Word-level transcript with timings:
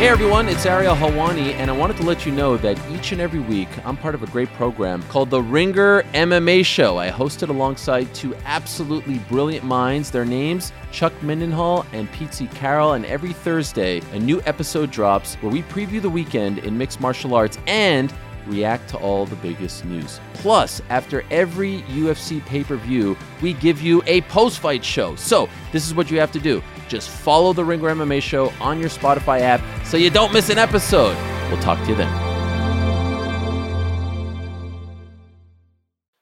Hey 0.00 0.08
everyone, 0.08 0.48
it's 0.48 0.64
Ariel 0.64 0.94
Helwani, 0.94 1.52
and 1.52 1.70
I 1.70 1.74
wanted 1.74 1.98
to 1.98 2.04
let 2.04 2.24
you 2.24 2.32
know 2.32 2.56
that 2.56 2.80
each 2.90 3.12
and 3.12 3.20
every 3.20 3.38
week 3.38 3.68
I'm 3.84 3.98
part 3.98 4.14
of 4.14 4.22
a 4.22 4.26
great 4.28 4.48
program 4.54 5.02
called 5.10 5.28
The 5.28 5.42
Ringer 5.42 6.04
MMA 6.14 6.64
Show. 6.64 6.96
I 6.96 7.08
host 7.08 7.42
it 7.42 7.50
alongside 7.50 8.14
two 8.14 8.34
absolutely 8.46 9.18
brilliant 9.28 9.66
minds. 9.66 10.10
Their 10.10 10.24
names, 10.24 10.72
Chuck 10.90 11.12
Mindenhall 11.20 11.84
and 11.92 12.10
Pete 12.12 12.48
Carroll, 12.54 12.94
and 12.94 13.04
every 13.04 13.34
Thursday 13.34 14.00
a 14.14 14.18
new 14.18 14.40
episode 14.46 14.90
drops 14.90 15.34
where 15.42 15.52
we 15.52 15.60
preview 15.64 16.00
the 16.00 16.08
weekend 16.08 16.60
in 16.60 16.78
mixed 16.78 16.98
martial 16.98 17.34
arts 17.34 17.58
and 17.66 18.10
react 18.46 18.88
to 18.88 18.96
all 18.96 19.26
the 19.26 19.36
biggest 19.36 19.84
news. 19.84 20.18
Plus, 20.32 20.80
after 20.88 21.24
every 21.30 21.82
UFC 21.82 22.42
pay 22.46 22.64
per 22.64 22.76
view, 22.76 23.18
we 23.42 23.52
give 23.52 23.82
you 23.82 24.02
a 24.06 24.22
post 24.22 24.60
fight 24.60 24.82
show. 24.82 25.14
So, 25.16 25.46
this 25.72 25.86
is 25.86 25.94
what 25.94 26.10
you 26.10 26.18
have 26.18 26.32
to 26.32 26.40
do 26.40 26.62
just 26.90 27.08
follow 27.08 27.52
the 27.52 27.64
Ringer 27.64 27.88
MMA 27.94 28.20
show 28.20 28.52
on 28.60 28.80
your 28.80 28.90
Spotify 28.90 29.40
app 29.40 29.62
so 29.86 29.96
you 29.96 30.10
don't 30.10 30.32
miss 30.32 30.50
an 30.50 30.58
episode. 30.58 31.16
We'll 31.50 31.62
talk 31.62 31.82
to 31.84 31.88
you 31.88 31.94
then. 31.94 32.30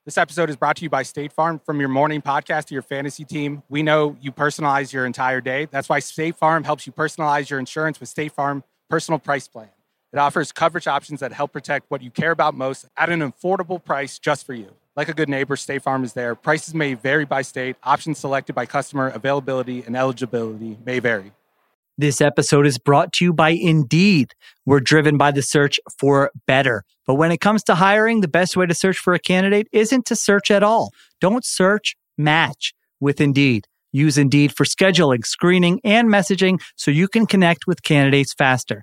This 0.05 0.17
episode 0.17 0.49
is 0.49 0.57
brought 0.57 0.77
to 0.77 0.85
you 0.85 0.89
by 0.89 1.03
State 1.03 1.35
Farm. 1.35 1.61
From 1.67 1.81
your 1.81 1.91
morning 1.91 2.23
podcast 2.23 2.65
to 2.67 2.75
your 2.75 2.83
fantasy 2.83 3.25
team, 3.25 3.63
we 3.69 3.83
know 3.83 4.17
you 4.23 4.33
personalize 4.33 4.91
your 4.91 5.05
entire 5.05 5.43
day. 5.43 5.69
That's 5.71 5.87
why 5.87 5.99
State 5.99 6.37
Farm 6.37 6.65
helps 6.65 6.87
you 6.87 6.95
personalize 6.95 7.51
your 7.51 7.59
insurance 7.59 8.01
with 8.01 8.09
State 8.09 8.33
Farm 8.33 8.65
Personal 8.89 9.19
Price 9.19 9.49
Plan. 9.49 9.69
It 10.11 10.19
offers 10.19 10.51
coverage 10.51 10.87
options 10.87 11.21
that 11.21 11.33
help 11.33 11.53
protect 11.53 11.91
what 11.91 12.01
you 12.01 12.11
care 12.11 12.31
about 12.31 12.55
most 12.55 12.87
at 12.97 13.11
an 13.11 13.21
affordable 13.21 13.85
price 13.85 14.19
just 14.19 14.47
for 14.47 14.55
you. 14.55 14.78
Like 14.99 15.09
a 15.09 15.15
good 15.15 15.29
neighbor, 15.29 15.55
State 15.55 15.83
Farm 15.83 16.03
is 16.03 16.15
there. 16.15 16.35
Prices 16.35 16.75
may 16.75 16.95
vary 16.95 17.25
by 17.25 17.43
state. 17.43 17.77
Options 17.85 18.19
selected 18.19 18.55
by 18.55 18.67
customer. 18.67 19.11
Availability 19.11 19.85
and 19.87 19.97
eligibility 19.97 20.77
may 20.85 20.99
vary. 20.99 21.31
This 21.97 22.21
episode 22.21 22.67
is 22.67 22.79
brought 22.79 23.13
to 23.13 23.25
you 23.25 23.33
by 23.33 23.51
Indeed. 23.51 24.35
We're 24.67 24.81
driven 24.81 25.17
by 25.17 25.31
the 25.31 25.41
search 25.41 25.79
for 26.01 26.33
better. 26.49 26.83
But 27.07 27.15
when 27.15 27.31
it 27.31 27.41
comes 27.41 27.63
to 27.65 27.77
hiring, 27.77 28.23
the 28.23 28.27
best 28.27 28.57
way 28.57 28.67
to 28.67 28.75
search 28.75 28.99
for 28.99 29.15
a 29.15 29.21
candidate 29.21 29.69
isn't 29.71 30.05
to 30.07 30.17
search 30.17 30.51
at 30.51 30.65
all. 30.65 30.91
Don't 31.21 31.45
search, 31.45 31.95
match 32.17 32.75
with 32.99 33.21
Indeed. 33.21 33.69
Use 33.93 34.19
Indeed 34.19 34.53
for 34.53 34.65
scheduling, 34.65 35.25
screening, 35.25 35.81
and 35.85 36.09
messaging 36.09 36.61
so 36.75 36.91
you 36.91 37.07
can 37.07 37.25
connect 37.25 37.69
with 37.69 37.85
candidates 37.85 38.35
faster 38.35 38.83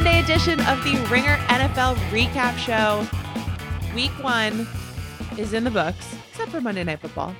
Sunday 0.00 0.20
edition 0.20 0.60
of 0.60 0.82
the 0.82 0.96
Ringer 1.10 1.36
NFL 1.48 1.94
Recap 2.08 2.56
Show. 2.56 3.06
Week 3.94 4.10
one 4.24 4.66
is 5.36 5.52
in 5.52 5.62
the 5.62 5.70
books, 5.70 6.16
except 6.30 6.50
for 6.50 6.62
Monday 6.62 6.82
Night 6.84 7.00
Football. 7.00 7.34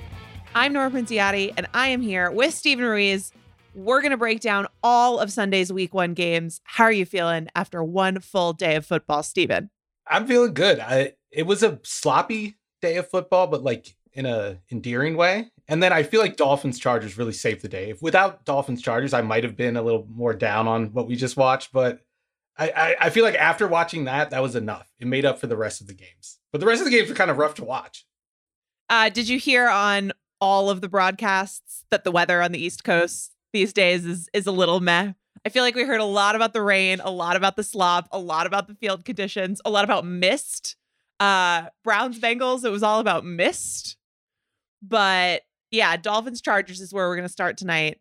I'm 0.53 0.73
Nora 0.73 0.91
Princiotti, 0.91 1.51
and 1.57 1.65
I 1.73 1.87
am 1.87 2.01
here 2.01 2.29
with 2.29 2.53
Steven 2.53 2.85
Ruiz. 2.85 3.33
We're 3.73 3.99
going 4.01 4.11
to 4.11 4.17
break 4.17 4.41
down 4.41 4.67
all 4.83 5.17
of 5.17 5.31
Sunday's 5.31 5.73
week 5.73 5.95
one 5.95 6.13
games. 6.13 6.61
How 6.63 6.83
are 6.83 6.91
you 6.91 7.03
feeling 7.03 7.47
after 7.55 7.83
one 7.83 8.19
full 8.19 8.53
day 8.53 8.75
of 8.75 8.85
football, 8.85 9.23
Steven? 9.23 9.71
I'm 10.05 10.27
feeling 10.27 10.53
good. 10.53 10.79
I, 10.79 11.13
it 11.31 11.47
was 11.47 11.63
a 11.63 11.79
sloppy 11.81 12.57
day 12.79 12.97
of 12.97 13.09
football, 13.09 13.47
but 13.47 13.63
like 13.63 13.95
in 14.13 14.27
a 14.27 14.59
endearing 14.71 15.17
way. 15.17 15.49
And 15.67 15.81
then 15.81 15.91
I 15.91 16.03
feel 16.03 16.21
like 16.21 16.37
Dolphins 16.37 16.77
Chargers 16.77 17.17
really 17.17 17.33
saved 17.33 17.63
the 17.63 17.69
day. 17.69 17.89
If 17.89 18.03
without 18.03 18.45
Dolphins 18.45 18.83
Chargers, 18.83 19.15
I 19.15 19.21
might 19.21 19.45
have 19.45 19.57
been 19.57 19.77
a 19.77 19.81
little 19.81 20.05
more 20.13 20.35
down 20.35 20.67
on 20.67 20.93
what 20.93 21.07
we 21.07 21.15
just 21.15 21.37
watched, 21.37 21.73
but 21.73 22.01
I, 22.69 22.95
I, 22.99 23.09
feel 23.09 23.23
like 23.23 23.35
after 23.35 23.67
watching 23.67 24.05
that, 24.05 24.29
that 24.31 24.41
was 24.41 24.55
enough. 24.55 24.91
It 24.99 25.07
made 25.07 25.25
up 25.25 25.39
for 25.39 25.47
the 25.47 25.57
rest 25.57 25.81
of 25.81 25.87
the 25.87 25.93
games. 25.93 26.37
But 26.51 26.59
the 26.59 26.67
rest 26.67 26.81
of 26.81 26.85
the 26.85 26.91
games 26.91 27.09
were 27.09 27.15
kind 27.15 27.31
of 27.31 27.37
rough 27.37 27.55
to 27.55 27.63
watch. 27.63 28.05
Uh, 28.89 29.09
did 29.09 29.29
you 29.29 29.39
hear 29.39 29.67
on 29.67 30.11
all 30.39 30.69
of 30.69 30.81
the 30.81 30.89
broadcasts 30.89 31.85
that 31.91 32.03
the 32.03 32.11
weather 32.11 32.41
on 32.41 32.51
the 32.51 32.63
East 32.63 32.83
Coast 32.83 33.31
these 33.53 33.73
days 33.73 34.05
is 34.05 34.29
is 34.33 34.47
a 34.47 34.51
little 34.51 34.79
meh? 34.79 35.13
I 35.45 35.49
feel 35.49 35.63
like 35.63 35.75
we 35.75 35.83
heard 35.83 36.01
a 36.01 36.05
lot 36.05 36.35
about 36.35 36.53
the 36.53 36.61
rain, 36.61 36.99
a 36.99 37.09
lot 37.09 37.35
about 37.35 37.55
the 37.55 37.63
slop, 37.63 38.07
a 38.11 38.19
lot 38.19 38.45
about 38.45 38.67
the 38.67 38.75
field 38.75 39.05
conditions, 39.05 39.61
a 39.65 39.71
lot 39.71 39.83
about 39.83 40.05
mist. 40.05 40.75
Uh, 41.19 41.67
Browns 41.83 42.19
Bengals, 42.19 42.63
it 42.63 42.69
was 42.69 42.83
all 42.83 42.99
about 42.99 43.25
mist. 43.25 43.97
But 44.83 45.43
yeah, 45.71 45.97
Dolphins 45.97 46.41
Chargers 46.41 46.81
is 46.81 46.93
where 46.93 47.07
we're 47.07 47.15
going 47.15 47.27
to 47.27 47.33
start 47.33 47.57
tonight. 47.57 47.99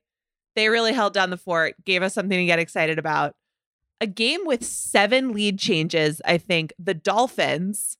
They 0.56 0.68
really 0.68 0.92
held 0.92 1.14
down 1.14 1.30
the 1.30 1.36
fort, 1.36 1.76
gave 1.84 2.02
us 2.02 2.12
something 2.14 2.36
to 2.36 2.44
get 2.44 2.58
excited 2.58 2.98
about 2.98 3.34
a 4.00 4.06
game 4.06 4.40
with 4.44 4.64
seven 4.64 5.32
lead 5.32 5.58
changes. 5.58 6.22
I 6.24 6.38
think 6.38 6.72
the 6.78 6.94
Dolphins 6.94 7.96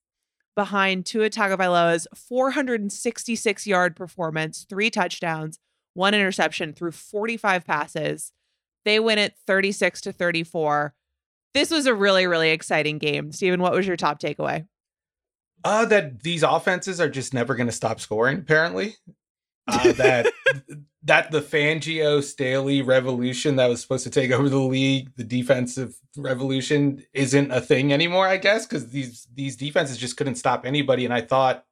behind 0.56 1.06
Tua 1.06 1.30
Tagovailoa's 1.30 2.06
466 2.14 3.66
yard 3.66 3.96
performance, 3.96 4.66
three 4.68 4.90
touchdowns, 4.90 5.58
one 5.94 6.14
interception 6.14 6.72
through 6.72 6.92
45 6.92 7.64
passes. 7.66 8.32
They 8.84 8.98
win 8.98 9.18
it 9.18 9.34
36 9.46 10.00
to 10.02 10.12
34. 10.12 10.94
This 11.52 11.70
was 11.70 11.86
a 11.86 11.94
really, 11.94 12.26
really 12.26 12.50
exciting 12.50 12.98
game. 12.98 13.32
Steven, 13.32 13.60
what 13.60 13.72
was 13.72 13.86
your 13.86 13.96
top 13.96 14.20
takeaway? 14.20 14.66
Uh, 15.64 15.84
that 15.84 16.22
these 16.22 16.42
offenses 16.42 17.00
are 17.00 17.10
just 17.10 17.34
never 17.34 17.54
going 17.54 17.66
to 17.66 17.72
stop 17.72 18.00
scoring, 18.00 18.38
apparently. 18.38 18.94
Uh, 19.70 19.92
that 19.92 20.32
that 21.02 21.30
the 21.30 21.40
Fangio 21.40 22.22
Staley 22.22 22.82
revolution 22.82 23.56
that 23.56 23.68
was 23.68 23.80
supposed 23.80 24.04
to 24.04 24.10
take 24.10 24.30
over 24.30 24.48
the 24.48 24.58
league, 24.58 25.10
the 25.16 25.24
defensive 25.24 25.96
revolution, 26.16 27.04
isn't 27.12 27.50
a 27.50 27.60
thing 27.60 27.92
anymore. 27.92 28.26
I 28.26 28.36
guess 28.36 28.66
because 28.66 28.90
these 28.90 29.26
these 29.34 29.56
defenses 29.56 29.96
just 29.96 30.16
couldn't 30.16 30.34
stop 30.36 30.66
anybody. 30.66 31.04
And 31.04 31.14
I 31.14 31.22
thought, 31.22 31.64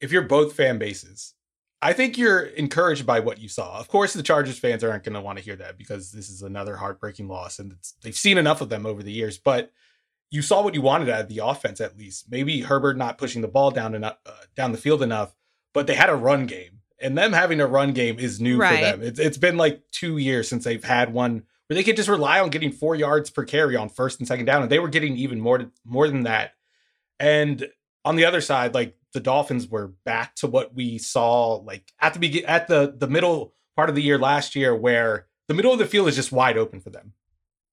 if 0.00 0.12
you're 0.12 0.22
both 0.22 0.54
fan 0.54 0.78
bases, 0.78 1.34
I 1.82 1.92
think 1.92 2.16
you're 2.16 2.40
encouraged 2.40 3.06
by 3.06 3.20
what 3.20 3.38
you 3.38 3.48
saw. 3.48 3.78
Of 3.78 3.88
course, 3.88 4.12
the 4.12 4.22
Chargers 4.22 4.58
fans 4.58 4.82
aren't 4.82 5.04
going 5.04 5.14
to 5.14 5.20
want 5.20 5.38
to 5.38 5.44
hear 5.44 5.56
that 5.56 5.78
because 5.78 6.10
this 6.10 6.28
is 6.28 6.42
another 6.42 6.76
heartbreaking 6.76 7.28
loss, 7.28 7.58
and 7.58 7.74
they've 8.02 8.16
seen 8.16 8.38
enough 8.38 8.60
of 8.60 8.68
them 8.68 8.86
over 8.86 9.02
the 9.02 9.12
years. 9.12 9.38
But 9.38 9.70
you 10.30 10.42
saw 10.42 10.62
what 10.62 10.74
you 10.74 10.82
wanted 10.82 11.08
out 11.08 11.22
of 11.22 11.28
the 11.28 11.44
offense, 11.44 11.80
at 11.80 11.96
least. 11.96 12.26
Maybe 12.30 12.62
Herbert 12.62 12.96
not 12.96 13.18
pushing 13.18 13.42
the 13.42 13.48
ball 13.48 13.70
down 13.70 13.94
enough, 13.94 14.16
uh, 14.26 14.32
down 14.56 14.72
the 14.72 14.78
field 14.78 15.02
enough, 15.02 15.34
but 15.72 15.86
they 15.86 15.94
had 15.94 16.10
a 16.10 16.16
run 16.16 16.46
game 16.46 16.77
and 17.00 17.16
them 17.16 17.32
having 17.32 17.60
a 17.60 17.66
run 17.66 17.92
game 17.92 18.18
is 18.18 18.40
new 18.40 18.58
right. 18.58 18.76
for 18.76 18.84
them. 18.84 19.02
It's, 19.02 19.18
it's 19.18 19.38
been 19.38 19.56
like 19.56 19.82
two 19.92 20.18
years 20.18 20.48
since 20.48 20.64
they've 20.64 20.82
had 20.82 21.12
one 21.12 21.44
where 21.66 21.74
they 21.74 21.84
could 21.84 21.96
just 21.96 22.08
rely 22.08 22.40
on 22.40 22.50
getting 22.50 22.72
four 22.72 22.94
yards 22.94 23.30
per 23.30 23.44
carry 23.44 23.76
on 23.76 23.88
first 23.88 24.18
and 24.18 24.26
second 24.26 24.46
down, 24.46 24.62
and 24.62 24.70
they 24.70 24.78
were 24.78 24.88
getting 24.88 25.16
even 25.16 25.40
more 25.40 25.70
more 25.84 26.08
than 26.08 26.22
that. 26.22 26.52
And 27.20 27.68
on 28.04 28.16
the 28.16 28.24
other 28.24 28.40
side, 28.40 28.74
like 28.74 28.96
the 29.12 29.20
Dolphins 29.20 29.68
were 29.68 29.88
back 30.04 30.34
to 30.36 30.46
what 30.46 30.74
we 30.74 30.98
saw 30.98 31.54
like 31.56 31.92
at 32.00 32.14
the 32.14 32.20
begin 32.20 32.44
at 32.46 32.68
the 32.68 32.94
the 32.96 33.08
middle 33.08 33.52
part 33.76 33.88
of 33.88 33.94
the 33.94 34.02
year 34.02 34.18
last 34.18 34.56
year, 34.56 34.74
where 34.74 35.26
the 35.46 35.54
middle 35.54 35.72
of 35.72 35.78
the 35.78 35.86
field 35.86 36.08
is 36.08 36.16
just 36.16 36.32
wide 36.32 36.58
open 36.58 36.80
for 36.80 36.90
them. 36.90 37.12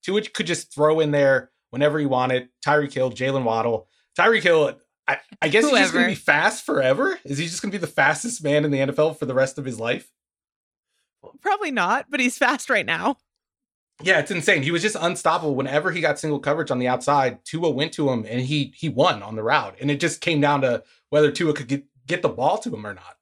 Tua 0.04 0.22
could 0.22 0.48
just 0.48 0.74
throw 0.74 1.00
in 1.00 1.12
there 1.12 1.52
whenever 1.72 1.98
he 2.00 2.06
wanted. 2.06 2.50
Tyreek 2.66 2.94
Hill, 2.94 3.12
Jaylen 3.12 3.44
Waddle. 3.44 3.88
Tyreek 4.18 4.44
Hill 4.44 4.80
I, 5.08 5.18
I 5.42 5.50
guess 5.50 5.64
Whoever. 5.64 5.78
he's 5.78 5.86
just 5.86 5.94
going 5.94 6.06
to 6.06 6.12
be 6.12 6.16
fast 6.16 6.66
forever. 6.66 7.20
Is 7.24 7.38
he 7.38 7.46
just 7.46 7.62
going 7.62 7.72
to 7.72 7.78
be 7.78 7.82
the 7.82 7.92
fastest 7.92 8.44
man 8.44 8.66
in 8.66 8.72
the 8.72 8.80
NFL 8.80 9.18
for 9.18 9.26
the 9.26 9.36
rest 9.36 9.58
of 9.58 9.66
his 9.66 9.80
life? 9.80 10.12
Probably 11.42 11.72
not, 11.72 12.08
but 12.10 12.20
he's 12.20 12.38
fast 12.38 12.70
right 12.70 12.86
now. 12.86 13.18
Yeah, 14.04 14.20
it's 14.20 14.32
insane. 14.32 14.64
He 14.64 14.72
was 14.72 14.82
just 14.82 14.98
unstoppable 15.00 15.56
whenever 15.56 15.92
he 15.92 16.02
got 16.02 16.20
single 16.20 16.40
coverage 16.40 16.70
on 16.70 16.80
the 16.80 16.88
outside. 16.88 17.40
Tua 17.46 17.70
went 17.70 17.94
to 17.94 18.10
him 18.10 18.26
and 18.28 18.42
he 18.42 18.74
he 18.76 18.90
won 18.90 19.24
on 19.24 19.36
the 19.36 19.44
route. 19.44 19.78
And 19.80 19.90
it 19.90 20.00
just 20.00 20.22
came 20.22 20.42
down 20.42 20.62
to 20.62 20.84
whether 21.10 21.32
Tua 21.32 21.54
could 21.54 21.68
get, 21.68 21.86
get 22.06 22.22
the 22.22 22.30
ball 22.30 22.58
to 22.60 22.74
him 22.74 22.86
or 22.86 22.94
not. 22.94 23.16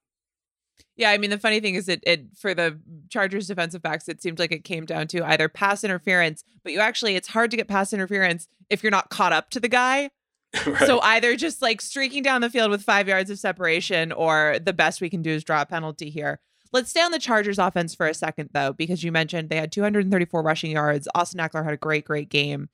Yeah, 0.96 1.12
I 1.12 1.18
mean 1.18 1.30
the 1.30 1.40
funny 1.40 1.60
thing 1.60 1.76
is 1.76 1.86
that 1.88 2.00
it 2.04 2.26
for 2.36 2.54
the 2.54 2.80
Chargers 3.10 3.48
defensive 3.48 3.82
backs, 3.82 4.08
it 4.08 4.22
seemed 4.22 4.40
like 4.40 4.52
it 4.52 4.64
came 4.64 4.86
down 4.86 5.08
to 5.08 5.24
either 5.24 5.48
pass 5.48 5.84
interference, 5.84 6.44
but 6.64 6.74
you 6.74 6.80
actually 6.80 7.16
it's 7.16 7.28
hard 7.28 7.52
to 7.52 7.58
get 7.58 7.68
pass 7.68 7.94
interference 7.94 8.48
if 8.70 8.84
you're 8.84 8.92
not 8.92 9.10
caught 9.10 9.34
up 9.34 9.50
to 9.52 9.60
the 9.60 9.70
guy. 9.70 10.10
right. 10.68 10.88
So 10.88 11.00
either 11.02 11.36
just 11.36 11.62
like 11.62 11.82
streaking 11.82 12.24
down 12.24 12.42
the 12.42 12.50
field 12.50 12.70
with 12.72 12.84
five 12.84 13.08
yards 13.08 13.30
of 13.30 13.40
separation, 13.40 14.12
or 14.12 14.58
the 14.64 14.74
best 14.74 15.02
we 15.02 15.10
can 15.10 15.22
do 15.22 15.32
is 15.32 15.44
draw 15.44 15.62
a 15.62 15.66
penalty 15.66 16.10
here. 16.10 16.40
Let's 16.72 16.90
stay 16.90 17.02
on 17.02 17.12
the 17.12 17.20
Chargers 17.20 17.60
offense 17.60 17.94
for 17.94 18.08
a 18.08 18.14
second, 18.16 18.50
though, 18.54 18.74
because 18.74 19.04
you 19.04 19.12
mentioned 19.12 19.50
they 19.50 19.58
had 19.58 19.72
234 19.72 20.42
rushing 20.42 20.72
yards. 20.72 21.08
Austin 21.14 21.40
Ekeler 21.40 21.64
had 21.64 21.74
a 21.74 21.78
great, 21.78 22.06
great 22.06 22.30
game. 22.30 22.70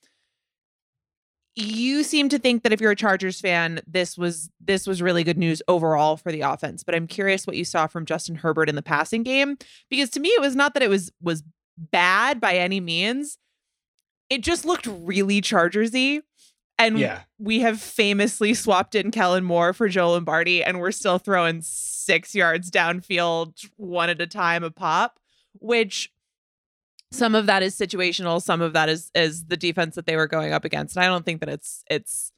you 1.55 2.03
seem 2.03 2.29
to 2.29 2.39
think 2.39 2.63
that 2.63 2.71
if 2.71 2.79
you're 2.79 2.91
a 2.91 2.95
Chargers 2.95 3.41
fan, 3.41 3.81
this 3.85 4.17
was 4.17 4.49
this 4.61 4.87
was 4.87 5.01
really 5.01 5.23
good 5.23 5.37
news 5.37 5.61
overall 5.67 6.15
for 6.15 6.31
the 6.31 6.41
offense. 6.41 6.83
But 6.83 6.95
I'm 6.95 7.07
curious 7.07 7.45
what 7.45 7.57
you 7.57 7.65
saw 7.65 7.87
from 7.87 8.05
Justin 8.05 8.35
Herbert 8.35 8.69
in 8.69 8.75
the 8.75 8.81
passing 8.81 9.23
game 9.23 9.57
because 9.89 10.09
to 10.11 10.19
me 10.19 10.29
it 10.29 10.41
was 10.41 10.55
not 10.55 10.73
that 10.75 10.83
it 10.83 10.89
was 10.89 11.11
was 11.21 11.43
bad 11.77 12.39
by 12.39 12.53
any 12.55 12.79
means. 12.79 13.37
It 14.29 14.43
just 14.43 14.63
looked 14.63 14.87
really 14.87 15.41
Chargersy. 15.41 16.21
And 16.79 16.97
Yeah. 16.97 17.21
we 17.37 17.59
have 17.59 17.79
famously 17.79 18.53
swapped 18.55 18.95
in 18.95 19.11
Kellen 19.11 19.43
Moore 19.43 19.73
for 19.73 19.87
Joe 19.89 20.11
Lombardi, 20.11 20.63
and 20.63 20.79
we're 20.79 20.91
still 20.91 21.19
throwing 21.19 21.61
six 21.61 22.33
yards 22.33 22.71
downfield, 22.71 23.69
one 23.75 24.09
at 24.09 24.21
a 24.21 24.25
time 24.27 24.63
a 24.63 24.71
pop, 24.71 25.19
which 25.53 26.11
some 27.11 27.35
of 27.35 27.45
that 27.47 27.61
is 27.63 27.77
situational, 27.77 28.41
some 28.41 28.61
of 28.61 28.73
that 28.73 28.87
is 28.89 29.11
is 29.13 29.45
the 29.45 29.57
defense 29.57 29.95
that 29.95 30.05
they 30.05 30.15
were 30.15 30.27
going 30.27 30.53
up 30.53 30.63
against. 30.65 30.95
And 30.95 31.03
I 31.03 31.07
don't 31.07 31.25
think 31.25 31.41
that 31.41 31.49
it's 31.49 31.83
it's 31.89 32.31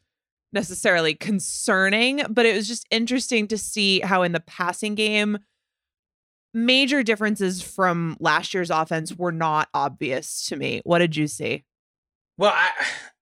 necessarily 0.54 1.14
concerning, 1.14 2.22
but 2.30 2.46
it 2.46 2.56
was 2.56 2.68
just 2.68 2.86
interesting 2.92 3.48
to 3.48 3.58
see 3.58 4.00
how 4.02 4.24
in 4.24 4.32
the 4.34 4.40
passing 4.42 4.96
game 4.96 5.38
major 6.54 7.04
differences 7.04 7.62
from 7.62 8.18
last 8.20 8.54
year's 8.54 8.70
offense 8.70 9.14
were 9.16 9.32
not 9.32 9.70
obvious 9.74 10.46
to 10.48 10.56
me. 10.58 10.82
What 10.84 11.00
did 11.00 11.16
you 11.16 11.28
see? 11.28 11.64
Well, 12.38 12.52
I 12.54 12.70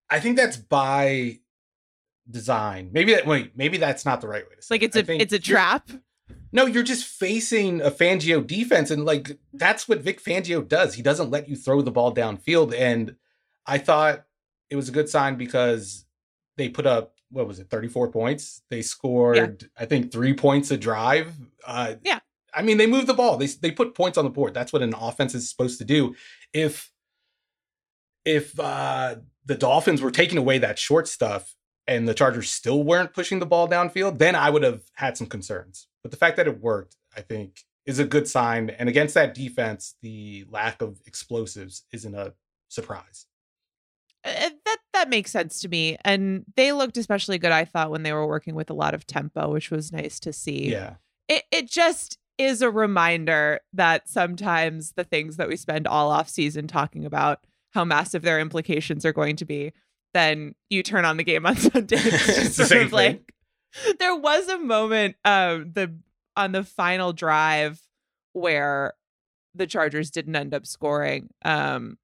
I 0.09 0.19
think 0.19 0.37
that's 0.37 0.57
by 0.57 1.39
design. 2.29 2.89
Maybe 2.91 3.13
that 3.13 3.25
wait, 3.25 3.51
maybe 3.55 3.77
that's 3.77 4.05
not 4.05 4.21
the 4.21 4.27
right 4.27 4.43
way 4.43 4.55
to 4.55 4.61
say. 4.61 4.75
Like 4.75 4.83
it. 4.83 4.95
it's 4.95 5.09
I 5.09 5.13
a 5.13 5.17
it's 5.17 5.33
a 5.33 5.39
trap. 5.39 5.89
No, 6.51 6.65
you're 6.65 6.83
just 6.83 7.05
facing 7.05 7.81
a 7.81 7.91
Fangio 7.91 8.45
defense, 8.45 8.89
and 8.91 9.05
like 9.05 9.37
that's 9.53 9.87
what 9.87 10.01
Vic 10.01 10.23
Fangio 10.23 10.67
does. 10.67 10.95
He 10.95 11.01
doesn't 11.01 11.29
let 11.29 11.47
you 11.47 11.55
throw 11.55 11.81
the 11.81 11.91
ball 11.91 12.13
downfield. 12.13 12.73
And 12.75 13.15
I 13.67 13.77
thought 13.77 14.25
it 14.69 14.75
was 14.75 14.89
a 14.89 14.91
good 14.91 15.09
sign 15.09 15.35
because 15.35 16.05
they 16.57 16.69
put 16.69 16.85
up 16.87 17.13
what 17.31 17.47
was 17.47 17.59
it, 17.59 17.69
34 17.69 18.11
points. 18.11 18.63
They 18.69 18.81
scored, 18.81 19.69
I 19.77 19.85
think, 19.85 20.11
three 20.11 20.33
points 20.33 20.71
a 20.71 20.77
drive. 20.77 21.35
Uh, 21.65 21.95
Yeah. 22.03 22.19
I 22.51 22.63
mean, 22.63 22.77
they 22.77 22.87
moved 22.87 23.05
the 23.05 23.13
ball. 23.13 23.37
They 23.37 23.45
they 23.45 23.69
put 23.69 23.93
points 23.93 24.17
on 24.17 24.23
the 24.23 24.31
board. 24.31 24.55
That's 24.55 24.73
what 24.73 24.81
an 24.81 24.95
offense 24.99 25.35
is 25.35 25.47
supposed 25.47 25.77
to 25.77 25.85
do. 25.85 26.15
If 26.51 26.91
if 28.25 28.59
uh, 28.59 29.17
the 29.49 29.55
Dolphins 29.55 29.99
were 29.99 30.11
taking 30.11 30.37
away 30.37 30.59
that 30.59 30.77
short 30.77 31.07
stuff 31.07 31.55
and 31.87 32.07
the 32.07 32.13
Chargers 32.13 32.51
still 32.51 32.83
weren't 32.83 33.13
pushing 33.13 33.39
the 33.39 33.47
ball 33.47 33.67
downfield, 33.67 34.19
then 34.19 34.35
I 34.35 34.51
would 34.51 34.61
have 34.61 34.83
had 34.93 35.17
some 35.17 35.25
concerns. 35.25 35.87
But 36.03 36.11
the 36.11 36.17
fact 36.17 36.37
that 36.37 36.47
it 36.47 36.61
worked, 36.61 36.95
I 37.17 37.21
think, 37.21 37.63
is 37.87 37.97
a 37.97 38.05
good 38.05 38.27
sign. 38.27 38.69
And 38.69 38.87
against 38.87 39.15
that 39.15 39.33
defense, 39.33 39.95
the 40.03 40.45
lack 40.51 40.83
of 40.83 41.01
explosives 41.07 41.83
isn't 41.91 42.13
a 42.13 42.35
surprise. 42.67 43.25
Uh, 44.23 44.51
that 44.65 44.77
that 44.93 45.09
makes 45.09 45.31
sense 45.31 45.61
to 45.61 45.67
me. 45.67 45.97
And 46.05 46.45
they 46.55 46.71
looked 46.71 46.97
especially 46.97 47.39
good, 47.39 47.51
I 47.51 47.65
thought, 47.65 47.89
when 47.89 48.03
they 48.03 48.13
were 48.13 48.27
working 48.27 48.53
with 48.53 48.69
a 48.69 48.75
lot 48.75 48.93
of 48.93 49.07
tempo, 49.07 49.51
which 49.51 49.71
was 49.71 49.91
nice 49.91 50.19
to 50.19 50.31
see. 50.31 50.69
Yeah. 50.69 50.95
It 51.27 51.45
it 51.51 51.67
just 51.67 52.19
is 52.37 52.61
a 52.61 52.69
reminder 52.69 53.61
that 53.73 54.07
sometimes 54.07 54.91
the 54.91 55.03
things 55.03 55.37
that 55.37 55.47
we 55.49 55.55
spend 55.55 55.87
all 55.87 56.11
off 56.11 56.29
season 56.29 56.67
talking 56.67 57.03
about 57.03 57.39
how 57.71 57.85
massive 57.85 58.21
their 58.21 58.39
implications 58.39 59.05
are 59.05 59.13
going 59.13 59.35
to 59.37 59.45
be, 59.45 59.73
then 60.13 60.55
you 60.69 60.83
turn 60.83 61.05
on 61.05 61.17
the 61.17 61.23
game 61.23 61.45
on 61.45 61.55
Sunday. 61.57 61.97
It's 61.97 62.05
It's 62.05 62.35
just 62.35 62.57
the 62.57 62.65
sort 62.65 62.69
same 62.69 62.85
of 62.87 62.93
like 62.93 63.33
there 63.99 64.15
was 64.15 64.47
a 64.47 64.57
moment 64.57 65.15
um 65.23 65.71
the 65.73 65.95
on 66.35 66.51
the 66.51 66.63
final 66.63 67.13
drive 67.13 67.79
where 68.33 68.93
the 69.53 69.67
Chargers 69.67 70.09
didn't 70.09 70.35
end 70.35 70.53
up 70.53 70.65
scoring. 70.65 71.29
Um 71.43 71.97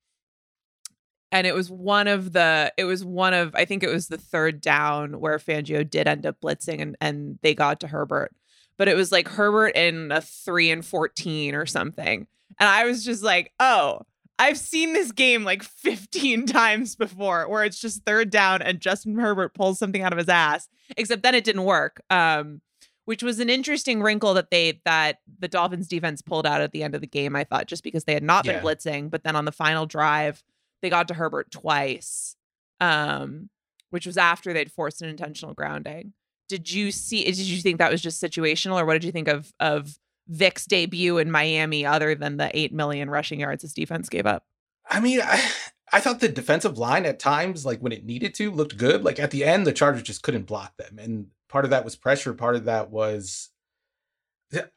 and 1.32 1.48
it 1.48 1.56
was 1.56 1.70
one 1.70 2.08
of 2.08 2.34
the 2.34 2.72
it 2.78 2.86
was 2.86 3.04
one 3.04 3.34
of 3.34 3.56
I 3.56 3.66
think 3.66 3.84
it 3.84 3.90
was 3.90 4.08
the 4.08 4.18
third 4.18 4.62
down 4.62 5.20
where 5.20 5.38
Fangio 5.38 5.88
did 5.90 6.08
end 6.08 6.26
up 6.26 6.40
blitzing 6.42 6.82
and 6.82 6.96
and 7.02 7.40
they 7.42 7.56
got 7.56 7.80
to 7.82 7.88
Herbert. 7.88 8.32
But 8.78 8.88
it 8.88 8.96
was 8.96 9.12
like 9.12 9.28
Herbert 9.28 9.70
in 9.70 10.12
a 10.12 10.20
3 10.20 10.70
and 10.70 10.86
14 10.86 11.56
or 11.56 11.66
something. 11.66 12.28
And 12.60 12.70
I 12.70 12.84
was 12.84 13.06
just 13.06 13.24
like, 13.24 13.54
"Oh, 13.60 14.02
I've 14.38 14.58
seen 14.58 14.94
this 14.94 15.12
game 15.12 15.44
like 15.44 15.64
15 15.64 16.46
times 16.48 16.96
before 16.96 17.48
where 17.50 17.64
it's 17.64 17.80
just 17.80 18.04
third 18.06 18.30
down 18.30 18.62
and 18.62 18.80
Justin 18.80 19.18
Herbert 19.18 19.54
pulls 19.54 19.80
something 19.80 20.02
out 20.02 20.12
of 20.14 20.18
his 20.20 20.30
ass." 20.30 20.68
Except 20.98 21.24
then 21.24 21.36
it 21.36 21.44
didn't 21.44 21.64
work. 21.64 22.02
Um 22.10 22.62
which 23.06 23.22
was 23.22 23.40
an 23.40 23.52
interesting 23.52 24.02
wrinkle 24.02 24.34
that 24.34 24.50
they 24.50 24.82
that 24.84 25.20
the 25.40 25.48
Dolphins 25.48 25.88
defense 25.88 26.22
pulled 26.24 26.48
out 26.48 26.62
at 26.62 26.72
the 26.72 26.82
end 26.82 26.96
of 26.96 27.02
the 27.02 27.08
game, 27.08 27.36
I 27.36 27.44
thought, 27.44 27.68
just 27.68 27.84
because 27.84 28.06
they 28.06 28.14
had 28.16 28.24
not 28.24 28.46
been 28.46 28.56
Yeah. 28.56 28.62
blitzing, 28.64 29.12
but 29.12 29.24
then 29.24 29.36
on 29.36 29.46
the 29.46 29.52
final 29.52 29.86
drive, 29.86 30.44
they 30.82 30.90
got 30.90 31.08
to 31.10 31.14
Herbert 31.14 31.52
twice. 31.52 32.36
Um, 32.82 33.50
which 33.92 34.06
was 34.08 34.18
after 34.18 34.52
they'd 34.54 34.72
forced 34.72 35.02
an 35.04 35.08
intentional 35.10 35.54
grounding. 35.54 36.14
Did 36.50 36.72
you 36.72 36.92
see 36.92 37.24
did 37.24 37.38
you 37.38 37.62
think 37.62 37.78
that 37.78 37.92
was 37.92 38.02
just 38.02 38.22
situational, 38.22 38.82
or 38.82 38.86
what 38.86 38.94
did 38.94 39.04
you 39.04 39.12
think 39.12 39.28
of 39.28 39.54
of 39.60 39.98
Vic's 40.28 40.66
debut 40.66 41.18
in 41.18 41.32
Miami 41.32 41.86
other 41.86 42.16
than 42.16 42.38
the 42.38 42.56
eight 42.58 42.74
million 42.74 43.10
rushing 43.10 43.40
yards 43.40 43.62
his 43.62 43.74
defense 43.74 44.10
gave 44.10 44.26
up? 44.26 44.46
I 44.90 45.00
mean, 45.00 45.22
I, 45.22 45.44
I 45.92 46.00
thought 46.00 46.20
the 46.20 46.30
defensive 46.30 46.78
line 46.78 47.06
at 47.06 47.20
times, 47.20 47.66
like 47.66 47.80
when 47.80 47.92
it 47.92 48.06
needed 48.06 48.34
to, 48.36 48.52
looked 48.52 48.78
good. 48.78 49.04
Like 49.04 49.20
at 49.20 49.32
the 49.32 49.44
end, 49.44 49.66
the 49.66 49.74
Chargers 49.74 50.04
just 50.04 50.24
couldn't 50.24 50.48
block 50.48 50.78
them. 50.78 51.00
And 51.00 51.28
part 51.50 51.66
of 51.66 51.72
that 51.72 51.86
was 51.86 51.96
pressure. 51.96 52.34
Part 52.34 52.56
of 52.56 52.66
that 52.66 52.90
was, 52.90 53.50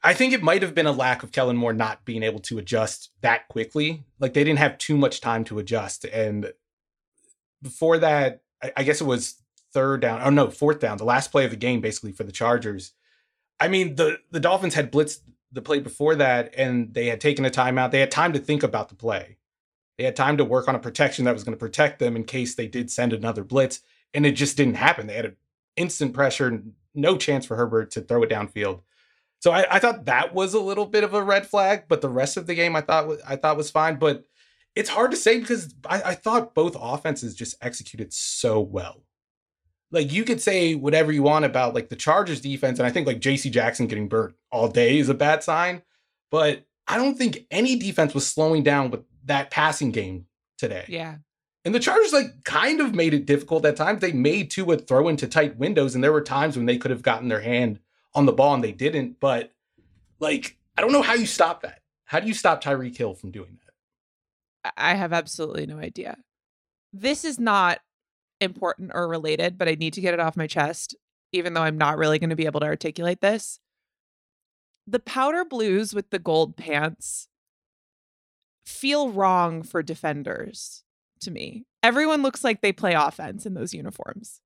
I 0.03 0.15
think 0.15 0.33
it 0.33 0.43
might 0.43 0.63
have 0.63 0.75
been 0.75 0.87
a 0.87 0.93
lack 0.93 1.23
of 1.23 1.33
Kellen 1.33 1.57
Moore 1.57 1.73
not 1.73 2.05
being 2.05 2.23
able 2.23 2.41
to 2.41 2.59
adjust 2.59 3.11
that 3.21 3.49
quickly. 3.49 4.05
Like 4.19 4.35
they 4.35 4.45
didn't 4.45 4.59
have 4.59 4.79
too 4.79 4.97
much 4.97 5.21
time 5.21 5.45
to 5.45 5.59
adjust. 5.59 6.05
And 6.05 6.53
before 7.63 7.99
that, 7.99 8.43
I, 8.63 8.73
I 8.79 8.83
guess 8.83 9.01
it 9.01 9.07
was 9.07 9.43
third 9.73 10.01
down. 10.01 10.21
Oh 10.23 10.31
no, 10.31 10.51
fourth 10.51 10.81
down. 10.81 10.99
The 10.99 11.05
last 11.05 11.31
play 11.31 11.45
of 11.45 11.51
the 11.51 11.57
game, 11.57 11.81
basically 11.81 12.13
for 12.13 12.25
the 12.25 12.33
Chargers. 12.33 12.93
I 13.61 13.69
mean, 13.69 13.97
the 13.97 14.19
the 14.31 14.41
Dolphins 14.41 14.75
had 14.75 14.93
blitzed 14.93 15.21
the 15.53 15.63
play 15.63 15.81
before 15.81 16.15
that, 16.17 16.55
and 16.57 16.93
they 16.95 17.07
had 17.07 17.21
taken 17.21 17.45
a 17.45 17.51
timeout. 17.51 17.91
They 17.91 18.01
had 18.01 18.11
time 18.11 18.33
to 18.33 18.39
think 18.39 18.63
about 18.63 18.89
the 18.89 18.95
play. 18.95 19.39
They 19.97 20.05
had 20.05 20.17
time 20.17 20.37
to 20.37 20.45
work 20.45 20.69
on 20.69 20.75
a 20.75 20.81
protection 20.81 21.25
that 21.25 21.35
was 21.35 21.45
going 21.45 21.57
to 21.57 21.61
protect 21.61 21.99
them 21.99 22.17
in 22.17 22.25
case 22.25 22.55
they 22.55 22.69
did 22.69 22.91
send 22.91 23.13
another 23.13 23.45
blitz, 23.45 23.81
and 24.15 24.25
it 24.25 24.33
just 24.33 24.57
didn't 24.57 24.75
happen. 24.75 25.07
They 25.07 25.17
had 25.17 25.25
an 25.25 25.37
instant 25.77 26.15
pressure, 26.15 26.63
no 26.95 27.17
chance 27.17 27.47
for 27.47 27.57
Herbert 27.57 27.91
to 27.93 28.01
throw 28.01 28.23
it 28.23 28.31
downfield. 28.31 28.83
So 29.41 29.53
I, 29.53 29.77
I 29.77 29.79
thought 29.79 30.07
that 30.07 30.35
was 30.35 30.55
a 30.55 30.61
little 30.61 30.87
bit 30.87 31.05
of 31.05 31.15
a 31.15 31.23
red 31.23 31.47
flag, 31.47 31.85
but 31.89 32.01
the 32.01 32.09
rest 32.09 32.37
of 32.37 32.47
the 32.47 32.55
game 32.55 32.75
I 32.75 32.81
thought 32.81 33.07
was, 33.07 33.21
I 33.27 33.37
thought 33.37 33.57
was 33.57 33.71
fine. 33.71 33.97
But 33.97 34.25
it's 34.75 34.91
hard 34.91 35.13
to 35.13 35.17
say 35.17 35.39
because 35.39 35.75
I, 35.89 36.03
I 36.03 36.15
thought 36.15 36.55
both 36.55 36.77
offenses 36.79 37.35
just 37.35 37.57
executed 37.63 38.13
so 38.13 38.61
well. 38.61 39.05
Like 39.91 40.13
you 40.13 40.25
could 40.25 40.41
say 40.41 40.75
whatever 40.75 41.13
you 41.13 41.23
want 41.23 41.45
about 41.45 41.75
like 41.75 41.89
the 41.89 41.97
Chargers 41.97 42.41
defense, 42.41 42.79
and 42.79 42.87
I 42.87 42.91
think 42.91 43.07
like 43.07 43.21
J.C. 43.21 43.51
Jackson 43.51 43.87
getting 43.87 44.09
burnt 44.09 44.35
all 44.53 44.69
day 44.69 44.99
is 44.99 45.09
a 45.09 45.15
bad 45.15 45.43
sign. 45.43 45.83
But 46.31 46.65
I 46.87 46.97
don't 46.97 47.17
think 47.17 47.47
any 47.51 47.77
defense 47.77 48.15
was 48.15 48.27
slowing 48.27 48.63
down 48.63 48.91
with 48.91 49.01
that 49.25 49.51
passing 49.51 49.91
game 49.91 50.27
today. 50.59 50.85
Yeah. 50.89 51.17
And 51.65 51.75
the 51.75 51.81
Chargers 51.81 52.13
like 52.13 52.45
kind 52.45 52.81
of 52.81 52.95
made 52.95 53.15
it 53.15 53.27
difficult 53.27 53.65
at 53.67 53.77
times. 53.77 54.01
They 54.01 54.13
made 54.13 54.51
two 54.51 54.65
Tua 54.65 54.79
throw 54.79 55.09
into 55.09 55.27
tight 55.27 55.57
windows, 55.59 55.95
and 55.95 56.05
there 56.05 56.13
were 56.13 56.23
times 56.23 56.57
when 56.57 56.67
they 56.67 56.79
could 56.79 56.91
have 56.91 57.03
gotten 57.03 57.29
their 57.29 57.41
hand 57.41 57.81
on 58.15 58.27
the 58.27 58.33
ball 58.33 58.55
and 58.55 58.65
they 58.65 58.73
didn't. 58.73 59.21
But 59.21 59.53
like, 60.21 60.57
I 60.77 60.83
don't 60.83 60.93
know 60.93 61.03
how 61.03 61.15
you 61.15 61.27
stop 61.27 61.63
that. 61.63 61.81
How 62.05 62.21
do 62.21 62.27
you 62.27 62.35
stop 62.35 62.63
Tyreek 62.63 62.97
Hill 62.97 63.15
from 63.15 63.31
doing 63.31 63.59
that? 63.65 64.75
I 64.77 64.95
have 64.95 65.13
absolutely 65.13 65.67
no 65.67 65.79
idea. 65.79 66.17
This 66.93 67.25
is 67.25 67.39
not 67.39 67.81
important 68.41 68.93
or 68.95 69.09
related, 69.09 69.59
but 69.59 69.69
I 69.69 69.75
need 69.75 69.93
to 69.95 70.01
get 70.01 70.15
it 70.15 70.21
off 70.21 70.37
my 70.37 70.47
chest, 70.47 70.97
even 71.33 71.55
though 71.55 71.63
I'm 71.63 71.79
not 71.79 71.99
really 71.99 72.19
going 72.19 72.31
to 72.31 72.37
be 72.37 72.47
able 72.47 72.61
to 72.61 72.67
articulate 72.67 73.21
this. 73.21 73.61
The 74.87 75.01
powder 75.01 75.45
blues 75.45 75.95
with 75.95 76.11
the 76.11 76.19
gold 76.19 76.57
pants 76.57 77.29
feel 78.65 79.11
wrong 79.11 79.63
for 79.63 79.83
defenders 79.83 80.85
to 81.21 81.31
me. 81.31 81.65
Everyone 81.83 82.23
looks 82.23 82.45
like 82.45 82.61
they 82.61 82.73
play 82.73 82.95
offense 82.95 83.47
in 83.47 83.55
those 83.55 83.75
uniforms. 83.75 84.41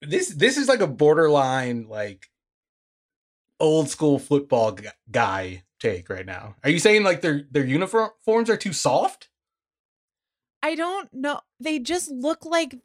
This 0.00 0.28
this 0.28 0.56
is 0.56 0.68
like 0.68 0.80
a 0.80 0.86
borderline 0.86 1.88
like 1.88 2.28
old 3.58 3.88
school 3.88 4.18
football 4.18 4.72
gu- 4.72 4.88
guy 5.10 5.64
take 5.80 6.08
right 6.08 6.26
now. 6.26 6.54
Are 6.62 6.70
you 6.70 6.78
saying 6.78 7.02
like 7.02 7.20
their 7.20 7.42
their 7.50 7.64
uniforms 7.64 8.50
are 8.50 8.56
too 8.56 8.72
soft? 8.72 9.28
I 10.62 10.74
don't 10.74 11.12
know. 11.12 11.40
They 11.60 11.78
just 11.78 12.10
look 12.10 12.44
like 12.44 12.76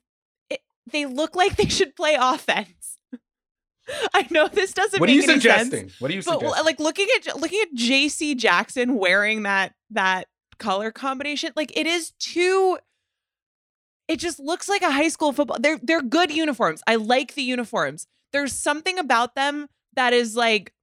they 0.91 1.05
look 1.05 1.35
like 1.35 1.55
they 1.55 1.67
should 1.67 1.95
play 1.95 2.15
offense. 2.19 2.97
I 4.13 4.27
know 4.31 4.47
this 4.47 4.73
doesn't 4.73 4.99
What 4.99 5.09
are 5.09 5.13
you 5.13 5.21
suggesting? 5.21 5.89
sense. 5.89 6.01
What 6.01 6.09
are 6.11 6.13
you 6.13 6.21
But 6.23 6.39
suggesting? 6.39 6.65
like 6.65 6.79
looking 6.79 7.07
at 7.17 7.39
looking 7.39 7.61
at 7.61 7.73
JC 7.77 8.35
Jackson 8.37 8.95
wearing 8.95 9.43
that 9.43 9.73
that 9.91 10.27
color 10.59 10.91
combination, 10.91 11.51
like 11.55 11.77
it 11.77 11.85
is 11.87 12.11
too 12.19 12.77
it 14.07 14.19
just 14.19 14.39
looks 14.39 14.67
like 14.69 14.81
a 14.81 14.91
high 14.91 15.07
school 15.09 15.33
football. 15.33 15.57
They're 15.59 15.79
they're 15.81 16.01
good 16.01 16.31
uniforms. 16.31 16.81
I 16.87 16.95
like 16.95 17.35
the 17.35 17.41
uniforms. 17.43 18.07
There's 18.31 18.53
something 18.53 18.97
about 18.97 19.35
them 19.35 19.67
that 19.95 20.13
is 20.13 20.35
like 20.35 20.73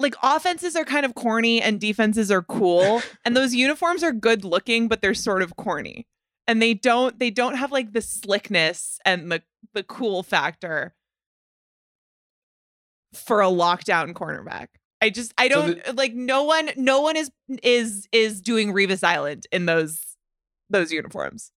like 0.00 0.14
offenses 0.22 0.74
are 0.76 0.84
kind 0.84 1.06
of 1.06 1.14
corny 1.14 1.62
and 1.62 1.80
defenses 1.80 2.30
are 2.30 2.42
cool 2.42 3.00
and 3.24 3.36
those 3.36 3.54
uniforms 3.54 4.02
are 4.02 4.12
good 4.12 4.44
looking 4.44 4.88
but 4.88 5.00
they're 5.02 5.14
sort 5.14 5.42
of 5.42 5.56
corny. 5.56 6.06
And 6.46 6.60
they 6.60 6.74
don't 6.74 7.18
they 7.18 7.30
don't 7.30 7.56
have 7.56 7.72
like 7.72 7.92
the 7.92 8.02
slickness 8.02 8.98
and 9.04 9.30
the 9.30 9.42
the 9.72 9.82
cool 9.82 10.22
factor 10.22 10.94
for 13.12 13.40
a 13.40 13.46
lockdown 13.46 14.12
cornerback. 14.12 14.68
I 15.00 15.10
just 15.10 15.34
I 15.36 15.48
don't 15.48 15.96
like 15.96 16.14
no 16.14 16.44
one 16.44 16.70
no 16.76 17.00
one 17.00 17.16
is 17.16 17.30
is 17.62 18.08
is 18.12 18.40
doing 18.40 18.72
Revis 18.72 19.04
Island 19.04 19.46
in 19.52 19.66
those 19.66 20.00
those 20.70 20.92
uniforms. 20.92 21.52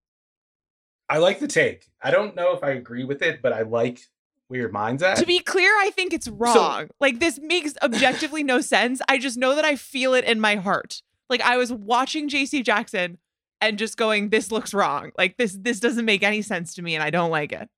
I 1.10 1.20
like 1.20 1.40
the 1.40 1.48
take. 1.48 1.86
I 2.02 2.12
don't 2.12 2.36
know 2.36 2.54
if 2.54 2.64
I 2.64 2.72
agree 2.72 3.06
with 3.06 3.22
it, 3.22 3.42
but 3.42 3.54
I 3.54 3.62
like 3.62 4.02
where 4.50 4.60
your 4.60 4.72
mind's 4.72 5.02
at. 5.04 5.18
To 5.18 5.26
be 5.26 5.40
clear, 5.40 5.72
I 5.80 5.92
think 5.92 6.14
it's 6.14 6.28
wrong. 6.28 6.90
like 7.00 7.20
this 7.20 7.40
makes 7.42 7.74
objectively 7.82 8.44
no 8.44 8.60
sense. 8.60 9.02
I 9.08 9.18
just 9.18 9.38
know 9.38 9.56
that 9.56 9.66
I 9.66 9.76
feel 9.76 10.14
it 10.14 10.26
in 10.26 10.40
my 10.40 10.56
heart. 10.56 11.02
Like 11.30 11.42
I 11.42 11.58
was 11.58 11.72
watching 11.72 12.30
JC 12.30 12.64
Jackson 12.64 13.18
and 13.62 13.78
just 13.78 13.98
going 13.98 14.30
this 14.30 14.52
looks 14.52 14.74
wrong. 14.74 15.12
Like 15.18 15.38
this 15.38 15.58
this 15.60 15.80
doesn't 15.80 16.06
make 16.06 16.24
any 16.24 16.42
sense 16.42 16.74
to 16.76 16.82
me 16.82 16.96
and 16.96 17.04
I 17.04 17.10
don't 17.10 17.32
like 17.32 17.52
it. 17.52 17.70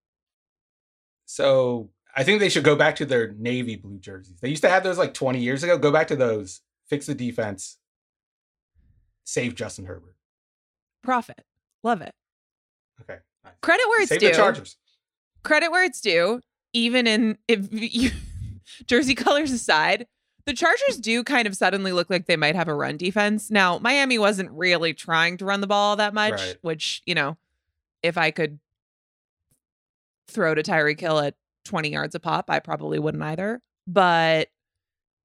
So 1.26 1.90
I 2.16 2.24
think 2.24 2.40
they 2.40 2.50
should 2.50 2.64
go 2.64 2.76
back 2.76 2.96
to 2.98 3.06
their 3.06 3.34
navy 3.34 3.76
blue 3.76 4.00
jerseys. 4.00 4.40
They 4.42 4.50
used 4.50 4.64
to 4.64 4.70
have 4.70 4.84
those 4.84 4.98
like 4.98 5.14
20 5.14 5.40
years 5.40 5.64
ago. 5.64 5.78
Go 5.78 5.92
back 5.92 6.08
to 6.08 6.16
those. 6.16 6.62
Fix 6.88 7.06
the 7.06 7.14
defense. 7.16 7.78
Save 9.26 9.54
Justin 9.56 9.86
Herbert. 9.86 10.16
Profit. 11.04 11.44
Love 11.84 12.02
it. 12.02 12.14
Okay. 13.02 13.20
nice. 13.44 13.54
Credit 13.62 13.86
where 13.88 14.02
it's 14.02 14.10
due. 14.10 14.16
Save 14.16 14.22
due. 14.22 14.28
the 14.30 14.36
Chargers. 14.36 14.78
credit 15.44 15.72
where 15.72 15.84
it's 15.84 16.02
due, 16.02 16.42
even 16.74 17.06
in 17.08 17.38
if 17.48 17.68
you 17.72 18.12
jersey 18.88 19.16
colors 19.16 19.52
aside, 19.52 20.08
the 20.50 20.56
Chargers 20.56 20.98
do 21.00 21.24
kind 21.24 21.46
of 21.48 21.56
suddenly 21.56 21.92
look 21.92 22.10
like 22.10 22.26
they 22.26 22.36
might 22.36 22.56
have 22.56 22.68
a 22.68 22.74
run 22.74 22.98
defense. 22.98 23.52
Now, 23.52 23.78
Miami 23.78 24.18
wasn't 24.18 24.50
really 24.52 24.96
trying 24.96 25.38
to 25.38 25.46
run 25.46 25.62
the 25.62 25.68
ball 25.68 25.96
that 25.98 26.14
much, 26.16 26.32
Right. 26.34 26.58
which, 26.62 27.04
you 27.06 27.14
know, 27.14 27.38
if 28.02 28.18
I 28.18 28.32
could 28.32 28.58
throw 30.28 30.56
to 30.56 30.64
Tyreek 30.64 31.00
Hill 31.00 31.20
at 31.20 31.36
20 31.66 31.90
yards 31.92 32.16
a 32.16 32.20
pop, 32.20 32.50
I 32.50 32.60
probably 32.60 32.98
wouldn't 32.98 33.22
either. 33.22 33.62
But 33.86 34.50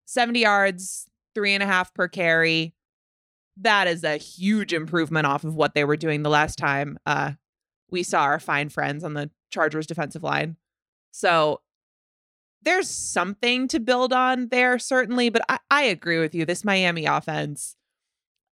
70 0.06 0.40
yards, 0.40 1.06
three 1.34 1.54
and 1.54 1.62
a 1.62 1.66
half 1.66 1.94
per 1.94 2.06
carry. 2.06 2.74
That 3.56 3.86
is 3.86 4.04
a 4.04 4.16
huge 4.18 4.72
improvement 4.74 5.26
off 5.26 5.44
of 5.44 5.54
what 5.54 5.74
they 5.74 5.84
were 5.84 5.96
doing 5.96 6.22
the 6.22 6.30
last 6.30 6.58
time 6.58 6.98
uh, 7.06 7.32
we 7.90 8.02
saw 8.02 8.22
our 8.24 8.40
fine 8.40 8.68
friends 8.68 9.04
on 9.04 9.14
the 9.14 9.30
Chargers 9.50 9.86
defensive 9.86 10.22
line. 10.22 10.56
So 11.12 11.60
there's 12.64 12.88
something 12.88 13.68
to 13.68 13.80
build 13.80 14.12
on 14.12 14.48
there, 14.48 14.78
certainly. 14.78 15.28
But 15.28 15.42
I, 15.48 15.58
I 15.70 15.82
agree 15.84 16.18
with 16.18 16.34
you. 16.34 16.44
This 16.44 16.64
Miami 16.64 17.06
offense, 17.06 17.76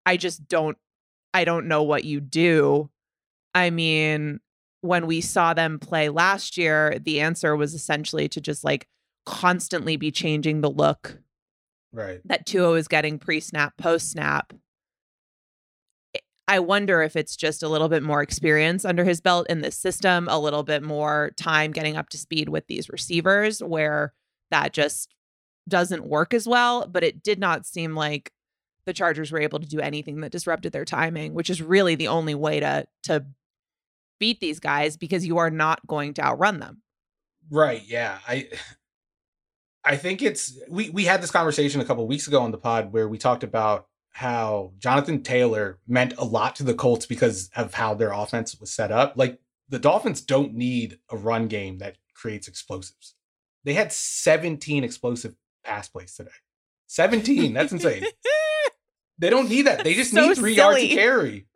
I 0.06 0.16
just 0.16 0.48
don't 0.48 0.76
I 1.34 1.44
don't 1.44 1.66
know 1.66 1.82
what 1.82 2.04
you 2.04 2.20
do. 2.20 2.90
I 3.54 3.70
mean, 3.70 4.40
when 4.82 5.06
we 5.06 5.20
saw 5.20 5.54
them 5.54 5.78
play 5.78 6.08
last 6.08 6.56
year, 6.56 6.98
the 6.98 7.20
answer 7.20 7.56
was 7.56 7.74
essentially 7.74 8.28
to 8.30 8.40
just 8.40 8.64
like 8.64 8.88
constantly 9.24 9.96
be 9.96 10.10
changing 10.10 10.60
the 10.60 10.70
look 10.70 11.18
Right. 11.92 12.20
that 12.24 12.46
Tua 12.46 12.72
is 12.72 12.88
getting 12.88 13.18
pre-snap, 13.18 13.76
post-snap. 13.76 14.52
I 16.52 16.58
wonder 16.58 17.00
if 17.00 17.16
it's 17.16 17.34
just 17.34 17.62
a 17.62 17.68
little 17.68 17.88
bit 17.88 18.02
more 18.02 18.20
experience 18.20 18.84
under 18.84 19.04
his 19.04 19.22
belt 19.22 19.46
in 19.48 19.62
this 19.62 19.74
system, 19.74 20.28
a 20.28 20.38
little 20.38 20.62
bit 20.62 20.82
more 20.82 21.30
time 21.38 21.72
getting 21.72 21.96
up 21.96 22.10
to 22.10 22.18
speed 22.18 22.50
with 22.50 22.66
these 22.66 22.90
receivers 22.90 23.62
where 23.62 24.12
that 24.50 24.74
just 24.74 25.14
doesn't 25.66 26.04
work 26.04 26.34
as 26.34 26.46
well, 26.46 26.86
but 26.86 27.02
it 27.02 27.22
did 27.22 27.38
not 27.38 27.64
seem 27.64 27.94
like 27.94 28.32
the 28.84 28.92
Chargers 28.92 29.32
were 29.32 29.40
able 29.40 29.60
to 29.60 29.66
do 29.66 29.80
anything 29.80 30.20
that 30.20 30.30
disrupted 30.30 30.74
their 30.74 30.84
timing, 30.84 31.32
which 31.32 31.48
is 31.48 31.62
really 31.62 31.94
the 31.94 32.08
only 32.08 32.34
way 32.34 32.60
to 32.60 32.84
to 33.04 33.24
beat 34.20 34.40
these 34.40 34.60
guys 34.60 34.98
because 34.98 35.24
you 35.24 35.38
are 35.38 35.50
not 35.50 35.86
going 35.86 36.12
to 36.12 36.22
outrun 36.22 36.60
them. 36.60 36.82
Right. 37.50 37.82
Yeah. 37.86 38.18
I 38.28 38.50
I 39.84 39.96
think 39.96 40.20
it's 40.20 40.60
we 40.68 40.90
we 40.90 41.06
had 41.06 41.22
this 41.22 41.30
conversation 41.30 41.80
a 41.80 41.86
couple 41.86 42.06
weeks 42.06 42.28
ago 42.28 42.42
on 42.42 42.50
the 42.50 42.58
pod 42.58 42.92
where 42.92 43.08
we 43.08 43.16
talked 43.16 43.42
about 43.42 43.86
how 44.12 44.72
Jonathan 44.78 45.22
Taylor 45.22 45.78
meant 45.86 46.14
a 46.18 46.24
lot 46.24 46.54
to 46.56 46.64
the 46.64 46.74
Colts 46.74 47.06
because 47.06 47.50
of 47.56 47.74
how 47.74 47.94
their 47.94 48.12
offense 48.12 48.58
was 48.60 48.70
set 48.72 48.92
up. 48.92 49.14
Like 49.16 49.38
the 49.68 49.78
Dolphins 49.78 50.20
don't 50.20 50.54
need 50.54 50.98
a 51.10 51.16
run 51.16 51.48
game 51.48 51.78
that 51.78 51.96
creates 52.14 52.46
explosives. 52.48 53.14
They 53.64 53.74
had 53.74 53.92
17 53.92 54.84
explosive 54.84 55.34
pass 55.64 55.88
plays 55.88 56.14
today. 56.14 56.30
17. 56.88 57.52
That's 57.54 57.72
insane. 57.72 58.04
They 59.18 59.30
don't 59.30 59.48
need 59.48 59.66
that. 59.66 59.84
They 59.84 59.94
just 59.94 60.12
So 60.12 60.26
need 60.28 60.36
three 60.36 60.54
yards 60.54 60.80
to 60.80 60.88
carry. 60.88 61.46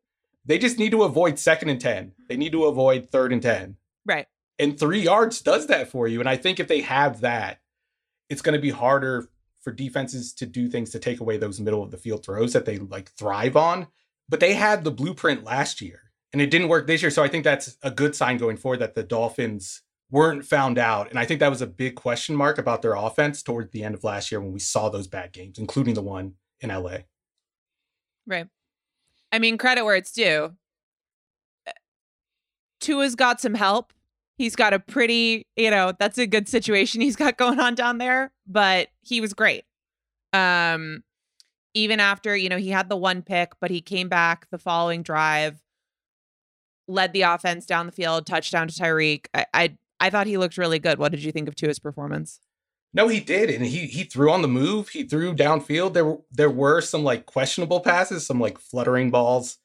They 0.44 0.58
just 0.58 0.78
need 0.78 0.90
to 0.92 1.02
avoid 1.02 1.36
second 1.38 1.68
and 1.70 1.80
10. 1.80 2.12
They 2.28 2.36
need 2.36 2.52
to 2.52 2.66
avoid 2.66 3.10
third 3.10 3.32
and 3.32 3.42
10 3.42 3.76
Right. 4.04 4.26
and 4.58 4.78
three 4.78 5.00
yards 5.00 5.40
does 5.40 5.66
that 5.66 5.88
for 5.88 6.06
you. 6.06 6.20
And 6.20 6.28
I 6.28 6.36
think 6.36 6.60
if 6.60 6.68
they 6.68 6.82
have 6.82 7.22
that, 7.22 7.58
it's 8.30 8.42
going 8.42 8.52
to 8.54 8.60
be 8.62 8.70
harder 8.70 9.28
for 9.66 9.72
defenses 9.72 10.32
to 10.32 10.46
do 10.46 10.68
things 10.68 10.90
to 10.90 11.00
take 11.00 11.18
away 11.18 11.36
those 11.36 11.58
middle 11.58 11.82
of 11.82 11.90
the 11.90 11.96
field 11.96 12.24
throws 12.24 12.52
that 12.52 12.64
they 12.64 12.78
like 12.78 13.10
thrive 13.10 13.56
on. 13.56 13.88
But 14.28 14.38
they 14.38 14.54
had 14.54 14.84
the 14.84 14.92
blueprint 14.92 15.42
last 15.42 15.80
year 15.80 16.12
and 16.32 16.40
it 16.40 16.52
didn't 16.52 16.68
work 16.68 16.86
this 16.86 17.02
year. 17.02 17.10
So 17.10 17.24
I 17.24 17.26
think 17.26 17.42
that's 17.42 17.76
a 17.82 17.90
good 17.90 18.14
sign 18.14 18.36
going 18.36 18.58
forward 18.58 18.78
that 18.78 18.94
the 18.94 19.02
Dolphins 19.02 19.82
weren't 20.08 20.44
found 20.44 20.78
out. 20.78 21.10
And 21.10 21.18
I 21.18 21.24
think 21.24 21.40
that 21.40 21.50
was 21.50 21.62
a 21.62 21.66
big 21.66 21.96
question 21.96 22.36
mark 22.36 22.58
about 22.58 22.80
their 22.80 22.94
offense 22.94 23.42
towards 23.42 23.72
the 23.72 23.82
end 23.82 23.96
of 23.96 24.04
last 24.04 24.30
year 24.30 24.40
when 24.40 24.52
we 24.52 24.60
saw 24.60 24.88
those 24.88 25.08
bad 25.08 25.32
games, 25.32 25.58
including 25.58 25.94
the 25.94 26.02
one 26.02 26.34
in 26.60 26.70
LA. 26.70 26.98
Right. 28.24 28.46
I 29.32 29.40
mean, 29.40 29.58
credit 29.58 29.84
where 29.84 29.96
it's 29.96 30.12
due. 30.12 30.54
Tua's 32.80 33.16
got 33.16 33.40
some 33.40 33.54
help. 33.54 33.92
He's 34.36 34.56
got 34.56 34.74
a 34.74 34.78
pretty, 34.78 35.46
you 35.56 35.70
know, 35.70 35.92
that's 35.98 36.18
a 36.18 36.26
good 36.26 36.48
situation 36.48 37.00
he's 37.00 37.16
got 37.16 37.36
going 37.38 37.60
on 37.60 37.74
down 37.74 37.98
there, 37.98 38.32
but 38.46 38.88
he 39.02 39.20
was 39.20 39.34
great. 39.34 39.64
Um 40.32 41.02
even 41.74 42.00
after, 42.00 42.34
you 42.34 42.48
know, 42.48 42.56
he 42.56 42.70
had 42.70 42.88
the 42.88 42.96
one 42.96 43.20
pick, 43.20 43.52
but 43.60 43.70
he 43.70 43.82
came 43.82 44.08
back 44.08 44.48
the 44.50 44.58
following 44.58 45.02
drive, 45.02 45.60
led 46.88 47.12
the 47.12 47.22
offense 47.22 47.66
down 47.66 47.84
the 47.84 47.92
field, 47.92 48.26
touchdown 48.26 48.68
to 48.68 48.74
Tyreek. 48.74 49.26
I 49.34 49.46
I, 49.52 49.76
I 50.00 50.10
thought 50.10 50.26
he 50.26 50.38
looked 50.38 50.58
really 50.58 50.78
good. 50.78 50.98
What 50.98 51.12
did 51.12 51.22
you 51.22 51.32
think 51.32 51.48
of 51.48 51.54
Tua's 51.54 51.78
performance? 51.78 52.40
No, 52.96 53.08
he 53.08 53.20
did, 53.20 53.50
and 53.50 53.64
he 53.64 53.86
he 53.86 54.04
threw 54.04 54.32
on 54.32 54.40
the 54.40 54.48
move. 54.48 54.88
He 54.88 55.02
threw 55.02 55.34
downfield. 55.34 55.92
There 55.92 56.04
were 56.04 56.18
there 56.30 56.50
were 56.50 56.80
some 56.80 57.04
like 57.04 57.26
questionable 57.26 57.80
passes, 57.80 58.26
some 58.26 58.40
like 58.40 58.58
fluttering 58.58 59.10
balls. 59.10 59.58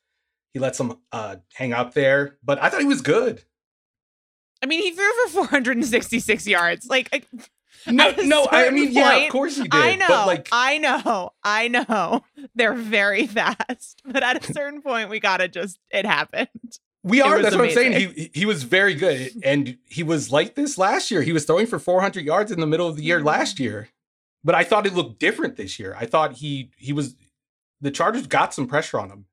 He 0.53 0.59
let 0.59 0.75
some 0.75 0.99
uh 1.13 1.37
hang 1.53 1.71
up 1.71 1.93
there, 1.93 2.37
but 2.43 2.61
I 2.61 2.69
thought 2.69 2.81
he 2.81 2.87
was 2.87 3.01
good. 3.01 3.43
I 4.61 4.65
mean, 4.67 4.81
he 4.81 4.91
threw 4.91 5.11
for 5.25 5.47
466 5.47 6.47
yards. 6.47 6.87
Like 6.87 7.09
I- 7.13 7.23
No, 7.87 8.11
no, 8.23 8.47
I 8.51 8.63
certain 8.63 8.75
mean, 8.75 8.91
yeah, 8.91 9.15
of 9.17 9.31
course 9.31 9.55
he 9.55 9.63
did. 9.63 9.73
I 9.73 9.95
know, 9.95 10.07
but 10.07 10.27
like, 10.27 10.49
I 10.51 10.77
know, 10.77 11.31
I 11.43 11.67
know. 11.67 12.23
They're 12.55 12.75
very 12.75 13.25
fast, 13.25 14.01
but 14.05 14.23
at 14.23 14.47
a 14.47 14.53
certain 14.53 14.81
point, 14.81 15.09
we 15.09 15.19
gotta 15.19 15.47
just. 15.47 15.79
It 15.89 16.05
happened. 16.05 16.49
we 17.03 17.21
are. 17.21 17.37
was 17.37 17.43
That's 17.43 17.55
what 17.55 17.65
I'm 17.65 17.71
saying. 17.71 18.13
He 18.15 18.29
he 18.33 18.45
was 18.45 18.63
very 18.63 18.93
good, 18.93 19.31
and 19.43 19.77
he 19.85 20.03
was 20.03 20.31
like 20.31 20.53
this 20.53 20.77
last 20.77 21.09
year. 21.09 21.23
He 21.23 21.33
was 21.33 21.45
throwing 21.45 21.65
for 21.65 21.79
400 21.79 22.23
yards 22.23 22.51
in 22.51 22.59
the 22.59 22.67
middle 22.67 22.87
of 22.87 22.97
the 22.97 23.03
year 23.03 23.17
mm-hmm. 23.17 23.27
last 23.27 23.59
year, 23.59 23.89
but 24.43 24.53
I 24.53 24.63
thought 24.63 24.85
it 24.85 24.93
looked 24.93 25.19
different 25.19 25.55
this 25.55 25.79
year. 25.79 25.95
I 25.99 26.05
thought 26.05 26.33
he 26.33 26.69
he 26.77 26.93
was 26.93 27.15
the 27.81 27.91
Chargers 27.91 28.27
got 28.27 28.53
some 28.53 28.67
pressure 28.67 28.99
on 28.99 29.09
him. 29.09 29.25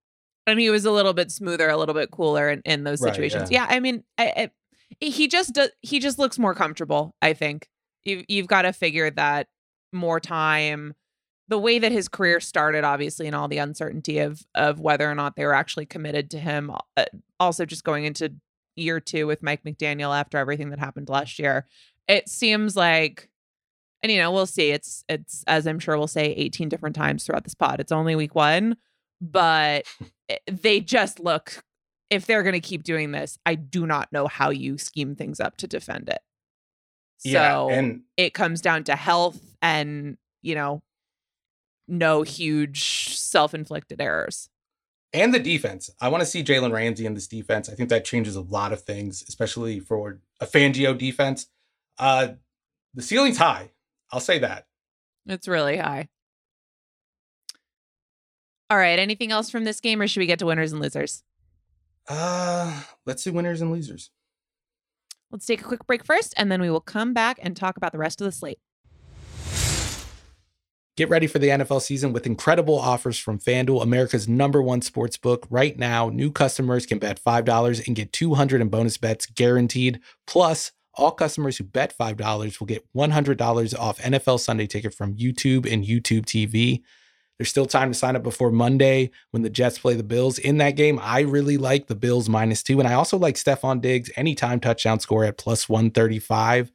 And 0.47 0.59
he 0.59 0.71
was 0.71 0.87
a 0.87 0.91
little 0.91 1.13
bit 1.13 1.31
smoother, 1.31 1.69
a 1.69 1.77
little 1.77 1.95
bit 1.95 2.11
cooler 2.11 2.49
in, 2.49 2.63
in 2.65 2.85
those 2.85 3.03
Right, 3.03 3.13
situations. 3.13 3.51
yeah. 3.51 3.67
I 3.69 3.81
mean, 3.81 4.03
I, 4.17 4.33
I, 4.35 4.51
he 5.01 5.29
just 5.29 5.55
does. 5.55 5.71
He 5.83 6.01
just 6.01 6.19
looks 6.19 6.39
more 6.39 6.55
comfortable. 6.55 7.15
I 7.23 7.33
think 7.33 7.69
you 8.05 8.25
you've 8.29 8.47
got 8.47 8.63
to 8.63 8.73
figure 8.73 9.11
that 9.11 9.49
more 9.93 10.21
time. 10.21 10.95
The 11.49 11.59
way 11.59 11.79
that 11.79 11.93
his 11.93 12.09
career 12.09 12.41
started, 12.41 12.85
obviously, 12.85 13.27
and 13.27 13.35
all 13.35 13.49
the 13.49 13.59
uncertainty 13.59 14.19
of 14.19 14.47
of 14.55 14.81
whether 14.81 15.11
or 15.11 15.15
not 15.15 15.37
they 15.37 15.45
were 15.45 15.55
actually 15.55 15.87
committed 15.87 16.31
to 16.31 16.39
him. 16.39 16.71
Uh, 16.97 17.05
also, 17.41 17.65
just 17.65 17.85
going 17.85 18.05
into 18.05 18.35
year 18.77 19.01
two 19.01 19.27
with 19.27 19.43
Mike 19.43 19.65
McDaniel 19.65 20.17
after 20.19 20.39
everything 20.39 20.71
that 20.71 20.79
happened 20.79 21.09
last 21.09 21.39
year, 21.39 21.67
it 22.07 22.29
seems 22.29 22.77
like, 22.77 23.29
and 24.03 24.13
you 24.13 24.19
know, 24.19 24.31
we'll 24.31 24.47
see. 24.47 24.71
It's 24.71 25.05
it's 25.09 25.45
as 25.47 25.67
I'm 25.67 25.79
sure 25.79 25.97
we'll 25.97 26.07
say 26.07 26.27
18 26.33 26.69
different 26.69 26.97
times 26.97 27.25
throughout 27.25 27.45
this 27.45 27.55
pod. 27.55 27.81
It's 27.81 27.93
only 27.93 28.15
week 28.15 28.35
one, 28.35 28.77
but 29.21 29.85
they 30.51 30.81
just 30.81 31.21
look. 31.21 31.63
If 32.11 32.27
they're 32.27 32.43
going 32.43 32.55
to 32.55 32.61
keep 32.61 32.85
doing 32.85 33.13
this, 33.13 33.39
I 33.45 33.55
do 33.55 33.87
not 33.87 34.13
know 34.13 34.27
how 34.27 34.51
you 34.51 34.79
scheme 34.79 35.15
things 35.15 35.41
up 35.41 35.57
to 35.59 35.67
defend 35.67 36.09
it. 36.09 36.21
So 37.19 37.29
yeah, 37.29 37.67
and 37.67 38.03
it 38.17 38.33
comes 38.33 38.61
down 38.61 38.85
to 38.85 38.97
health 38.97 39.41
and 39.61 40.17
you 40.41 40.55
know 40.55 40.83
no 41.89 42.23
huge 42.23 43.17
self-inflicted 43.17 44.01
errors 44.01 44.49
and 45.13 45.35
the 45.35 45.39
defense. 45.41 45.91
I 46.01 46.09
want 46.09 46.21
to 46.21 46.27
see 46.27 46.45
Jalen 46.45 46.73
Ramsey 46.73 47.07
in 47.07 47.15
this 47.15 47.27
defense. 47.27 47.69
I 47.69 47.75
think 47.75 47.89
that 47.89 48.05
changes 48.05 48.37
a 48.37 48.41
lot 48.41 48.73
of 48.73 48.83
things, 48.83 49.25
especially 49.27 49.81
for 49.81 50.21
a 50.41 50.47
Fangio 50.47 50.97
defense. 50.97 51.47
Uh, 51.99 52.35
the 52.95 53.03
ceiling's 53.03 53.39
high. 53.39 53.71
I'll 54.13 54.21
say 54.21 54.39
that. 54.39 54.67
it's 55.27 55.49
really 55.49 55.77
high 55.77 56.09
all 58.71 58.79
right 58.79 58.99
anything 58.99 59.33
else 59.33 59.51
from 59.51 59.65
this 59.65 59.81
game 59.81 60.01
or 60.01 60.07
should 60.07 60.21
we 60.21 60.27
get 60.27 60.39
to 60.39 60.47
winners 60.47 60.73
and 60.73 60.81
losers 60.81 61.23
Uh, 62.09 62.83
let's 63.07 63.23
do 63.25 63.33
winners 63.33 63.61
and 63.61 63.71
losers. 63.71 64.11
Let's 65.31 65.45
take 65.45 65.61
a 65.61 65.65
quick 65.65 65.87
break 65.87 66.05
first, 66.05 66.33
and 66.37 66.51
then 66.51 66.63
we 66.63 66.71
will 66.71 66.81
come 66.81 67.13
back 67.13 67.39
and 67.43 67.55
talk 67.55 67.77
about 67.77 67.93
the 67.93 67.99
rest 67.99 68.21
of 68.21 68.25
the 68.25 68.33
slate. 68.33 68.59
Get 70.97 71.11
ready 71.11 71.29
for 71.29 71.39
the 71.39 71.49
NFL 71.49 71.83
season 71.83 72.13
with 72.13 72.27
incredible 72.27 72.77
offers 72.77 73.19
from 73.19 73.39
FanDuel, 73.39 73.83
America's 73.83 74.27
number 74.27 74.61
one 74.61 74.83
sports 74.83 75.17
book. 75.17 75.47
Right 75.49 75.79
now, 75.79 76.09
new 76.09 76.33
customers 76.33 76.87
can 76.87 76.99
bet 76.99 77.23
$5 77.23 77.87
and 77.87 77.95
get 77.95 78.13
200 78.13 78.61
in 78.61 78.69
bonus 78.69 78.97
bets 78.97 79.27
guaranteed. 79.27 80.01
Plus, 80.27 80.73
all 80.95 81.13
customers 81.13 81.57
who 81.57 81.63
bet 81.63 81.95
$5 81.97 82.59
will 82.59 82.67
get 82.67 82.85
$100 82.97 83.79
off 83.79 84.01
NFL 84.01 84.41
Sunday 84.41 84.67
ticket 84.67 84.93
from 84.93 85.15
YouTube 85.15 85.73
and 85.73 85.85
YouTube 85.85 86.25
TV. 86.25 86.83
There's 87.39 87.49
still 87.49 87.67
time 87.67 87.93
to 87.93 87.99
sign 87.99 88.17
up 88.17 88.25
before 88.25 88.51
Monday 88.51 89.11
when 89.31 89.43
the 89.43 89.51
Jets 89.51 89.79
play 89.79 89.95
the 89.95 90.03
Bills. 90.03 90.39
In 90.39 90.59
that 90.59 90.73
game, 90.73 90.99
I 91.01 91.21
really 91.21 91.57
like 91.57 91.87
the 91.87 91.95
Bills 91.95 92.29
minus 92.29 92.63
two. 92.63 92.81
And 92.81 92.89
I 92.89 92.95
also 92.95 93.17
like 93.17 93.37
Stefon 93.37 93.81
Diggs 93.81 94.11
anytime 94.17 94.59
touchdown 94.59 94.99
score 94.99 95.25
at 95.25 95.39
plus 95.39 95.69
135. 95.69 96.73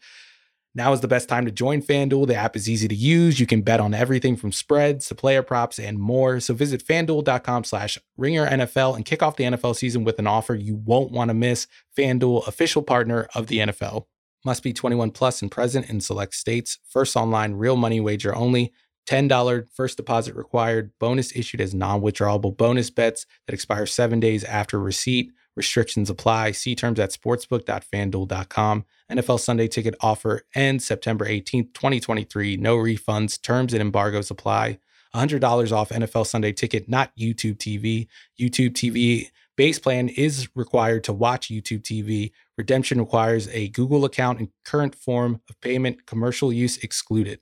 Now 0.75 0.91
is 0.91 1.01
the 1.01 1.07
best 1.07 1.29
time 1.29 1.45
to 1.45 1.51
join 1.51 1.83
FanDuel. 1.83 2.27
The 2.27 2.35
app 2.35 2.55
is 2.55 2.67
easy 2.67 2.87
to 2.87 2.95
use. 2.95 3.39
You 3.39 3.45
can 3.45 3.61
bet 3.61 3.79
on 3.79 3.93
everything 3.93 4.35
from 4.35 4.51
spreads 4.51 5.07
to 5.07 5.15
player 5.15 5.43
props 5.43 5.77
and 5.77 5.99
more. 5.99 6.39
So 6.39 6.53
visit 6.55 6.83
fanduel.com 6.83 7.65
slash 7.65 7.99
ringer 8.17 8.47
NFL 8.47 8.95
and 8.95 9.05
kick 9.05 9.21
off 9.21 9.35
the 9.35 9.43
NFL 9.43 9.75
season 9.75 10.03
with 10.03 10.17
an 10.17 10.25
offer 10.25 10.55
you 10.55 10.75
won't 10.75 11.11
want 11.11 11.29
to 11.29 11.35
miss. 11.35 11.67
FanDuel, 11.95 12.47
official 12.47 12.81
partner 12.81 13.27
of 13.35 13.47
the 13.47 13.59
NFL. 13.59 14.05
Must 14.45 14.63
be 14.63 14.73
21 14.73 15.11
plus 15.11 15.41
and 15.41 15.51
present 15.51 15.89
in 15.89 16.01
select 16.01 16.33
states. 16.33 16.79
First 16.89 17.15
online, 17.15 17.53
real 17.53 17.75
money 17.75 17.99
wager 17.99 18.35
only. 18.35 18.73
$10 19.05 19.67
first 19.73 19.97
deposit 19.97 20.35
required. 20.35 20.91
Bonus 20.99 21.35
issued 21.35 21.61
as 21.61 21.73
non 21.73 22.01
withdrawable 22.01 22.55
bonus 22.55 22.89
bets 22.89 23.25
that 23.47 23.53
expire 23.53 23.85
seven 23.85 24.19
days 24.19 24.43
after 24.43 24.79
receipt. 24.79 25.31
Restrictions 25.55 26.09
apply. 26.09 26.51
See 26.51 26.75
terms 26.75 26.99
at 26.99 27.11
sportsbook.fanduel.com. 27.11 28.85
NFL 29.11 29.39
Sunday 29.39 29.67
ticket 29.67 29.95
offer 30.01 30.41
ends 30.55 30.85
September 30.85 31.25
18th, 31.25 31.73
2023. 31.73 32.57
No 32.57 32.77
refunds. 32.77 33.39
Terms 33.41 33.73
and 33.73 33.81
embargoes 33.81 34.31
apply. 34.31 34.79
$100 35.15 35.71
off 35.71 35.89
NFL 35.89 36.25
Sunday 36.25 36.51
ticket, 36.51 36.89
not 36.89 37.15
YouTube 37.15 37.57
TV. 37.57 38.07
YouTube 38.39 38.71
TV 38.71 39.29
base 39.55 39.77
plan 39.77 40.09
is 40.09 40.49
required 40.55 41.03
to 41.03 41.13
watch 41.13 41.49
YouTube 41.49 41.81
TV. 41.81 42.31
Redemption 42.57 42.99
requires 42.99 43.47
a 43.49 43.69
Google 43.69 44.05
account 44.05 44.39
and 44.39 44.49
current 44.65 44.95
form 44.95 45.41
of 45.49 45.59
payment. 45.61 46.07
Commercial 46.07 46.51
use 46.51 46.77
excluded. 46.77 47.39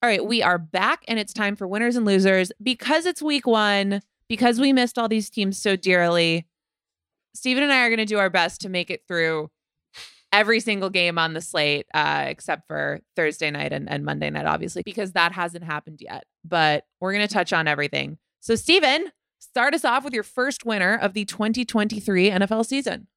All 0.00 0.08
right, 0.08 0.24
we 0.24 0.42
are 0.44 0.58
back 0.58 1.04
and 1.08 1.18
it's 1.18 1.32
time 1.32 1.56
for 1.56 1.66
winners 1.66 1.96
and 1.96 2.06
losers. 2.06 2.52
Because 2.62 3.04
it's 3.04 3.20
week 3.20 3.48
one, 3.48 4.00
because 4.28 4.60
we 4.60 4.72
missed 4.72 4.96
all 4.96 5.08
these 5.08 5.28
teams 5.28 5.60
so 5.60 5.74
dearly, 5.74 6.46
Steven 7.34 7.64
and 7.64 7.72
I 7.72 7.80
are 7.80 7.88
going 7.88 7.98
to 7.98 8.04
do 8.04 8.18
our 8.18 8.30
best 8.30 8.60
to 8.60 8.68
make 8.68 8.90
it 8.90 9.02
through 9.08 9.50
every 10.32 10.60
single 10.60 10.88
game 10.88 11.18
on 11.18 11.32
the 11.32 11.40
slate, 11.40 11.86
uh, 11.94 12.26
except 12.28 12.68
for 12.68 13.00
Thursday 13.16 13.50
night 13.50 13.72
and, 13.72 13.90
and 13.90 14.04
Monday 14.04 14.30
night, 14.30 14.46
obviously, 14.46 14.82
because 14.84 15.12
that 15.12 15.32
hasn't 15.32 15.64
happened 15.64 16.00
yet. 16.00 16.24
But 16.44 16.84
we're 17.00 17.12
going 17.12 17.26
to 17.26 17.32
touch 17.32 17.52
on 17.52 17.66
everything. 17.66 18.18
So, 18.38 18.54
Steven, 18.54 19.10
start 19.40 19.74
us 19.74 19.84
off 19.84 20.04
with 20.04 20.14
your 20.14 20.22
first 20.22 20.64
winner 20.64 20.96
of 20.96 21.12
the 21.12 21.24
2023 21.24 22.30
NFL 22.30 22.66
season. 22.66 23.08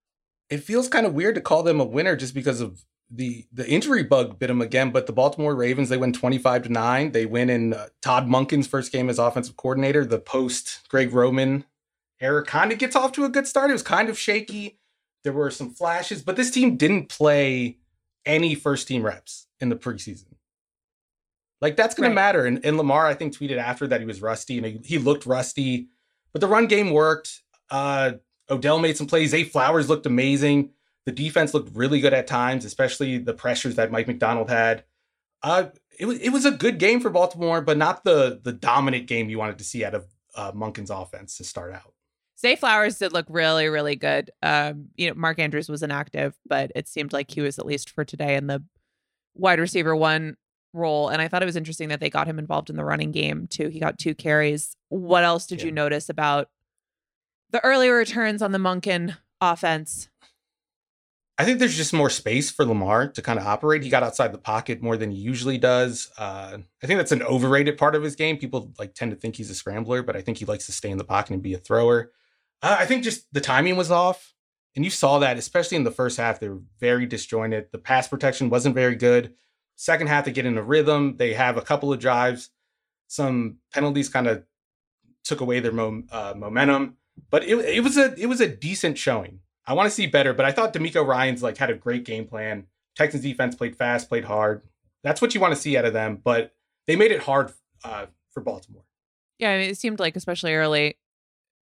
It 0.50 0.64
feels 0.64 0.88
kind 0.88 1.06
of 1.06 1.14
weird 1.14 1.36
to 1.36 1.42
call 1.42 1.62
them 1.62 1.80
a 1.80 1.86
winner 1.86 2.16
just 2.16 2.34
because 2.34 2.60
of 2.60 2.84
the 3.12 3.46
the 3.52 3.68
injury 3.70 4.04
bug 4.04 4.40
bit 4.40 4.48
them 4.48 4.62
again. 4.62 4.92
But 4.92 5.06
the 5.06 5.14
Baltimore 5.14 5.56
Ravens 5.56 5.90
they 5.90 5.98
win 5.98 6.14
25 6.14 6.64
to 6.64 6.70
nine. 6.70 7.12
They 7.12 7.26
win 7.26 7.50
in 7.50 7.74
uh, 7.74 7.88
Todd 8.02 8.28
Monken's 8.28 8.68
first 8.68 8.92
game 8.92 9.10
as 9.10 9.20
offensive 9.20 9.58
coordinator. 9.58 10.06
The 10.06 10.20
post 10.20 10.88
Greg 10.90 11.14
Roman 11.14 11.66
era 12.20 12.44
kind 12.46 12.72
of 12.72 12.78
gets 12.78 12.96
off 12.96 13.12
to 13.14 13.26
a 13.26 13.30
good 13.30 13.48
start. 13.48 13.70
It 13.70 13.74
was 13.74 13.84
kind 13.84 14.10
of 14.10 14.18
shaky. 14.18 14.80
There 15.24 15.34
were 15.34 15.52
some 15.52 15.72
flashes, 15.72 16.22
but 16.24 16.36
this 16.36 16.52
team 16.52 16.78
didn't 16.78 17.10
play 17.10 17.78
any 18.26 18.56
first 18.56 18.88
team 18.88 19.04
reps 19.04 19.48
in 19.60 19.70
the 19.70 19.76
preseason. 19.76 20.26
Like 21.60 21.76
that's 21.76 21.94
going 21.94 22.10
right. 22.10 22.10
to 22.10 22.16
matter. 22.16 22.46
And, 22.46 22.64
and 22.66 22.78
Lamar, 22.78 23.06
I 23.06 23.14
think, 23.14 23.38
tweeted 23.38 23.58
after 23.58 23.88
that 23.88 24.00
he 24.00 24.08
was 24.08 24.22
rusty 24.22 24.58
and 24.58 24.66
he, 24.66 24.80
he 24.84 24.98
looked 24.98 25.26
rusty, 25.26 25.90
but 26.32 26.42
the 26.42 26.48
run 26.48 26.68
game 26.68 26.92
worked. 26.92 27.42
Uh, 27.70 28.14
Odell 28.50 28.80
made 28.80 28.98
some 28.98 29.08
plays. 29.08 29.30
Zay 29.30 29.44
Flowers 29.44 29.88
looked 29.88 30.06
amazing. 30.06 30.72
The 31.06 31.12
defense 31.12 31.54
looked 31.54 31.76
really 31.76 32.00
good 32.00 32.14
at 32.14 32.28
times, 32.28 32.64
especially 32.64 33.18
the 33.18 33.34
pressures 33.34 33.76
that 33.76 33.92
Mike 33.92 34.08
Macdonald 34.08 34.50
had. 34.50 34.84
Uh, 35.44 35.68
it 36.00 36.06
was 36.06 36.20
it 36.20 36.30
was 36.30 36.46
a 36.46 36.52
good 36.52 36.78
game 36.78 37.00
for 37.00 37.10
Baltimore, 37.10 37.62
but 37.62 37.78
not 37.78 38.04
the 38.04 38.40
the 38.44 38.54
dominant 38.54 39.08
game 39.08 39.30
you 39.30 39.40
wanted 39.40 39.58
to 39.58 39.64
see 39.64 39.84
out 39.84 39.96
of 39.96 40.06
uh, 40.36 40.52
Monken's 40.52 40.90
offense 40.90 41.38
to 41.38 41.44
start 41.44 41.74
out. 41.74 41.94
Zay 42.40 42.56
Flowers 42.56 42.98
did 42.98 43.14
look 43.14 43.28
really, 43.30 43.68
really 43.68 43.96
good. 43.96 44.32
Um, 44.42 44.90
you 44.96 45.08
know, 45.08 45.14
Mark 45.16 45.38
Andrews 45.38 45.70
was 45.70 45.84
inactive, 45.84 46.36
but 46.48 46.72
it 46.76 46.88
seemed 46.88 47.14
like 47.14 47.30
he 47.30 47.42
was 47.42 47.60
at 47.60 47.68
least 47.68 47.92
for 47.92 48.04
today 48.04 48.36
in 48.36 48.48
the 48.48 48.64
wide 49.36 49.60
receiver 49.60 49.96
one 49.96 50.38
role. 50.74 51.10
And 51.10 51.22
I 51.22 51.28
thought 51.28 51.44
it 51.44 51.48
was 51.48 51.56
interesting 51.56 51.90
that 51.90 52.00
they 52.00 52.10
got 52.10 52.28
him 52.28 52.40
involved 52.40 52.70
in 52.70 52.78
the 52.78 52.86
running 52.86 53.12
game 53.12 53.48
too. 53.48 53.68
He 53.68 53.80
got 53.80 54.00
two 54.00 54.16
carries. 54.16 54.76
What 54.90 55.24
else 55.24 55.46
did 55.46 55.60
yeah. 55.60 55.68
you 55.68 55.72
notice 55.72 56.10
about 56.10 56.50
the 57.52 57.64
early 57.64 57.90
returns 57.90 58.42
on 58.42 58.52
the 58.52 58.58
Monken 58.58 59.18
offense? 59.40 60.10
I 61.42 61.44
think 61.44 61.58
there's 61.58 61.76
just 61.76 61.92
more 61.92 62.12
space 62.12 62.52
for 62.52 62.64
Lamar 62.66 63.08
to 63.08 63.22
kind 63.24 63.40
of 63.40 63.48
operate. 63.48 63.82
He 63.82 63.90
got 63.90 64.04
outside 64.04 64.32
the 64.32 64.38
pocket 64.38 64.80
more 64.80 64.96
than 64.96 65.10
he 65.10 65.18
usually 65.18 65.58
does. 65.58 66.12
Uh, 66.16 66.60
I 66.84 66.86
think 66.86 67.00
that's 67.00 67.12
an 67.12 67.24
overrated 67.24 67.80
part 67.80 67.96
of 67.96 68.04
his 68.04 68.16
game. 68.16 68.38
People 68.38 68.72
like 68.78 68.94
tend 68.94 69.10
to 69.10 69.18
think 69.18 69.38
he's 69.38 69.50
a 69.50 69.56
scrambler, 69.56 70.04
but 70.04 70.16
I 70.16 70.22
think 70.22 70.38
he 70.38 70.46
likes 70.46 70.68
to 70.68 70.72
stay 70.72 70.92
in 70.92 71.00
the 71.00 71.04
pocket 71.04 71.34
and 71.34 71.42
be 71.42 71.56
a 71.56 71.58
thrower. 71.58 72.12
Uh, 72.62 72.78
I 72.80 72.86
think 72.86 73.04
just 73.04 73.26
the 73.34 73.42
timing 73.42 73.76
was 73.76 73.90
off. 73.90 74.36
And 74.76 74.86
you 74.86 74.92
saw 74.92 75.18
that, 75.18 75.38
especially 75.38 75.78
in 75.78 75.84
the 75.84 75.90
first 75.90 76.18
half, 76.18 76.40
they 76.40 76.48
were 76.48 76.62
very 76.80 77.08
disjointed. 77.08 77.70
The 77.72 77.80
pass 77.80 78.08
protection 78.08 78.52
wasn't 78.52 78.76
very 78.76 78.96
good. 78.96 79.34
Second 79.78 80.10
half, 80.10 80.26
they 80.26 80.32
get 80.32 80.46
in 80.46 80.60
a 80.60 80.64
rhythm. 80.64 81.18
They 81.18 81.34
have 81.34 81.58
a 81.58 81.62
couple 81.62 81.92
of 81.92 81.98
drives. 81.98 82.52
Some 83.08 83.58
penalties 83.74 84.10
kind 84.10 84.28
of 84.28 84.44
took 85.24 85.42
away 85.42 85.60
their 85.60 85.72
mo- 85.72 86.04
uh, 86.12 86.36
momentum, 86.38 86.98
but 87.32 87.44
it, 87.44 87.56
it 87.56 87.84
was 87.84 87.98
a 87.98 88.14
it 88.16 88.28
was 88.28 88.42
a 88.42 88.48
decent 88.48 89.00
showing. 89.00 89.40
I 89.72 89.74
want 89.74 89.88
to 89.88 89.96
see 89.96 90.06
better, 90.06 90.34
but 90.34 90.46
I 90.46 90.52
thought 90.52 90.74
DeMeco 90.74 91.08
Ryans 91.08 91.42
like 91.42 91.56
had 91.56 91.70
a 91.70 91.74
great 91.74 92.04
game 92.04 92.28
plan. 92.28 92.66
Texans 92.98 93.24
defense 93.24 93.56
played 93.56 93.74
fast, 93.74 94.10
played 94.10 94.26
hard. 94.26 94.64
That's 95.02 95.22
what 95.22 95.34
you 95.34 95.40
want 95.40 95.56
to 95.56 95.60
see 95.60 95.78
out 95.78 95.86
of 95.86 95.94
them, 95.94 96.20
but 96.22 96.54
they 96.88 96.98
made 96.98 97.12
it 97.12 97.22
hard 97.22 97.54
uh, 97.86 98.08
for 98.32 98.42
Baltimore. 98.42 98.84
Yeah, 99.40 99.52
I 99.52 99.58
mean, 99.60 99.70
it 99.70 99.78
seemed 99.78 99.98
like 100.02 100.18
especially 100.18 100.54
early, 100.56 100.98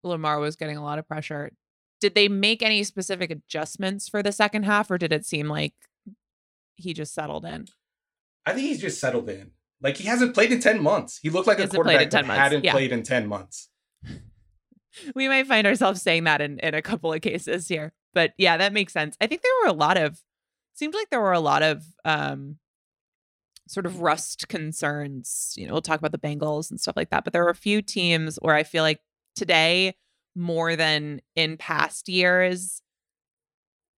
Lamar 0.02 0.40
was 0.40 0.56
getting 0.56 0.76
a 0.76 0.82
lot 0.82 0.98
of 0.98 1.06
pressure. 1.06 1.52
Did 2.00 2.16
they 2.16 2.26
make 2.26 2.64
any 2.64 2.82
specific 2.82 3.30
adjustments 3.30 4.08
for 4.08 4.24
the 4.24 4.32
second 4.32 4.64
half, 4.64 4.90
or 4.90 4.98
did 4.98 5.12
it 5.12 5.24
seem 5.24 5.48
like 5.48 5.74
he 6.74 6.92
just 6.92 7.14
settled 7.14 7.44
in? 7.44 7.68
I 8.44 8.54
think 8.54 8.66
he's 8.66 8.80
just 8.80 9.00
settled 9.00 9.28
in. 9.28 9.52
Like 9.80 9.98
he 9.98 10.08
hasn't 10.08 10.34
played 10.34 10.50
in 10.50 10.58
ten 10.58 10.82
months. 10.82 11.20
He 11.22 11.30
looked 11.30 11.46
like 11.46 11.58
he 11.58 11.64
a 11.64 11.68
quarterback 11.68 12.10
that 12.10 12.26
months. 12.26 12.40
hadn't 12.40 12.64
yeah. 12.64 12.72
played 12.72 12.90
in 12.90 13.04
ten 13.04 13.28
months. 13.28 13.68
we 15.14 15.28
might 15.28 15.46
find 15.46 15.64
ourselves 15.64 16.02
saying 16.02 16.24
that 16.24 16.40
in, 16.40 16.58
in 16.58 16.74
a 16.74 16.82
couple 16.82 17.12
of 17.12 17.20
cases 17.20 17.68
here. 17.68 17.92
But 18.14 18.32
yeah, 18.38 18.56
that 18.56 18.72
makes 18.72 18.92
sense. 18.92 19.16
I 19.20 19.26
think 19.26 19.42
there 19.42 19.52
were 19.62 19.70
a 19.70 19.76
lot 19.76 19.96
of 19.96 20.20
seems 20.74 20.94
like 20.94 21.10
there 21.10 21.20
were 21.20 21.32
a 21.32 21.40
lot 21.40 21.62
of 21.62 21.84
um 22.04 22.56
sort 23.68 23.86
of 23.86 24.00
rust 24.00 24.48
concerns. 24.48 25.54
You 25.56 25.66
know, 25.66 25.72
we'll 25.72 25.82
talk 25.82 26.00
about 26.00 26.12
the 26.12 26.18
Bengals 26.18 26.70
and 26.70 26.80
stuff 26.80 26.96
like 26.96 27.10
that. 27.10 27.24
But 27.24 27.32
there 27.32 27.44
were 27.44 27.50
a 27.50 27.54
few 27.54 27.82
teams 27.82 28.36
where 28.42 28.54
I 28.54 28.64
feel 28.64 28.82
like 28.82 29.00
today 29.36 29.94
more 30.34 30.76
than 30.76 31.20
in 31.36 31.56
past 31.56 32.08
years 32.08 32.82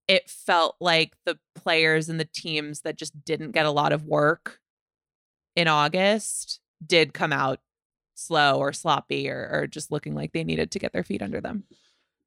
it 0.08 0.28
felt 0.28 0.76
like 0.80 1.14
the 1.24 1.38
players 1.54 2.08
and 2.08 2.18
the 2.18 2.24
teams 2.26 2.80
that 2.82 2.98
just 2.98 3.24
didn't 3.24 3.52
get 3.52 3.66
a 3.66 3.70
lot 3.70 3.92
of 3.92 4.04
work 4.04 4.58
in 5.56 5.68
August 5.68 6.60
did 6.84 7.14
come 7.14 7.32
out 7.32 7.60
slow 8.14 8.58
or 8.58 8.72
sloppy 8.72 9.30
or, 9.30 9.48
or 9.52 9.66
just 9.66 9.90
looking 9.90 10.14
like 10.14 10.32
they 10.32 10.44
needed 10.44 10.70
to 10.70 10.78
get 10.78 10.92
their 10.92 11.04
feet 11.04 11.22
under 11.22 11.40
them. 11.40 11.64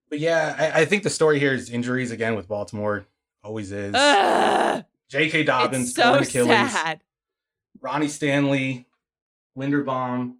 But 0.09 0.19
yeah, 0.19 0.55
I, 0.57 0.81
I 0.81 0.85
think 0.85 1.03
the 1.03 1.09
story 1.09 1.39
here 1.39 1.53
is 1.53 1.69
injuries 1.69 2.11
again 2.11 2.35
with 2.35 2.47
Baltimore. 2.47 3.05
Always 3.43 3.71
is. 3.71 3.93
Ugh, 3.95 4.83
J.K. 5.09 5.43
Dobbins, 5.43 5.93
so 5.93 6.03
torn 6.03 6.23
Achilles. 6.23 6.71
Sad. 6.71 7.01
Ronnie 7.81 8.07
Stanley, 8.07 8.87
Linderbaum, 9.57 10.35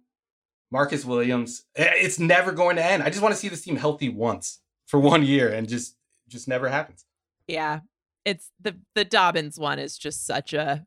Marcus 0.70 1.04
Williams. 1.04 1.64
It's 1.74 2.18
never 2.18 2.52
going 2.52 2.76
to 2.76 2.84
end. 2.84 3.02
I 3.02 3.10
just 3.10 3.22
want 3.22 3.34
to 3.34 3.40
see 3.40 3.48
this 3.48 3.62
team 3.62 3.76
healthy 3.76 4.08
once 4.08 4.60
for 4.86 4.98
one 4.98 5.22
year, 5.22 5.52
and 5.52 5.68
just 5.68 5.96
just 6.28 6.48
never 6.48 6.68
happens. 6.68 7.04
Yeah, 7.46 7.80
it's 8.24 8.50
the 8.60 8.76
the 8.94 9.04
Dobbins 9.04 9.58
one 9.58 9.78
is 9.78 9.96
just 9.96 10.26
such 10.26 10.52
a 10.52 10.86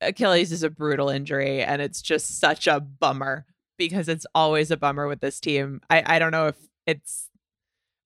Achilles 0.00 0.52
is 0.52 0.62
a 0.62 0.70
brutal 0.70 1.08
injury, 1.08 1.62
and 1.62 1.80
it's 1.80 2.02
just 2.02 2.38
such 2.38 2.66
a 2.66 2.80
bummer 2.80 3.46
because 3.78 4.08
it's 4.08 4.26
always 4.34 4.70
a 4.70 4.76
bummer 4.76 5.06
with 5.08 5.20
this 5.20 5.40
team. 5.40 5.80
I 5.88 6.16
I 6.16 6.18
don't 6.18 6.32
know 6.32 6.48
if 6.48 6.56
it's. 6.86 7.30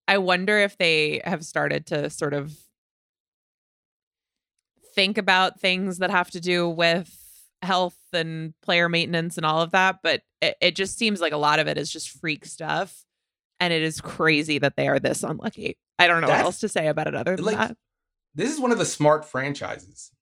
I 0.09 0.19
wonder 0.19 0.59
if 0.59 0.77
they 0.79 1.21
have 1.25 1.45
started 1.45 1.87
to 1.87 2.11
sort 2.11 2.35
of 2.35 2.53
think 4.95 5.19
about 5.19 5.61
things 5.61 5.99
that 5.99 6.11
have 6.11 6.31
to 6.33 6.41
do 6.41 6.69
with 6.69 7.15
health 7.63 7.97
and 8.13 8.55
player 8.63 8.89
maintenance 8.89 9.37
and 9.37 9.45
all 9.47 9.61
of 9.61 9.73
that, 9.73 9.97
but 10.03 10.23
it, 10.41 10.57
it 10.61 10.77
just 10.77 10.97
seems 10.99 11.21
like 11.21 11.33
a 11.33 11.37
lot 11.37 11.59
of 11.59 11.67
it 11.69 11.77
is 11.79 11.93
just 11.93 12.09
freak 12.11 12.45
stuff. 12.45 13.05
and 13.61 13.73
it 13.73 13.83
is 13.83 14.01
crazy 14.01 14.59
that 14.59 14.77
they 14.77 14.87
are 14.87 15.01
this 15.01 15.25
unlucky. 15.25 15.77
I 15.99 16.07
don't 16.07 16.21
know 16.21 16.29
That's- 16.29 16.43
what 16.45 16.47
else 16.47 16.61
to 16.61 16.69
say 16.69 16.87
about 16.87 17.09
it 17.09 17.15
other 17.17 17.35
than 17.37 17.45
like 17.45 17.57
that. 17.59 17.77
this 18.35 18.53
is 18.53 18.61
one 18.61 18.71
of 18.73 18.79
the 18.79 18.85
smart 18.87 19.25
franchises. 19.25 20.13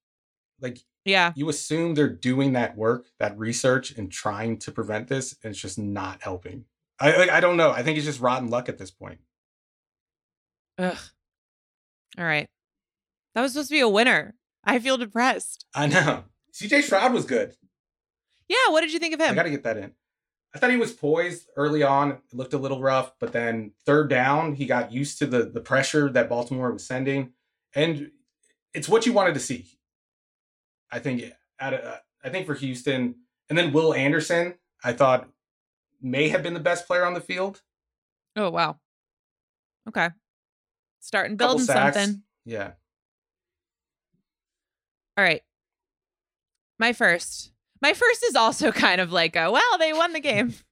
Like 0.61 0.79
Yeah. 1.05 1.33
you 1.37 1.49
assume 1.51 1.95
they're 1.95 2.09
doing 2.09 2.55
that 2.55 2.77
work, 2.77 3.07
that 3.19 3.37
research, 3.39 3.91
and 3.97 4.11
trying 4.11 4.59
to 4.61 4.73
prevent 4.73 5.09
this, 5.09 5.37
and 5.45 5.51
it's 5.53 5.61
just 5.61 5.79
not 5.79 6.23
helping. 6.23 6.65
I 6.99 7.13
I, 7.13 7.37
I 7.37 7.41
don't 7.41 7.59
know. 7.59 7.71
I 7.73 7.83
think 7.83 7.99
it's 7.99 8.07
just 8.07 8.21
rotten 8.21 8.49
luck 8.49 8.71
at 8.71 8.79
this 8.79 8.91
point. 8.91 9.21
Ugh. 10.79 10.99
All 12.19 12.25
right. 12.25 12.49
That 13.35 13.43
was 13.43 13.53
supposed 13.53 13.69
to 13.69 13.75
be 13.75 13.81
a 13.81 13.89
winner. 13.89 14.35
I 14.65 14.79
feel 14.79 14.97
depressed. 14.97 15.67
I 15.75 15.87
know. 15.87 16.25
CJ 16.53 16.83
Stroud 16.83 17.13
was 17.13 17.25
good. 17.25 17.55
Yeah. 18.49 18.71
What 18.71 18.81
did 18.81 18.93
you 18.93 18.99
think 18.99 19.15
of 19.15 19.21
him? 19.21 19.33
I 19.33 19.35
got 19.35 19.43
to 19.45 19.51
get 19.51 19.65
that 19.65 19.77
in. 19.77 19.93
I 20.55 20.59
thought 20.59 20.71
he 20.71 20.77
was 20.77 20.93
poised 20.93 21.49
early 21.57 21.83
on. 21.83 22.13
It 22.13 22.21
looked 22.33 22.55
a 22.55 22.59
little 22.59 22.81
rough, 22.81 23.13
but 23.21 23.33
then 23.33 23.73
third 23.85 24.09
down, 24.09 24.55
he 24.55 24.65
got 24.65 24.91
used 24.91 25.19
to 25.19 25.27
the 25.27 25.45
the 25.45 25.61
pressure 25.61 26.09
that 26.11 26.31
Baltimore 26.31 26.73
was 26.73 26.87
sending, 26.87 27.33
and 27.75 28.11
it's 28.73 28.89
what 28.89 29.05
you 29.05 29.13
wanted 29.13 29.35
to 29.35 29.41
see. 29.41 29.67
I 30.91 30.99
think 30.99 31.25
at 31.61 31.75
a, 31.75 32.01
I 32.25 32.31
think 32.31 32.47
for 32.47 32.55
Houston, 32.55 33.17
and 33.51 33.59
then 33.59 33.73
Will 33.75 33.93
Anderson, 33.93 34.55
I 34.83 34.95
thought 34.95 35.29
may 36.01 36.29
have 36.29 36.43
been 36.43 36.55
the 36.55 36.61
best 36.61 36.87
player 36.87 37.05
on 37.05 37.15
the 37.15 37.21
field. 37.21 37.63
oh, 38.37 38.51
wow. 38.51 38.79
Okay. 39.89 40.09
Starting 41.07 41.37
building 41.37 41.65
something. 41.95 42.23
Yeah. 42.45 42.73
All 45.17 45.25
right. 45.25 45.43
My 46.81 46.93
first. 46.93 47.53
My 47.81 47.93
first 47.93 48.25
is 48.25 48.35
also 48.35 48.73
kind 48.87 49.01
of 49.01 49.13
like 49.13 49.37
a 49.37 49.51
well, 49.51 49.79
they 49.79 49.93
won 49.93 50.13
the 50.13 50.21
game. 50.21 50.55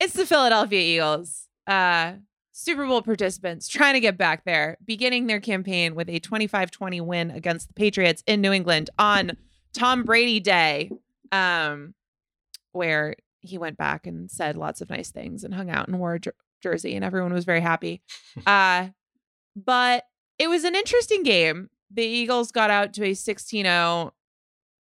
It's 0.00 0.12
the 0.12 0.26
Philadelphia 0.26 0.78
Eagles. 0.80 1.48
Uh 1.66 2.12
Super 2.52 2.86
Bowl 2.86 3.02
participants 3.02 3.66
trying 3.66 3.94
to 3.94 4.00
get 4.00 4.16
back 4.18 4.44
there, 4.44 4.76
beginning 4.84 5.26
their 5.26 5.40
campaign 5.40 5.94
with 5.96 6.08
a 6.08 6.20
25-20 6.20 7.00
win 7.00 7.30
against 7.32 7.66
the 7.68 7.74
Patriots 7.74 8.22
in 8.26 8.40
New 8.40 8.52
England 8.52 8.90
on 8.98 9.32
Tom 9.72 10.04
Brady 10.04 10.38
Day. 10.38 10.90
Um 11.32 11.94
where 12.72 13.16
he 13.40 13.56
went 13.58 13.76
back 13.78 14.06
and 14.06 14.30
said 14.30 14.56
lots 14.56 14.80
of 14.82 14.90
nice 14.90 15.10
things 15.10 15.42
and 15.42 15.54
hung 15.54 15.70
out 15.70 15.88
and 15.88 15.98
wore 15.98 16.14
a 16.14 16.20
jer- 16.20 16.34
jersey 16.62 16.94
and 16.94 17.04
everyone 17.04 17.32
was 17.32 17.44
very 17.46 17.60
happy. 17.62 18.02
Uh 18.46 18.90
but 19.64 20.04
it 20.38 20.48
was 20.48 20.64
an 20.64 20.74
interesting 20.74 21.22
game. 21.22 21.70
The 21.90 22.04
Eagles 22.04 22.52
got 22.52 22.70
out 22.70 22.92
to 22.94 23.04
a 23.04 23.12
16-0 23.12 24.12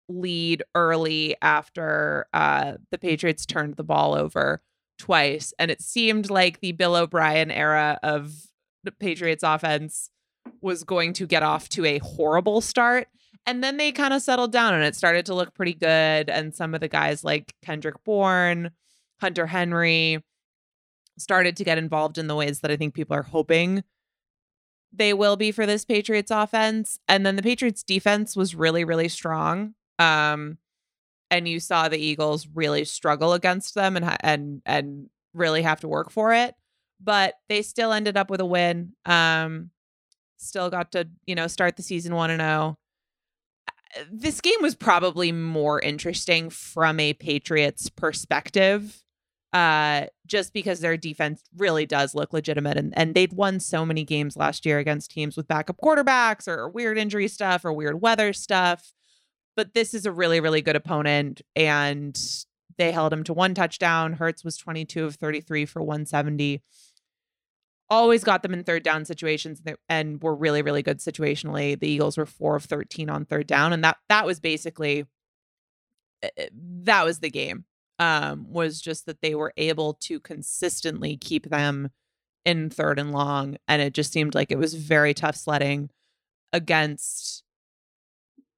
lead 0.09 0.63
early 0.75 1.37
after 1.43 2.27
uh, 2.33 2.75
the 2.91 2.99
Patriots 2.99 3.47
turned 3.47 3.77
the 3.77 3.85
ball 3.85 4.15
over 4.15 4.63
twice. 4.99 5.53
And 5.59 5.71
it 5.71 5.83
seemed 5.83 6.31
like 6.31 6.61
the 6.61 6.73
Bill 6.73 6.95
O'Brien 6.95 7.51
era 7.51 7.99
of 8.03 8.33
the 8.85 8.93
Patriots 8.93 9.43
offense 9.43 10.11
was 10.61 10.85
going 10.85 11.13
to 11.15 11.27
get 11.27 11.43
off 11.43 11.69
to 11.71 11.85
a 11.85 11.99
horrible 11.99 12.61
start. 12.61 13.09
And 13.47 13.63
then 13.63 13.77
they 13.77 13.93
kind 13.93 14.15
of 14.15 14.23
settled 14.23 14.53
down 14.53 14.75
and 14.75 14.85
it 14.85 14.97
started 14.97 15.27
to 15.27 15.35
look 15.35 15.55
pretty 15.55 15.75
good. 15.75 16.31
And 16.31 16.55
some 16.55 16.75
of 16.75 16.81
the 16.81 16.89
guys 16.89 17.25
like 17.25 17.55
Kendrick 17.63 18.03
Bourne, 18.05 18.71
Hunter 19.21 19.47
Henry 19.47 20.23
started 21.19 21.57
to 21.57 21.65
get 21.65 21.79
involved 21.79 22.19
in 22.19 22.27
the 22.27 22.35
ways 22.35 22.61
that 22.61 22.71
I 22.71 22.77
think 22.77 22.95
people 22.95 23.17
are 23.17 23.23
hoping 23.23 23.85
they 24.97 25.13
will 25.13 25.37
be 25.37 25.53
for 25.53 25.67
this 25.67 25.85
Patriots 25.85 26.31
offense. 26.31 26.99
And 27.09 27.25
then 27.25 27.37
the 27.37 27.43
Patriots 27.43 27.83
defense 27.83 28.37
was 28.37 28.55
really, 28.55 28.85
really 28.85 29.09
strong. 29.09 29.75
Um, 29.99 30.59
and 31.31 31.49
you 31.49 31.61
saw 31.61 31.89
the 31.89 31.99
Eagles 31.99 32.47
really 32.55 32.85
struggle 32.85 33.33
against 33.33 33.75
them 33.75 33.97
and 33.97 34.17
and 34.21 34.63
and 34.65 35.11
really 35.33 35.63
have 35.63 35.81
to 35.81 35.89
work 35.89 36.11
for 36.11 36.33
it. 36.33 36.55
But 37.03 37.35
they 37.49 37.63
still 37.63 37.93
ended 37.93 38.17
up 38.17 38.31
with 38.31 38.41
a 38.41 38.47
win. 38.47 38.93
Um, 39.05 39.71
still 40.37 40.71
got 40.71 40.93
to 40.93 41.09
you 41.27 41.35
know 41.35 41.49
start 41.49 41.77
the 41.77 41.83
season 41.83 42.15
one 42.15 42.31
and 42.31 42.41
zero. 42.41 42.79
This 44.13 44.41
game 44.41 44.61
was 44.61 44.75
probably 44.75 45.31
more 45.33 45.81
interesting 45.81 46.51
from 46.51 46.99
a 46.99 47.13
Patriots 47.15 47.91
perspective 47.91 49.04
uh, 49.55 50.07
just 50.27 50.53
because 50.53 50.81
their 50.81 50.97
defense 50.97 51.45
really 51.57 51.87
does 51.87 52.13
look 52.13 52.33
legitimate. 52.33 52.77
And, 52.77 52.93
and 52.99 53.15
they'd 53.15 53.33
won 53.33 53.61
so 53.61 53.87
many 53.87 54.05
games 54.05 54.37
last 54.37 54.67
year 54.67 54.81
against 54.81 55.13
teams 55.13 55.37
with 55.37 55.47
backup 55.47 55.77
quarterbacks 55.81 56.49
or 56.49 56.69
weird 56.69 56.99
injury 56.99 57.29
stuff 57.29 57.65
or 57.65 57.73
weird 57.73 58.03
weather 58.03 58.33
stuff. 58.33 58.93
But 59.57 59.73
this 59.73 59.95
is 59.95 60.07
a 60.07 60.13
really, 60.13 60.41
really 60.41 60.61
good 60.61 60.75
opponent. 60.75 61.41
And 61.55 62.21
they 62.77 62.91
held 62.91 63.13
him 63.13 63.23
to 63.25 63.33
one 63.33 63.55
touchdown. 63.55 64.15
Hurts 64.15 64.43
was 64.43 64.57
22 64.57 65.05
of 65.05 65.15
33 65.15 65.67
for 65.67 65.81
170. 65.81 66.61
Always 67.89 68.25
got 68.25 68.43
them 68.43 68.55
in 68.55 68.65
third 68.65 68.83
down 68.83 69.05
situations 69.05 69.63
and- 69.89 70.21
were 70.21 70.35
really, 70.35 70.63
really 70.63 70.83
good 70.83 70.99
situationally. 70.99 71.79
The 71.79 71.89
Eagles 71.89 72.19
were 72.19 72.27
four 72.27 72.57
of 72.57 72.65
13 72.65 73.09
on 73.09 73.25
third 73.25 73.47
down. 73.47 73.73
And 73.73 73.85
that 73.85 73.99
that 74.09 74.27
was 74.27 74.41
basically 74.41 75.05
eh, 76.25 76.49
that 76.51 77.05
was 77.05 77.21
the 77.21 77.31
game 77.31 77.67
um, 77.99 78.47
was 78.49 78.81
just 78.81 79.07
that 79.07 79.21
they 79.21 79.35
were 79.35 79.53
able 79.57 79.95
to 79.95 80.21
consistently 80.21 81.17
keep 81.17 81.49
them 81.49 81.91
in 82.45 82.71
third 82.71 82.99
and 82.99 83.13
long. 83.13 83.57
And 83.69 83.81
it 83.81 83.95
just 83.95 84.13
seemed 84.13 84.35
like 84.35 84.51
it 84.51 84.59
was 84.59 84.75
very 84.75 85.15
tough 85.15 85.37
sledding 85.37 85.91
against 86.53 87.43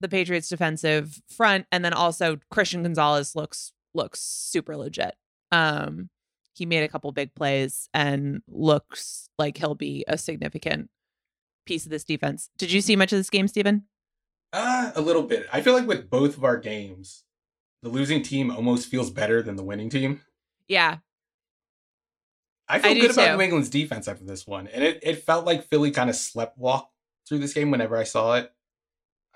the 0.00 0.08
Patriots 0.08 0.48
defensive 0.48 1.22
front. 1.28 1.66
And 1.70 1.84
then 1.84 1.92
also 1.92 2.38
Christian 2.50 2.82
Gonzalez 2.82 3.34
looks 3.34 3.72
looks 3.94 4.20
super 4.20 4.76
legit. 4.76 5.14
Um, 5.52 6.10
he 6.54 6.66
made 6.66 6.82
a 6.82 6.88
couple 6.88 7.10
big 7.12 7.34
plays 7.34 7.88
and 7.94 8.42
looks 8.48 9.28
like 9.38 9.58
he'll 9.58 9.74
be 9.74 10.04
a 10.08 10.18
significant 10.18 10.90
piece 11.66 11.84
of 11.84 11.90
this 11.90 12.04
defense. 12.04 12.50
Did 12.56 12.72
you 12.72 12.80
see 12.80 12.96
much 12.96 13.12
of 13.12 13.18
this 13.18 13.30
game, 13.30 13.48
Steven? 13.48 13.84
Uh, 14.52 14.92
a 14.94 15.00
little 15.00 15.22
bit. 15.22 15.46
I 15.52 15.60
feel 15.60 15.74
like 15.74 15.86
with 15.86 16.08
both 16.08 16.36
of 16.36 16.44
our 16.44 16.56
games, 16.56 17.24
the 17.82 17.88
losing 17.88 18.22
team 18.22 18.50
almost 18.50 18.88
feels 18.88 19.10
better 19.10 19.42
than 19.42 19.56
the 19.56 19.64
winning 19.64 19.90
team. 19.90 20.22
Yeah. 20.68 20.98
I 22.68 22.80
feel 22.80 22.92
I 22.92 22.94
good 22.94 23.10
about 23.12 23.26
too. 23.26 23.36
New 23.36 23.42
England's 23.42 23.70
defense 23.70 24.08
after 24.08 24.24
this 24.24 24.46
one. 24.46 24.66
And 24.68 24.82
it, 24.82 24.98
it 25.02 25.24
felt 25.24 25.46
like 25.46 25.68
Philly 25.68 25.90
kind 25.90 26.10
of 26.10 26.16
slept 26.16 26.58
walk 26.58 26.90
through 27.28 27.38
this 27.38 27.54
game 27.54 27.70
whenever 27.70 27.96
I 27.96 28.04
saw 28.04 28.34
it. 28.34 28.50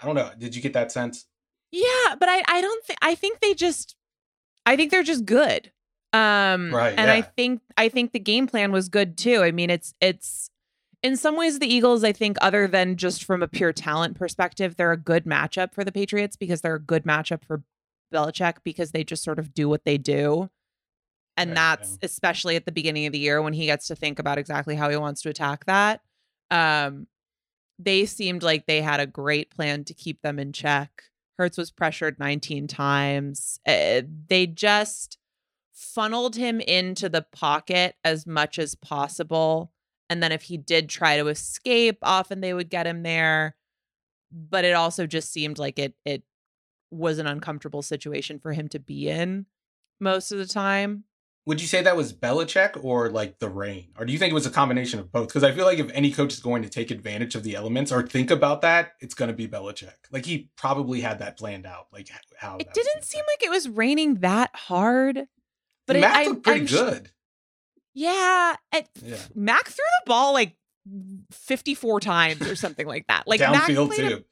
I 0.01 0.07
don't 0.07 0.15
know. 0.15 0.31
Did 0.39 0.57
you 0.57 0.63
get 0.63 0.73
that 0.73 0.91
sense? 0.91 1.27
Yeah, 1.71 2.17
but 2.19 2.29
I 2.29 2.43
I 2.49 2.61
don't 2.61 2.85
think 2.85 2.99
I 3.03 3.15
think 3.15 3.41
they 3.41 3.55
just 3.55 3.95
I 4.67 4.75
think 4.77 4.91
they're 4.91 5.03
just 5.03 5.25
good. 5.25 5.71
Um 6.13 6.75
Right, 6.75 6.95
and 6.97 7.11
I 7.11 7.23
think 7.23 7.61
I 7.77 7.89
think 7.89 8.13
the 8.13 8.19
game 8.19 8.47
plan 8.47 8.73
was 8.73 8.89
good 8.89 9.17
too. 9.17 9.43
I 9.43 9.53
mean, 9.53 9.71
it's 9.71 9.95
it's 10.01 10.51
in 11.03 11.17
some 11.17 11.37
ways 11.37 11.59
the 11.59 11.73
Eagles 11.73 12.03
I 12.03 12.13
think 12.13 12.37
other 12.41 12.67
than 12.67 12.97
just 12.97 13.25
from 13.25 13.43
a 13.43 13.49
pure 13.49 13.73
talent 13.73 14.19
perspective, 14.19 14.77
they're 14.77 14.93
a 14.93 14.97
good 14.97 15.25
matchup 15.25 15.73
for 15.73 15.85
the 15.85 15.93
Patriots 15.93 16.37
because 16.37 16.63
they're 16.63 16.75
a 16.75 16.81
good 16.81 17.05
matchup 17.05 17.45
for 17.45 17.63
Belichick 18.11 18.57
because 18.65 18.93
they 18.93 19.05
just 19.05 19.23
sort 19.23 19.39
of 19.39 19.55
do 19.55 19.69
what 19.69 19.85
they 19.85 19.99
do. 19.99 20.51
And 21.37 21.51
Right, 21.51 21.55
that's 21.55 21.93
yeah. 21.93 22.07
especially 22.07 22.57
at 22.57 22.67
the 22.67 22.73
beginning 22.73 23.07
of 23.07 23.13
the 23.13 23.19
year 23.19 23.41
when 23.41 23.53
he 23.53 23.67
gets 23.67 23.87
to 23.89 23.97
think 23.97 24.19
about 24.19 24.39
exactly 24.39 24.75
how 24.77 24.91
he 24.91 24.97
wants 24.97 25.23
to 25.23 25.29
attack 25.31 25.65
that. 25.67 26.03
Um 26.51 27.07
they 27.79 28.05
seemed 28.05 28.43
like 28.43 28.67
they 28.67 28.83
had 28.83 29.01
a 29.01 29.07
great 29.07 29.51
plan 29.51 29.85
to 29.85 29.95
keep 29.95 30.21
them 30.21 30.39
in 30.39 30.53
check. 30.53 31.05
Hurts 31.39 31.57
was 31.57 31.71
pressured 31.71 32.19
19 32.19 32.67
times. 32.67 33.59
Uh, 33.67 34.03
they 34.29 34.47
just 34.47 35.17
funneled 35.73 36.37
him 36.37 36.61
into 36.61 37.09
the 37.09 37.23
pocket 37.33 37.95
as 38.05 38.27
much 38.27 38.59
as 38.59 38.75
possible. 38.75 39.73
And 40.11 40.23
then 40.23 40.31
if 40.31 40.43
he 40.43 40.59
did 40.59 40.91
try 40.91 41.17
to 41.17 41.29
escape, 41.29 41.97
often 42.03 42.43
they 42.43 42.53
would 42.53 42.69
get 42.69 42.87
him 42.87 43.03
there. 43.03 43.57
But 44.31 44.67
it 44.67 44.75
also 44.75 45.07
just 45.07 45.33
seemed 45.33 45.59
like 45.59 45.79
it 45.79 45.95
it 46.05 46.23
was 46.91 47.19
an 47.19 47.27
uncomfortable 47.27 47.83
situation 47.83 48.39
for 48.39 48.53
him 48.53 48.69
to 48.69 48.79
be 48.79 49.09
in 49.09 49.47
most 50.01 50.33
of 50.33 50.39
the 50.39 50.47
time. 50.47 51.05
Would 51.47 51.61
you 51.61 51.67
say 51.67 51.83
that 51.83 51.97
was 51.97 52.13
Belichick 52.13 52.85
or 52.85 53.09
like 53.09 53.39
the 53.39 53.49
rain? 53.49 53.89
Or 53.99 54.05
do 54.05 54.13
you 54.13 54.19
think 54.19 54.31
it 54.31 54.35
was 54.35 54.47
a 54.47 54.51
combination 54.51 55.01
of 55.01 55.11
both? 55.11 55.29
Because 55.29 55.43
I 55.43 55.53
feel 55.53 55.65
like 55.65 55.79
if 55.79 55.91
any 55.93 56.13
coach 56.13 56.35
is 56.35 56.41
going 56.41 56.63
to 56.63 56.69
take 56.69 56.91
advantage 56.91 57.35
of 57.35 57.43
the 57.45 57.57
elements 57.57 57.91
or 57.91 58.07
think 58.07 58.31
about 58.31 58.61
that, 58.61 58.93
it's 59.01 59.15
going 59.15 59.31
to 59.31 59.35
be 59.37 59.49
Belichick. 59.49 59.95
Like 60.13 60.27
he 60.27 60.51
probably 60.57 61.01
had 61.01 61.21
that 61.21 61.39
planned 61.39 61.67
out. 61.67 61.87
Like 61.93 62.09
how 62.39 62.57
It 62.59 62.73
didn't 62.75 63.05
seem 63.05 63.25
like 63.27 63.43
it 63.43 63.51
was 63.51 63.69
raining 63.69 64.17
that 64.17 64.51
hard. 64.55 65.17
But 65.17 65.27
But 65.87 65.97
it- 65.97 66.01
Mac 66.01 66.15
I- 66.15 66.25
looked 66.27 66.43
pretty 66.45 66.61
I'm 66.61 66.67
sh- 66.67 66.73
good. 66.73 67.11
Yeah, 67.95 68.55
it, 68.73 68.89
Yeah. 69.03 69.17
Mac 69.35 69.67
threw 69.67 69.85
the 70.05 70.07
ball 70.09 70.33
like 70.35 70.57
54 71.33 72.01
times 72.01 72.43
or 72.43 72.55
something 72.55 72.87
like 72.87 73.07
that. 73.09 73.27
Like 73.27 73.41
Mac 73.41 73.69
Downfield 73.71 73.93
a, 73.93 73.97
too. 73.97 74.25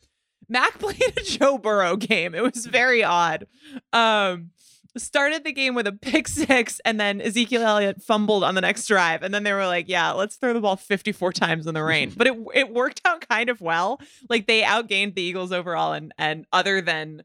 Mac 0.48 0.72
played 0.78 1.16
a 1.16 1.22
Joe 1.22 1.58
Burrow 1.58 1.96
game. 1.96 2.34
It 2.34 2.42
was 2.42 2.66
very 2.66 3.02
odd. 3.04 3.46
Um 3.92 4.50
started 4.96 5.44
the 5.44 5.52
game 5.52 5.74
with 5.76 5.86
a 5.86 5.92
pick 5.92 6.26
six 6.26 6.80
and 6.84 6.98
then 6.98 7.20
Ezekiel 7.20 7.62
Elliott 7.62 8.02
fumbled 8.02 8.42
on 8.42 8.56
the 8.56 8.60
next 8.60 8.86
drive 8.86 9.22
and 9.22 9.32
then 9.32 9.44
they 9.44 9.52
were 9.52 9.66
like, 9.66 9.88
"Yeah, 9.88 10.10
let's 10.12 10.36
throw 10.36 10.52
the 10.52 10.60
ball 10.60 10.76
54 10.76 11.32
times 11.32 11.66
in 11.66 11.74
the 11.74 11.82
rain." 11.82 12.12
But 12.16 12.26
it 12.26 12.36
it 12.54 12.74
worked 12.74 13.00
out 13.04 13.26
kind 13.28 13.48
of 13.48 13.60
well. 13.60 14.00
Like 14.28 14.46
they 14.46 14.62
outgained 14.62 15.14
the 15.14 15.22
Eagles 15.22 15.52
overall 15.52 15.92
and 15.92 16.12
and 16.18 16.46
other 16.52 16.80
than 16.80 17.22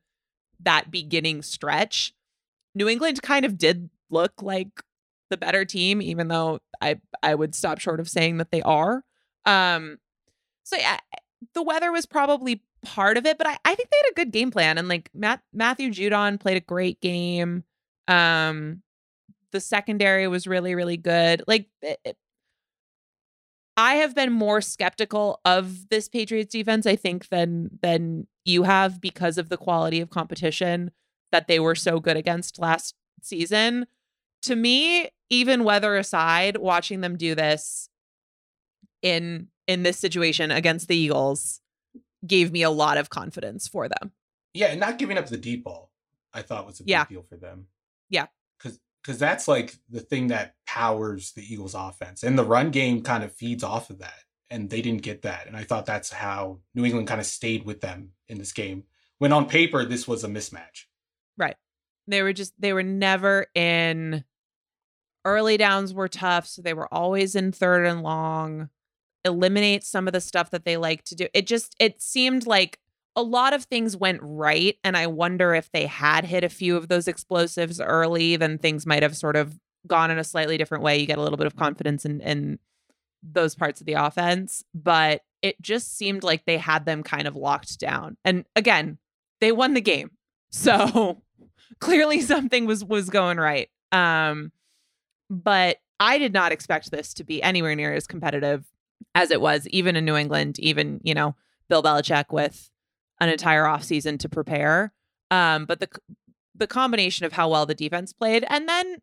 that 0.59 0.91
beginning 0.91 1.41
stretch, 1.41 2.13
New 2.75 2.87
England 2.87 3.21
kind 3.21 3.45
of 3.45 3.57
did 3.57 3.89
look 4.09 4.41
like 4.41 4.83
the 5.29 5.37
better 5.37 5.65
team, 5.65 6.01
even 6.01 6.27
though 6.27 6.59
I 6.81 6.99
I 7.21 7.35
would 7.35 7.55
stop 7.55 7.79
short 7.79 7.99
of 7.99 8.09
saying 8.09 8.37
that 8.37 8.51
they 8.51 8.61
are. 8.61 9.03
Um, 9.45 9.99
so 10.63 10.77
yeah, 10.77 10.99
the 11.53 11.63
weather 11.63 11.91
was 11.91 12.05
probably 12.05 12.61
part 12.83 13.17
of 13.17 13.25
it, 13.25 13.37
but 13.37 13.47
I, 13.47 13.57
I 13.65 13.75
think 13.75 13.89
they 13.89 13.97
had 14.03 14.11
a 14.11 14.15
good 14.15 14.31
game 14.31 14.51
plan. 14.51 14.77
And 14.77 14.87
like 14.87 15.09
Matt 15.13 15.41
Matthew 15.53 15.89
Judon 15.89 16.39
played 16.39 16.57
a 16.57 16.61
great 16.61 17.01
game. 17.01 17.63
Um, 18.07 18.83
the 19.51 19.59
secondary 19.59 20.27
was 20.27 20.47
really 20.47 20.75
really 20.75 20.97
good. 20.97 21.43
Like 21.47 21.67
it, 21.81 21.99
it, 22.03 22.17
I 23.75 23.95
have 23.95 24.13
been 24.13 24.31
more 24.31 24.61
skeptical 24.61 25.39
of 25.45 25.89
this 25.89 26.07
Patriots 26.07 26.51
defense, 26.51 26.85
I 26.85 26.95
think, 26.95 27.29
than 27.29 27.79
than 27.81 28.27
you 28.45 28.63
have 28.63 29.01
because 29.01 29.37
of 29.37 29.49
the 29.49 29.57
quality 29.57 29.99
of 29.99 30.09
competition 30.09 30.91
that 31.31 31.47
they 31.47 31.59
were 31.59 31.75
so 31.75 31.99
good 31.99 32.17
against 32.17 32.59
last 32.59 32.93
season. 33.21 33.87
To 34.43 34.55
me, 34.55 35.09
even 35.29 35.63
weather 35.63 35.95
aside, 35.95 36.57
watching 36.57 37.01
them 37.01 37.17
do 37.17 37.33
this 37.33 37.89
in 39.01 39.47
in 39.67 39.83
this 39.83 39.97
situation 39.97 40.51
against 40.51 40.87
the 40.87 40.95
Eagles 40.95 41.61
gave 42.25 42.51
me 42.51 42.63
a 42.63 42.69
lot 42.69 42.97
of 42.97 43.09
confidence 43.09 43.67
for 43.67 43.87
them. 43.87 44.11
Yeah, 44.53 44.67
and 44.67 44.79
not 44.79 44.97
giving 44.97 45.17
up 45.17 45.27
the 45.27 45.37
deep 45.37 45.63
ball, 45.63 45.91
I 46.33 46.41
thought 46.41 46.65
was 46.65 46.79
a 46.79 46.83
big 46.83 46.89
Yeah. 46.89 47.05
deal 47.05 47.23
for 47.23 47.37
them. 47.37 47.67
Yeah. 48.09 48.27
Because 48.57 48.79
because 49.01 49.19
that's 49.19 49.47
like 49.47 49.75
the 49.89 49.99
thing 49.99 50.27
that 50.27 50.55
powers 50.65 51.33
the 51.33 51.41
Eagles 51.43 51.75
offense. 51.75 52.23
And 52.23 52.37
the 52.39 52.45
run 52.45 52.71
game 52.71 53.01
kind 53.01 53.23
of 53.23 53.33
feeds 53.35 53.63
off 53.63 53.89
of 53.89 53.99
that. 53.99 54.19
And 54.49 54.69
they 54.69 54.81
didn't 54.81 55.01
get 55.01 55.23
that. 55.23 55.47
And 55.47 55.57
I 55.57 55.63
thought 55.63 55.85
that's 55.85 56.11
how 56.11 56.59
New 56.73 56.85
England 56.85 57.07
kind 57.07 57.19
of 57.19 57.25
stayed 57.27 57.65
with 57.65 57.81
them 57.81 58.11
in 58.29 58.37
this 58.37 58.53
game. 58.53 58.83
When 59.17 59.33
on 59.33 59.47
paper, 59.49 59.83
this 59.83 60.07
was 60.07 60.23
a 60.23 60.27
mismatch. 60.27 60.85
Right. 61.37 61.57
They 62.07 62.21
were 62.21 62.33
just 62.33 62.53
they 62.59 62.71
were 62.73 62.83
never 62.83 63.47
in 63.55 64.23
early 65.25 65.57
downs 65.57 65.93
were 65.93 66.07
tough, 66.09 66.47
so 66.47 66.61
they 66.61 66.73
were 66.73 66.93
always 66.93 67.35
in 67.35 67.51
third 67.51 67.85
and 67.85 68.03
long. 68.03 68.69
Eliminate 69.25 69.83
some 69.83 70.07
of 70.07 70.13
the 70.13 70.21
stuff 70.21 70.51
that 70.51 70.65
they 70.65 70.77
like 70.77 71.03
to 71.05 71.15
do. 71.15 71.27
It 71.33 71.47
just 71.47 71.75
it 71.79 72.01
seemed 72.01 72.45
like 72.45 72.79
a 73.15 73.23
lot 73.23 73.53
of 73.53 73.65
things 73.65 73.95
went 73.95 74.19
right 74.21 74.77
and 74.83 74.97
I 74.97 75.07
wonder 75.07 75.53
if 75.53 75.71
they 75.71 75.85
had 75.85 76.25
hit 76.25 76.43
a 76.43 76.49
few 76.49 76.75
of 76.75 76.87
those 76.87 77.07
explosives 77.07 77.79
early 77.79 78.35
then 78.37 78.57
things 78.57 78.87
might 78.87 79.03
have 79.03 79.15
sort 79.15 79.35
of 79.35 79.59
gone 79.85 80.09
in 80.09 80.17
a 80.17 80.23
slightly 80.23 80.57
different 80.57 80.83
way. 80.83 80.97
You 80.97 81.05
get 81.05 81.17
a 81.17 81.21
little 81.21 81.37
bit 81.37 81.47
of 81.47 81.55
confidence 81.55 82.05
in 82.05 82.21
in 82.21 82.59
those 83.21 83.55
parts 83.55 83.79
of 83.79 83.87
the 83.87 83.93
offense, 83.93 84.63
but 84.73 85.21
it 85.41 85.61
just 85.61 85.97
seemed 85.97 86.23
like 86.23 86.45
they 86.45 86.57
had 86.57 86.85
them 86.85 87.03
kind 87.03 87.27
of 87.27 87.35
locked 87.35 87.79
down. 87.79 88.17
And 88.25 88.45
again, 88.55 88.97
they 89.39 89.51
won 89.51 89.73
the 89.73 89.81
game. 89.81 90.11
So 90.55 91.23
clearly 91.79 92.21
something 92.21 92.67
was 92.67 92.85
was 92.85 93.09
going 93.09 93.39
right. 93.39 93.69
Um 93.91 94.51
but 95.31 95.77
I 95.99 96.19
did 96.19 96.31
not 96.31 96.51
expect 96.51 96.91
this 96.91 97.11
to 97.15 97.23
be 97.23 97.41
anywhere 97.41 97.75
near 97.75 97.91
as 97.91 98.05
competitive 98.05 98.63
as 99.15 99.31
it 99.31 99.41
was 99.41 99.67
even 99.67 99.95
in 99.95 100.05
New 100.05 100.15
England, 100.15 100.59
even, 100.59 100.99
you 101.03 101.13
know, 101.13 101.35
Bill 101.69 101.83
Belichick 101.83 102.25
with 102.31 102.69
an 103.19 103.29
entire 103.29 103.63
offseason 103.63 104.19
to 104.19 104.29
prepare. 104.29 104.93
Um 105.31 105.65
but 105.65 105.79
the 105.79 105.89
the 106.55 106.67
combination 106.67 107.25
of 107.25 107.33
how 107.33 107.49
well 107.49 107.65
the 107.65 107.75
defense 107.75 108.13
played 108.13 108.45
and 108.47 108.69
then 108.69 108.97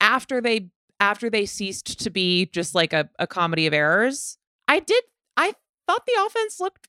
after 0.00 0.40
they 0.40 0.70
after 1.00 1.30
they 1.30 1.46
ceased 1.46 2.00
to 2.00 2.10
be 2.10 2.46
just 2.46 2.74
like 2.74 2.92
a, 2.92 3.08
a 3.18 3.26
comedy 3.26 3.66
of 3.66 3.74
errors, 3.74 4.38
I 4.66 4.80
did 4.80 5.04
I 5.36 5.54
thought 5.86 6.06
the 6.06 6.24
offense 6.26 6.60
looked 6.60 6.88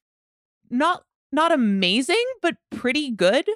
not 0.69 1.03
not 1.31 1.51
amazing, 1.51 2.23
but 2.41 2.55
pretty 2.71 3.11
good. 3.11 3.47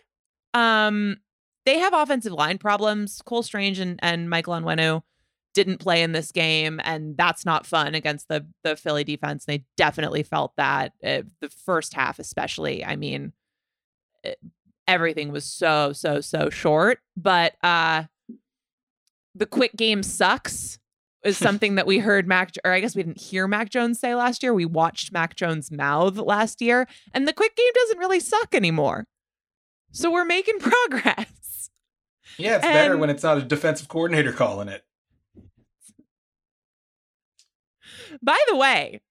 Um, 0.54 1.18
they 1.66 1.80
have 1.80 1.94
offensive 1.94 2.34
line 2.34 2.58
problems. 2.58 3.22
Cole 3.26 3.44
Strange 3.44 3.80
and, 3.80 4.00
and 4.04 4.30
Michael 4.30 4.54
Onwenu 4.54 5.02
didn't 5.54 5.80
play 5.80 6.02
in 6.02 6.12
this 6.12 6.32
game, 6.32 6.80
and 6.84 7.16
that's 7.18 7.46
not 7.46 7.66
fun 7.66 7.96
against 7.96 8.28
the 8.28 8.46
the 8.64 8.76
Philly 8.76 9.04
defense. 9.04 9.46
They 9.46 9.66
definitely 9.78 10.24
felt 10.24 10.54
that 10.58 10.94
uh, 11.04 11.24
the 11.40 11.50
first 11.50 11.94
half, 11.94 12.20
especially. 12.20 12.84
I 12.84 12.96
mean, 12.96 13.34
it, 14.24 14.40
everything 14.88 15.32
was 15.32 15.46
so 15.46 15.94
so 15.94 16.22
so 16.22 16.50
short. 16.50 17.00
But 17.16 17.56
uh, 17.64 18.04
the 19.36 19.46
quick 19.46 19.76
game 19.76 20.04
sucks 20.04 20.80
is 21.24 21.38
something 21.38 21.76
that 21.76 21.88
we 21.88 22.00
heard 22.00 22.28
Mac, 22.28 22.52
or 22.64 22.72
I 22.72 22.80
guess 22.80 22.96
we 22.96 23.04
didn't 23.04 23.22
hear 23.22 23.48
Mac 23.48 23.70
Jones 23.70 24.00
say 24.00 24.16
last 24.16 24.44
year. 24.44 24.54
We 24.54 24.66
watched 24.66 25.12
Mac 25.12 25.36
Jones 25.36 25.72
mouth 25.72 26.18
last 26.18 26.62
year, 26.62 26.88
and 27.14 27.28
the 27.28 27.34
quick 27.34 27.56
game 27.56 27.72
doesn't 27.74 28.00
really 28.00 28.20
suck 28.20 28.54
anymore. 28.56 29.06
So 29.92 30.12
we're 30.12 30.26
making 30.26 30.60
progress. 30.60 31.70
Yeah, 32.38 32.56
it's 32.56 32.66
better 32.66 32.98
when 32.98 33.10
it's 33.10 33.24
not 33.24 33.38
a 33.38 33.42
defensive 33.42 33.88
coordinator 33.88 34.32
calling 34.32 34.68
it. 34.68 34.84
By 38.24 38.40
the 38.50 38.56
way, 38.56 39.02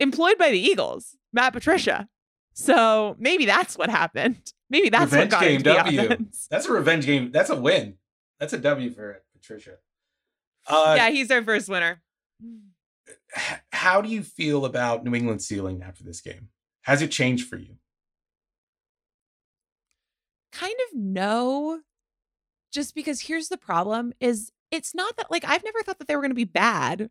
employed 0.00 0.38
by 0.38 0.50
the 0.50 0.58
Eagles, 0.58 1.16
Matt 1.32 1.52
Patricia. 1.52 2.08
So 2.54 3.16
maybe 3.18 3.46
that's 3.46 3.78
what 3.78 3.90
happened. 3.90 4.52
Maybe 4.70 4.90
that's 4.90 5.12
Revenge 5.12 5.32
what 5.32 5.40
got 5.40 5.46
game 5.46 5.56
into 5.56 5.70
the 5.70 5.76
W. 5.76 6.00
offense. 6.02 6.46
That's 6.50 6.66
a 6.66 6.72
revenge 6.72 7.06
game. 7.06 7.30
That's 7.30 7.48
a 7.48 7.56
win. 7.56 7.94
That's 8.38 8.52
a 8.52 8.58
W 8.58 8.90
for 8.90 9.22
Patricia. 9.32 9.76
Uh, 10.66 10.92
yeah, 10.94 11.08
he's 11.08 11.30
our 11.30 11.42
first 11.42 11.70
winner. 11.70 12.02
how 13.72 14.02
do 14.02 14.10
you 14.10 14.22
feel 14.22 14.66
about 14.66 15.06
New 15.06 15.14
England 15.14 15.40
ceiling 15.40 15.82
after 15.82 16.04
this 16.04 16.20
game? 16.20 16.50
Has 16.82 17.00
it 17.00 17.10
changed 17.10 17.48
for 17.48 17.56
you? 17.56 17.78
kind 20.58 20.74
of 20.90 20.98
no 20.98 21.80
just 22.72 22.94
because 22.94 23.20
here's 23.22 23.48
the 23.48 23.56
problem 23.56 24.12
is 24.20 24.50
it's 24.70 24.94
not 24.94 25.16
that 25.16 25.30
like 25.30 25.44
i've 25.46 25.64
never 25.64 25.82
thought 25.82 25.98
that 25.98 26.08
they 26.08 26.16
were 26.16 26.22
going 26.22 26.30
to 26.30 26.34
be 26.34 26.44
bad 26.44 27.10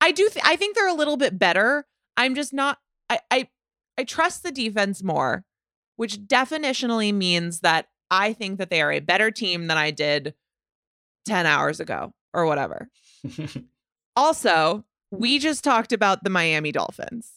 i 0.00 0.12
do 0.12 0.28
th- 0.28 0.44
i 0.44 0.56
think 0.56 0.74
they're 0.76 0.88
a 0.88 0.94
little 0.94 1.16
bit 1.16 1.38
better. 1.38 1.86
I'm 2.16 2.34
just 2.34 2.52
not 2.52 2.78
I, 3.10 3.18
I 3.30 3.48
i 3.98 4.04
trust 4.04 4.42
the 4.42 4.50
defense 4.52 5.02
more 5.02 5.44
which 5.96 6.20
definitionally 6.26 7.12
means 7.14 7.60
that 7.60 7.88
i 8.10 8.32
think 8.32 8.58
that 8.58 8.70
they 8.70 8.80
are 8.82 8.92
a 8.92 9.00
better 9.00 9.30
team 9.30 9.66
than 9.66 9.76
i 9.76 9.90
did 9.90 10.34
10 11.26 11.44
hours 11.46 11.80
ago 11.80 12.12
or 12.32 12.46
whatever. 12.46 12.88
Also 14.16 14.84
we 15.10 15.38
just 15.38 15.62
talked 15.62 15.92
about 15.92 16.24
the 16.24 16.30
miami 16.30 16.72
dolphins. 16.72 17.32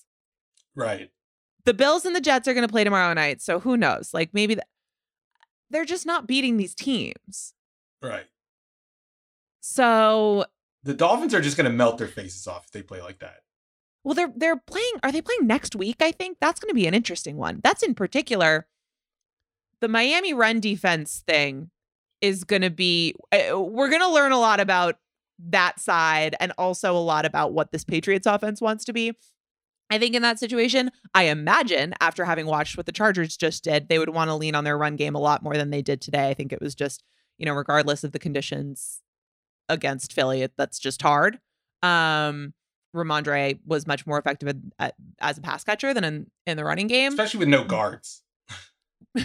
Right. 0.75 1.11
the 1.65 1.73
bills 1.73 2.05
and 2.05 2.15
the 2.15 2.21
jets 2.21 2.47
are 2.47 2.53
going 2.53 2.65
to 2.65 2.71
play 2.71 2.85
tomorrow 2.85 3.13
night 3.13 3.41
so 3.41 3.59
who 3.59 3.75
knows? 3.75 4.13
Like 4.13 4.29
maybe 4.33 4.55
th- 4.55 4.65
they're 5.69 5.83
just 5.85 6.05
not 6.05 6.25
beating 6.25 6.55
these 6.57 6.73
teams. 6.73 7.53
Right. 8.01 8.27
So, 9.59 10.45
The 10.83 10.93
Dolphins 10.93 11.33
are 11.33 11.41
just 11.41 11.57
going 11.57 11.69
to 11.69 11.75
melt 11.75 11.97
their 11.97 12.07
faces 12.07 12.47
off 12.47 12.65
if 12.65 12.71
they 12.71 12.81
play 12.81 13.01
like 13.01 13.19
that. 13.19 13.41
well, 14.03 14.15
they're 14.15 14.31
they're 14.35 14.57
playing. 14.57 14.93
Are 15.03 15.11
they 15.11 15.21
playing 15.21 15.45
next 15.47 15.75
week? 15.75 15.97
I 16.01 16.11
think 16.11 16.37
that's 16.39 16.59
going 16.59 16.69
to 16.69 16.75
be 16.75 16.87
an 16.87 16.93
interesting 16.93 17.37
one. 17.37 17.59
That's 17.63 17.83
in 17.83 17.95
particular. 17.95 18.67
The 19.81 19.87
Miami 19.87 20.33
run 20.33 20.59
defense 20.59 21.23
thing 21.27 21.69
is 22.21 22.43
going 22.43 22.61
to 22.63 22.69
be. 22.69 23.15
uh, 23.31 23.59
We're 23.59 23.89
going 23.89 24.01
to 24.01 24.09
learn 24.13 24.31
a 24.31 24.39
lot 24.39 24.59
about 24.59 24.97
that 25.49 25.79
side, 25.79 26.35
and 26.39 26.51
also 26.57 26.95
a 26.95 26.99
lot 26.99 27.25
about 27.25 27.53
what 27.53 27.71
this 27.71 27.83
Patriots 27.85 28.27
offense 28.27 28.59
wants 28.61 28.83
to 28.85 28.93
be. 28.93 29.13
I 29.89 29.97
think 29.97 30.13
in 30.15 30.21
that 30.21 30.37
situation, 30.37 30.91
I 31.15 31.23
imagine 31.23 31.93
after 31.99 32.23
having 32.25 32.45
watched 32.45 32.77
what 32.77 32.85
the 32.85 32.91
Chargers 32.91 33.35
just 33.37 33.63
did, 33.63 33.87
they 33.89 33.97
would 33.99 34.09
want 34.09 34.29
to 34.29 34.35
lean 34.35 34.53
on 34.53 34.63
their 34.63 34.77
run 34.77 34.95
game 34.97 35.15
a 35.15 35.19
lot 35.19 35.41
more 35.43 35.55
than 35.57 35.69
they 35.71 35.81
did 35.81 35.99
today. 36.01 36.29
I 36.29 36.33
think 36.35 36.51
it 36.53 36.61
was 36.61 36.75
just, 36.75 37.03
you 37.37 37.45
know, 37.45 37.53
regardless 37.53 38.03
of 38.03 38.11
the 38.11 38.19
conditions 38.19 39.01
against 39.69 40.11
Philly, 40.13 40.47
that's 40.57 40.79
just 40.79 41.01
hard. 41.01 41.39
Um, 41.81 42.53
Rhamondre 42.95 43.59
was 43.65 43.85
much 43.87 44.05
more 44.07 44.17
effective 44.19 44.49
at, 44.49 44.55
at, 44.79 44.95
as 45.21 45.37
a 45.37 45.41
pass 45.41 45.63
catcher 45.63 45.93
than 45.93 46.03
in, 46.03 46.31
in 46.47 46.57
the 46.57 46.65
running 46.65 46.87
game. 46.87 47.11
Especially 47.13 47.37
with 47.39 47.47
no 47.49 47.63
guards. 47.63 48.23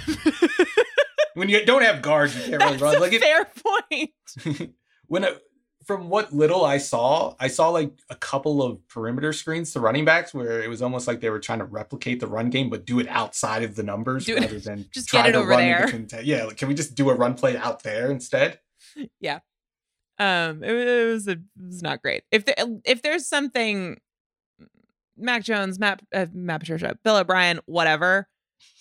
When 1.35 1.49
you 1.49 1.65
don't 1.67 1.83
have 1.83 2.01
guards, 2.01 2.37
you 2.37 2.43
can't 2.49 2.63
really 2.63 2.77
run. 2.77 2.95
a 2.97 3.01
Like 3.01 3.13
fair 3.15 3.45
point. 3.91 4.71
when 5.09 5.25
I, 5.25 5.33
from 5.85 6.09
what 6.09 6.33
little 6.33 6.65
I 6.65 6.79
saw, 6.79 7.35
I 7.41 7.49
saw 7.49 7.71
like 7.71 7.91
a 8.09 8.15
couple 8.15 8.63
of 8.63 8.87
perimeter 8.87 9.33
screens 9.33 9.73
to 9.73 9.81
running 9.81 10.05
backs 10.05 10.33
where 10.33 10.63
it 10.63 10.69
was 10.71 10.81
almost 10.81 11.09
like 11.09 11.21
they 11.21 11.31
were 11.31 11.41
trying 11.41 11.59
to 11.59 11.65
replicate 11.65 12.21
the 12.21 12.29
run 12.29 12.51
game, 12.51 12.71
but 12.71 12.87
do 12.87 13.01
it 13.01 13.09
outside 13.09 13.65
of 13.65 13.75
the 13.75 13.83
numbers 13.83 14.27
Do 14.27 14.37
it- 14.37 14.43
rather 14.43 14.61
than 14.61 14.87
just 14.95 15.09
try 15.09 15.23
get 15.23 15.31
it 15.31 15.33
to 15.33 15.39
over 15.41 15.49
run 15.49 15.59
there. 15.63 15.87
between 15.87 16.07
yeah, 16.23 16.45
like, 16.45 16.57
can 16.57 16.69
we 16.69 16.75
just 16.75 16.95
do 16.95 17.11
a 17.11 17.15
run 17.17 17.35
play 17.35 17.57
out 17.57 17.83
there 17.83 18.13
instead? 18.13 18.61
Um, 20.19 20.63
it, 20.63 20.71
it 20.71 21.13
was 21.13 21.29
a, 21.29 21.33
it 21.33 21.41
was 21.67 21.83
not 21.83 22.03
great. 22.03 22.23
If 22.31 22.45
there, 22.45 22.55
if 22.85 23.03
there's 23.03 23.27
something, 23.27 23.99
Mac 25.17 25.43
Jones, 25.43 25.79
Matt 25.79 26.03
uh, 26.13 26.27
Matt 26.33 26.61
Patricia, 26.61 26.99
Bill 27.05 27.17
O'Brien, 27.17 27.61
whatever, 27.67 28.29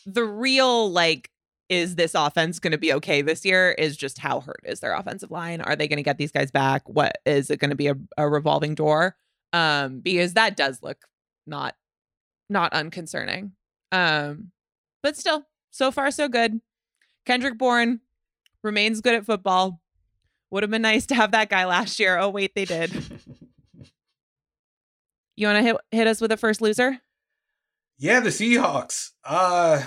the 0.05 0.23
real 0.23 0.91
like. 0.91 1.29
Is 1.69 1.95
this 1.95 2.13
offense 2.13 2.59
going 2.59 2.73
to 2.73 2.77
be 2.77 2.93
okay 2.93 3.23
this 3.23 3.45
year? 3.45 3.71
Is 3.71 3.97
just 3.97 4.19
how 4.19 4.41
hurt 4.41 4.59
is 4.63 4.81
their 4.81 4.93
offensive 4.93 5.31
line? 5.31 5.59
Are 5.61 5.75
they 5.75 5.87
going 5.87 5.97
to 5.97 6.03
get 6.03 6.17
these 6.17 6.31
guys 6.31 6.51
back? 6.51 6.87
What 6.87 7.17
is 7.25 7.49
it 7.49 7.57
going 7.57 7.71
to 7.71 7.75
be 7.75 7.87
a, 7.87 7.95
a 8.15 8.29
revolving 8.29 8.75
door? 8.75 9.15
Um, 9.53 10.01
because 10.01 10.33
that 10.33 10.55
does 10.55 10.83
look 10.83 10.97
not 11.47 11.75
not 12.49 12.73
unconcerning. 12.73 13.53
Um, 13.91 14.51
but 15.01 15.17
still, 15.17 15.47
so 15.71 15.89
far 15.89 16.11
so 16.11 16.27
good. 16.27 16.59
Kendrick 17.25 17.57
Bourne 17.57 18.01
remains 18.61 19.01
good 19.01 19.15
at 19.15 19.25
football. 19.25 19.81
Would 20.53 20.61
have 20.61 20.69
been 20.69 20.83
nice 20.83 21.07
to 21.07 21.15
have 21.15 21.31
that 21.31 21.49
guy 21.49 21.65
last 21.65 21.99
year. 21.99 22.15
Oh, 22.19 22.29
wait, 22.29 22.53
they 22.53 22.65
did. 22.65 22.91
You 25.35 25.47
want 25.47 25.57
to 25.57 25.63
hit, 25.63 25.77
hit 25.89 26.05
us 26.05 26.21
with 26.21 26.31
a 26.31 26.37
first 26.37 26.61
loser? 26.61 26.99
Yeah, 27.97 28.19
the 28.19 28.29
Seahawks. 28.29 29.09
Uh 29.25 29.83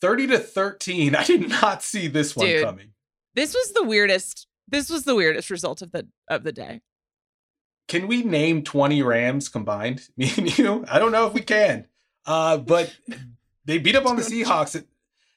30 0.00 0.28
to 0.28 0.38
13. 0.38 1.16
I 1.16 1.24
did 1.24 1.48
not 1.48 1.82
see 1.82 2.06
this 2.06 2.36
one 2.36 2.46
Dude. 2.46 2.64
coming. 2.64 2.92
This 3.34 3.52
was 3.52 3.72
the 3.72 3.82
weirdest. 3.82 4.46
This 4.68 4.88
was 4.88 5.02
the 5.02 5.16
weirdest 5.16 5.50
result 5.50 5.82
of 5.82 5.90
the 5.90 6.06
of 6.28 6.44
the 6.44 6.52
day. 6.52 6.82
Can 7.88 8.06
we 8.06 8.22
name 8.22 8.62
20 8.62 9.02
Rams 9.02 9.48
combined? 9.48 10.08
Me 10.16 10.30
and 10.36 10.56
you? 10.56 10.84
I 10.88 11.00
don't 11.00 11.10
know 11.10 11.26
if 11.26 11.32
we 11.32 11.40
can. 11.40 11.88
Uh, 12.24 12.58
but 12.58 12.96
they 13.64 13.78
beat 13.78 13.96
up 13.96 14.06
on 14.06 14.14
the 14.14 14.22
Seahawks. 14.30 14.84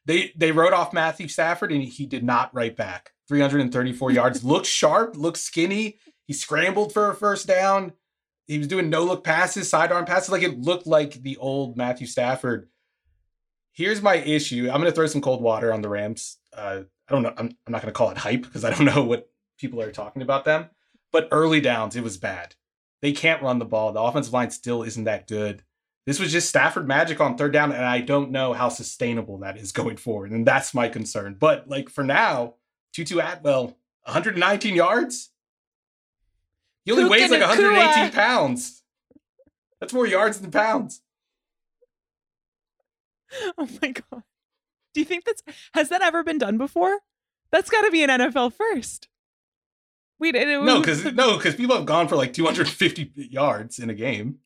They 0.06 0.32
they 0.36 0.52
wrote 0.52 0.74
off 0.74 0.94
Matthew 0.94 1.28
Stafford 1.28 1.72
and 1.72 1.82
he 1.82 2.06
did 2.06 2.24
not 2.24 2.54
write 2.54 2.78
back. 2.78 3.14
334 3.30 4.12
yards. 4.12 4.44
Looked 4.44 4.66
sharp, 4.66 5.16
looked 5.16 5.38
skinny. 5.38 6.00
He 6.26 6.34
scrambled 6.34 6.92
for 6.92 7.10
a 7.10 7.16
first 7.16 7.48
down. 7.48 7.94
He 8.48 8.58
was 8.58 8.68
doing 8.68 8.90
no 8.90 9.04
look 9.04 9.24
passes, 9.24 9.70
sidearm 9.70 10.06
passes. 10.06 10.30
Like 10.30 10.44
it 10.44 10.60
looked 10.60 10.88
like 10.88 11.22
the 11.22 11.38
old 11.38 11.78
Matthew 11.78 12.08
Stafford. 12.08 12.68
Here's 13.72 14.02
my 14.02 14.16
issue. 14.16 14.70
I'm 14.70 14.82
going 14.82 14.92
to 14.92 14.92
throw 14.92 15.06
some 15.06 15.22
cold 15.22 15.42
water 15.42 15.72
on 15.72 15.82
the 15.84 15.90
Rams. 15.90 16.38
Uh, 16.52 16.82
I 17.08 17.14
don't 17.14 17.22
know. 17.22 17.34
I'm, 17.38 17.56
I'm 17.66 17.72
not 17.72 17.82
going 17.82 17.94
to 17.94 17.98
call 17.98 18.10
it 18.10 18.18
hype 18.18 18.42
because 18.42 18.66
I 18.66 18.72
don't 18.72 18.86
know 18.96 19.04
what 19.04 19.30
people 19.60 19.82
are 19.82 19.92
talking 19.92 20.24
about 20.24 20.46
them. 20.46 20.70
But 21.12 21.28
early 21.32 21.62
downs, 21.62 21.96
it 21.96 22.04
was 22.04 22.18
bad. 22.18 22.56
They 23.02 23.12
can't 23.12 23.44
run 23.44 23.60
the 23.60 23.66
ball. 23.66 23.92
The 23.92 24.02
offensive 24.02 24.34
line 24.34 24.52
still 24.52 24.84
isn't 24.84 25.04
that 25.04 25.28
good. 25.28 25.64
This 26.06 26.20
was 26.20 26.32
just 26.32 26.50
Stafford 26.50 26.88
magic 26.88 27.22
on 27.22 27.38
third 27.38 27.54
down, 27.54 27.72
and 27.72 27.86
I 27.86 28.02
don't 28.02 28.32
know 28.32 28.54
how 28.54 28.70
sustainable 28.70 29.38
that 29.40 29.58
is 29.58 29.72
going 29.74 29.98
forward. 29.98 30.32
And 30.32 30.46
that's 30.46 30.74
my 30.74 30.90
concern. 30.90 31.38
But 31.40 31.68
like 31.68 31.90
for 31.90 32.04
now, 32.04 32.56
Tutu 32.94 33.20
Atwell, 33.20 33.78
119 34.04 34.76
yards. 34.76 35.30
He 36.86 36.92
only 36.92 37.04
Puka 37.04 37.12
weighs 37.12 37.32
like 37.32 37.42
Nacua. 37.42 37.48
118 37.74 38.12
pounds. 38.12 38.84
That's 39.80 39.94
more 39.94 40.08
yards 40.08 40.40
than 40.40 40.52
pounds. 40.52 41.02
Oh 43.60 43.70
my 43.80 43.92
god. 43.92 44.24
Do 44.96 45.00
you 45.00 45.06
think 45.06 45.24
that's 45.24 45.44
has 45.76 45.90
that 45.90 46.02
ever 46.02 46.24
been 46.24 46.40
done 46.40 46.58
before? 46.58 46.98
That's 47.52 47.70
got 47.70 47.82
to 47.84 47.92
be 47.92 48.02
an 48.04 48.10
NFL 48.10 48.54
first. 48.54 49.08
We 50.18 50.32
did 50.32 50.48
No, 50.48 50.80
because 50.80 51.06
no, 51.14 51.38
because 51.38 51.54
people 51.54 51.76
have 51.76 51.86
gone 51.86 52.08
for 52.08 52.16
like 52.16 52.34
250 52.34 53.12
yards 53.16 53.78
in 53.78 53.92
a 53.92 53.94
game. 53.94 54.40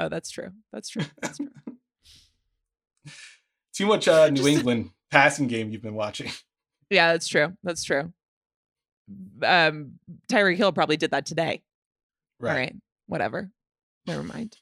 Oh, 0.00 0.08
that's 0.08 0.30
true. 0.30 0.50
That's 0.72 0.88
true. 0.88 1.04
That's 1.22 1.36
true. 1.38 1.48
Too 3.72 3.86
much 3.86 4.08
uh, 4.08 4.28
New 4.30 4.36
Just- 4.38 4.48
England 4.48 4.90
passing 5.12 5.46
game 5.46 5.70
you've 5.70 5.82
been 5.82 5.94
watching. 5.94 6.30
Yeah, 6.90 7.12
that's 7.12 7.28
true. 7.28 7.54
That's 7.62 7.84
true. 7.84 8.12
Um, 9.42 9.92
Tyreek 10.30 10.56
Hill 10.56 10.72
probably 10.72 10.96
did 10.96 11.12
that 11.12 11.26
today. 11.26 11.62
Right. 12.40 12.50
All 12.50 12.56
right. 12.56 12.76
Whatever. 13.06 13.50
Never 14.06 14.22
mind. 14.22 14.56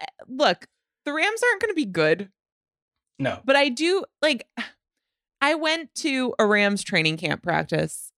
Eh, 0.00 0.04
Look, 0.28 0.66
the 1.04 1.12
Rams 1.12 1.40
aren't 1.42 1.60
going 1.60 1.70
to 1.70 1.74
be 1.76 1.84
good, 1.84 2.30
No. 3.18 3.40
but 3.44 3.56
I 3.56 3.68
do 3.68 4.04
like. 4.22 4.46
I 5.40 5.54
went 5.56 5.94
to 5.96 6.34
a 6.38 6.46
Rams 6.46 6.82
training 6.82 7.18
camp 7.18 7.42
practice 7.42 8.10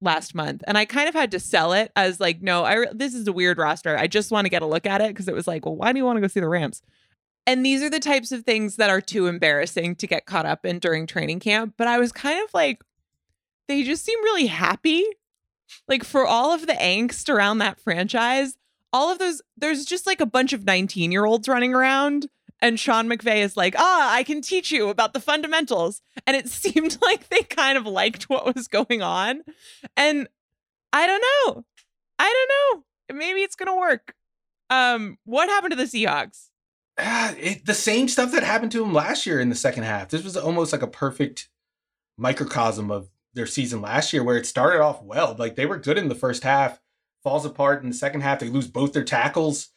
last 0.00 0.34
month, 0.34 0.64
and 0.66 0.76
I 0.76 0.84
kind 0.86 1.08
of 1.08 1.14
had 1.14 1.30
to 1.30 1.38
sell 1.40 1.72
it 1.72 1.92
as 1.94 2.18
like, 2.18 2.42
no, 2.42 2.64
I 2.64 2.86
this 2.92 3.14
is 3.14 3.28
a 3.28 3.32
weird 3.32 3.58
roster. 3.58 3.96
I 3.96 4.08
just 4.08 4.32
want 4.32 4.44
to 4.46 4.50
get 4.50 4.62
a 4.62 4.66
look 4.66 4.86
at 4.86 5.00
it 5.00 5.08
because 5.08 5.28
it 5.28 5.34
was 5.34 5.46
like, 5.46 5.64
well, 5.64 5.76
why 5.76 5.92
do 5.92 5.98
you 5.98 6.04
want 6.04 6.16
to 6.16 6.20
go 6.20 6.26
see 6.26 6.40
the 6.40 6.48
Rams? 6.48 6.82
And 7.46 7.66
these 7.66 7.82
are 7.82 7.90
the 7.90 8.00
types 8.00 8.30
of 8.30 8.44
things 8.44 8.76
that 8.76 8.90
are 8.90 9.00
too 9.00 9.26
embarrassing 9.26 9.96
to 9.96 10.06
get 10.06 10.26
caught 10.26 10.46
up 10.46 10.64
in 10.64 10.78
during 10.78 11.06
training 11.06 11.40
camp. 11.40 11.74
But 11.76 11.88
I 11.88 11.98
was 11.98 12.12
kind 12.12 12.42
of 12.42 12.52
like, 12.54 12.82
they 13.68 13.82
just 13.82 14.04
seem 14.04 14.22
really 14.22 14.46
happy. 14.46 15.04
Like 15.88 16.04
for 16.04 16.24
all 16.24 16.52
of 16.52 16.66
the 16.66 16.74
angst 16.74 17.28
around 17.28 17.58
that 17.58 17.80
franchise, 17.80 18.56
all 18.92 19.10
of 19.10 19.18
those, 19.18 19.42
there's 19.56 19.84
just 19.84 20.06
like 20.06 20.20
a 20.20 20.26
bunch 20.26 20.52
of 20.52 20.64
19 20.64 21.10
year 21.10 21.24
olds 21.24 21.48
running 21.48 21.74
around. 21.74 22.28
And 22.60 22.78
Sean 22.78 23.08
McVay 23.08 23.38
is 23.38 23.56
like, 23.56 23.74
ah, 23.76 24.14
I 24.14 24.22
can 24.22 24.40
teach 24.40 24.70
you 24.70 24.88
about 24.88 25.14
the 25.14 25.20
fundamentals. 25.20 26.00
And 26.26 26.36
it 26.36 26.48
seemed 26.48 26.98
like 27.02 27.28
they 27.28 27.42
kind 27.42 27.76
of 27.76 27.86
liked 27.86 28.24
what 28.30 28.54
was 28.54 28.68
going 28.68 29.02
on. 29.02 29.42
And 29.96 30.28
I 30.92 31.06
don't 31.06 31.24
know. 31.46 31.64
I 32.18 32.46
don't 32.70 32.84
know. 33.10 33.18
Maybe 33.18 33.40
it's 33.40 33.56
going 33.56 33.66
to 33.66 33.78
work. 33.78 34.14
Um, 34.70 35.18
what 35.24 35.48
happened 35.48 35.72
to 35.72 35.76
the 35.76 35.84
Seahawks? 35.84 36.50
Ah, 36.98 37.34
it, 37.38 37.64
the 37.64 37.74
same 37.74 38.08
stuff 38.08 38.32
that 38.32 38.42
happened 38.42 38.72
to 38.72 38.82
him 38.82 38.92
last 38.92 39.26
year 39.26 39.40
in 39.40 39.48
the 39.48 39.54
second 39.54 39.84
half. 39.84 40.08
This 40.08 40.24
was 40.24 40.36
almost 40.36 40.72
like 40.72 40.82
a 40.82 40.86
perfect 40.86 41.48
microcosm 42.18 42.90
of 42.90 43.08
their 43.34 43.46
season 43.46 43.80
last 43.80 44.12
year, 44.12 44.22
where 44.22 44.36
it 44.36 44.46
started 44.46 44.82
off 44.82 45.02
well. 45.02 45.34
Like 45.38 45.56
they 45.56 45.66
were 45.66 45.78
good 45.78 45.96
in 45.96 46.08
the 46.08 46.14
first 46.14 46.42
half, 46.42 46.80
falls 47.22 47.46
apart 47.46 47.82
in 47.82 47.88
the 47.88 47.94
second 47.94 48.20
half. 48.20 48.40
They 48.40 48.48
lose 48.48 48.68
both 48.68 48.92
their 48.92 49.04
tackles. 49.04 49.68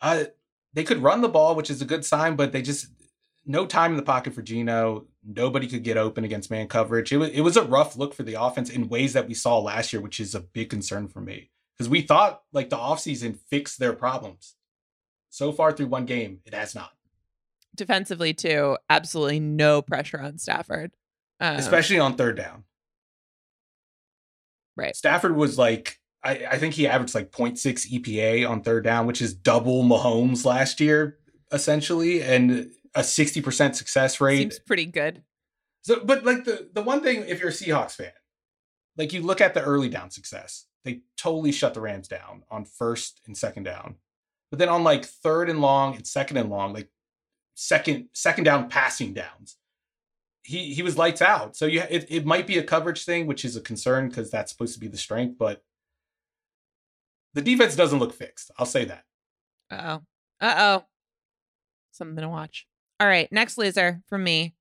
Uh, 0.00 0.24
they 0.74 0.84
could 0.84 1.02
run 1.02 1.20
the 1.20 1.28
ball, 1.28 1.54
which 1.54 1.70
is 1.70 1.80
a 1.80 1.86
good 1.86 2.04
sign, 2.04 2.36
but 2.36 2.52
they 2.52 2.62
just 2.62 2.88
no 3.46 3.64
time 3.64 3.92
in 3.92 3.96
the 3.96 4.02
pocket 4.02 4.34
for 4.34 4.42
Gino. 4.42 5.06
Nobody 5.24 5.66
could 5.66 5.82
get 5.82 5.96
open 5.96 6.24
against 6.24 6.50
man 6.50 6.68
coverage. 6.68 7.12
It 7.12 7.16
was 7.16 7.30
it 7.30 7.40
was 7.40 7.56
a 7.56 7.62
rough 7.62 7.96
look 7.96 8.14
for 8.14 8.22
the 8.22 8.40
offense 8.40 8.68
in 8.68 8.88
ways 8.88 9.12
that 9.14 9.28
we 9.28 9.34
saw 9.34 9.58
last 9.58 9.92
year, 9.92 10.02
which 10.02 10.20
is 10.20 10.34
a 10.34 10.40
big 10.40 10.70
concern 10.70 11.08
for 11.08 11.20
me 11.20 11.50
because 11.76 11.88
we 11.88 12.02
thought 12.02 12.42
like 12.52 12.70
the 12.70 12.76
offseason 12.76 13.38
fixed 13.48 13.78
their 13.78 13.92
problems. 13.92 14.54
So 15.30 15.52
far 15.52 15.72
through 15.72 15.86
one 15.88 16.06
game, 16.06 16.40
it 16.44 16.54
has 16.54 16.74
not. 16.74 16.90
Defensively, 17.76 18.34
too, 18.34 18.76
absolutely 18.90 19.40
no 19.40 19.82
pressure 19.82 20.20
on 20.20 20.38
Stafford. 20.38 20.92
Um, 21.40 21.56
especially 21.56 21.98
on 21.98 22.16
third 22.16 22.36
down. 22.36 22.64
Right. 24.76 24.96
Stafford 24.96 25.36
was 25.36 25.58
like, 25.58 25.98
I, 26.24 26.46
I 26.52 26.58
think 26.58 26.74
he 26.74 26.86
averaged 26.86 27.14
like 27.14 27.30
0.6 27.30 27.92
EPA 27.92 28.48
on 28.48 28.62
third 28.62 28.84
down, 28.84 29.06
which 29.06 29.22
is 29.22 29.34
double 29.34 29.84
Mahomes 29.84 30.44
last 30.44 30.80
year, 30.80 31.18
essentially, 31.52 32.22
and 32.22 32.70
a 32.94 33.00
60% 33.00 33.74
success 33.74 34.20
rate. 34.20 34.38
seems 34.38 34.58
pretty 34.58 34.86
good. 34.86 35.22
So, 35.82 36.00
but 36.04 36.24
like 36.24 36.44
the, 36.44 36.68
the 36.72 36.82
one 36.82 37.02
thing, 37.02 37.24
if 37.28 37.40
you're 37.40 37.50
a 37.50 37.52
Seahawks 37.52 37.92
fan, 37.92 38.12
like 38.96 39.12
you 39.12 39.22
look 39.22 39.40
at 39.40 39.54
the 39.54 39.62
early 39.62 39.88
down 39.88 40.10
success, 40.10 40.66
they 40.84 41.02
totally 41.16 41.52
shut 41.52 41.74
the 41.74 41.80
Rams 41.80 42.08
down 42.08 42.42
on 42.50 42.64
first 42.64 43.20
and 43.26 43.36
second 43.36 43.62
down. 43.62 43.96
But 44.50 44.58
then 44.58 44.68
on 44.68 44.84
like 44.84 45.04
third 45.04 45.50
and 45.50 45.60
long 45.60 45.96
and 45.96 46.06
second 46.06 46.36
and 46.38 46.50
long, 46.50 46.72
like 46.72 46.88
second 47.54 48.08
second 48.12 48.44
down 48.44 48.68
passing 48.68 49.12
downs, 49.12 49.56
he 50.42 50.72
he 50.72 50.82
was 50.82 50.96
lights 50.96 51.20
out. 51.20 51.56
So 51.56 51.66
you 51.66 51.82
it, 51.88 52.06
it 52.08 52.26
might 52.26 52.46
be 52.46 52.58
a 52.58 52.62
coverage 52.62 53.04
thing, 53.04 53.26
which 53.26 53.44
is 53.44 53.56
a 53.56 53.60
concern 53.60 54.08
because 54.08 54.30
that's 54.30 54.50
supposed 54.50 54.74
to 54.74 54.80
be 54.80 54.88
the 54.88 54.96
strength, 54.96 55.36
but 55.38 55.62
the 57.34 57.42
defense 57.42 57.76
doesn't 57.76 57.98
look 57.98 58.14
fixed. 58.14 58.50
I'll 58.58 58.66
say 58.66 58.84
that. 58.86 59.04
Uh 59.70 60.00
oh. 60.40 60.46
Uh 60.46 60.54
oh. 60.58 60.84
Something 61.92 62.22
to 62.22 62.28
watch. 62.28 62.66
All 63.00 63.06
right. 63.06 63.30
Next 63.30 63.58
loser 63.58 64.02
from 64.08 64.24
me 64.24 64.54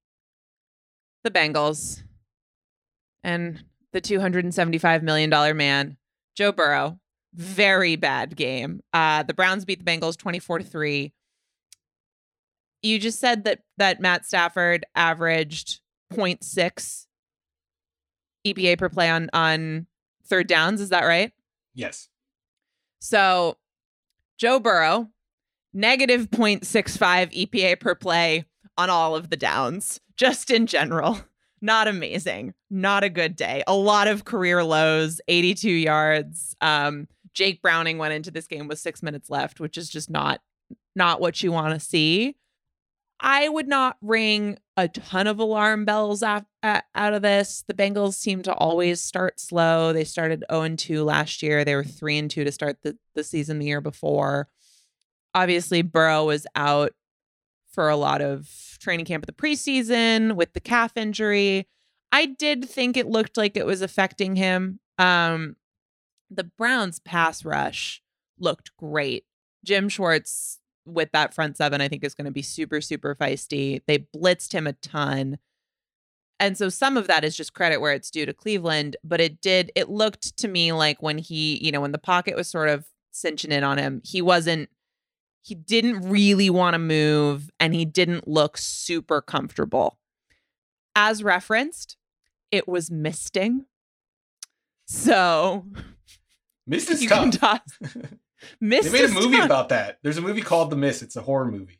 the 1.23 1.31
Bengals 1.31 2.03
and 3.23 3.63
the 3.93 4.01
$275 4.01 5.01
million 5.01 5.57
man, 5.57 5.97
Joe 6.35 6.51
Burrow. 6.51 6.99
Very 7.33 7.95
bad 7.95 8.35
game. 8.35 8.81
Uh, 8.93 9.23
the 9.23 9.33
Browns 9.33 9.65
beat 9.65 9.83
the 9.83 9.91
Bengals 9.91 10.17
24 10.17 10.59
to 10.59 10.63
3. 10.63 11.13
You 12.81 12.99
just 12.99 13.19
said 13.19 13.43
that 13.43 13.61
that 13.77 13.99
Matt 13.99 14.25
Stafford 14.25 14.85
averaged 14.95 15.81
0.6 16.13 17.07
EPA 18.45 18.77
per 18.77 18.89
play 18.89 19.09
on 19.09 19.29
on 19.33 19.87
third 20.25 20.47
downs. 20.47 20.81
Is 20.81 20.89
that 20.89 21.03
right? 21.03 21.31
Yes. 21.73 22.09
So 22.99 23.57
Joe 24.37 24.59
Burrow, 24.59 25.09
negative 25.73 26.29
0.65 26.29 27.49
EPA 27.49 27.79
per 27.79 27.95
play 27.95 28.45
on 28.77 28.89
all 28.89 29.15
of 29.15 29.29
the 29.29 29.37
downs, 29.37 29.99
just 30.15 30.51
in 30.51 30.67
general. 30.67 31.19
Not 31.61 31.87
amazing. 31.87 32.53
Not 32.69 33.03
a 33.03 33.09
good 33.09 33.35
day. 33.35 33.63
A 33.65 33.73
lot 33.73 34.07
of 34.07 34.25
career 34.25 34.63
lows, 34.63 35.19
82 35.27 35.69
yards. 35.69 36.55
Um, 36.61 37.07
Jake 37.37 37.61
Browning 37.61 37.99
went 37.99 38.15
into 38.15 38.31
this 38.31 38.47
game 38.47 38.67
with 38.67 38.79
six 38.79 39.03
minutes 39.03 39.29
left, 39.29 39.59
which 39.59 39.77
is 39.77 39.89
just 39.89 40.09
not 40.09 40.41
not 40.95 41.21
what 41.21 41.43
you 41.43 41.51
want 41.51 41.71
to 41.75 41.79
see. 41.79 42.35
I 43.19 43.47
would 43.47 43.67
not 43.67 43.97
ring 44.01 44.57
a 44.75 44.87
ton 44.87 45.27
of 45.27 45.37
alarm 45.37 45.85
bells 45.85 46.23
af- 46.23 46.45
out 46.63 47.13
of 47.13 47.21
this. 47.21 47.63
The 47.67 47.75
Bengals 47.75 48.15
seem 48.15 48.41
to 48.43 48.53
always 48.53 49.01
start 49.01 49.39
slow. 49.39 49.93
They 49.93 50.03
started 50.03 50.43
0 50.51 50.75
2 50.77 51.03
last 51.03 51.43
year. 51.43 51.63
They 51.63 51.75
were 51.75 51.83
3 51.83 52.17
and 52.17 52.31
2 52.31 52.43
to 52.43 52.51
start 52.51 52.77
the, 52.81 52.97
the 53.13 53.23
season 53.23 53.59
the 53.59 53.67
year 53.67 53.81
before. 53.81 54.49
Obviously, 55.35 55.83
Burrow 55.83 56.25
was 56.25 56.47
out 56.55 56.93
for 57.69 57.87
a 57.87 57.95
lot 57.95 58.21
of 58.21 58.49
training 58.79 59.05
camp 59.05 59.23
at 59.23 59.27
the 59.27 59.41
preseason 59.43 60.35
with 60.35 60.53
the 60.53 60.59
calf 60.59 60.93
injury. 60.95 61.67
I 62.11 62.25
did 62.25 62.67
think 62.67 62.97
it 62.97 63.05
looked 63.05 63.37
like 63.37 63.55
it 63.55 63.65
was 63.67 63.83
affecting 63.83 64.35
him. 64.35 64.79
Um, 64.97 65.55
the 66.29 66.43
Browns 66.43 66.99
pass 66.99 67.43
rush 67.45 68.01
looked 68.39 68.75
great. 68.77 69.25
Jim 69.65 69.89
Schwartz 69.89 70.59
with 70.85 71.11
that 71.11 71.33
front 71.33 71.57
seven, 71.57 71.81
I 71.81 71.87
think 71.87 72.03
is 72.03 72.13
going 72.15 72.25
to 72.25 72.31
be 72.31 72.41
super, 72.41 72.79
super 72.81 73.15
feisty. 73.15 73.81
They 73.87 73.99
blitzed 74.15 74.53
him 74.53 74.67
a 74.67 74.73
ton. 74.73 75.37
and 76.39 76.57
so 76.57 76.69
some 76.69 76.97
of 76.97 77.07
that 77.07 77.23
is 77.23 77.35
just 77.35 77.53
credit 77.53 77.81
where 77.81 77.93
it's 77.93 78.11
due 78.11 78.25
to 78.25 78.33
Cleveland, 78.33 78.95
but 79.03 79.19
it 79.19 79.41
did 79.41 79.71
it 79.75 79.89
looked 79.89 80.37
to 80.37 80.47
me 80.47 80.71
like 80.71 81.01
when 81.01 81.17
he, 81.17 81.63
you 81.63 81.71
know, 81.71 81.81
when 81.81 81.91
the 81.91 81.97
pocket 81.97 82.35
was 82.35 82.47
sort 82.47 82.69
of 82.69 82.85
cinching 83.11 83.51
in 83.51 83.63
on 83.63 83.77
him, 83.77 84.01
he 84.05 84.21
wasn't 84.21 84.69
he 85.41 85.55
didn't 85.55 86.01
really 86.01 86.49
want 86.49 86.73
to 86.75 86.79
move 86.79 87.49
and 87.59 87.73
he 87.73 87.85
didn't 87.85 88.27
look 88.27 88.57
super 88.57 89.21
comfortable. 89.21 89.97
As 90.95 91.23
referenced, 91.23 91.95
it 92.51 92.67
was 92.67 92.91
misting. 92.91 93.65
So 94.85 95.65
Mist 96.67 96.89
is 96.91 97.01
you 97.01 97.09
tough. 97.09 97.21
can 97.21 97.31
toss. 97.31 97.59
Mist 98.61 98.91
they 98.91 99.01
made 99.01 99.09
a 99.09 99.13
movie 99.13 99.37
tough. 99.37 99.45
about 99.45 99.69
that. 99.69 99.97
There's 100.03 100.17
a 100.17 100.21
movie 100.21 100.41
called 100.41 100.69
The 100.69 100.75
Mist. 100.75 101.01
It's 101.01 101.15
a 101.15 101.21
horror 101.21 101.49
movie. 101.49 101.79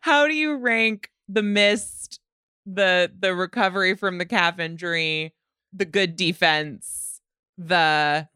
How 0.00 0.26
do 0.26 0.34
you 0.34 0.56
rank 0.56 1.10
the 1.28 1.42
mist, 1.42 2.18
the 2.66 3.12
the 3.18 3.34
recovery 3.34 3.94
from 3.94 4.18
the 4.18 4.24
calf 4.24 4.58
injury, 4.58 5.34
the 5.72 5.84
good 5.84 6.16
defense, 6.16 7.20
the 7.58 8.26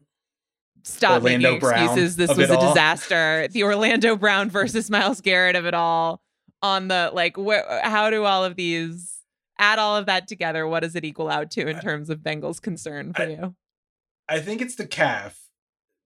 stop 0.83 1.23
Orlando 1.23 1.47
making 1.53 1.59
Brown 1.61 1.83
excuses, 1.85 2.15
this 2.15 2.35
was 2.37 2.49
a 2.49 2.57
all? 2.57 2.69
disaster, 2.69 3.47
the 3.51 3.63
Orlando 3.63 4.15
Brown 4.15 4.49
versus 4.51 4.89
Myles 4.91 5.19
Garrett 5.21 5.55
of 5.55 5.65
it 5.65 5.73
all, 5.73 6.21
on 6.61 6.87
the 6.89 7.09
like 7.11 7.37
where 7.37 7.65
how 7.83 8.09
do 8.11 8.23
all 8.23 8.45
of 8.45 8.55
these 8.55 9.19
add 9.57 9.79
all 9.79 9.97
of 9.97 10.05
that 10.05 10.27
together? 10.27 10.67
What 10.67 10.81
does 10.81 10.95
it 10.95 11.03
equal 11.03 11.29
out 11.29 11.49
to 11.51 11.67
in 11.67 11.79
terms 11.81 12.11
of 12.11 12.19
Bengals 12.19 12.61
concern 12.61 13.13
for 13.13 13.23
I- 13.23 13.27
you? 13.29 13.55
I 14.27 14.39
think 14.39 14.61
it's 14.61 14.75
the 14.75 14.87
calf. 14.87 15.39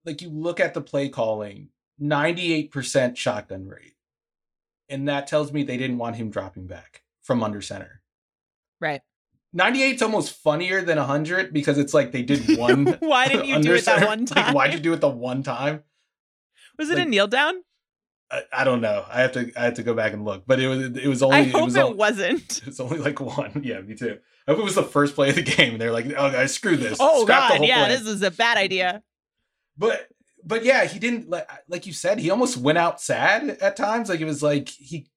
Like 0.04 0.22
you 0.22 0.30
look 0.30 0.60
at 0.60 0.74
the 0.74 0.80
play 0.80 1.08
calling, 1.08 1.68
98% 2.00 3.16
shotgun 3.16 3.66
rate. 3.66 3.94
And 4.88 5.08
that 5.08 5.26
tells 5.26 5.52
me 5.52 5.62
they 5.62 5.76
didn't 5.76 5.98
want 5.98 6.16
him 6.16 6.30
dropping 6.30 6.66
back 6.66 7.02
from 7.22 7.42
under 7.42 7.60
center. 7.60 8.02
Right. 8.80 9.02
98 9.52 9.96
is 9.96 10.02
almost 10.02 10.32
funnier 10.32 10.80
than 10.82 10.96
100 10.96 11.52
because 11.52 11.76
it's 11.78 11.92
like 11.94 12.12
they 12.12 12.22
did 12.22 12.58
one. 12.58 12.86
Why 13.00 13.28
didn't 13.28 13.46
you 13.46 13.60
do 13.62 13.74
it 13.74 13.84
that 13.84 14.06
one 14.06 14.26
Like, 14.34 14.54
why'd 14.54 14.72
you 14.72 14.80
do 14.80 14.92
it 14.92 15.00
the 15.00 15.08
one 15.08 15.42
time? 15.42 15.84
Was 16.78 16.90
it 16.90 16.98
a 16.98 17.04
kneel 17.04 17.26
down? 17.26 17.62
I, 18.30 18.42
I 18.52 18.64
don't 18.64 18.80
know. 18.80 19.04
I 19.10 19.20
have 19.20 19.32
to 19.32 19.52
I 19.56 19.64
have 19.64 19.74
to 19.74 19.82
go 19.82 19.92
back 19.92 20.12
and 20.12 20.24
look. 20.24 20.44
But 20.46 20.60
it 20.60 20.68
was 20.68 20.78
it 20.96 21.08
was 21.08 21.22
only 21.22 21.36
I 21.36 21.40
it 21.40 21.50
hope 21.50 21.64
was 21.66 21.76
it 21.76 21.82
only, 21.82 21.96
wasn't. 21.96 22.58
it 22.58 22.66
was 22.66 22.80
only 22.80 22.98
like 22.98 23.20
one. 23.20 23.60
Yeah, 23.62 23.80
me 23.80 23.94
too. 23.94 24.18
I 24.50 24.54
hope 24.54 24.62
it 24.62 24.64
was 24.64 24.74
the 24.74 24.82
first 24.82 25.14
play 25.14 25.28
of 25.28 25.36
the 25.36 25.42
game. 25.56 25.74
And 25.74 25.80
they're 25.80 25.92
like, 25.92 26.06
oh 26.06 26.30
guys, 26.30 26.52
screw 26.52 26.76
this. 26.76 26.98
Oh 27.00 27.22
Scrap 27.22 27.52
the 27.52 27.58
God, 27.58 27.66
yeah, 27.66 27.86
play." 27.86 27.96
this 27.96 28.06
is 28.06 28.22
a 28.22 28.32
bad 28.32 28.58
idea. 28.58 29.02
But 29.78 30.08
but 30.44 30.64
yeah, 30.64 30.86
he 30.86 30.98
didn't 30.98 31.30
like 31.30 31.48
like 31.68 31.86
you 31.86 31.92
said, 31.92 32.18
he 32.18 32.30
almost 32.30 32.56
went 32.56 32.76
out 32.76 33.00
sad 33.00 33.50
at 33.60 33.76
times. 33.76 34.08
Like 34.08 34.20
it 34.20 34.24
was 34.24 34.42
like 34.42 34.68
he 34.68 35.08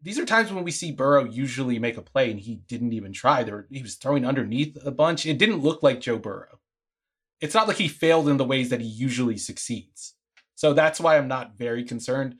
these 0.00 0.18
are 0.18 0.24
times 0.24 0.50
when 0.50 0.64
we 0.64 0.70
see 0.70 0.90
Burrow 0.90 1.24
usually 1.24 1.78
make 1.78 1.98
a 1.98 2.02
play 2.02 2.30
and 2.30 2.40
he 2.40 2.54
didn't 2.54 2.94
even 2.94 3.12
try. 3.12 3.42
There 3.42 3.66
he 3.70 3.82
was 3.82 3.96
throwing 3.96 4.24
underneath 4.24 4.78
a 4.86 4.90
bunch. 4.90 5.26
It 5.26 5.36
didn't 5.36 5.58
look 5.58 5.82
like 5.82 6.00
Joe 6.00 6.18
Burrow. 6.18 6.60
It's 7.42 7.54
not 7.54 7.68
like 7.68 7.76
he 7.76 7.88
failed 7.88 8.26
in 8.26 8.38
the 8.38 8.44
ways 8.44 8.70
that 8.70 8.80
he 8.80 8.86
usually 8.86 9.36
succeeds. 9.36 10.14
So 10.54 10.72
that's 10.72 10.98
why 10.98 11.18
I'm 11.18 11.28
not 11.28 11.58
very 11.58 11.84
concerned. 11.84 12.36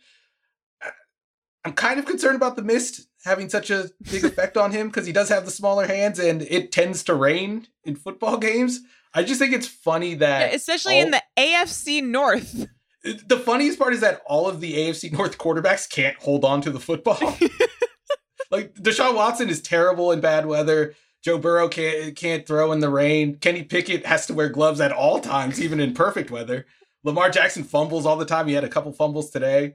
I'm 1.63 1.75
kind 1.75 1.99
of 1.99 2.07
concerned 2.07 2.37
about 2.37 2.57
the 2.57 2.63
mist 2.63 3.06
having 3.27 3.51
such 3.51 3.71
a 3.71 3.91
big 4.11 4.25
effect 4.25 4.57
on 4.57 4.73
him 4.73 4.87
because 4.89 5.05
he 5.07 5.13
does 5.13 5.29
have 5.29 5.45
the 5.45 5.51
smaller 5.51 5.87
hands 5.87 6.19
and 6.19 6.43
it 6.43 6.73
tends 6.73 7.03
to 7.05 7.15
rain 7.15 7.67
in 7.85 7.97
football 7.97 8.37
games. 8.39 8.81
I 9.13 9.23
just 9.23 9.39
think 9.41 9.53
it's 9.53 9.69
funny 9.69 10.15
that 10.15 10.51
Yeah, 10.51 10.57
especially 10.57 10.99
in 10.99 11.11
the 11.11 11.23
AFC 11.37 12.03
North. 12.03 12.67
the 13.03 13.39
funniest 13.39 13.79
part 13.79 13.93
is 13.93 14.01
that 14.01 14.23
all 14.27 14.49
of 14.49 14.61
the 14.61 14.75
AFC 14.75 15.13
North 15.13 15.39
quarterbacks 15.39 15.89
can't 15.91 16.17
hold 16.19 16.45
on 16.45 16.61
to 16.63 16.71
the 16.71 16.81
football. 16.81 17.19
like 18.51 18.75
Deshaun 18.75 19.15
Watson 19.17 19.49
is 19.51 19.61
terrible 19.61 20.13
in 20.13 20.21
bad 20.21 20.47
weather. 20.47 20.95
Joe 21.23 21.39
Burrow 21.39 21.69
can't 21.69 22.15
can't 22.15 22.47
throw 22.47 22.71
in 22.73 22.79
the 22.81 22.89
rain. 22.91 23.37
Kenny 23.39 23.65
Pickett 23.65 24.07
has 24.07 24.27
to 24.27 24.35
wear 24.35 24.49
gloves 24.49 24.81
at 24.81 24.93
all 24.93 25.19
times, 25.19 25.61
even 25.61 25.81
in 25.81 25.93
perfect 25.95 26.31
weather. 26.31 26.67
Lamar 27.03 27.31
Jackson 27.31 27.65
fumbles 27.65 28.07
all 28.07 28.17
the 28.17 28.25
time. 28.25 28.47
He 28.47 28.55
had 28.55 28.65
a 28.65 28.69
couple 28.69 28.93
fumbles 28.93 29.31
today. 29.31 29.75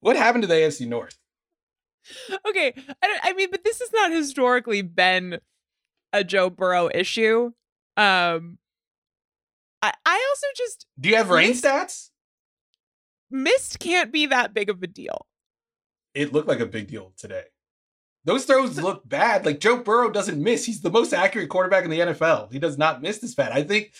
What 0.00 0.16
happened 0.16 0.42
to 0.42 0.48
the 0.48 0.54
AFC 0.54 0.86
North? 0.86 1.16
Okay, 2.46 2.72
I, 3.02 3.06
don't, 3.06 3.20
I 3.22 3.32
mean, 3.34 3.48
but 3.50 3.64
this 3.64 3.80
has 3.80 3.90
not 3.92 4.10
historically 4.12 4.82
been 4.82 5.38
a 6.12 6.22
Joe 6.24 6.50
Burrow 6.50 6.88
issue. 6.94 7.52
Um, 7.96 8.58
I 9.82 9.92
I 10.04 10.26
also 10.30 10.46
just 10.56 10.86
Do 10.98 11.08
you 11.08 11.16
have 11.16 11.30
rain 11.30 11.48
Mist- 11.50 11.64
stats? 11.64 12.10
missed 13.30 13.78
can't 13.78 14.12
be 14.12 14.26
that 14.26 14.54
big 14.54 14.68
of 14.70 14.82
a 14.82 14.86
deal. 14.86 15.26
It 16.14 16.32
looked 16.32 16.48
like 16.48 16.60
a 16.60 16.66
big 16.66 16.88
deal 16.88 17.12
today. 17.16 17.44
Those 18.24 18.44
throws 18.46 18.80
look 18.80 19.06
bad. 19.08 19.44
Like 19.44 19.60
Joe 19.60 19.76
Burrow 19.78 20.10
doesn't 20.10 20.42
miss. 20.42 20.64
He's 20.64 20.80
the 20.80 20.90
most 20.90 21.12
accurate 21.12 21.50
quarterback 21.50 21.84
in 21.84 21.90
the 21.90 21.98
NFL. 22.00 22.50
He 22.52 22.58
does 22.58 22.78
not 22.78 23.02
miss 23.02 23.18
this 23.18 23.34
bad. 23.34 23.52
I 23.52 23.62
think 23.62 23.92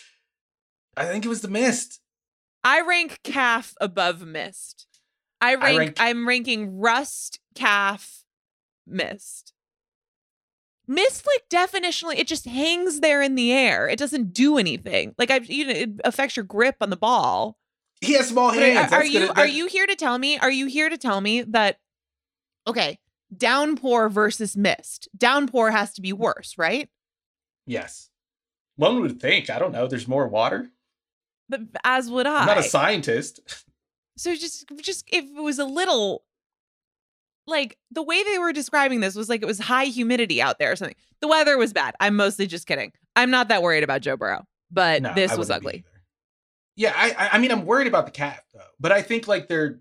I 0.96 1.05
think 1.07 1.24
it 1.24 1.28
was 1.28 1.40
the 1.42 1.48
mist. 1.48 2.00
I 2.62 2.80
rank 2.80 3.20
calf 3.24 3.74
above 3.80 4.24
missed. 4.26 4.86
I 5.40 5.57
rank. 5.57 5.78
rank- 5.78 5.96
I'm 5.98 6.26
ranking 6.26 6.78
rust, 6.78 7.38
calf, 7.55 8.24
missed. 8.86 9.52
Mist, 10.86 11.26
like 11.26 11.48
definitionally, 11.48 12.18
it 12.18 12.26
just 12.26 12.44
hangs 12.44 13.00
there 13.00 13.22
in 13.22 13.36
the 13.36 13.52
air. 13.52 13.88
It 13.88 13.98
doesn't 13.98 14.34
do 14.34 14.59
anything. 14.59 15.14
Like 15.16 15.30
I, 15.30 15.38
you 15.38 15.66
know, 15.66 15.72
it 15.72 15.90
affects 16.05 16.36
your 16.36 16.44
grip 16.44 16.76
on 16.80 16.90
the 16.90 16.96
ball. 16.96 17.59
He 18.02 18.14
has 18.14 18.28
small 18.28 18.50
hands. 18.50 18.92
Are, 18.92 18.98
are 18.98 19.05
you 19.05 19.26
gonna- 19.26 19.40
are 19.40 19.46
you 19.46 19.66
here 19.66 19.86
to 19.86 19.96
tell 19.96 20.18
me? 20.18 20.38
Are 20.38 20.50
you 20.50 20.66
here 20.66 20.90
to 20.90 20.98
tell 20.98 21.20
me 21.20 21.42
that? 21.42 21.78
Okay, 22.66 22.98
downpour 23.34 24.11
versus 24.11 24.57
mist. 24.57 25.09
Downpour 25.16 25.70
has 25.70 25.94
to 25.94 26.02
be 26.02 26.12
mm. 26.12 26.18
worse, 26.18 26.57
right? 26.59 26.90
Yes. 27.66 28.11
One 28.76 29.00
would 29.00 29.20
think. 29.20 29.48
I 29.48 29.59
don't 29.59 29.72
know. 29.72 29.86
There's 29.86 30.09
more 30.09 30.28
water. 30.28 30.70
But 31.48 31.61
as 31.82 32.11
would 32.11 32.26
I. 32.26 32.40
I'm 32.40 32.46
not 32.46 32.59
a 32.59 32.62
scientist. 32.62 33.40
So 34.16 34.32
just 34.36 34.66
just 34.80 35.05
if 35.09 35.24
it 35.24 35.42
was 35.42 35.59
a 35.59 35.64
little 35.64 36.22
like 37.47 37.78
the 37.90 38.03
way 38.03 38.22
they 38.22 38.38
were 38.38 38.53
describing 38.53 39.01
this 39.01 39.14
was 39.14 39.28
like 39.28 39.42
it 39.42 39.47
was 39.47 39.59
high 39.59 39.84
humidity 39.84 40.40
out 40.40 40.59
there 40.59 40.72
or 40.72 40.76
something. 40.76 40.97
The 41.20 41.28
weather 41.28 41.59
was 41.59 41.72
bad. 41.72 41.95
I'm 42.01 42.16
mostly 42.16 42.47
just 42.47 42.66
kidding. 42.66 42.92
I'm 43.16 43.30
not 43.30 43.49
that 43.49 43.62
worried 43.62 43.84
about 43.84 44.01
Joe 44.01 44.16
Burrow, 44.16 44.47
but 44.70 45.03
No, 45.03 45.14
this 45.14 45.32
I 45.32 45.36
was 45.36 45.51
ugly. 45.51 45.84
Yeah, 46.76 46.92
I, 46.97 47.30
I 47.32 47.38
mean 47.38 47.53
I'm 47.53 47.66
worried 47.66 47.86
about 47.86 48.07
the 48.07 48.12
cat 48.12 48.45
though, 48.53 48.61
but 48.80 48.92
I 48.92 49.03
think 49.03 49.28
like 49.28 49.49
they're 49.49 49.80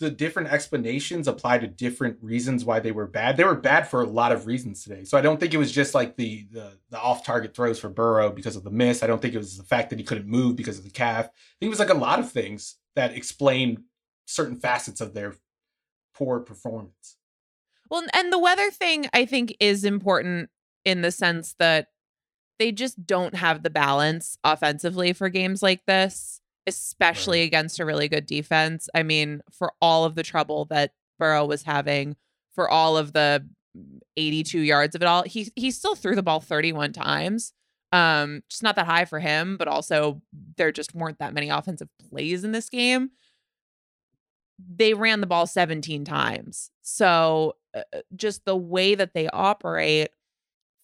the 0.00 0.10
different 0.10 0.48
explanations 0.48 1.28
apply 1.28 1.58
to 1.58 1.66
different 1.66 2.16
reasons 2.22 2.64
why 2.64 2.80
they 2.80 2.90
were 2.90 3.06
bad. 3.06 3.36
They 3.36 3.44
were 3.44 3.54
bad 3.54 3.86
for 3.86 4.00
a 4.00 4.06
lot 4.06 4.32
of 4.32 4.46
reasons 4.46 4.82
today. 4.82 5.04
So 5.04 5.18
I 5.18 5.20
don't 5.20 5.38
think 5.38 5.52
it 5.52 5.58
was 5.58 5.70
just 5.70 5.94
like 5.94 6.16
the 6.16 6.46
the, 6.50 6.72
the 6.90 6.98
off 6.98 7.24
target 7.24 7.54
throws 7.54 7.78
for 7.78 7.90
Burrow 7.90 8.30
because 8.30 8.56
of 8.56 8.64
the 8.64 8.70
miss. 8.70 9.02
I 9.02 9.06
don't 9.06 9.20
think 9.20 9.34
it 9.34 9.38
was 9.38 9.58
the 9.58 9.64
fact 9.64 9.90
that 9.90 9.98
he 9.98 10.04
couldn't 10.04 10.26
move 10.26 10.56
because 10.56 10.78
of 10.78 10.84
the 10.84 10.90
calf. 10.90 11.26
I 11.26 11.56
think 11.60 11.68
it 11.68 11.68
was 11.68 11.78
like 11.78 11.90
a 11.90 11.94
lot 11.94 12.18
of 12.18 12.30
things 12.32 12.76
that 12.96 13.14
explain 13.14 13.84
certain 14.26 14.58
facets 14.58 15.00
of 15.00 15.12
their 15.12 15.34
poor 16.20 16.38
performance. 16.38 17.16
Well, 17.90 18.04
and 18.14 18.32
the 18.32 18.38
weather 18.38 18.70
thing 18.70 19.06
I 19.12 19.24
think 19.24 19.56
is 19.58 19.84
important 19.84 20.50
in 20.84 21.02
the 21.02 21.10
sense 21.10 21.54
that 21.58 21.88
they 22.58 22.72
just 22.72 23.06
don't 23.06 23.34
have 23.34 23.62
the 23.62 23.70
balance 23.70 24.36
offensively 24.44 25.14
for 25.14 25.30
games 25.30 25.62
like 25.62 25.86
this, 25.86 26.40
especially 26.66 27.42
against 27.42 27.80
a 27.80 27.86
really 27.86 28.06
good 28.06 28.26
defense. 28.26 28.88
I 28.94 29.02
mean, 29.02 29.40
for 29.50 29.72
all 29.80 30.04
of 30.04 30.14
the 30.14 30.22
trouble 30.22 30.66
that 30.66 30.92
Burrow 31.18 31.46
was 31.46 31.62
having, 31.62 32.16
for 32.54 32.68
all 32.68 32.98
of 32.98 33.14
the 33.14 33.48
82 34.16 34.60
yards 34.60 34.94
of 34.94 35.02
it 35.02 35.08
all, 35.08 35.22
he 35.22 35.50
he 35.56 35.70
still 35.70 35.94
threw 35.94 36.14
the 36.14 36.22
ball 36.22 36.40
31 36.40 36.92
times. 36.92 37.54
Um, 37.92 38.42
just 38.48 38.62
not 38.62 38.76
that 38.76 38.86
high 38.86 39.06
for 39.06 39.20
him, 39.20 39.56
but 39.56 39.66
also 39.66 40.20
there 40.56 40.70
just 40.70 40.94
weren't 40.94 41.18
that 41.18 41.34
many 41.34 41.48
offensive 41.48 41.88
plays 42.10 42.44
in 42.44 42.52
this 42.52 42.68
game. 42.68 43.10
They 44.76 44.94
ran 44.94 45.20
the 45.20 45.26
ball 45.26 45.46
17 45.46 46.04
times. 46.04 46.70
So 46.82 47.56
uh, 47.74 47.82
just 48.16 48.44
the 48.44 48.56
way 48.56 48.94
that 48.94 49.14
they 49.14 49.28
operate, 49.28 50.10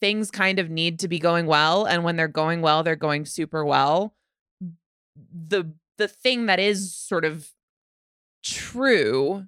things 0.00 0.30
kind 0.30 0.58
of 0.58 0.70
need 0.70 0.98
to 1.00 1.08
be 1.08 1.18
going 1.18 1.46
well. 1.46 1.84
And 1.84 2.04
when 2.04 2.16
they're 2.16 2.28
going 2.28 2.62
well, 2.62 2.82
they're 2.82 2.96
going 2.96 3.24
super 3.26 3.64
well. 3.64 4.14
The 5.32 5.72
the 5.98 6.08
thing 6.08 6.46
that 6.46 6.60
is 6.60 6.94
sort 6.94 7.24
of 7.24 7.50
true, 8.44 9.46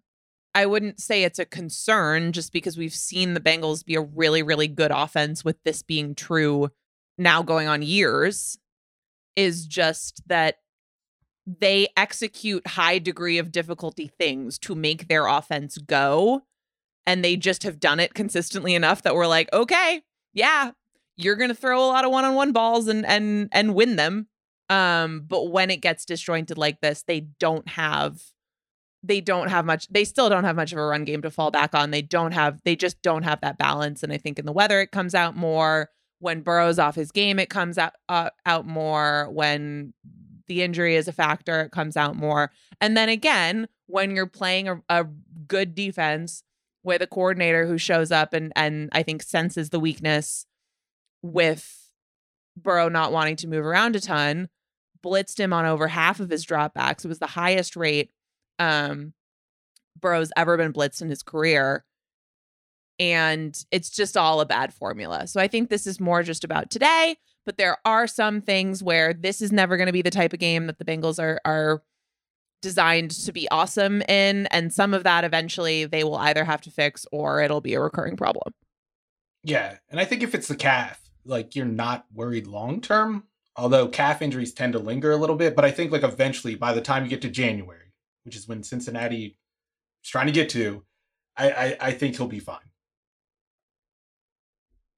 I 0.55 0.66
wouldn't 0.66 1.01
say 1.01 1.22
it's 1.22 1.39
a 1.39 1.45
concern 1.45 2.33
just 2.33 2.53
because 2.53 2.79
we've 2.79 2.95
seen 2.95 3.35
the 3.35 3.41
Bengals 3.41 3.85
be 3.85 3.95
a 3.95 4.01
really, 4.01 4.43
really 4.43 4.66
good 4.66 4.91
offense 4.91 5.45
with 5.45 5.62
this 5.64 5.83
being 5.83 6.14
true 6.14 6.70
now 7.18 7.43
going 7.43 7.68
on 7.68 7.83
years, 7.83 8.59
is 9.37 9.66
just 9.66 10.22
that 10.26 10.59
they 11.61 11.88
execute 11.96 12.66
high 12.66 12.99
degree 12.99 13.38
of 13.38 13.53
difficulty 13.53 14.11
things 14.18 14.59
to 14.59 14.74
make 14.74 15.09
their 15.09 15.26
offense 15.26 15.78
go 15.78 16.42
and 17.07 17.24
they 17.24 17.36
just 17.36 17.62
have 17.62 17.80
done 17.80 18.01
it 18.01 18.12
consistently 18.12 18.74
enough 18.74 19.03
that 19.03 19.14
we're 19.14 19.26
like 19.26 19.51
okay 19.53 20.03
yeah 20.34 20.72
you're 21.18 21.36
to 21.36 21.55
throw 21.55 21.84
a 21.84 21.86
lot 21.86 22.05
of 22.05 22.11
one-on-one 22.11 22.53
balls 22.53 22.86
and 22.86 23.05
and 23.05 23.49
and 23.53 23.74
win 23.74 23.96
them. 23.96 24.28
Um 24.70 25.24
but 25.26 25.51
when 25.51 25.70
it 25.70 25.82
gets 25.82 26.05
disjointed 26.05 26.57
like 26.57 26.80
this 26.80 27.03
they 27.07 27.20
don't 27.20 27.68
have 27.68 28.20
they 29.03 29.20
don't 29.20 29.49
have 29.49 29.64
much 29.64 29.88
they 29.88 30.05
still 30.05 30.28
don't 30.28 30.44
have 30.44 30.57
much 30.57 30.72
of 30.72 30.78
a 30.78 30.86
run 30.86 31.05
game 31.05 31.22
to 31.22 31.30
fall 31.30 31.51
back 31.51 31.74
on. 31.74 31.90
They 31.90 32.03
don't 32.03 32.32
have 32.32 32.61
they 32.64 32.76
just 32.76 33.03
don't 33.03 33.24
have 33.24 33.40
that 33.42 33.59
balance 33.59 34.03
and 34.03 34.12
I 34.12 34.18
think 34.18 34.38
in 34.38 34.46
the 34.46 34.53
weather 34.53 34.80
it 34.80 34.92
comes 34.92 35.14
out 35.14 35.36
more. 35.36 35.90
When 36.20 36.40
Burrow's 36.40 36.78
off 36.78 36.94
his 36.94 37.12
game 37.12 37.38
it 37.38 37.51
comes 37.51 37.78
out 37.78 37.92
uh, 38.09 38.30
out 38.46 38.66
more. 38.66 39.28
When 39.30 39.94
the 40.49 40.62
injury 40.62 40.96
is 40.96 41.09
a 41.09 41.12
factor 41.12 41.61
it 41.61 41.72
comes 41.72 41.96
out 41.96 42.16
more. 42.16 42.51
And 42.80 42.96
then 42.96 43.09
again, 43.09 43.68
when 43.86 44.14
you're 44.14 44.26
playing 44.26 44.68
a, 44.68 44.82
a 44.88 45.07
good 45.46 45.74
defense 45.74 46.42
with 46.82 47.03
a 47.03 47.07
coordinator 47.07 47.66
who 47.66 47.78
shows 47.78 48.11
up 48.11 48.32
and 48.32 48.53
and 48.57 48.88
I 48.92 49.03
think 49.03 49.22
senses 49.22 49.70
the 49.70 49.80
weakness 49.80 50.46
with 51.22 51.90
Burrow 52.57 52.88
not 52.88 53.12
wanting 53.12 53.36
to 53.36 53.49
move 53.49 53.64
around 53.64 53.96
a 53.96 54.01
ton, 54.01 54.49
blitzed 55.05 55.38
him 55.38 55.53
on 55.53 55.66
over 55.66 55.88
half 55.88 56.20
of 56.20 56.30
his 56.30 56.46
dropbacks. 56.46 57.05
It 57.05 57.09
was 57.09 57.18
the 57.18 57.26
highest 57.26 57.76
rate 57.76 58.11
um 58.59 59.12
Burrow's 60.01 60.32
ever 60.36 60.57
been 60.57 60.72
blitzed 60.72 61.03
in 61.03 61.09
his 61.09 61.22
career. 61.22 61.84
And 63.01 63.57
it's 63.70 63.90
just 63.90 64.16
all 64.16 64.40
a 64.40 64.46
bad 64.46 64.74
formula. 64.74 65.26
So 65.26 65.40
I 65.40 65.46
think 65.46 65.68
this 65.68 65.86
is 65.86 66.01
more 66.01 66.22
just 66.22 66.42
about 66.42 66.70
today, 66.70 67.16
but 67.49 67.57
there 67.57 67.78
are 67.86 68.07
some 68.07 68.42
things 68.42 68.82
where 68.82 69.14
this 69.14 69.40
is 69.40 69.51
never 69.51 69.78
going 69.78 69.86
to 69.86 69.92
be 69.92 70.03
the 70.03 70.11
type 70.11 70.34
of 70.34 70.38
game 70.38 70.66
that 70.66 70.78
the 70.78 70.84
Bengals 70.84 71.18
are 71.18 71.40
are 71.46 71.82
designed 72.61 73.11
to 73.11 73.32
be 73.32 73.49
awesome 73.51 74.03
in 74.03 74.46
and 74.49 74.70
some 74.70 74.92
of 74.92 75.03
that 75.05 75.24
eventually 75.24 75.86
they 75.86 76.05
will 76.05 76.16
either 76.16 76.44
have 76.44 76.61
to 76.61 76.70
fix 76.70 77.07
or 77.11 77.40
it'll 77.40 77.62
be 77.62 77.72
a 77.72 77.80
recurring 77.80 78.18
problem. 78.18 78.53
Yeah, 79.44 79.78
and 79.88 79.99
I 79.99 80.05
think 80.05 80.22
if 80.22 80.34
it's 80.34 80.49
the 80.49 80.57
calf, 80.57 81.01
like 81.24 81.57
you're 81.57 81.64
not 81.64 82.05
worried 82.12 82.46
long 82.46 82.82
term, 82.82 83.24
although 83.57 83.88
calf 83.88 84.20
injuries 84.20 84.53
tend 84.53 84.74
to 84.74 84.78
linger 84.78 85.11
a 85.12 85.16
little 85.16 85.36
bit, 85.36 85.57
but 85.57 85.64
I 85.64 85.70
think 85.70 85.90
like 85.90 86.03
eventually 86.03 86.55
by 86.55 86.74
the 86.74 86.82
time 86.82 87.05
you 87.05 87.09
get 87.09 87.22
to 87.22 87.30
January, 87.30 87.94
which 88.24 88.36
is 88.36 88.46
when 88.46 88.62
Cincinnati 88.62 89.38
is 90.05 90.11
trying 90.11 90.26
to 90.26 90.32
get 90.32 90.51
to, 90.51 90.84
I 91.34 91.51
I, 91.51 91.76
I 91.80 91.92
think 91.92 92.16
he'll 92.18 92.26
be 92.26 92.40
fine. 92.40 92.68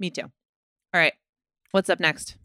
Me 0.01 0.11
too. 0.11 0.23
All 0.23 1.01
right. 1.01 1.13
What's 1.73 1.89
up 1.89 2.01
next? 2.01 2.37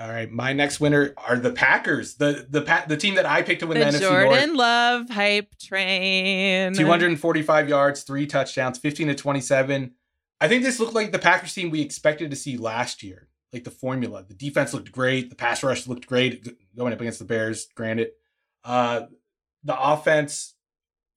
All 0.00 0.08
right, 0.08 0.30
my 0.30 0.52
next 0.52 0.78
winner 0.78 1.12
are 1.16 1.36
the 1.36 1.50
Packers, 1.50 2.14
the 2.14 2.46
the 2.48 2.62
pa- 2.62 2.84
the 2.86 2.96
team 2.96 3.16
that 3.16 3.26
I 3.26 3.42
picked 3.42 3.60
to 3.60 3.66
win 3.66 3.80
the, 3.80 3.84
the, 3.84 3.90
NFC 3.90 4.00
Jordan 4.00 4.48
North. 4.48 4.58
Love 4.58 5.10
hype 5.10 5.58
train. 5.58 6.72
245 6.72 7.68
yards, 7.68 8.02
three 8.04 8.26
touchdowns, 8.26 8.78
15 8.78 9.08
to 9.08 9.14
27. 9.16 9.92
I 10.40 10.46
think 10.46 10.62
this 10.62 10.78
looked 10.78 10.94
like 10.94 11.10
the 11.10 11.18
Packers 11.18 11.52
team 11.52 11.70
we 11.70 11.80
expected 11.80 12.30
to 12.30 12.36
see 12.36 12.56
last 12.56 13.02
year. 13.02 13.28
Like 13.52 13.64
the 13.64 13.72
formula, 13.72 14.22
the 14.22 14.34
defense 14.34 14.72
looked 14.72 14.92
great, 14.92 15.30
the 15.30 15.36
pass 15.36 15.64
rush 15.64 15.88
looked 15.88 16.06
great 16.06 16.46
going 16.76 16.92
up 16.92 17.00
against 17.00 17.18
the 17.18 17.24
Bears. 17.24 17.66
Granted, 17.74 18.10
uh, 18.62 19.02
the 19.64 19.80
offense 19.80 20.54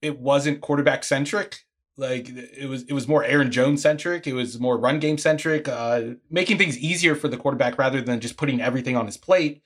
it 0.01 0.17
wasn't 0.17 0.61
quarterback 0.61 1.03
centric. 1.03 1.59
Like 1.97 2.29
it 2.29 2.69
was, 2.69 2.83
it 2.83 2.93
was 2.93 3.07
more 3.07 3.23
Aaron 3.23 3.51
Jones 3.51 3.81
centric. 3.81 4.25
It 4.25 4.33
was 4.33 4.59
more 4.59 4.77
run 4.77 4.99
game 4.99 5.17
centric, 5.17 5.67
uh, 5.67 6.01
making 6.29 6.57
things 6.57 6.77
easier 6.77 7.15
for 7.15 7.27
the 7.27 7.37
quarterback 7.37 7.77
rather 7.77 8.01
than 8.01 8.19
just 8.19 8.37
putting 8.37 8.61
everything 8.61 8.95
on 8.95 9.05
his 9.05 9.17
plate, 9.17 9.61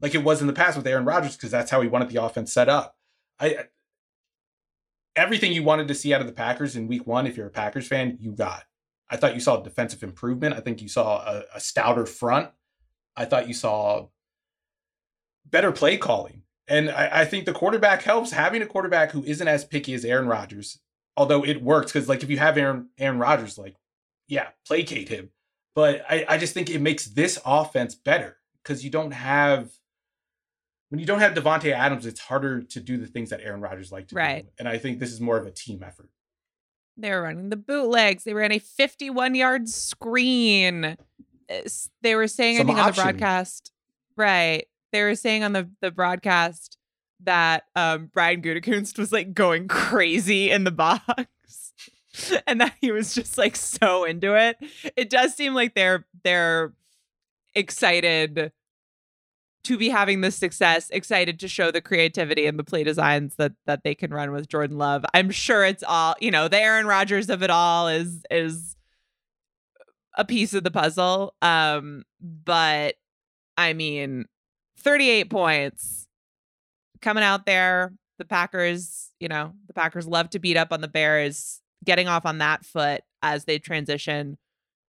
like 0.00 0.14
it 0.14 0.24
was 0.24 0.40
in 0.40 0.46
the 0.46 0.52
past 0.52 0.76
with 0.76 0.86
Aaron 0.86 1.04
Rodgers, 1.04 1.36
because 1.36 1.50
that's 1.50 1.70
how 1.70 1.80
he 1.80 1.88
wanted 1.88 2.08
the 2.08 2.22
offense 2.22 2.52
set 2.52 2.68
up. 2.68 2.96
I 3.40 3.66
everything 5.16 5.52
you 5.52 5.62
wanted 5.62 5.88
to 5.88 5.94
see 5.94 6.12
out 6.12 6.20
of 6.20 6.26
the 6.26 6.32
Packers 6.32 6.76
in 6.76 6.88
Week 6.88 7.06
One, 7.06 7.26
if 7.26 7.36
you're 7.36 7.46
a 7.46 7.50
Packers 7.50 7.86
fan, 7.86 8.18
you 8.20 8.32
got. 8.32 8.64
I 9.10 9.16
thought 9.16 9.34
you 9.34 9.40
saw 9.40 9.60
defensive 9.60 10.02
improvement. 10.02 10.54
I 10.54 10.60
think 10.60 10.80
you 10.80 10.88
saw 10.88 11.18
a, 11.18 11.44
a 11.54 11.60
stouter 11.60 12.06
front. 12.06 12.50
I 13.16 13.24
thought 13.24 13.48
you 13.48 13.54
saw 13.54 14.08
better 15.46 15.72
play 15.72 15.96
calling. 15.96 16.42
And 16.66 16.90
I, 16.90 17.20
I, 17.20 17.24
think 17.26 17.44
the 17.44 17.52
quarterback 17.52 18.02
helps. 18.02 18.32
Having 18.32 18.62
a 18.62 18.66
quarterback 18.66 19.10
who 19.10 19.22
isn't 19.24 19.46
as 19.46 19.64
picky 19.64 19.92
as 19.92 20.04
Aaron 20.04 20.26
Rodgers 20.26 20.80
although 21.16 21.44
it 21.44 21.62
works 21.62 21.92
because 21.92 22.08
like 22.08 22.22
if 22.22 22.30
you 22.30 22.38
have 22.38 22.56
Aaron 22.58 22.88
Aaron 22.98 23.18
Rodgers, 23.18 23.58
like 23.58 23.76
yeah, 24.28 24.48
placate 24.66 25.08
him. 25.08 25.30
But 25.74 26.04
I, 26.08 26.24
I 26.28 26.38
just 26.38 26.54
think 26.54 26.70
it 26.70 26.80
makes 26.80 27.06
this 27.06 27.40
offense 27.44 27.94
better 27.94 28.36
because 28.62 28.84
you 28.84 28.90
don't 28.90 29.12
have 29.12 29.70
when 30.90 31.00
you 31.00 31.06
don't 31.06 31.20
have 31.20 31.34
Davante 31.34 31.72
Adams, 31.72 32.06
it's 32.06 32.20
harder 32.20 32.62
to 32.62 32.80
do 32.80 32.96
the 32.96 33.06
things 33.06 33.30
that 33.30 33.40
Aaron 33.42 33.60
Rodgers 33.60 33.90
like 33.90 34.08
to 34.08 34.14
right. 34.14 34.44
do. 34.44 34.50
And 34.58 34.68
I 34.68 34.78
think 34.78 35.00
this 35.00 35.12
is 35.12 35.20
more 35.20 35.36
of 35.36 35.46
a 35.46 35.50
team 35.50 35.82
effort. 35.82 36.08
They 36.96 37.10
were 37.10 37.22
running 37.22 37.50
the 37.50 37.56
bootlegs. 37.56 38.22
They 38.22 38.34
ran 38.34 38.52
a 38.52 38.60
51 38.60 39.34
yard 39.34 39.68
screen. 39.68 40.96
They 42.02 42.14
were 42.14 42.28
saying, 42.28 42.58
Some 42.58 42.70
I 42.70 42.74
think 42.74 42.78
option. 42.78 43.00
on 43.00 43.06
the 43.06 43.12
broadcast, 43.12 43.72
right? 44.16 44.66
They 44.92 45.02
were 45.02 45.16
saying 45.16 45.42
on 45.42 45.52
the 45.52 45.68
the 45.80 45.90
broadcast 45.90 46.78
that 47.24 47.64
um 47.76 48.10
Brian 48.12 48.42
Gutekunst 48.42 48.98
was 48.98 49.12
like 49.12 49.34
going 49.34 49.68
crazy 49.68 50.50
in 50.50 50.64
the 50.64 50.70
box 50.70 51.72
and 52.46 52.60
that 52.60 52.74
he 52.80 52.92
was 52.92 53.14
just 53.14 53.38
like 53.38 53.56
so 53.56 54.04
into 54.04 54.34
it. 54.36 54.56
It 54.96 55.10
does 55.10 55.34
seem 55.34 55.54
like 55.54 55.74
they're 55.74 56.06
they're 56.22 56.72
excited 57.54 58.52
to 59.64 59.78
be 59.78 59.88
having 59.88 60.20
this 60.20 60.36
success, 60.36 60.90
excited 60.90 61.40
to 61.40 61.48
show 61.48 61.70
the 61.70 61.80
creativity 61.80 62.46
and 62.46 62.58
the 62.58 62.64
play 62.64 62.84
designs 62.84 63.36
that 63.36 63.52
that 63.66 63.82
they 63.82 63.94
can 63.94 64.12
run 64.12 64.30
with 64.30 64.48
Jordan 64.48 64.78
Love. 64.78 65.04
I'm 65.14 65.30
sure 65.30 65.64
it's 65.64 65.82
all, 65.82 66.14
you 66.20 66.30
know, 66.30 66.48
the 66.48 66.60
Aaron 66.60 66.86
Rodgers 66.86 67.30
of 67.30 67.42
it 67.42 67.50
all 67.50 67.88
is 67.88 68.24
is 68.30 68.76
a 70.16 70.24
piece 70.24 70.54
of 70.54 70.64
the 70.64 70.70
puzzle. 70.70 71.34
Um 71.42 72.04
but 72.20 72.96
I 73.56 73.72
mean 73.72 74.26
38 74.78 75.30
points 75.30 76.03
coming 77.04 77.22
out 77.22 77.46
there. 77.46 77.92
The 78.18 78.24
Packers, 78.24 79.10
you 79.20 79.28
know, 79.28 79.52
the 79.66 79.74
Packers 79.74 80.06
love 80.06 80.30
to 80.30 80.38
beat 80.38 80.56
up 80.56 80.72
on 80.72 80.80
the 80.80 80.88
Bears, 80.88 81.60
getting 81.84 82.08
off 82.08 82.26
on 82.26 82.38
that 82.38 82.64
foot 82.64 83.02
as 83.22 83.44
they 83.44 83.58
transition 83.58 84.38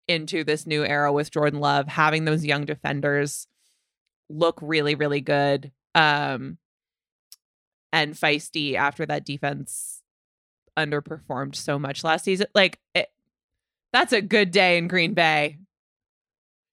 into 0.07 0.45
this 0.45 0.67
new 0.67 0.85
era 0.85 1.13
with 1.13 1.31
Jordan 1.31 1.61
Love, 1.61 1.89
having 1.89 2.25
those 2.25 2.45
young 2.45 2.65
defenders 2.67 3.47
look 4.29 4.59
really, 4.63 4.95
really 4.95 5.21
good. 5.21 5.73
Um, 5.95 6.59
and 7.93 8.15
feisty 8.15 8.75
after 8.75 9.07
that 9.07 9.25
defense 9.25 10.03
underperformed 10.77 11.55
so 11.55 11.79
much 11.79 12.05
last 12.05 12.25
season. 12.25 12.47
Like, 12.55 12.79
it, 12.95 13.09
that's 13.93 14.13
a 14.13 14.21
good 14.21 14.51
day 14.51 14.77
in 14.77 14.89
Green 14.89 15.15
Bay. 15.15 15.59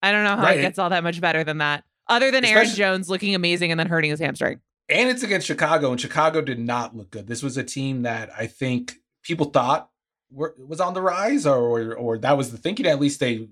I 0.02 0.12
don't 0.12 0.24
know 0.24 0.36
how 0.36 0.44
right. 0.44 0.60
it 0.60 0.64
gets 0.64 0.80
all 0.80 0.89
that 0.89 1.04
much 1.04 1.22
better 1.22 1.44
than 1.44 1.60
that, 1.60 1.86
other 2.10 2.32
than 2.32 2.44
Especially- 2.44 2.60
Aaron 2.60 2.76
Jones 2.76 3.10
looking 3.10 3.36
amazing 3.36 3.72
and 3.72 3.80
then 3.80 3.88
hurting 3.88 4.12
his 4.12 4.20
hamstring 4.20 4.60
and 4.92 5.10
it's 5.10 5.24
against 5.24 5.48
Chicago, 5.48 5.92
and 5.92 6.00
Chicago 6.00 6.42
did 6.42 6.60
not 6.60 6.96
look 6.96 7.12
good. 7.12 7.28
This 7.28 7.42
was 7.42 7.58
a 7.58 7.64
team 7.64 8.02
that 8.02 8.30
I 8.38 8.48
think 8.48 8.96
people 9.24 9.48
thought 9.48 9.89
were, 10.30 10.54
was 10.58 10.82
on 10.82 10.94
the 10.94 11.02
rise, 11.02 11.46
or, 11.46 11.58
or 11.58 11.96
or 11.96 12.18
that 12.20 12.38
was 12.38 12.52
the 12.52 12.58
thinking. 12.58 12.86
At 12.86 13.00
least 13.00 13.20
they. 13.20 13.50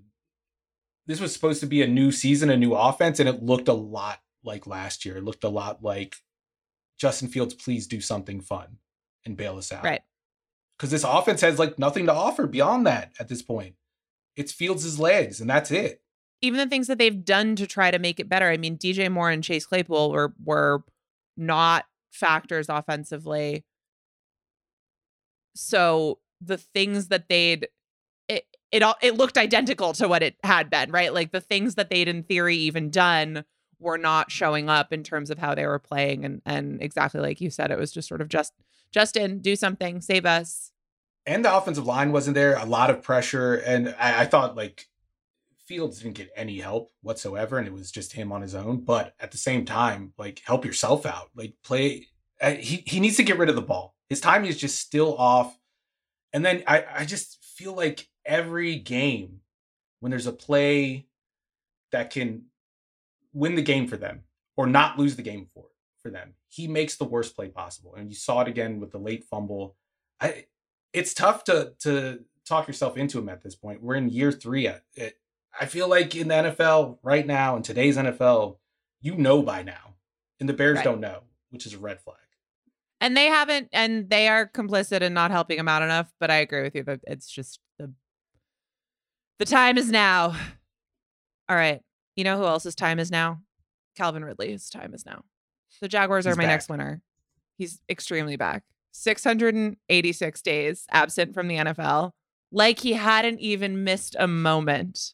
This 1.07 1.19
was 1.19 1.33
supposed 1.33 1.61
to 1.61 1.65
be 1.65 1.81
a 1.81 1.87
new 1.87 2.11
season, 2.11 2.51
a 2.51 2.57
new 2.57 2.73
offense, 2.73 3.19
and 3.19 3.27
it 3.27 3.41
looked 3.41 3.67
a 3.67 3.73
lot 3.73 4.19
like 4.43 4.67
last 4.67 5.05
year. 5.05 5.17
It 5.17 5.23
looked 5.23 5.43
a 5.43 5.49
lot 5.49 5.81
like 5.81 6.17
Justin 6.99 7.29
Fields. 7.29 7.53
Please 7.53 7.87
do 7.87 8.01
something 8.01 8.41
fun 8.41 8.77
and 9.25 9.37
bail 9.37 9.57
us 9.57 9.71
out, 9.71 9.83
right? 9.83 10.01
Because 10.77 10.91
this 10.91 11.03
offense 11.03 11.41
has 11.41 11.57
like 11.57 11.79
nothing 11.79 12.05
to 12.05 12.13
offer 12.13 12.47
beyond 12.47 12.85
that 12.85 13.13
at 13.19 13.27
this 13.27 13.41
point. 13.41 13.75
It's 14.35 14.51
Fields' 14.51 14.99
legs, 14.99 15.41
and 15.41 15.49
that's 15.49 15.71
it. 15.71 16.01
Even 16.41 16.57
the 16.59 16.67
things 16.67 16.87
that 16.87 16.97
they've 16.97 17.25
done 17.25 17.55
to 17.57 17.67
try 17.67 17.91
to 17.91 17.99
make 17.99 18.19
it 18.19 18.29
better. 18.29 18.49
I 18.49 18.57
mean, 18.57 18.77
DJ 18.77 19.11
Moore 19.11 19.29
and 19.31 19.43
Chase 19.43 19.65
Claypool 19.65 20.11
were 20.11 20.33
were 20.43 20.83
not 21.39 21.85
factors 22.11 22.67
offensively. 22.69 23.65
So 25.55 26.19
the 26.41 26.57
things 26.57 27.07
that 27.07 27.27
they'd 27.29 27.67
it 28.27 28.45
it 28.71 28.83
all 28.83 28.95
it 29.01 29.15
looked 29.15 29.37
identical 29.37 29.93
to 29.93 30.07
what 30.07 30.23
it 30.23 30.35
had 30.43 30.69
been, 30.69 30.91
right? 30.91 31.13
Like 31.13 31.31
the 31.31 31.41
things 31.41 31.75
that 31.75 31.89
they'd 31.89 32.07
in 32.07 32.23
theory 32.23 32.55
even 32.55 32.89
done 32.89 33.45
were 33.79 33.97
not 33.97 34.31
showing 34.31 34.69
up 34.69 34.91
in 34.93 35.03
terms 35.03 35.29
of 35.29 35.39
how 35.39 35.55
they 35.55 35.65
were 35.65 35.79
playing 35.79 36.25
and 36.25 36.41
and 36.45 36.81
exactly 36.81 37.21
like 37.21 37.39
you 37.39 37.49
said 37.49 37.71
it 37.71 37.79
was 37.79 37.91
just 37.91 38.07
sort 38.07 38.21
of 38.21 38.27
just 38.27 38.53
Justin 38.91 39.39
do 39.39 39.55
something 39.55 40.01
save 40.01 40.25
us 40.25 40.71
and 41.25 41.45
the 41.45 41.55
offensive 41.55 41.85
line 41.85 42.11
wasn't 42.11 42.35
there 42.35 42.55
a 42.55 42.65
lot 42.65 42.89
of 42.89 43.01
pressure 43.01 43.55
and 43.55 43.95
I, 43.97 44.21
I 44.21 44.25
thought 44.25 44.57
like 44.57 44.88
Fields 45.69 45.99
didn't 45.99 46.17
get 46.17 46.31
any 46.35 46.57
help 46.57 46.91
whatsoever, 47.03 47.59
and 47.59 47.67
it 47.67 47.73
was 47.73 47.91
just 47.91 48.13
him 48.13 48.31
on 48.31 48.41
his 48.41 48.55
own. 48.55 48.81
But 48.81 49.13
at 49.19 49.29
the 49.29 49.37
same 49.37 49.65
time, 49.65 50.13
like 50.17 50.41
help 50.43 50.65
yourself 50.65 51.05
out. 51.05 51.29
Like 51.35 51.53
play. 51.63 52.07
Uh, 52.41 52.55
he 52.55 52.83
he 52.87 52.99
needs 52.99 53.17
to 53.17 53.23
get 53.23 53.37
rid 53.37 53.49
of 53.49 53.55
the 53.55 53.61
ball. 53.61 53.95
His 54.09 54.19
timing 54.19 54.49
is 54.49 54.57
just 54.57 54.79
still 54.79 55.15
off. 55.15 55.55
And 56.33 56.43
then 56.43 56.63
I 56.65 56.85
I 56.91 57.05
just 57.05 57.45
feel 57.55 57.73
like 57.73 58.07
every 58.25 58.77
game 58.77 59.41
when 59.99 60.09
there's 60.09 60.25
a 60.25 60.33
play 60.33 61.05
that 61.91 62.09
can 62.09 62.45
win 63.31 63.53
the 63.53 63.61
game 63.61 63.87
for 63.87 63.95
them 63.95 64.23
or 64.57 64.65
not 64.65 64.97
lose 64.97 65.15
the 65.15 65.21
game 65.21 65.49
for 65.53 65.65
for 66.01 66.09
them, 66.09 66.33
he 66.47 66.67
makes 66.67 66.95
the 66.95 67.03
worst 67.03 67.35
play 67.35 67.47
possible. 67.47 67.93
And 67.93 68.09
you 68.09 68.15
saw 68.15 68.41
it 68.41 68.47
again 68.47 68.79
with 68.79 68.89
the 68.91 68.97
late 68.97 69.23
fumble. 69.25 69.75
I 70.19 70.45
it's 70.93 71.13
tough 71.13 71.43
to 71.43 71.73
to 71.81 72.21
talk 72.43 72.67
yourself 72.67 72.97
into 72.97 73.19
him 73.19 73.29
at 73.29 73.43
this 73.43 73.55
point. 73.55 73.83
We're 73.83 73.95
in 73.95 74.09
year 74.09 74.31
three 74.31 74.67
at 74.67 74.81
it. 74.95 75.19
I 75.59 75.65
feel 75.65 75.87
like 75.87 76.15
in 76.15 76.27
the 76.27 76.35
NFL 76.35 76.97
right 77.03 77.25
now, 77.25 77.55
in 77.55 77.63
today's 77.63 77.97
NFL, 77.97 78.57
you 79.01 79.15
know 79.15 79.41
by 79.41 79.63
now, 79.63 79.95
and 80.39 80.47
the 80.47 80.53
Bears 80.53 80.77
right. 80.77 80.83
don't 80.83 80.99
know, 80.99 81.21
which 81.49 81.65
is 81.65 81.73
a 81.73 81.79
red 81.79 81.99
flag. 82.01 82.17
And 83.01 83.15
they 83.15 83.27
haven't, 83.27 83.69
and 83.71 84.09
they 84.09 84.27
are 84.27 84.47
complicit 84.47 85.01
in 85.01 85.13
not 85.13 85.31
helping 85.31 85.57
him 85.57 85.67
out 85.67 85.81
enough. 85.81 86.11
But 86.19 86.31
I 86.31 86.37
agree 86.37 86.61
with 86.61 86.75
you 86.75 86.83
that 86.83 86.99
it's 87.07 87.29
just 87.29 87.59
the 87.77 87.93
the 89.37 89.45
time 89.45 89.77
is 89.77 89.89
now. 89.89 90.35
All 91.47 91.55
right, 91.55 91.81
you 92.15 92.23
know 92.23 92.37
who 92.37 92.45
else's 92.45 92.75
time 92.75 92.99
is 92.99 93.09
now? 93.09 93.41
Calvin 93.95 94.23
Ridley's 94.23 94.69
time 94.69 94.93
is 94.93 95.05
now. 95.05 95.23
The 95.81 95.87
Jaguars 95.87 96.25
He's 96.25 96.33
are 96.33 96.37
my 96.37 96.43
back. 96.43 96.49
next 96.49 96.69
winner. 96.69 97.01
He's 97.57 97.79
extremely 97.89 98.35
back. 98.35 98.63
686 98.91 100.41
days 100.41 100.85
absent 100.91 101.33
from 101.33 101.47
the 101.47 101.57
NFL, 101.57 102.11
like 102.51 102.79
he 102.79 102.93
hadn't 102.93 103.39
even 103.39 103.83
missed 103.83 104.15
a 104.19 104.27
moment. 104.27 105.13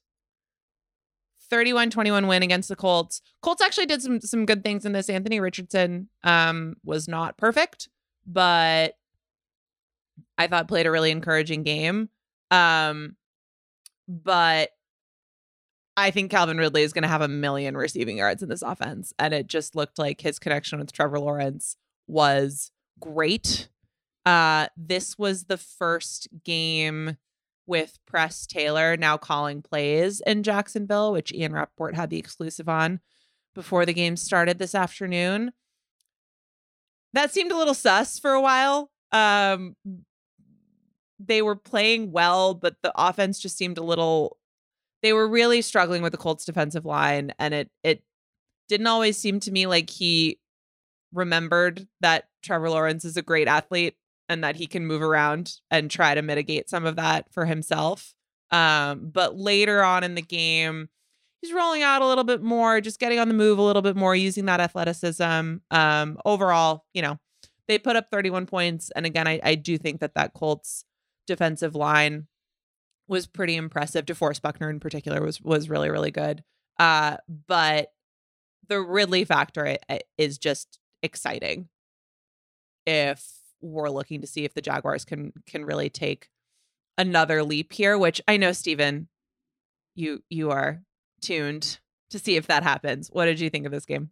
31-21 1.56 2.28
win 2.28 2.44
against 2.44 2.70
the 2.70 2.76
Colts. 2.76 3.22
Colts 3.42 3.62
actually 3.62 3.86
did 3.86 4.02
some 4.02 4.20
some 4.22 4.46
good 4.46 4.64
things 4.64 4.86
in 4.86 4.92
this. 4.92 5.10
Anthony 5.10 5.40
Richardson 5.40 6.10
um 6.24 6.76
was 6.84 7.08
not 7.08 7.38
perfect, 7.38 7.90
but 8.26 8.96
I 10.38 10.48
thought 10.48 10.68
played 10.68 10.86
a 10.86 10.92
really 10.92 11.12
encouraging 11.12 11.64
game. 11.64 12.10
Um 12.52 13.16
but 14.08 14.70
I 15.98 16.12
think 16.12 16.30
Calvin 16.30 16.58
Ridley 16.58 16.84
is 16.84 16.92
going 16.92 17.04
to 17.04 17.08
have 17.08 17.22
a 17.22 17.28
million 17.30 17.78
receiving 17.78 18.18
yards 18.18 18.44
in 18.44 18.50
this 18.50 18.62
offense 18.62 19.14
and 19.18 19.34
it 19.34 19.48
just 19.48 19.76
looked 19.76 19.98
like 19.98 20.22
his 20.22 20.40
connection 20.40 20.80
with 20.80 20.92
Trevor 20.92 21.20
Lawrence 21.20 21.78
was 22.08 22.72
great. 23.00 23.70
Uh 24.26 24.68
this 24.76 25.18
was 25.18 25.46
the 25.46 25.58
first 25.58 26.28
game 26.44 27.18
with 27.68 27.98
Press 28.06 28.46
Taylor 28.46 28.98
now 28.98 29.18
calling 29.18 29.62
plays 29.62 30.22
in 30.26 30.44
Jacksonville, 30.44 31.12
which 31.12 31.34
Ian 31.34 31.54
Rapoport 31.54 31.96
had 31.96 32.10
the 32.10 32.20
exclusive 32.20 32.70
on 32.70 33.00
before 33.54 33.86
the 33.86 33.94
game 33.94 34.18
started 34.18 34.60
this 34.60 34.76
afternoon. 34.76 35.52
That 37.14 37.34
seemed 37.34 37.52
a 37.52 37.58
little 37.58 37.74
sus 37.74 38.20
for 38.20 38.32
a 38.32 38.42
while. 38.42 38.92
Um, 39.12 39.76
they 41.20 41.42
were 41.42 41.56
playing 41.56 42.12
well, 42.12 42.54
but 42.54 42.76
the 42.84 42.92
offense 42.96 43.40
just 43.40 43.58
seemed 43.58 43.78
a 43.78 43.84
little. 43.84 44.38
They 45.02 45.14
were 45.14 45.28
really 45.28 45.62
struggling 45.62 46.02
with 46.02 46.12
the 46.12 46.18
Colts 46.18 46.46
defensive 46.46 46.86
line, 46.86 47.34
and 47.40 47.54
it 47.54 47.70
it 47.84 48.04
didn't 48.68 48.88
always 48.88 49.18
seem 49.18 49.40
to 49.42 49.52
me 49.52 49.68
like 49.68 49.90
he 49.90 50.40
remembered 51.14 51.88
that 52.02 52.26
Trevor 52.44 52.70
Lawrence 52.70 53.06
is 53.06 53.16
a 53.16 53.22
great 53.22 53.48
athlete 53.48 53.96
and 54.30 54.44
that 54.44 54.56
he 54.56 54.68
can 54.68 54.86
move 54.86 55.02
around 55.02 55.54
and 55.70 55.90
try 55.92 56.16
to 56.16 56.22
mitigate 56.22 56.70
some 56.70 56.86
of 56.86 56.96
that 56.96 57.32
for 57.32 57.46
himself. 57.46 58.14
Um, 58.52 59.10
but 59.12 59.38
later 59.38 59.84
on 59.84 60.04
in 60.04 60.16
the 60.16 60.22
game, 60.22 60.90
he's 61.42 61.54
rolling 61.54 61.84
out 61.84 62.02
a 62.02 62.08
little 62.08 62.24
bit 62.24 62.42
more, 62.42 62.82
just 62.82 63.00
getting 63.00 63.20
on 63.20 63.28
the 63.28 63.34
move 63.34 63.58
a 63.58 63.62
little 63.62 63.82
bit 63.82 63.96
more, 63.96 64.16
using 64.16 64.46
that 64.46 64.60
athleticism. 64.60 65.56
Um, 65.72 66.18
overall, 66.26 66.86
you 66.94 67.02
know, 67.02 67.20
they 67.68 67.78
put 67.80 67.96
up 67.96 68.10
31 68.12 68.46
points, 68.46 68.92
and 68.96 69.06
again, 69.06 69.28
I, 69.28 69.40
I 69.44 69.56
do 69.56 69.78
think 69.78 70.00
that 70.02 70.16
that 70.16 70.34
Colts 70.34 70.86
defensive 71.28 71.74
line 71.76 72.28
was 73.08 73.26
pretty 73.28 73.56
impressive. 73.56 74.06
DeForest 74.06 74.42
Buckner 74.42 74.70
in 74.70 74.80
particular 74.80 75.22
was 75.22 75.42
was 75.42 75.70
really 75.70 75.90
really 75.90 76.12
good. 76.12 76.44
Uh, 76.80 77.18
but 77.48 77.92
the 78.68 78.82
Ridley 78.82 79.26
factor 79.26 79.68
i- 79.68 79.78
i- 79.90 80.02
is 80.18 80.38
just 80.40 80.80
exciting. 81.04 81.70
If 82.86 83.24
we're 83.66 83.90
looking 83.90 84.22
to 84.22 84.28
see 84.28 84.46
if 84.46 84.54
the 84.54 84.62
Jaguars 84.62 85.06
can 85.06 85.34
can 85.48 85.66
really 85.66 85.90
take 85.90 86.30
another 86.98 87.44
leap 87.44 87.74
here, 87.74 87.98
which 87.98 88.22
I 88.28 88.38
know 88.38 88.52
Steven, 88.52 89.08
you 89.96 90.24
you 90.30 90.52
are 90.52 90.82
tuned 91.22 91.80
to 92.12 92.20
see 92.20 92.36
if 92.36 92.48
that 92.48 92.64
happens. 92.64 93.10
What 93.12 93.26
did 93.26 93.40
you 93.40 93.50
think 93.50 93.66
of 93.66 93.72
this 93.72 93.86
game? 93.86 94.12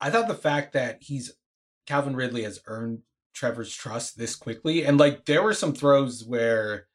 I 0.00 0.10
thought 0.10 0.28
the 0.28 0.34
fact 0.34 0.72
that 0.74 0.98
he's 1.02 1.32
Calvin 1.86 2.16
Ridley 2.16 2.44
has 2.44 2.60
earned 2.66 3.00
Trevor's 3.34 3.74
trust 3.74 4.18
this 4.18 4.36
quickly, 4.36 4.84
and 4.84 4.98
like 4.98 5.24
there 5.24 5.42
were 5.42 5.54
some 5.54 5.72
throws 5.72 6.24
where 6.24 6.86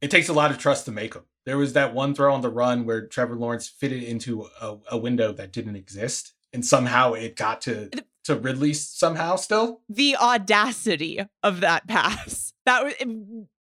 it 0.00 0.10
takes 0.10 0.28
a 0.28 0.34
lot 0.34 0.50
of 0.50 0.58
trust 0.58 0.84
to 0.86 0.92
make 0.92 1.14
them. 1.14 1.24
There 1.44 1.58
was 1.58 1.72
that 1.72 1.94
one 1.94 2.14
throw 2.14 2.32
on 2.32 2.40
the 2.40 2.50
run 2.50 2.84
where 2.84 3.06
Trevor 3.06 3.36
Lawrence 3.36 3.68
fitted 3.68 4.02
into 4.02 4.48
a, 4.60 4.76
a 4.92 4.98
window 4.98 5.32
that 5.32 5.52
didn't 5.52 5.76
exist, 5.76 6.34
and 6.52 6.64
somehow 6.64 7.14
it 7.14 7.36
got 7.36 7.60
to 7.62 7.90
to 8.24 8.36
Ridley 8.36 8.72
somehow 8.74 9.36
still. 9.36 9.80
The 9.88 10.16
audacity 10.16 11.24
of 11.42 11.60
that 11.60 11.86
pass. 11.88 12.52
That 12.64 12.84
was 12.84 12.94
it, 13.00 13.08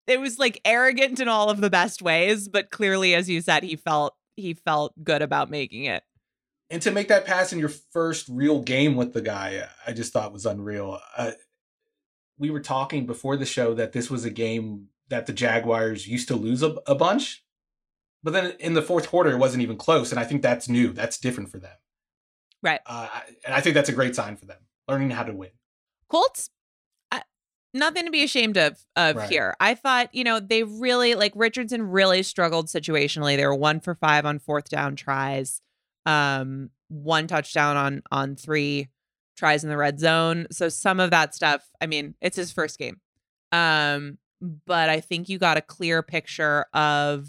it 0.08 0.20
was 0.20 0.40
like 0.40 0.62
arrogant 0.64 1.20
in 1.20 1.28
all 1.28 1.50
of 1.50 1.60
the 1.60 1.70
best 1.70 2.02
ways, 2.02 2.48
but 2.48 2.72
clearly 2.72 3.14
as 3.14 3.30
you 3.30 3.42
said 3.42 3.64
he 3.64 3.76
felt 3.76 4.16
he 4.36 4.54
felt 4.54 4.94
good 5.04 5.22
about 5.22 5.50
making 5.50 5.86
it. 5.86 6.04
and 6.70 6.82
to 6.82 6.92
make 6.92 7.08
that 7.10 7.26
pass 7.26 7.52
in 7.54 7.60
your 7.60 7.70
first 7.70 8.28
real 8.30 8.62
game 8.62 8.96
with 8.96 9.14
the 9.14 9.22
guy, 9.22 9.68
I 9.86 9.92
just 9.94 10.14
thought 10.14 10.34
was 10.34 10.46
unreal. 10.46 11.00
Uh, 11.18 11.32
we 12.38 12.50
were 12.50 12.60
talking 12.60 13.06
before 13.06 13.38
the 13.38 13.46
show 13.46 13.74
that 13.76 13.92
this 13.94 14.10
was 14.10 14.26
a 14.26 14.30
game 14.30 14.88
that 15.10 15.26
the 15.26 15.34
Jaguars 15.34 16.08
used 16.08 16.28
to 16.30 16.36
lose 16.36 16.64
a, 16.64 16.76
a 16.88 16.96
bunch, 16.96 17.44
but 18.24 18.34
then 18.34 18.54
in 18.60 18.74
the 18.74 18.82
fourth 18.82 19.08
quarter 19.10 19.32
it 19.32 19.38
wasn't 19.38 19.62
even 19.64 19.78
close, 19.78 20.12
and 20.12 20.20
I 20.20 20.24
think 20.24 20.42
that's 20.42 20.68
new. 20.68 20.92
That's 20.92 21.18
different 21.18 21.50
for 21.50 21.60
them, 21.60 21.76
Right. 22.66 22.82
uh, 22.86 23.08
and 23.46 23.54
I 23.54 23.62
think 23.62 23.76
that's 23.76 23.90
a 23.90 23.94
great 23.94 24.16
sign 24.16 24.36
for 24.36 24.46
them, 24.46 24.58
learning 24.90 25.12
how 25.12 25.24
to 25.24 25.34
win. 25.34 25.52
Colts, 26.10 26.50
uh, 27.12 27.20
nothing 27.74 28.06
to 28.06 28.12
be 28.12 28.24
ashamed 28.24 28.58
of 28.58 28.84
of 28.96 29.16
Right. 29.18 29.30
here. 29.30 29.56
I 29.60 29.76
thought, 29.76 30.14
you 30.14 30.24
know, 30.24 30.40
they 30.40 30.64
really 30.64 31.14
like 31.16 31.34
Richardson 31.36 31.84
really 31.84 32.24
struggled 32.24 32.68
situationally. 32.68 33.38
They 33.38 33.46
were 33.46 33.56
one 33.56 33.80
for 33.80 33.94
five 33.96 34.26
on 34.26 34.40
fourth 34.40 34.68
down 34.70 34.96
tries, 34.96 35.62
um, 36.06 36.72
one 36.88 37.28
touchdown 37.28 37.78
on 37.78 38.02
on 38.12 38.36
three 38.36 38.90
tries 39.38 39.64
in 39.64 39.70
the 39.70 39.78
red 39.78 40.00
zone. 40.00 40.48
So 40.52 40.68
some 40.70 41.00
of 41.00 41.12
that 41.12 41.36
stuff, 41.36 41.70
I 41.82 41.88
mean, 41.88 42.16
it's 42.22 42.38
his 42.38 42.52
first 42.52 42.80
game. 42.80 43.00
Um, 43.52 44.18
but 44.42 44.90
I 44.90 45.00
think 45.02 45.30
you 45.30 45.38
got 45.38 45.58
a 45.58 45.62
clear 45.62 46.02
picture 46.02 46.66
of 46.74 47.28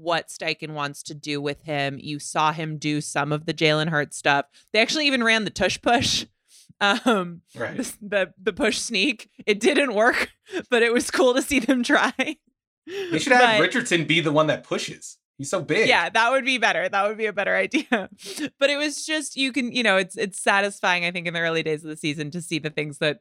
what 0.00 0.28
Steichen 0.28 0.70
wants 0.70 1.02
to 1.04 1.14
do 1.14 1.40
with 1.40 1.62
him. 1.62 1.98
You 2.00 2.18
saw 2.18 2.52
him 2.52 2.78
do 2.78 3.00
some 3.00 3.32
of 3.32 3.46
the 3.46 3.54
Jalen 3.54 3.88
Hurts 3.88 4.16
stuff. 4.16 4.46
They 4.72 4.80
actually 4.80 5.06
even 5.06 5.22
ran 5.22 5.44
the 5.44 5.50
tush 5.50 5.80
push. 5.80 6.26
Um, 6.82 7.42
Right. 7.54 7.76
the, 7.76 7.92
the 8.00 8.32
the 8.42 8.52
push 8.54 8.78
sneak. 8.78 9.28
It 9.44 9.60
didn't 9.60 9.92
work, 9.92 10.30
but 10.70 10.82
it 10.82 10.94
was 10.94 11.10
cool 11.10 11.34
to 11.34 11.42
see 11.42 11.58
them 11.58 11.82
try. 11.84 12.12
They 12.86 13.18
should 13.18 13.32
have 13.34 13.58
But- 13.58 13.60
Richardson 13.60 14.06
be 14.06 14.20
the 14.20 14.32
one 14.32 14.46
that 14.46 14.64
pushes. 14.64 15.18
He's 15.36 15.50
so 15.50 15.60
big. 15.60 15.88
Yeah, 15.88 16.08
that 16.08 16.30
would 16.30 16.44
be 16.46 16.56
better. 16.56 16.88
That 16.88 17.06
would 17.06 17.18
be 17.18 17.26
a 17.26 17.32
better 17.34 17.54
idea. 17.54 18.08
But 18.58 18.70
it 18.70 18.78
was 18.78 19.04
just 19.04 19.36
you 19.36 19.52
can, 19.52 19.72
you 19.72 19.82
know, 19.82 19.98
it's 19.98 20.16
it's 20.16 20.40
satisfying 20.40 21.04
I 21.04 21.10
think 21.10 21.26
in 21.26 21.34
the 21.34 21.40
early 21.40 21.62
days 21.62 21.84
of 21.84 21.90
the 21.90 21.96
season 21.98 22.30
to 22.30 22.40
see 22.40 22.58
the 22.58 22.70
things 22.70 22.96
that 22.98 23.20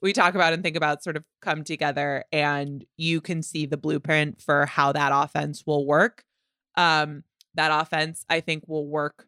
we 0.00 0.12
talk 0.12 0.34
about 0.34 0.52
and 0.52 0.62
think 0.62 0.76
about 0.76 1.02
sort 1.02 1.16
of 1.16 1.24
come 1.42 1.64
together 1.64 2.24
and 2.32 2.84
you 2.96 3.20
can 3.20 3.42
see 3.42 3.66
the 3.66 3.76
blueprint 3.76 4.40
for 4.40 4.66
how 4.66 4.92
that 4.92 5.12
offense 5.14 5.64
will 5.66 5.86
work. 5.86 6.24
Um 6.76 7.24
that 7.54 7.70
offense 7.82 8.24
I 8.28 8.40
think 8.40 8.64
will 8.68 8.86
work 8.86 9.26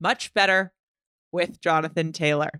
much 0.00 0.34
better 0.34 0.72
with 1.32 1.60
Jonathan 1.60 2.12
Taylor. 2.12 2.50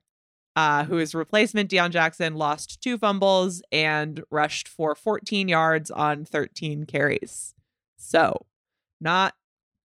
Uh, 0.56 0.84
who 0.84 0.98
is 0.98 1.16
replacement 1.16 1.68
Deon 1.68 1.90
Jackson 1.90 2.36
lost 2.36 2.80
two 2.80 2.96
fumbles 2.96 3.60
and 3.72 4.22
rushed 4.30 4.68
for 4.68 4.94
14 4.94 5.48
yards 5.48 5.90
on 5.90 6.24
13 6.24 6.86
carries. 6.86 7.54
So, 7.96 8.46
not 9.00 9.34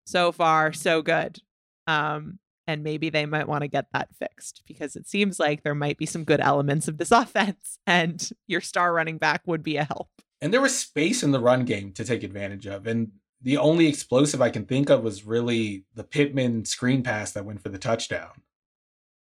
so 0.06 0.32
far 0.32 0.72
so 0.72 1.02
good. 1.02 1.38
Um, 1.86 2.40
and 2.66 2.82
maybe 2.82 3.10
they 3.10 3.26
might 3.26 3.48
want 3.48 3.62
to 3.62 3.68
get 3.68 3.86
that 3.92 4.08
fixed 4.18 4.62
because 4.66 4.96
it 4.96 5.08
seems 5.08 5.38
like 5.38 5.62
there 5.62 5.74
might 5.74 5.98
be 5.98 6.06
some 6.06 6.24
good 6.24 6.40
elements 6.40 6.88
of 6.88 6.98
this 6.98 7.10
offense, 7.12 7.78
and 7.86 8.30
your 8.46 8.60
star 8.60 8.92
running 8.92 9.18
back 9.18 9.42
would 9.46 9.62
be 9.62 9.76
a 9.76 9.84
help. 9.84 10.08
And 10.40 10.52
there 10.52 10.60
was 10.60 10.78
space 10.78 11.22
in 11.22 11.32
the 11.32 11.40
run 11.40 11.64
game 11.64 11.92
to 11.92 12.04
take 12.04 12.22
advantage 12.22 12.66
of. 12.66 12.86
And 12.86 13.12
the 13.40 13.56
only 13.56 13.86
explosive 13.86 14.42
I 14.42 14.50
can 14.50 14.66
think 14.66 14.90
of 14.90 15.02
was 15.02 15.24
really 15.24 15.84
the 15.94 16.04
Pittman 16.04 16.64
screen 16.64 17.02
pass 17.02 17.32
that 17.32 17.44
went 17.44 17.62
for 17.62 17.68
the 17.68 17.78
touchdown. 17.78 18.42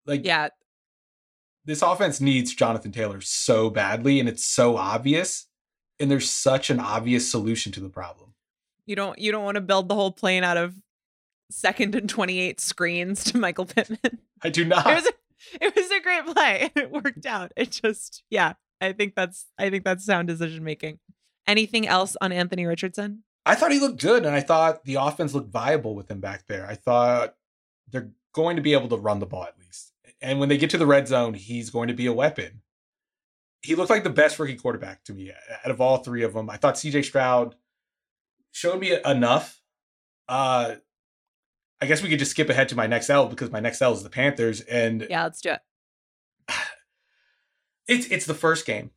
Like, 0.05 0.25
Yeah, 0.25 0.49
this 1.65 1.81
offense 1.81 2.19
needs 2.21 2.55
Jonathan 2.55 2.91
Taylor 2.91 3.21
so 3.21 3.69
badly, 3.69 4.19
and 4.19 4.27
it's 4.27 4.43
so 4.45 4.77
obvious. 4.77 5.47
And 5.99 6.09
there's 6.09 6.29
such 6.29 6.69
an 6.69 6.79
obvious 6.79 7.29
solution 7.29 7.71
to 7.73 7.79
the 7.79 7.89
problem. 7.89 8.33
you 8.85 8.95
don't 8.95 9.19
you 9.19 9.31
don't 9.31 9.43
want 9.43 9.55
to 9.55 9.61
build 9.61 9.87
the 9.87 9.95
whole 9.95 10.11
plane 10.11 10.43
out 10.43 10.57
of 10.57 10.73
second 11.51 11.95
and 11.95 12.09
28 12.09 12.59
screens 12.59 13.23
to 13.25 13.37
Michael 13.37 13.65
Pittman. 13.65 14.19
I 14.41 14.49
do 14.49 14.65
not. 14.65 14.87
it 14.87 14.95
was 14.95 15.05
a, 15.05 15.65
it 15.65 15.75
was 15.75 15.91
a 15.91 16.01
great 16.01 16.25
play. 16.25 16.71
It 16.75 16.91
worked 16.91 17.25
out. 17.25 17.51
It 17.55 17.71
just 17.71 18.23
yeah, 18.29 18.53
I 18.79 18.93
think 18.93 19.15
that's 19.15 19.45
I 19.57 19.69
think 19.69 19.83
that's 19.83 20.05
sound 20.05 20.27
decision 20.27 20.63
making. 20.63 20.99
Anything 21.47 21.87
else 21.87 22.15
on 22.21 22.31
Anthony 22.31 22.65
Richardson? 22.65 23.23
I 23.45 23.55
thought 23.55 23.71
he 23.71 23.79
looked 23.79 24.01
good, 24.01 24.25
and 24.25 24.35
I 24.35 24.41
thought 24.41 24.85
the 24.85 24.95
offense 24.95 25.33
looked 25.33 25.51
viable 25.51 25.95
with 25.95 26.09
him 26.09 26.19
back 26.19 26.45
there. 26.47 26.67
I 26.67 26.75
thought 26.75 27.35
they're 27.89 28.11
going 28.33 28.55
to 28.55 28.61
be 28.61 28.73
able 28.73 28.87
to 28.89 28.97
run 28.97 29.19
the 29.19 29.25
ball 29.25 29.43
at 29.43 29.59
least. 29.59 29.93
And 30.21 30.39
when 30.39 30.49
they 30.49 30.57
get 30.57 30.69
to 30.71 30.77
the 30.77 30.85
red 30.85 31.07
zone, 31.07 31.33
he's 31.33 31.71
going 31.71 31.87
to 31.87 31.93
be 31.93 32.05
a 32.05 32.13
weapon. 32.13 32.61
He 33.63 33.75
looked 33.75 33.89
like 33.89 34.03
the 34.03 34.09
best 34.09 34.37
rookie 34.39 34.55
quarterback 34.55 35.03
to 35.05 35.13
me 35.13 35.31
out 35.65 35.71
of 35.71 35.81
all 35.81 35.97
three 35.97 36.23
of 36.23 36.33
them. 36.33 36.49
I 36.49 36.57
thought 36.57 36.75
CJ 36.75 37.03
Stroud 37.05 37.55
showed 38.51 38.79
me 38.79 38.95
enough. 39.03 39.61
Uh, 40.27 40.75
I 41.81 41.87
guess 41.87 42.03
we 42.03 42.09
could 42.09 42.19
just 42.19 42.31
skip 42.31 42.49
ahead 42.49 42.69
to 42.69 42.75
my 42.75 42.87
next 42.87 43.09
L 43.09 43.27
because 43.27 43.51
my 43.51 43.59
next 43.59 43.81
L 43.81 43.93
is 43.93 44.03
the 44.03 44.09
Panthers. 44.09 44.61
And 44.61 45.07
Yeah, 45.09 45.23
let's 45.23 45.41
do 45.41 45.51
it. 45.51 45.61
It's 47.87 48.05
it's 48.07 48.25
the 48.25 48.35
first 48.35 48.65
game. 48.65 48.91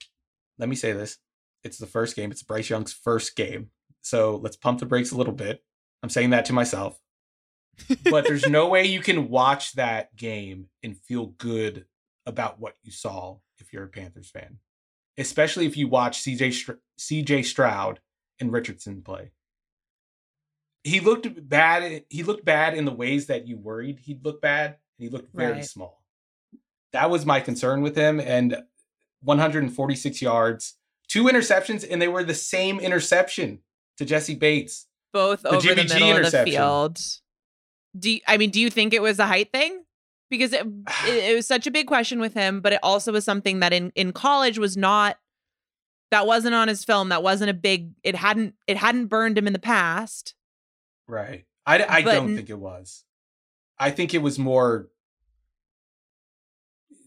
Let 0.59 0.69
me 0.69 0.77
say 0.77 0.93
this. 0.93 1.19
It's 1.65 1.79
the 1.79 1.87
first 1.87 2.15
game. 2.15 2.31
It's 2.31 2.45
Bryce 2.45 2.71
Young's 2.71 2.93
first 2.93 3.35
game. 3.35 3.71
So 4.03 4.37
let's 4.37 4.57
pump 4.57 4.79
the 4.79 4.87
brakes 4.87 5.11
a 5.11 5.17
little 5.17 5.33
bit. 5.33 5.65
I'm 6.03 6.11
saying 6.11 6.31
that 6.31 6.45
to 6.45 6.53
myself. 6.53 7.01
But 8.05 8.25
there's 8.25 8.47
no 8.47 8.69
way 8.69 8.85
you 8.85 9.01
can 9.01 9.31
watch 9.31 9.73
that 9.73 10.15
game 10.15 10.69
and 10.83 10.97
feel 10.97 11.27
good 11.27 11.87
about 12.27 12.61
what 12.61 12.77
you 12.83 12.93
saw 12.93 13.39
if 13.59 13.73
you're 13.73 13.85
a 13.85 13.89
Panthers 13.89 14.31
fan. 14.31 14.59
Especially 15.17 15.67
if 15.67 15.77
you 15.77 15.89
watch 15.89 16.23
CJ 16.23 16.53
Str- 16.53 16.73
CJ 17.01 17.47
Stroud 17.47 18.01
and 18.39 18.53
Richardson 18.53 19.03
play. 19.03 19.33
He 20.85 21.01
looked 21.01 21.49
bad. 21.49 22.05
He 22.11 22.23
looked 22.23 22.45
bad 22.45 22.75
in 22.75 22.85
the 22.85 22.93
ways 22.93 23.27
that 23.27 23.49
you 23.49 23.57
worried 23.57 24.01
he'd 24.01 24.25
look 24.25 24.41
bad. 24.41 24.77
He 24.99 25.09
looked 25.09 25.35
very 25.35 25.55
Right. 25.55 25.65
small. 25.65 26.05
That 26.93 27.11
was 27.11 27.27
my 27.27 27.41
concern 27.41 27.83
with 27.83 27.97
him. 27.97 28.21
And 28.21 28.63
146 29.23 30.23
yards, 30.23 30.75
two 31.09 31.25
interceptions, 31.25 31.87
and 31.91 32.01
they 32.01 32.09
were 32.09 32.23
the 32.23 32.35
same 32.35 32.79
interception 32.79 33.61
to 33.97 34.05
Jessie 34.05 34.35
Bates. 34.35 34.87
Both 35.13 35.43
The 35.43 35.49
over 35.51 35.61
Jimmy 35.61 35.83
the 35.83 35.89
G 35.89 35.95
middle 35.95 36.25
of 36.25 36.33
the 36.33 36.45
field. 36.45 36.99
Do 37.99 38.11
you, 38.11 38.21
I 38.27 38.37
mean, 38.37 38.51
do 38.51 38.61
you 38.61 38.69
think 38.71 38.93
it 38.93 39.03
was 39.03 39.19
a 39.19 39.27
height 39.27 39.53
thing? 39.53 39.85
Because 40.29 40.53
it, 40.53 40.67
it, 41.07 41.31
it 41.31 41.35
was 41.35 41.47
such 41.47 41.67
a 41.67 41.71
big 41.71 41.87
question 41.87 42.21
with 42.21 42.35
him, 42.35 42.61
but 42.61 42.73
it 42.73 42.81
also 42.83 43.13
was 43.13 43.25
something 43.25 43.61
that 43.61 43.73
in 43.73 43.91
in 43.95 44.13
college 44.13 44.59
was 44.59 44.77
not 44.77 45.19
that 46.11 46.27
wasn't 46.27 46.55
on 46.55 46.69
his 46.69 46.85
film. 46.85 47.09
That 47.09 47.23
wasn't 47.23 47.51
a 47.51 47.55
big. 47.55 47.93
It 48.03 48.15
hadn't 48.17 48.55
it 48.67 48.77
hadn't 48.77 49.07
burned 49.07 49.39
him 49.39 49.47
in 49.47 49.53
the 49.53 49.59
past. 49.59 50.35
Right. 51.07 51.45
I, 51.67 51.83
I 51.85 52.03
But 52.03 52.13
don't 52.15 52.37
think 52.37 52.51
it 52.51 52.59
was. 52.59 53.05
I 53.79 53.91
think 53.91 54.15
it 54.15 54.19
was 54.23 54.39
more 54.39 54.89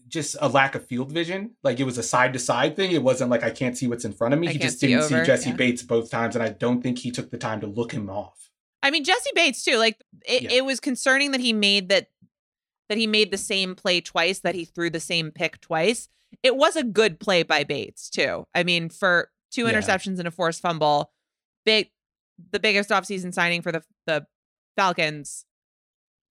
just 0.08 0.36
a 0.40 0.48
lack 0.48 0.74
of 0.74 0.86
field 0.86 1.12
vision. 1.12 1.50
Like 1.62 1.80
it 1.80 1.84
was 1.84 1.98
a 1.98 2.02
side 2.02 2.32
to 2.32 2.38
side 2.38 2.76
thing. 2.76 2.92
It 2.92 3.02
wasn't 3.02 3.30
like 3.30 3.42
I 3.42 3.50
can't 3.50 3.76
see 3.76 3.86
what's 3.86 4.04
in 4.04 4.12
front 4.12 4.34
of 4.34 4.40
me. 4.40 4.48
I 4.48 4.52
he 4.52 4.58
just 4.58 4.80
see 4.80 4.88
didn't 4.88 5.04
over, 5.04 5.20
see 5.20 5.26
Jessie 5.26 5.50
yeah. 5.50 5.56
Bates 5.56 5.82
both 5.82 6.10
times, 6.10 6.34
and 6.34 6.42
I 6.42 6.48
don't 6.48 6.82
think 6.82 6.98
he 6.98 7.10
took 7.10 7.30
the 7.30 7.38
time 7.38 7.60
to 7.60 7.66
look 7.66 7.92
him 7.92 8.08
off. 8.08 8.50
I 8.82 8.90
mean, 8.90 9.04
Jessie 9.04 9.30
Bates 9.34 9.64
too. 9.64 9.76
Like 9.76 10.02
it, 10.26 10.42
Yeah. 10.42 10.50
it 10.52 10.64
was 10.64 10.80
concerning 10.80 11.32
that 11.32 11.40
he 11.40 11.52
made 11.52 11.88
that 11.90 12.08
that 12.88 12.96
he 12.98 13.06
made 13.06 13.30
the 13.30 13.38
same 13.38 13.74
play 13.74 14.00
twice, 14.00 14.38
that 14.40 14.54
he 14.54 14.64
threw 14.64 14.88
the 14.88 15.00
same 15.00 15.30
pick 15.30 15.60
twice. 15.60 16.08
It 16.42 16.56
was 16.56 16.74
a 16.74 16.84
good 16.84 17.20
play 17.20 17.42
by 17.42 17.64
Bates 17.64 18.08
too. 18.08 18.46
I 18.54 18.62
mean, 18.62 18.88
for 18.88 19.30
two 19.50 19.66
Yeah. 19.66 19.72
interceptions 19.74 20.18
and 20.18 20.26
a 20.28 20.30
forced 20.30 20.62
fumble, 20.62 21.12
big 21.66 21.90
the 22.52 22.60
biggest 22.60 22.90
offseason 22.90 23.32
signing 23.32 23.62
for 23.62 23.72
the 23.72 23.82
the 24.06 24.26
Falcons. 24.76 25.44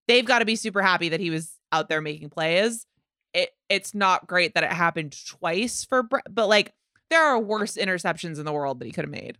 They've 0.07 0.25
got 0.25 0.39
to 0.39 0.45
be 0.45 0.55
super 0.55 0.81
happy 0.81 1.09
that 1.09 1.19
he 1.19 1.29
was 1.29 1.57
out 1.71 1.89
there 1.89 2.01
making 2.01 2.29
plays. 2.29 2.85
It 3.33 3.49
it's 3.69 3.93
not 3.93 4.27
great 4.27 4.53
that 4.53 4.63
it 4.63 4.71
happened 4.71 5.15
twice 5.27 5.83
for 5.83 6.03
but 6.03 6.47
like 6.47 6.73
there 7.09 7.23
are 7.23 7.39
worse 7.39 7.75
interceptions 7.75 8.39
in 8.39 8.45
the 8.45 8.53
world 8.53 8.79
that 8.79 8.85
he 8.85 8.91
could 8.91 9.05
have 9.05 9.11
made. 9.11 9.37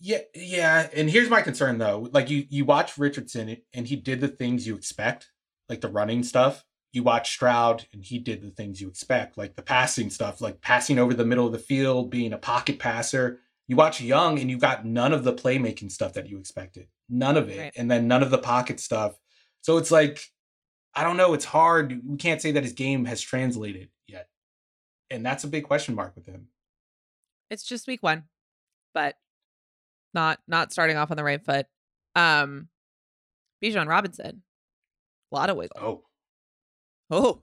Yeah, 0.00 0.18
yeah. 0.34 0.88
And 0.94 1.10
here's 1.10 1.30
my 1.30 1.42
concern 1.42 1.78
though. 1.78 2.08
Like 2.12 2.30
you 2.30 2.46
you 2.48 2.64
watch 2.64 2.98
Richardson 2.98 3.56
and 3.72 3.86
he 3.86 3.96
did 3.96 4.20
the 4.20 4.28
things 4.28 4.66
you 4.66 4.76
expect, 4.76 5.30
like 5.68 5.80
the 5.80 5.88
running 5.88 6.22
stuff. 6.22 6.64
You 6.92 7.02
watch 7.02 7.30
Stroud 7.30 7.86
and 7.92 8.02
he 8.02 8.18
did 8.18 8.40
the 8.40 8.50
things 8.50 8.80
you 8.80 8.88
expect, 8.88 9.36
like 9.36 9.56
the 9.56 9.62
passing 9.62 10.08
stuff, 10.10 10.40
like 10.40 10.60
passing 10.60 10.98
over 10.98 11.12
the 11.12 11.26
middle 11.26 11.46
of 11.46 11.52
the 11.52 11.58
field, 11.58 12.10
being 12.10 12.32
a 12.32 12.38
pocket 12.38 12.78
passer. 12.78 13.40
You 13.68 13.76
watch 13.76 14.00
Young 14.00 14.38
and 14.38 14.50
you 14.50 14.58
got 14.58 14.84
none 14.84 15.12
of 15.12 15.24
the 15.24 15.32
playmaking 15.34 15.92
stuff 15.92 16.14
that 16.14 16.28
you 16.28 16.38
expected. 16.38 16.88
None 17.08 17.36
of 17.36 17.48
it. 17.50 17.58
Right. 17.58 17.72
And 17.76 17.90
then 17.90 18.08
none 18.08 18.22
of 18.22 18.30
the 18.30 18.38
pocket 18.38 18.80
stuff. 18.80 19.14
So 19.60 19.76
it's 19.76 19.90
like 19.90 20.20
I 20.94 21.04
don't 21.04 21.16
know, 21.16 21.34
it's 21.34 21.44
hard. 21.44 22.00
We 22.04 22.16
can't 22.16 22.40
say 22.42 22.52
that 22.52 22.64
his 22.64 22.72
game 22.72 23.04
has 23.04 23.20
translated 23.20 23.90
yet. 24.06 24.28
And 25.10 25.24
that's 25.24 25.44
a 25.44 25.48
big 25.48 25.64
question 25.64 25.94
mark 25.94 26.16
with 26.16 26.26
him. 26.26 26.48
it's 27.50 27.62
just 27.62 27.86
week 27.86 28.02
one, 28.02 28.24
but 28.94 29.14
not 30.14 30.40
not 30.48 30.72
starting 30.72 30.96
off 30.96 31.10
on 31.10 31.16
the 31.16 31.24
right 31.24 31.44
foot. 31.44 31.66
Um, 32.16 32.68
Bijan 33.62 33.86
Robinson, 33.86 34.42
a 35.30 35.34
lot 35.36 35.50
of 35.50 35.56
wiggle. 35.56 35.78
Oh, 35.80 36.02
Oh, 37.10 37.42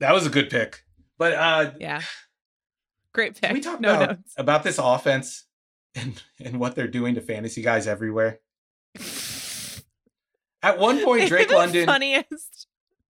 that 0.00 0.12
was 0.14 0.26
a 0.26 0.30
good 0.30 0.48
pick. 0.50 0.82
But 1.18 1.32
uh 1.32 1.72
yeah, 1.80 2.02
great 3.16 3.34
pick. 3.34 3.42
Can 3.42 3.54
we 3.54 3.60
talk 3.60 3.80
no 3.80 3.94
about, 3.96 4.08
notes. 4.10 4.34
about 4.36 4.62
this 4.62 4.78
offense 4.78 5.46
and, 5.94 6.22
and 6.38 6.60
what 6.60 6.76
they're 6.76 6.86
doing 6.86 7.14
to 7.16 7.20
fantasy 7.20 7.62
guys 7.62 7.86
everywhere? 7.88 8.40
At 10.62 10.78
one 10.78 11.02
point, 11.02 11.28
Drake 11.28 11.48
the 11.48 11.54
London, 11.54 11.86
funniest. 11.86 12.66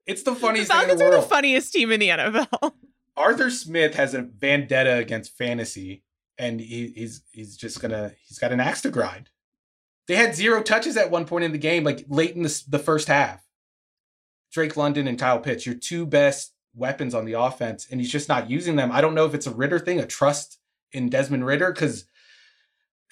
it's 0.06 0.24
the 0.24 0.32
The 0.32 0.39
funniest 0.39 0.72
in 0.72 0.78
Falcons 0.78 1.00
the 1.00 1.08
are 1.08 1.12
the 1.12 1.22
funniest 1.22 1.74
team 1.74 1.91
in 1.91 2.00
the 2.00 2.10
NFL. 2.10 2.72
Arthur 3.16 3.50
Smith 3.50 3.95
has 3.95 4.14
a 4.14 4.22
vendetta 4.22 4.93
against 4.98 5.36
fantasy, 5.38 6.04
and 6.38 6.60
he, 6.60 6.93
he's 6.95 7.24
he's 7.32 7.58
just 7.58 7.82
gonna 7.82 8.12
he's 8.28 8.38
got 8.38 8.52
an 8.52 8.60
axe 8.60 8.82
to 8.82 8.89
grind. 8.91 9.30
They 10.08 10.16
had 10.16 10.36
zero 10.36 10.62
touches 10.62 10.95
at 10.98 11.10
one 11.12 11.26
point 11.26 11.43
in 11.43 11.52
the 11.52 11.58
game, 11.58 11.84
like 11.84 12.06
late 12.08 12.36
in 12.36 12.43
the, 12.43 12.64
the 12.70 12.80
first 12.80 13.08
half. 13.08 13.43
Drake 14.52 14.78
London 14.78 15.08
and 15.08 15.20
Kyle 15.20 15.39
Pitts, 15.39 15.66
your 15.66 15.76
two 15.76 16.06
best 16.06 16.54
weapons 16.76 17.13
on 17.13 17.26
the 17.26 17.34
offense, 17.34 17.88
and 17.89 17.99
he's 17.99 18.11
just 18.11 18.30
not 18.30 18.49
using 18.49 18.76
them. 18.76 18.91
I 18.91 19.01
don't 19.01 19.15
know 19.15 19.26
if 19.26 19.34
it's 19.34 19.47
a 19.47 19.53
Ridder 19.53 19.80
thing, 19.80 19.99
a 19.99 20.05
trust 20.05 20.59
in 20.91 21.09
Desmond 21.09 21.45
Ridder, 21.45 21.72
because 21.72 22.05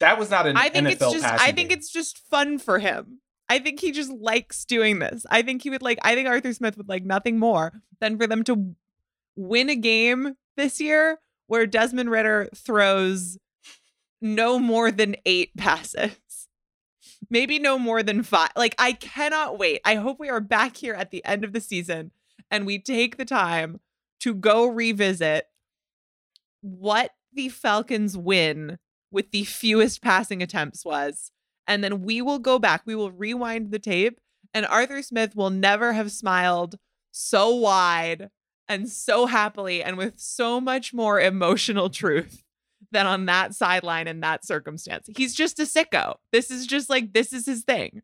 that 0.00 0.18
was 0.18 0.30
not 0.30 0.46
an 0.46 0.56
I 0.56 0.68
think 0.68 0.88
NFL 0.88 0.90
it's 0.92 1.12
just. 1.12 1.24
I 1.24 1.52
think 1.52 1.70
game. 1.70 1.78
it's 1.78 1.90
just 1.90 2.18
fun 2.18 2.58
for 2.58 2.78
him. 2.78 3.20
I 3.48 3.58
think 3.58 3.80
he 3.80 3.90
just 3.90 4.12
likes 4.12 4.64
doing 4.64 5.00
this. 5.00 5.26
I 5.28 5.42
think 5.42 5.62
he 5.62 5.70
would 5.70 5.82
like. 5.82 5.98
I 6.02 6.14
think 6.14 6.28
Arthur 6.28 6.52
Smith 6.52 6.76
would 6.76 6.88
like 6.88 7.04
nothing 7.04 7.38
more 7.38 7.82
than 8.00 8.18
for 8.18 8.26
them 8.26 8.44
to 8.44 8.74
win 9.36 9.68
a 9.68 9.76
game 9.76 10.36
this 10.56 10.80
year 10.80 11.18
where 11.46 11.66
Desmond 11.66 12.10
Ridder 12.10 12.48
throws 12.54 13.38
no 14.20 14.58
more 14.58 14.90
than 14.90 15.16
eight 15.26 15.50
passes. 15.58 16.16
Maybe 17.28 17.58
no 17.58 17.78
more 17.78 18.02
than 18.02 18.22
five. 18.22 18.50
Like, 18.56 18.74
I 18.78 18.92
cannot 18.92 19.58
wait. 19.58 19.80
I 19.84 19.96
hope 19.96 20.18
we 20.18 20.30
are 20.30 20.40
back 20.40 20.76
here 20.76 20.94
at 20.94 21.10
the 21.10 21.24
end 21.24 21.44
of 21.44 21.52
the 21.52 21.60
season 21.60 22.12
and 22.50 22.66
we 22.66 22.78
take 22.78 23.16
the 23.16 23.24
time 23.24 23.80
to 24.20 24.34
go 24.34 24.66
revisit 24.66 25.46
what 26.60 27.12
the 27.32 27.48
Falcons 27.48 28.16
win 28.16 28.78
with 29.10 29.30
the 29.30 29.44
fewest 29.44 30.02
passing 30.02 30.42
attempts 30.42 30.84
was. 30.84 31.30
And 31.66 31.84
then 31.84 32.02
we 32.02 32.20
will 32.20 32.38
go 32.38 32.58
back, 32.58 32.82
we 32.84 32.94
will 32.94 33.12
rewind 33.12 33.70
the 33.70 33.78
tape, 33.78 34.20
and 34.52 34.66
Arthur 34.66 35.02
Smith 35.02 35.36
will 35.36 35.50
never 35.50 35.92
have 35.92 36.10
smiled 36.10 36.76
so 37.12 37.54
wide 37.54 38.30
and 38.68 38.88
so 38.88 39.26
happily 39.26 39.82
and 39.82 39.96
with 39.96 40.18
so 40.18 40.60
much 40.60 40.92
more 40.92 41.20
emotional 41.20 41.90
truth 41.90 42.42
than 42.92 43.06
on 43.06 43.26
that 43.26 43.54
sideline 43.54 44.08
in 44.08 44.20
that 44.20 44.44
circumstance. 44.44 45.08
He's 45.16 45.34
just 45.34 45.58
a 45.58 45.64
sicko. 45.64 46.16
This 46.32 46.50
is 46.50 46.66
just 46.66 46.90
like, 46.90 47.12
this 47.12 47.32
is 47.32 47.46
his 47.46 47.62
thing. 47.62 48.02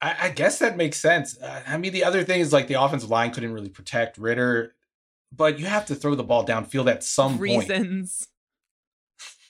I, 0.00 0.16
I 0.22 0.28
guess 0.30 0.58
that 0.58 0.76
makes 0.76 0.98
sense. 0.98 1.38
Uh, 1.40 1.62
I 1.66 1.78
mean, 1.78 1.92
the 1.92 2.04
other 2.04 2.24
thing 2.24 2.40
is 2.40 2.52
like 2.52 2.68
the 2.68 2.80
offensive 2.80 3.10
line 3.10 3.30
couldn't 3.30 3.52
really 3.52 3.70
protect 3.70 4.18
Ridder, 4.18 4.74
but 5.32 5.58
you 5.58 5.66
have 5.66 5.86
to 5.86 5.94
throw 5.94 6.14
the 6.14 6.24
ball 6.24 6.44
downfield 6.44 6.90
at 6.90 7.02
some 7.02 7.38
point. 7.38 7.68
Reasons. 7.68 8.28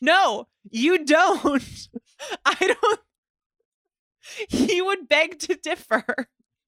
No, 0.00 0.46
you 0.70 1.05
don't. 1.05 1.88
I 2.44 2.55
don't. 2.55 3.00
He 4.48 4.80
would 4.80 5.07
beg 5.07 5.38
to 5.40 5.55
differ. 5.55 6.02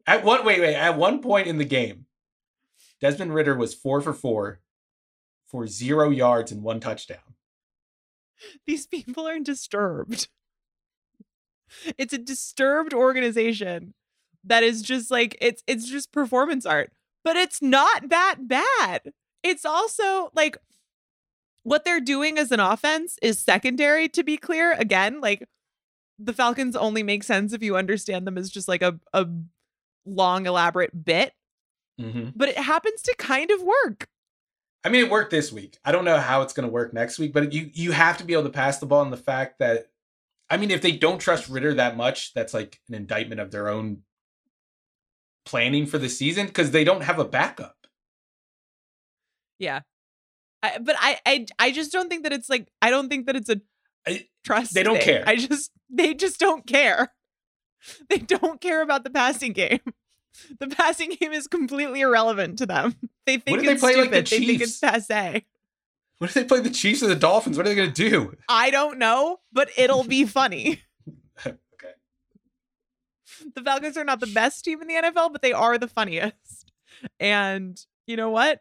At 0.07 0.25
one 0.25 0.45
wait, 0.45 0.61
wait. 0.61 0.75
At 0.75 0.99
one 0.99 1.21
point 1.21 1.47
in 1.47 1.59
the 1.59 1.65
game, 1.65 2.05
Desmond 3.01 3.35
Ridder 3.35 3.55
was 3.55 3.75
four 3.75 4.01
for 4.01 4.13
four 4.13 4.61
for 5.47 5.67
zero 5.67 6.11
yards 6.11 6.53
and 6.53 6.63
one 6.63 6.81
touchdown. 6.81 7.36
These 8.67 8.87
people 8.87 9.27
are 9.29 9.39
disturbed. 9.39 10.29
It's 11.99 12.13
a 12.13 12.19
disturbed 12.19 12.95
organization 12.95 13.95
that 14.45 14.63
is 14.63 14.83
just 14.83 15.11
like 15.11 15.37
it's 15.41 15.63
it's 15.67 15.89
just 15.91 16.13
performance 16.13 16.65
art. 16.65 16.93
But 17.25 17.37
it's 17.37 17.61
not 17.61 18.09
that 18.11 18.37
bad. 18.47 19.13
It's 19.43 19.65
also 19.65 20.31
like 20.35 20.57
what 21.65 21.85
they're 21.85 22.01
doing 22.01 22.39
as 22.39 22.53
an 22.53 22.61
offense 22.61 23.19
is 23.21 23.41
secondary 23.41 24.09
to 24.11 24.23
be 24.23 24.37
clear. 24.37 24.73
Again, 24.75 25.21
like 25.21 25.49
the 26.19 26.33
Falcons 26.33 26.77
only 26.77 27.03
make 27.03 27.25
sense 27.25 27.53
if 27.53 27.63
you 27.63 27.77
understand 27.77 28.27
them 28.27 28.39
as 28.39 28.49
just 28.49 28.69
like 28.69 28.83
a 28.83 28.99
a 29.13 29.27
long 30.05 30.47
elaborate 30.47 31.05
bit, 31.05 31.33
Mm-hmm. 32.01 32.29
but 32.37 32.51
it 32.51 32.59
happens 32.59 33.01
to 33.03 33.15
kind 33.19 33.51
of 33.51 33.63
work. 33.63 34.07
I 34.87 34.89
mean, 34.89 35.05
it 35.05 35.11
worked 35.11 35.33
this 35.33 35.51
week. 35.51 35.79
I 35.85 35.91
don't 35.91 36.05
know 36.05 36.17
how 36.19 36.43
it's 36.43 36.53
going 36.53 36.69
to 36.69 36.73
work 36.73 36.95
next 36.95 37.19
week, 37.19 37.33
but 37.33 37.53
you 37.53 37.71
you 37.75 37.91
have 37.91 38.19
to 38.19 38.25
be 38.25 38.35
able 38.35 38.45
to 38.45 38.51
pass 38.51 38.79
the 38.79 38.87
ball. 38.87 39.03
And 39.03 39.13
the 39.13 39.17
fact 39.17 39.59
that, 39.59 39.87
I 40.49 40.59
mean, 40.59 40.71
if 40.71 40.81
they 40.81 40.93
don't 40.93 41.19
trust 41.19 41.49
Ridder 41.49 41.75
that 41.75 41.97
much, 41.97 42.33
that's 42.35 42.55
like 42.55 42.79
an 42.89 42.95
indictment 42.95 43.41
of 43.41 43.51
their 43.51 43.69
own 43.69 44.03
planning 45.45 45.87
for 45.87 45.99
the 45.99 46.09
season 46.09 46.47
because 46.47 46.71
they 46.71 46.85
don't 46.85 47.01
have 47.03 47.19
a 47.19 47.25
backup. 47.25 47.75
Yeah. 49.59 49.81
I, 50.63 50.79
but 50.79 50.95
I, 51.01 51.19
I 51.27 51.47
I 51.59 51.71
just 51.73 51.91
don't 51.91 52.09
think 52.09 52.23
that 52.23 52.33
it's 52.33 52.49
like 52.49 52.69
I 52.81 52.91
don't 52.91 53.09
think 53.09 53.27
that 53.27 53.35
it's 53.35 53.51
a 53.51 53.61
I- 54.07 54.29
trust. 54.45 54.73
They 54.73 54.85
don't 54.85 54.99
thing. 54.99 55.05
care. 55.05 55.25
I 55.27 55.35
just 55.35 55.73
they 55.91 56.15
just 56.15 56.39
don't 56.39 56.65
care. 56.65 57.13
They 58.09 58.19
don't 58.19 58.61
care 58.61 58.83
about 58.83 59.03
the 59.03 59.11
passing 59.11 59.53
game. 59.53 59.81
the 60.61 60.67
passing 60.69 61.11
game 61.19 61.33
is 61.33 61.47
completely 61.47 62.01
irrelevant 62.01 62.59
to 62.59 62.67
them. 62.67 62.95
They 63.27 63.39
think 63.39 63.57
What 63.57 63.61
if 63.61 63.67
they 63.67 63.73
it's 63.73 63.81
play 63.81 63.93
stupid. 63.95 64.13
like 64.13 64.25
the 64.29 64.39
they 64.39 64.47
think 64.47 64.63
it's 64.63 64.79
passe. 64.79 65.45
What 66.19 66.29
if 66.31 66.35
they 66.35 66.45
play 66.45 66.61
the 66.61 66.71
Chiefs 66.71 67.03
or 67.03 67.09
the 67.09 67.17
Dolphins? 67.17 67.57
What 67.57 67.67
are 67.67 67.69
they 67.71 67.75
going 67.75 67.93
to 67.93 68.11
do? 68.11 68.35
I 68.49 68.71
don't 68.71 68.99
know, 68.99 69.41
but 69.53 69.69
it'll 69.77 70.05
be 70.05 70.25
funny. 70.25 70.81
okay. 71.45 71.57
The 73.55 73.63
Falcons 73.63 73.97
are 73.97 74.05
not 74.05 74.21
the 74.21 74.29
best 74.29 74.65
team 74.65 74.81
in 74.81 74.87
the 74.87 74.95
NFL, 74.95 75.33
but 75.33 75.43
they 75.43 75.53
are 75.53 75.77
the 75.77 75.89
funniest. 75.89 76.71
And 77.19 77.77
you 78.07 78.17
know 78.17 78.31
what? 78.31 78.61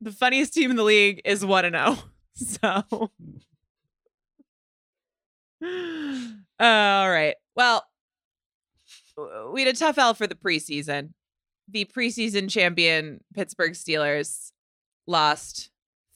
The 0.00 0.12
funniest 0.12 0.54
team 0.54 0.70
in 0.70 0.76
the 0.76 0.84
league 0.84 1.20
is 1.24 1.44
1 1.44 1.64
and 1.64 1.74
0. 1.74 1.98
So 2.36 2.84
All 6.60 7.10
right. 7.10 7.34
Well, 7.56 7.84
we 9.52 9.64
had 9.64 9.74
a 9.74 9.78
tough 9.78 9.98
L 9.98 10.14
for 10.14 10.26
the 10.26 10.34
preseason. 10.34 11.10
The 11.68 11.84
preseason 11.84 12.50
champion 12.50 13.20
Pittsburgh 13.34 13.72
Steelers 13.72 14.52
lost 15.06 15.70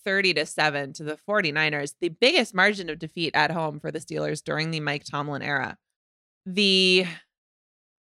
30 0.05 0.35
to 0.35 0.47
7 0.47 0.93
to 0.95 1.05
the 1.05 1.19
49ers, 1.29 1.95
the 2.01 2.11
biggest 2.11 2.55
margin 2.55 2.91
of 2.91 2.99
defeat 2.99 3.35
at 3.35 3.51
home 3.51 3.81
for 3.81 3.91
the 3.91 3.99
Steelers 3.99 4.43
during 4.43 4.71
the 4.71 4.81
Mike 4.81 5.05
Tomlin 5.05 5.43
era. 5.43 5.79
The 6.45 7.07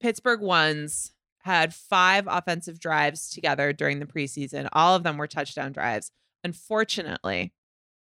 Pittsburgh 0.01 0.41
ones 0.41 1.11
had 1.43 1.73
five 1.73 2.25
offensive 2.27 2.79
drives 2.79 3.29
together 3.29 3.73
during 3.73 3.99
the 3.99 4.05
preseason. 4.05 4.67
All 4.73 4.95
of 4.95 5.03
them 5.03 5.17
were 5.17 5.27
touchdown 5.27 5.71
drives. 5.71 6.11
Unfortunately, 6.43 7.53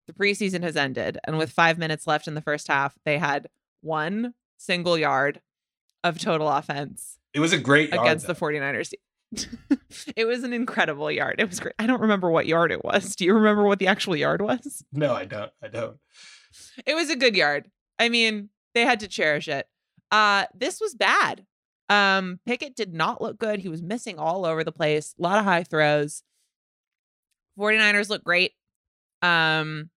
the 0.07 0.13
preseason 0.13 0.63
has 0.63 0.77
ended, 0.77 1.19
and 1.25 1.39
with 1.39 1.51
five 1.51 1.79
minutes 1.79 2.07
left 2.07 2.29
in 2.29 2.35
the 2.35 2.43
first 2.43 2.69
half, 2.69 2.95
they 3.05 3.19
had 3.19 3.49
one 3.81 4.35
single 4.57 4.99
yard 4.99 5.41
of 6.05 6.19
total 6.21 6.49
offense 6.49 7.19
It 7.33 7.41
was 7.41 7.53
a 7.53 7.59
great 7.59 7.93
yard, 7.93 8.07
against 8.07 8.27
the 8.29 8.35
though. 8.35 8.41
49ers. 8.47 8.93
it 10.17 10.27
was 10.27 10.45
an 10.45 10.53
incredible 10.53 11.11
yard. 11.11 11.37
It 11.41 11.49
was 11.49 11.59
great. 11.59 11.75
I 11.81 11.89
don't 11.89 12.03
remember 12.03 12.31
what 12.31 12.47
yard 12.47 12.71
it 12.71 12.85
was. 12.85 13.17
Do 13.17 13.25
you 13.25 13.35
remember 13.35 13.65
what 13.65 13.81
the 13.81 13.89
actual 13.89 14.15
yard 14.15 14.41
was? 14.41 14.85
No, 14.93 15.13
I 15.13 15.25
don't. 15.25 15.51
I 15.61 15.67
don't. 15.67 15.97
It 16.87 16.95
was 16.95 17.11
a 17.11 17.17
good 17.17 17.35
yard. 17.35 17.69
I 17.99 18.09
mean, 18.11 18.51
they 18.75 18.83
had 18.83 19.01
to 19.01 19.09
cherish 19.09 19.49
it. 19.49 19.67
Uh 20.13 20.45
this 20.55 20.81
was 20.81 20.95
bad. 20.95 21.45
Um 21.89 22.39
Pickett 22.47 22.77
did 22.77 22.95
not 22.95 23.21
look 23.21 23.39
good. 23.39 23.59
He 23.59 23.69
was 23.69 23.83
missing 23.83 24.19
all 24.21 24.45
over 24.47 24.63
the 24.63 24.71
place. 24.71 25.15
A 25.19 25.23
lot 25.23 25.39
of 25.39 25.45
high 25.45 25.65
throws. 25.65 26.23
49ers 27.59 28.11
look 28.11 28.23
great. 28.23 28.53
Um 29.23 29.91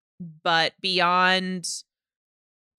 but 0.44 0.74
beyond 0.82 1.68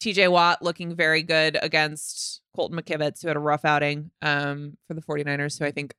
TJ 0.00 0.30
Watt 0.30 0.62
looking 0.62 0.94
very 0.94 1.22
good 1.22 1.58
against 1.60 2.40
Colton 2.54 2.78
McKivitz, 2.78 3.22
who 3.22 3.28
had 3.28 3.36
a 3.36 3.40
rough 3.40 3.64
outing 3.64 4.10
um, 4.22 4.76
for 4.86 4.94
the 4.94 5.02
49ers. 5.02 5.52
So 5.52 5.66
I 5.66 5.70
think 5.70 5.94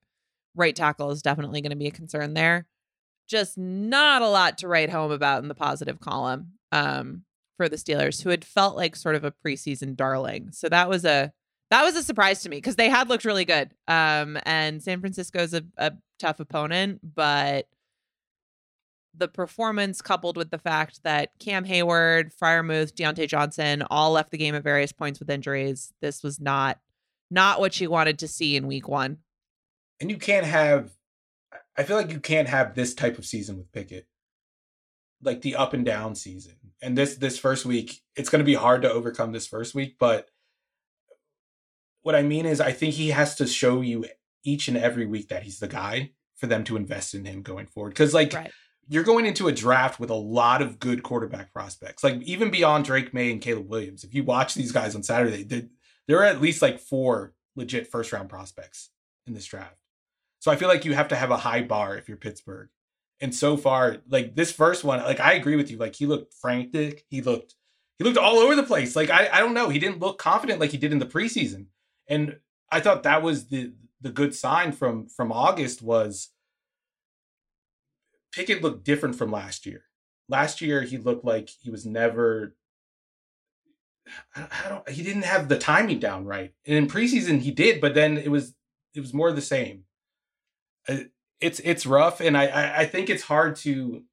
right 0.56 0.76
tackle 0.76 1.12
is 1.12 1.22
definitely 1.22 1.62
going 1.62 1.72
to 1.72 1.76
be 1.76 1.88
a 1.88 1.91
concern 1.91 2.34
there. 2.34 2.68
Just 3.28 3.58
not 3.58 4.22
a 4.22 4.28
lot 4.28 4.58
to 4.60 4.68
write 4.68 4.89
home 4.89 5.12
about 5.12 5.41
in 5.41 5.50
the 5.50 5.56
positive 5.56 6.00
column 6.00 6.54
um, 6.72 7.24
for 7.58 7.70
the 7.70 7.76
Steelers, 7.76 8.24
who 8.24 8.30
had 8.30 8.45
felt 8.45 8.76
like 8.76 8.95
sort 8.95 9.16
of 9.16 9.24
a 9.24 9.34
preseason 9.45 9.95
darling. 9.95 10.52
So 10.52 10.70
that 10.70 10.89
was 10.89 11.06
a 11.06 11.32
that 11.70 11.84
was 11.84 11.95
a 11.95 12.04
surprise 12.04 12.41
to 12.41 12.50
me 12.50 12.58
because 12.58 12.78
they 12.78 12.89
had 12.89 13.10
looked 13.10 13.26
really 13.26 13.45
good. 13.45 13.72
Um, 13.88 14.39
and 14.43 14.82
San 14.82 15.00
Francisco's 15.02 15.54
a, 15.54 15.64
a 15.78 15.93
tough 16.18 16.39
opponent, 16.39 17.00
but 17.04 17.68
the 19.20 19.28
performance 19.28 20.01
coupled 20.01 20.38
with 20.38 20.49
the 20.49 20.57
fact 20.57 21.03
that 21.03 21.32
Cam 21.39 21.65
Hayward, 21.65 22.34
Freiermuth, 22.34 22.93
Diontae 22.93 23.28
Johnson 23.28 23.84
all 23.89 24.11
left 24.11 24.32
the 24.32 24.38
game 24.38 24.55
at 24.55 24.63
various 24.63 24.91
points 24.91 25.20
with 25.20 25.30
injuries. 25.30 25.93
This 26.01 26.24
was 26.24 26.39
not 26.39 26.80
not 27.30 27.59
what 27.59 27.80
you 27.80 27.89
wanted 27.89 28.20
to 28.20 28.28
see 28.28 28.55
in 28.55 28.65
week 28.65 28.88
one. 28.88 29.17
And 30.01 30.09
you 30.09 30.17
can't 30.17 30.45
have. 30.45 30.91
I 31.78 31.84
feel 31.84 31.97
like 31.97 32.11
you 32.11 32.20
can't 32.20 32.47
have 32.47 32.74
this 32.74 32.93
type 32.93 33.17
of 33.17 33.26
season 33.26 33.57
with 33.57 33.72
Pickett, 33.72 34.07
like 35.22 35.41
the 35.41 35.55
up 35.55 35.74
and 35.74 35.86
down 35.86 36.15
season. 36.15 36.55
And 36.82 36.97
this 36.97 37.15
this 37.15 37.38
first 37.38 37.65
week, 37.65 38.01
it's 38.15 38.30
going 38.30 38.39
to 38.39 38.45
be 38.45 38.55
hard 38.55 38.82
to 38.82 38.91
overcome 38.91 39.32
this 39.32 39.47
first 39.47 39.76
week. 39.76 39.97
But 39.99 40.30
what 42.01 42.15
I 42.15 42.24
mean 42.24 42.45
is, 42.45 42.61
I 42.61 42.72
think 42.72 42.95
he 42.95 43.09
has 43.09 43.36
to 43.36 43.45
show 43.45 43.82
you 43.82 44.05
each 44.43 44.67
and 44.67 44.78
every 44.78 45.05
week 45.05 45.30
that 45.30 45.43
he's 45.43 45.59
the 45.59 45.67
guy 45.67 46.11
for 46.38 46.47
them 46.47 46.63
to 46.63 46.78
invest 46.78 47.13
in 47.13 47.26
him 47.26 47.41
going 47.41 47.67
forward. 47.67 47.89
Because 47.89 48.13
like 48.13 48.34
Right. 48.34 48.51
You're 48.90 49.04
going 49.04 49.26
into 49.26 49.48
a 49.48 49.52
draft 49.52 50.00
with 50.00 50.10
a 50.10 50.16
lot 50.16 50.62
of 50.62 50.80
good 50.80 51.04
quarterback 51.04 51.54
prospects, 51.54 52.04
like 52.04 52.22
even 52.24 52.50
beyond 52.50 52.86
Drake 52.86 53.14
Maye 53.14 53.32
and 53.32 53.42
Caleb 53.42 53.70
Williams. 53.70 54.04
If 54.04 54.16
you 54.16 54.24
watch 54.24 54.56
these 54.56 54.72
guys 54.72 54.96
on 54.96 55.04
Saturday, 55.04 55.44
there 56.08 56.20
are 56.20 56.26
at 56.26 56.42
least 56.42 56.62
like 56.62 56.80
four 56.80 57.34
legit 57.56 57.88
first 57.88 58.12
round 58.12 58.30
prospects 58.30 58.90
in 59.28 59.34
this 59.36 59.46
draft. 59.46 59.80
So 60.40 60.52
I 60.52 60.56
feel 60.56 60.68
like 60.68 60.86
you 60.86 60.94
have 60.96 61.10
to 61.10 61.16
have 61.16 61.32
a 61.32 61.38
high 61.38 61.62
bar 61.62 61.98
if 61.98 62.08
you're 62.08 62.18
Pittsburgh. 62.18 62.70
And 63.22 63.36
so 63.36 63.58
far, 63.58 63.98
like 64.10 64.36
this 64.36 64.52
first 64.52 64.84
one, 64.84 65.00
like 65.00 65.20
I 65.20 65.34
agree 65.34 65.56
with 65.56 65.70
you. 65.70 65.78
Like 65.78 65.96
he 65.96 66.06
looked 66.06 66.34
frantic. 66.34 67.06
He 67.10 67.22
looked 67.22 67.56
he 67.98 68.06
looked 68.06 68.18
all 68.18 68.38
over 68.40 68.56
the 68.56 68.64
place. 68.64 68.96
Like 68.96 69.10
I 69.10 69.30
I 69.32 69.40
don't 69.40 69.54
know. 69.54 69.70
He 69.70 69.80
didn't 69.80 70.00
look 70.00 70.18
confident 70.18 70.60
like 70.60 70.72
he 70.72 70.78
did 70.78 70.94
in 70.94 71.00
the 71.00 71.06
preseason. 71.06 71.66
And 72.08 72.38
I 72.72 72.80
thought 72.80 73.04
that 73.04 73.22
was 73.22 73.48
the 73.48 73.74
the 74.02 74.10
good 74.10 74.34
sign 74.34 74.72
from 74.72 75.08
from 75.08 75.32
August 75.32 75.82
was 75.82 76.30
Pickett 78.32 78.62
looked 78.62 78.84
different 78.84 79.16
from 79.16 79.32
last 79.32 79.66
year. 79.66 79.84
Last 80.28 80.62
year 80.62 80.82
he 80.84 80.98
looked 80.98 81.26
like 81.26 81.50
he 81.62 81.70
was 81.70 81.86
never 81.86 82.56
I 84.36 84.70
don't 84.70 84.90
he 84.90 85.04
didn't 85.04 85.24
have 85.24 85.50
the 85.50 85.58
timing 85.58 86.00
down 86.00 86.26
right. 86.26 86.54
And 86.66 86.76
in 86.76 86.88
preseason 86.88 87.42
he 87.42 87.52
did, 87.52 87.82
but 87.82 87.94
then 87.94 88.18
it 88.18 88.30
was 88.30 88.56
it 88.94 89.00
was 89.00 89.14
more 89.14 89.32
the 89.32 89.42
same. 89.42 89.86
Uh, 90.88 91.06
It's 91.42 91.60
it's 91.62 91.86
rough 91.86 92.22
and 92.22 92.38
I 92.38 92.46
I, 92.48 92.78
I 92.82 92.86
think 92.86 93.10
it's 93.10 93.24
hard 93.24 93.56
to 93.58 94.04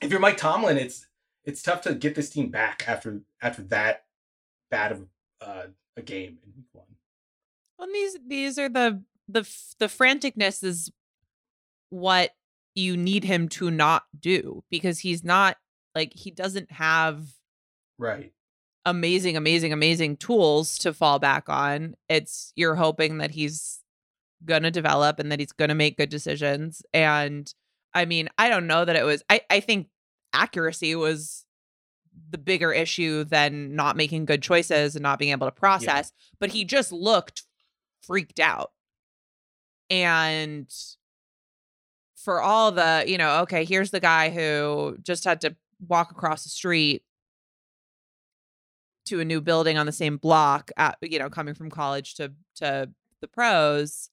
if 0.00 0.10
you're 0.10 0.20
Mike 0.20 0.36
Tomlin, 0.36 0.78
it's 0.78 1.06
it's 1.44 1.62
tough 1.62 1.82
to 1.82 1.94
get 1.94 2.14
this 2.14 2.30
team 2.30 2.50
back 2.50 2.84
after 2.86 3.20
after 3.42 3.62
that 3.64 4.04
bad 4.70 4.92
of 4.92 5.06
uh, 5.40 5.64
a 5.96 6.02
game 6.02 6.38
in 6.44 6.52
week 6.56 6.66
one. 6.72 6.86
Well, 7.78 7.88
these 7.92 8.16
these 8.26 8.58
are 8.58 8.68
the 8.68 9.02
the 9.28 9.42
the 9.78 9.86
franticness 9.86 10.62
is 10.62 10.90
what 11.88 12.30
you 12.74 12.96
need 12.96 13.24
him 13.24 13.48
to 13.48 13.70
not 13.70 14.04
do 14.18 14.62
because 14.70 15.00
he's 15.00 15.24
not 15.24 15.56
like 15.94 16.12
he 16.14 16.30
doesn't 16.30 16.70
have 16.72 17.26
Right. 17.98 18.32
amazing 18.86 19.36
amazing 19.36 19.72
amazing 19.72 20.16
tools 20.16 20.78
to 20.78 20.92
fall 20.94 21.18
back 21.18 21.48
on. 21.48 21.94
It's 22.08 22.52
you're 22.56 22.76
hoping 22.76 23.18
that 23.18 23.32
he's 23.32 23.80
going 24.44 24.62
to 24.62 24.70
develop 24.70 25.18
and 25.18 25.30
that 25.30 25.38
he's 25.40 25.52
going 25.52 25.68
to 25.68 25.74
make 25.74 25.98
good 25.98 26.08
decisions 26.08 26.82
and 26.94 27.52
I 27.92 28.04
mean, 28.04 28.28
I 28.38 28.48
don't 28.48 28.68
know 28.68 28.84
that 28.84 28.94
it 28.96 29.04
was 29.04 29.22
I 29.28 29.40
I 29.50 29.60
think 29.60 29.88
accuracy 30.32 30.94
was 30.94 31.44
the 32.30 32.38
bigger 32.38 32.72
issue 32.72 33.24
than 33.24 33.74
not 33.74 33.96
making 33.96 34.26
good 34.26 34.42
choices 34.42 34.94
and 34.94 35.02
not 35.02 35.18
being 35.18 35.32
able 35.32 35.46
to 35.48 35.52
process, 35.52 36.12
but 36.38 36.50
he 36.50 36.64
just 36.64 36.92
looked 36.92 37.42
freaked 38.02 38.38
out. 38.38 38.70
And 39.88 40.72
for 42.22 42.42
all 42.42 42.70
the, 42.70 43.04
you 43.06 43.16
know, 43.18 43.40
okay, 43.40 43.64
here's 43.64 43.90
the 43.90 44.00
guy 44.00 44.30
who 44.30 44.96
just 45.02 45.24
had 45.24 45.40
to 45.40 45.56
walk 45.88 46.10
across 46.10 46.44
the 46.44 46.50
street 46.50 47.02
to 49.06 49.20
a 49.20 49.24
new 49.24 49.40
building 49.40 49.78
on 49.78 49.86
the 49.86 49.92
same 49.92 50.18
block, 50.18 50.70
at, 50.76 50.98
you 51.02 51.18
know, 51.18 51.30
coming 51.30 51.54
from 51.54 51.70
college 51.70 52.14
to 52.14 52.32
to 52.56 52.90
the 53.20 53.28
pros. 53.28 54.10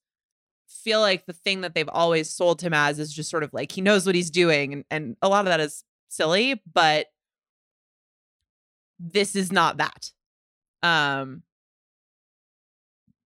Feel 0.66 1.00
like 1.00 1.26
the 1.26 1.32
thing 1.32 1.60
that 1.62 1.74
they've 1.74 1.88
always 1.88 2.30
sold 2.30 2.60
him 2.60 2.74
as 2.74 2.98
is 2.98 3.12
just 3.12 3.30
sort 3.30 3.42
of 3.42 3.52
like 3.52 3.72
he 3.72 3.80
knows 3.80 4.06
what 4.06 4.14
he's 4.14 4.30
doing, 4.30 4.72
and, 4.72 4.84
and 4.90 5.16
a 5.22 5.28
lot 5.28 5.40
of 5.40 5.46
that 5.46 5.60
is 5.60 5.84
silly, 6.08 6.60
but 6.72 7.06
this 8.98 9.36
is 9.36 9.52
not 9.52 9.76
that. 9.78 10.10
Um, 10.82 11.42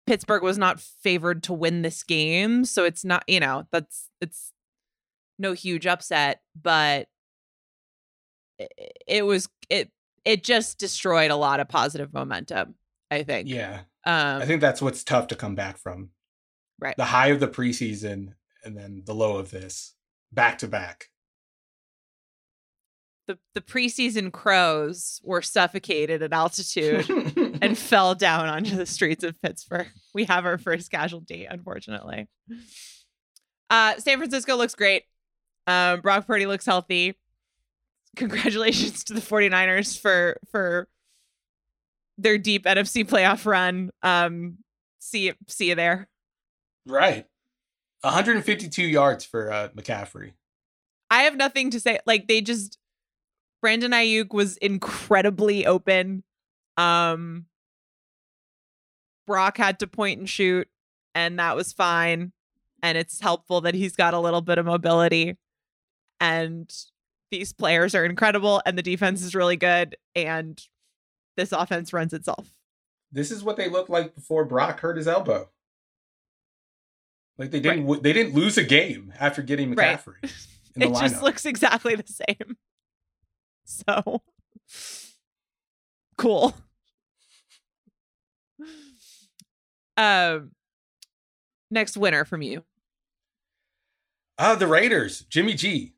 Pittsburgh 0.07 0.43
was 0.43 0.59
not 0.59 0.81
favored 0.81 1.43
to 1.45 1.53
win 1.53 1.83
this 1.83 2.03
game, 2.03 2.65
so 2.65 2.85
it's 2.85 3.05
not, 3.05 3.25
you 3.29 3.41
know, 3.41 3.67
that's 3.71 4.11
it's 4.21 4.52
no 5.39 5.53
huge 5.53 5.87
upset, 5.87 6.41
but 6.61 7.09
it, 8.59 8.73
it 9.07 9.27
was 9.27 9.49
it 9.69 9.91
it 10.25 10.45
just 10.45 10.79
destroyed 10.79 11.31
a 11.31 11.37
lot 11.37 11.61
of 11.61 11.69
positive 11.69 12.13
momentum, 12.13 12.75
I 13.11 13.23
think. 13.23 13.49
Yeah. 13.49 13.81
Um 14.05 14.43
I 14.43 14.47
think 14.47 14.61
that's 14.61 14.83
what's 14.83 15.05
tough 15.05 15.29
to 15.29 15.37
come 15.37 15.55
back 15.55 15.79
from. 15.79 16.11
Right. 16.79 16.97
The 16.97 17.05
high 17.07 17.29
of 17.29 17.41
the 17.41 17.49
preseason 17.49 18.35
and 18.65 18.77
then 18.77 19.03
the 19.05 19.15
low 19.15 19.37
of 19.39 19.51
this 19.51 19.95
back 20.33 20.59
to 20.59 20.69
back. 20.69 21.09
the 23.29 23.39
the 23.55 23.61
preseason 23.61 24.33
crows 24.33 25.21
were 25.23 25.43
suffocated 25.43 26.23
at 26.23 26.33
altitude 26.33 27.09
and 27.63 27.79
fell 27.91 28.15
down 28.15 28.49
onto 28.49 28.77
the 28.77 28.87
streets 28.87 29.23
of 29.25 29.41
Pittsburgh. 29.43 29.89
We 30.15 30.25
have 30.25 30.45
our 30.45 30.59
first 30.59 30.91
casualty, 30.91 31.45
unfortunately. 31.45 32.29
Uh, 33.71 33.97
San 33.99 34.19
Francisco 34.19 34.57
looks 34.57 34.75
great. 34.75 35.05
Um, 35.67 36.01
Brock 36.01 36.27
Purdy 36.27 36.47
looks 36.47 36.67
healthy. 36.67 37.17
Congratulations 38.17 39.05
to 39.05 39.15
the 39.15 39.21
49ers 39.21 39.99
for 39.99 40.39
for 40.51 40.89
their 42.19 42.37
deep 42.39 42.65
NFC 42.65 43.09
playoff 43.09 43.47
run. 43.47 43.91
Um, 44.03 44.59
see 44.99 45.27
you 45.27 45.35
see 45.49 45.69
you 45.71 45.75
there. 45.75 46.09
right. 46.87 47.27
152 48.03 48.83
yards 48.83 49.25
for 49.25 49.53
uh, 49.53 49.69
McCaffrey. 49.77 50.33
I 51.09 51.23
have 51.23 51.37
nothing 51.37 51.71
to 51.71 51.79
say. 51.79 52.01
Like 52.05 52.27
they 52.27 52.41
just 52.41 52.79
Brandon 53.61 53.93
Aiyuk 53.93 54.35
was 54.35 54.57
incredibly 54.57 55.65
open. 55.67 56.25
Um 56.77 57.47
Brock 59.27 59.57
had 59.57 59.79
to 59.79 59.87
point 59.87 60.19
and 60.19 60.29
shoot, 60.29 60.69
and 61.15 61.39
that 61.39 61.55
was 61.55 61.73
fine. 61.73 62.33
And 62.83 62.99
it's 62.99 63.21
helpful 63.21 63.61
that 63.61 63.75
he's 63.75 63.95
got 63.95 64.15
a 64.15 64.19
little 64.19 64.41
bit 64.41 64.59
of 64.59 64.67
mobility. 64.67 65.37
And 66.23 66.73
these 67.33 67.53
players 67.53 67.97
are 67.97 68.05
incredible, 68.05 68.63
and 68.65 68.79
the 68.79 68.83
defense 68.83 69.23
is 69.23 69.35
really 69.35 69.57
good, 69.57 69.97
and 70.15 70.65
this 71.37 71.51
offense 71.51 71.93
runs 71.93 72.13
itself. 72.13 72.55
This 73.11 73.33
is 73.33 73.43
what 73.43 73.57
they 73.57 73.69
looked 73.69 73.91
like 73.91 74.15
before 74.15 74.45
Brock 74.45 74.79
hurt 74.79 74.97
his 74.97 75.09
elbow. 75.09 75.51
Like 77.39 77.51
they 77.51 77.59
didn't 77.59 77.89
right. 77.89 78.03
they 78.03 78.13
didn't 78.13 78.35
lose 78.35 78.57
a 78.57 78.63
game 78.63 79.13
after 79.19 79.43
getting 79.43 79.75
McCaffrey. 79.75 80.15
Right. 80.75 80.87
it 80.87 80.93
lineup. 80.95 81.01
just 81.01 81.23
looks 81.23 81.45
exactly 81.45 81.97
the 81.97 82.07
same. 82.07 82.57
So 83.65 84.23
cool. 86.17 86.55
Um, 89.97 90.53
next 91.71 91.97
winner 91.97 92.25
from 92.25 92.43
you. 92.43 92.65
Uh, 94.39 94.55
the 94.55 94.67
Raiders, 94.67 95.21
Jimmy 95.29 95.55
G. 95.55 95.93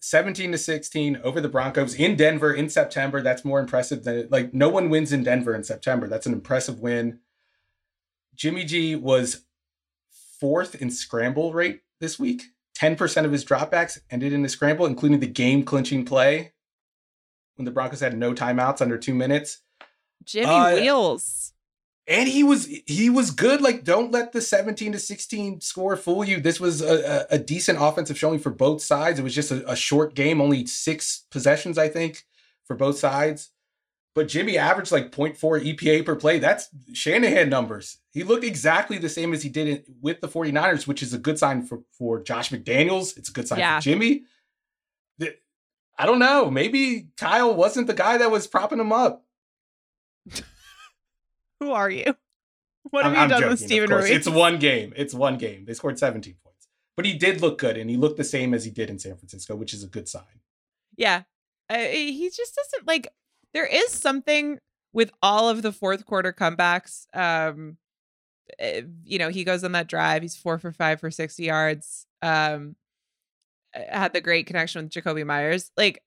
17 0.00 0.52
to 0.52 0.58
16 0.58 1.20
over 1.22 1.40
the 1.40 1.48
Broncos 1.48 1.94
in 1.94 2.16
Denver 2.16 2.52
in 2.52 2.68
September. 2.68 3.22
That's 3.22 3.44
more 3.44 3.60
impressive 3.60 4.04
than 4.04 4.28
like 4.30 4.52
no 4.52 4.68
one 4.68 4.90
wins 4.90 5.12
in 5.12 5.22
Denver 5.22 5.54
in 5.54 5.62
September. 5.62 6.08
That's 6.08 6.26
an 6.26 6.32
impressive 6.32 6.80
win. 6.80 7.20
Jimmy 8.34 8.64
G 8.64 8.96
was 8.96 9.44
fourth 10.40 10.74
in 10.80 10.90
scramble 10.90 11.52
rate 11.52 11.82
this 12.00 12.18
week. 12.18 12.44
10% 12.78 13.26
of 13.26 13.32
his 13.32 13.44
dropbacks 13.44 13.98
ended 14.10 14.32
in 14.32 14.42
a 14.42 14.48
scramble, 14.48 14.86
including 14.86 15.20
the 15.20 15.26
game 15.26 15.62
clinching 15.64 16.06
play 16.06 16.52
when 17.56 17.66
the 17.66 17.70
Broncos 17.70 18.00
had 18.00 18.16
no 18.16 18.32
timeouts 18.32 18.80
under 18.80 18.96
two 18.96 19.14
minutes. 19.14 19.58
Jimmy 20.24 20.46
uh, 20.46 20.74
Wheels 20.76 21.52
and 22.10 22.28
he 22.28 22.42
was 22.42 22.66
he 22.86 23.08
was 23.08 23.30
good. 23.30 23.62
Like, 23.62 23.84
don't 23.84 24.10
let 24.10 24.32
the 24.32 24.40
17 24.40 24.92
to 24.92 24.98
16 24.98 25.60
score 25.60 25.96
fool 25.96 26.24
you. 26.24 26.40
This 26.40 26.58
was 26.58 26.82
a, 26.82 27.26
a, 27.30 27.36
a 27.36 27.38
decent 27.38 27.78
offensive 27.80 28.18
showing 28.18 28.40
for 28.40 28.50
both 28.50 28.82
sides. 28.82 29.20
It 29.20 29.22
was 29.22 29.34
just 29.34 29.52
a, 29.52 29.66
a, 29.70 29.76
short 29.76 30.14
game, 30.14 30.40
only 30.40 30.66
six 30.66 31.24
possessions, 31.30 31.78
I 31.78 31.88
think, 31.88 32.24
for 32.64 32.74
both 32.74 32.98
sides. 32.98 33.50
But 34.12 34.26
Jimmy 34.26 34.58
averaged 34.58 34.90
like 34.90 35.12
0.4 35.12 35.38
EPA 35.38 36.04
per 36.04 36.16
play. 36.16 36.40
That's 36.40 36.68
Shanahan 36.92 37.48
numbers. 37.48 37.98
He 38.10 38.24
looked 38.24 38.44
exactly 38.44 38.98
the 38.98 39.08
same 39.08 39.32
as 39.32 39.44
he 39.44 39.48
did 39.48 39.84
with 40.02 40.20
the 40.20 40.26
49ers, 40.26 40.88
which 40.88 41.04
is 41.04 41.14
a 41.14 41.18
good 41.18 41.38
sign 41.38 41.62
for, 41.62 41.82
for 41.92 42.20
Josh 42.20 42.50
McDaniels. 42.50 43.16
It's 43.16 43.28
a 43.28 43.32
good 43.32 43.46
sign 43.46 43.60
yeah. 43.60 43.78
for 43.78 43.84
Jimmy. 43.84 44.24
I 45.96 46.06
don't 46.06 46.18
know. 46.18 46.50
Maybe 46.50 47.08
Kyle 47.16 47.54
wasn't 47.54 47.86
the 47.86 47.94
guy 47.94 48.16
that 48.16 48.32
was 48.32 48.48
propping 48.48 48.80
him 48.80 48.92
up. 48.92 49.24
Who 51.60 51.72
are 51.72 51.90
you? 51.90 52.16
What 52.88 53.04
have 53.04 53.14
I'm, 53.14 53.24
you 53.24 53.28
done 53.28 53.40
joking, 53.42 53.50
with 53.50 53.60
Steven 53.60 53.90
Ruiz? 53.90 54.10
It's 54.10 54.26
one 54.28 54.58
game. 54.58 54.94
It's 54.96 55.12
one 55.12 55.36
game. 55.36 55.66
They 55.66 55.74
scored 55.74 55.98
17 55.98 56.34
points. 56.42 56.66
But 56.96 57.04
he 57.04 57.12
did 57.12 57.42
look 57.42 57.58
good, 57.58 57.76
and 57.76 57.90
he 57.90 57.98
looked 57.98 58.16
the 58.16 58.24
same 58.24 58.54
as 58.54 58.64
he 58.64 58.70
did 58.70 58.88
in 58.88 58.98
San 58.98 59.16
Francisco, 59.16 59.54
which 59.54 59.74
is 59.74 59.84
a 59.84 59.86
good 59.86 60.08
sign. 60.08 60.40
Yeah. 60.96 61.22
Uh, 61.68 61.76
he 61.76 62.30
just 62.34 62.56
doesn't 62.56 62.88
like, 62.88 63.08
there 63.52 63.66
is 63.66 63.90
something 63.92 64.58
with 64.92 65.12
all 65.22 65.48
of 65.48 65.62
the 65.62 65.72
fourth 65.72 66.04
quarter 66.06 66.32
comebacks. 66.32 67.06
Um, 67.14 67.76
eh, 68.58 68.82
you 69.04 69.18
know, 69.18 69.28
he 69.28 69.44
goes 69.44 69.62
on 69.62 69.72
that 69.72 69.86
drive. 69.86 70.22
He's 70.22 70.36
four 70.36 70.58
for 70.58 70.72
five 70.72 71.00
for 71.00 71.10
60 71.10 71.42
yards. 71.42 72.06
Um, 72.22 72.76
eh, 73.74 73.98
had 73.98 74.12
the 74.12 74.20
great 74.20 74.46
connection 74.46 74.84
with 74.84 74.92
Jakobi 74.92 75.24
Meyers. 75.24 75.70
Like, 75.76 76.02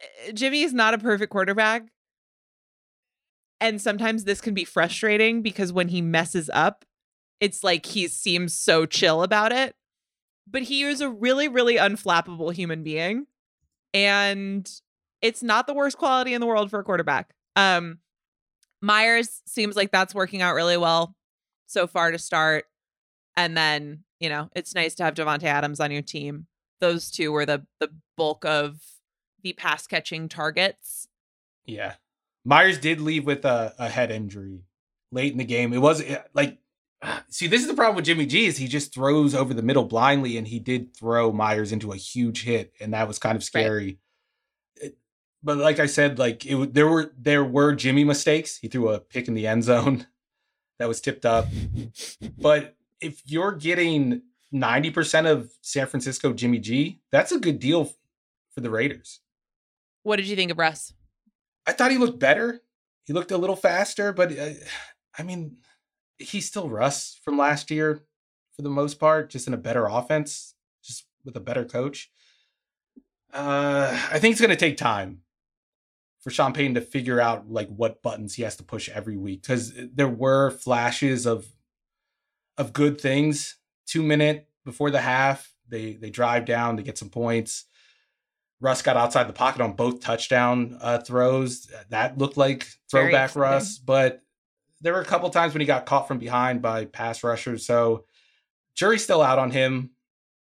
eh, 0.00 0.32
Jimmy 0.32 0.62
is 0.62 0.74
not 0.74 0.94
a 0.94 0.98
perfect 0.98 1.30
quarterback, 1.30 1.86
and 3.60 3.80
sometimes 3.80 4.24
this 4.24 4.40
can 4.40 4.54
be 4.54 4.64
frustrating 4.64 5.42
because 5.42 5.72
when 5.72 5.88
he 5.88 6.00
messes 6.00 6.50
up, 6.52 6.84
it's 7.40 7.62
like 7.62 7.86
he 7.86 8.08
seems 8.08 8.54
so 8.54 8.86
chill 8.86 9.22
about 9.22 9.52
it. 9.52 9.74
But 10.46 10.62
he 10.62 10.82
is 10.82 11.00
a 11.00 11.08
really, 11.08 11.48
really 11.48 11.76
unflappable 11.76 12.52
human 12.52 12.82
being. 12.82 13.26
And 13.94 14.70
it's 15.22 15.42
not 15.42 15.66
the 15.66 15.74
worst 15.74 15.98
quality 15.98 16.34
in 16.34 16.40
the 16.40 16.46
world 16.46 16.70
for 16.70 16.80
a 16.80 16.84
quarterback. 16.84 17.34
Um, 17.56 17.98
Meyers 18.80 19.42
seems 19.46 19.76
like 19.76 19.92
that's 19.92 20.14
working 20.14 20.42
out 20.42 20.54
really 20.54 20.76
well 20.76 21.14
so 21.66 21.86
far 21.86 22.10
to 22.10 22.18
start. 22.18 22.64
And 23.36 23.56
then, 23.56 24.04
you 24.18 24.28
know, 24.28 24.50
it's 24.56 24.74
nice 24.74 24.94
to 24.96 25.04
have 25.04 25.14
Davante 25.14 25.44
Adams 25.44 25.80
on 25.80 25.90
your 25.90 26.02
team. 26.02 26.46
Those 26.80 27.10
two 27.10 27.30
were 27.30 27.44
the 27.44 27.66
the 27.78 27.90
bulk 28.16 28.44
of 28.44 28.80
the 29.42 29.52
pass 29.52 29.86
catching 29.86 30.28
targets. 30.28 31.08
Yeah. 31.64 31.94
Meyers 32.44 32.78
did 32.78 33.00
leave 33.00 33.26
with 33.26 33.44
a, 33.44 33.74
a 33.78 33.88
head 33.88 34.10
injury 34.10 34.64
late 35.12 35.32
in 35.32 35.38
the 35.38 35.44
game. 35.44 35.72
It 35.72 35.78
was 35.80 36.02
eh, 36.02 36.22
like, 36.34 36.58
see, 37.28 37.46
this 37.46 37.62
is 37.62 37.68
the 37.68 37.74
problem 37.74 37.96
with 37.96 38.04
Jimmy 38.04 38.26
G 38.26 38.46
is 38.46 38.56
he 38.56 38.68
just 38.68 38.94
throws 38.94 39.34
over 39.34 39.54
the 39.54 39.62
middle 39.62 39.84
blindly, 39.84 40.36
and 40.36 40.46
he 40.46 40.58
did 40.58 40.96
throw 40.96 41.32
Meyers 41.32 41.72
into 41.72 41.92
a 41.92 41.96
huge 41.96 42.44
hit, 42.44 42.72
and 42.80 42.94
that 42.94 43.08
was 43.08 43.18
kind 43.18 43.36
of 43.36 43.44
scary. 43.44 43.98
Right. 44.80 44.86
It, 44.88 44.98
but 45.42 45.58
like 45.58 45.78
I 45.78 45.86
said, 45.86 46.18
like 46.18 46.46
it, 46.46 46.74
there 46.74 46.88
were 46.88 47.12
there 47.18 47.44
were 47.44 47.74
Jimmy 47.74 48.04
mistakes. 48.04 48.58
He 48.58 48.68
threw 48.68 48.90
a 48.90 49.00
pick 49.00 49.28
in 49.28 49.34
the 49.34 49.46
end 49.46 49.64
zone 49.64 50.06
that 50.78 50.88
was 50.88 51.00
tipped 51.00 51.26
up. 51.26 51.46
but 52.38 52.76
if 53.00 53.22
you're 53.24 53.52
getting 53.52 54.22
90% 54.52 55.30
of 55.30 55.52
San 55.62 55.86
Francisco 55.86 56.32
Jimmy 56.32 56.58
G, 56.58 57.00
that's 57.10 57.32
a 57.32 57.38
good 57.38 57.58
deal 57.58 57.92
for 58.54 58.60
the 58.60 58.70
Raiders. 58.70 59.20
What 60.02 60.16
did 60.16 60.26
you 60.26 60.36
think 60.36 60.50
of 60.50 60.58
Russ? 60.58 60.92
I 61.70 61.72
thought 61.72 61.92
he 61.92 61.98
looked 61.98 62.18
better. 62.18 62.62
He 63.04 63.12
looked 63.12 63.30
a 63.30 63.38
little 63.38 63.54
faster, 63.54 64.12
but 64.12 64.36
uh, 64.36 64.50
I 65.16 65.22
mean, 65.22 65.58
he's 66.18 66.46
still 66.46 66.68
Russ 66.68 67.16
from 67.24 67.38
last 67.38 67.70
year 67.70 68.02
for 68.56 68.62
the 68.62 68.70
most 68.70 68.98
part, 68.98 69.30
just 69.30 69.46
in 69.46 69.54
a 69.54 69.56
better 69.56 69.86
offense, 69.86 70.56
just 70.82 71.06
with 71.24 71.36
a 71.36 71.40
better 71.40 71.64
coach. 71.64 72.10
Uh, 73.32 73.96
I 74.10 74.18
think 74.18 74.32
it's 74.32 74.40
going 74.40 74.50
to 74.50 74.56
take 74.56 74.76
time 74.76 75.20
for 76.18 76.30
Sean 76.30 76.52
Payton 76.52 76.74
to 76.74 76.80
figure 76.80 77.20
out 77.20 77.48
like 77.48 77.68
what 77.68 78.02
buttons 78.02 78.34
he 78.34 78.42
has 78.42 78.56
to 78.56 78.64
push 78.64 78.88
every 78.88 79.16
week 79.16 79.42
because 79.42 79.72
there 79.94 80.08
were 80.08 80.50
flashes 80.50 81.24
of 81.24 81.46
of 82.58 82.72
good 82.72 83.00
things. 83.00 83.58
Two 83.86 84.02
minute 84.02 84.48
before 84.64 84.90
the 84.90 85.00
half, 85.00 85.54
they 85.68 85.94
they 85.94 86.10
drive 86.10 86.46
down, 86.46 86.74
they 86.74 86.82
get 86.82 86.98
some 86.98 87.10
points. 87.10 87.66
Russ 88.60 88.82
got 88.82 88.96
outside 88.96 89.28
the 89.28 89.32
pocket 89.32 89.60
on 89.60 89.72
both 89.72 90.00
touchdown 90.00 90.76
uh, 90.80 90.98
throws. 90.98 91.70
That 91.88 92.18
looked 92.18 92.36
like 92.36 92.66
throwback 92.90 93.34
Russ, 93.34 93.78
but 93.78 94.22
there 94.80 94.92
were 94.92 95.00
a 95.00 95.06
couple 95.06 95.30
times 95.30 95.54
when 95.54 95.60
he 95.60 95.66
got 95.66 95.86
caught 95.86 96.08
from 96.08 96.18
behind 96.18 96.60
by 96.62 96.84
pass 96.84 97.22
rushers. 97.24 97.66
So 97.66 98.04
jury's 98.74 99.04
still 99.04 99.22
out 99.22 99.38
on 99.38 99.50
him, 99.50 99.90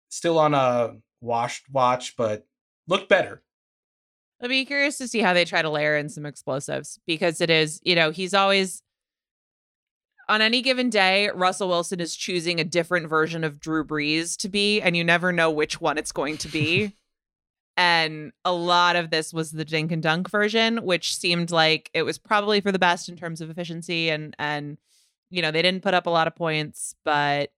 still 0.09 0.39
on 0.39 0.55
a 0.55 0.97
washed 1.21 1.65
watch, 1.71 2.17
but 2.17 2.47
looked 2.87 3.09
better. 3.09 3.43
I'll 4.41 4.49
be 4.49 4.65
curious 4.65 4.99
to 4.99 5.09
see 5.09 5.21
how 5.21 5.35
they 5.35 5.45
try 5.45 5.63
to 5.63 5.71
layer 5.71 5.97
in 5.97 6.09
some 6.09 6.25
explosives 6.25 7.01
because 7.07 7.41
it 7.41 7.51
is, 7.51 7.81
you 7.83 7.95
know, 7.95 8.11
he's 8.11 8.35
always 8.35 8.83
on 10.29 10.43
any 10.43 10.61
given 10.61 10.91
day, 10.91 11.31
Russell 11.35 11.69
Wilson 11.69 12.01
is 12.01 12.15
choosing 12.15 12.61
a 12.61 12.65
different 12.65 13.09
version 13.09 13.45
of 13.45 13.59
Drew 13.59 13.83
Brees 13.83 14.37
to 14.39 14.49
be, 14.49 14.81
and 14.81 14.95
you 14.97 15.03
never 15.03 15.33
know 15.33 15.51
which 15.51 15.81
one 15.81 15.97
it's 15.97 16.13
going 16.13 16.37
to 16.39 16.49
be. 16.49 16.95
and 17.79 18.33
a 18.45 18.53
lot 18.53 18.97
of 18.97 19.11
this 19.11 19.33
was 19.33 19.53
the 19.53 19.65
dink 19.65 19.91
and 19.93 20.03
dunk 20.03 20.29
version 20.29 20.79
which 20.79 21.17
seemed 21.17 21.51
like 21.51 21.91
it 21.95 22.03
was 22.03 22.19
probably 22.19 22.61
for 22.61 22.73
the 22.73 22.79
best 22.79 23.09
in 23.09 23.17
terms 23.17 23.41
of 23.41 23.49
efficiency 23.49 24.11
and 24.11 24.35
and 24.39 24.77
you 25.31 25.41
know 25.41 25.51
they 25.51 25.63
didn't 25.63 25.83
put 25.83 25.95
up 25.95 26.07
a 26.07 26.11
lot 26.11 26.27
of 26.27 26.37
points 26.37 26.95
but 27.05 27.51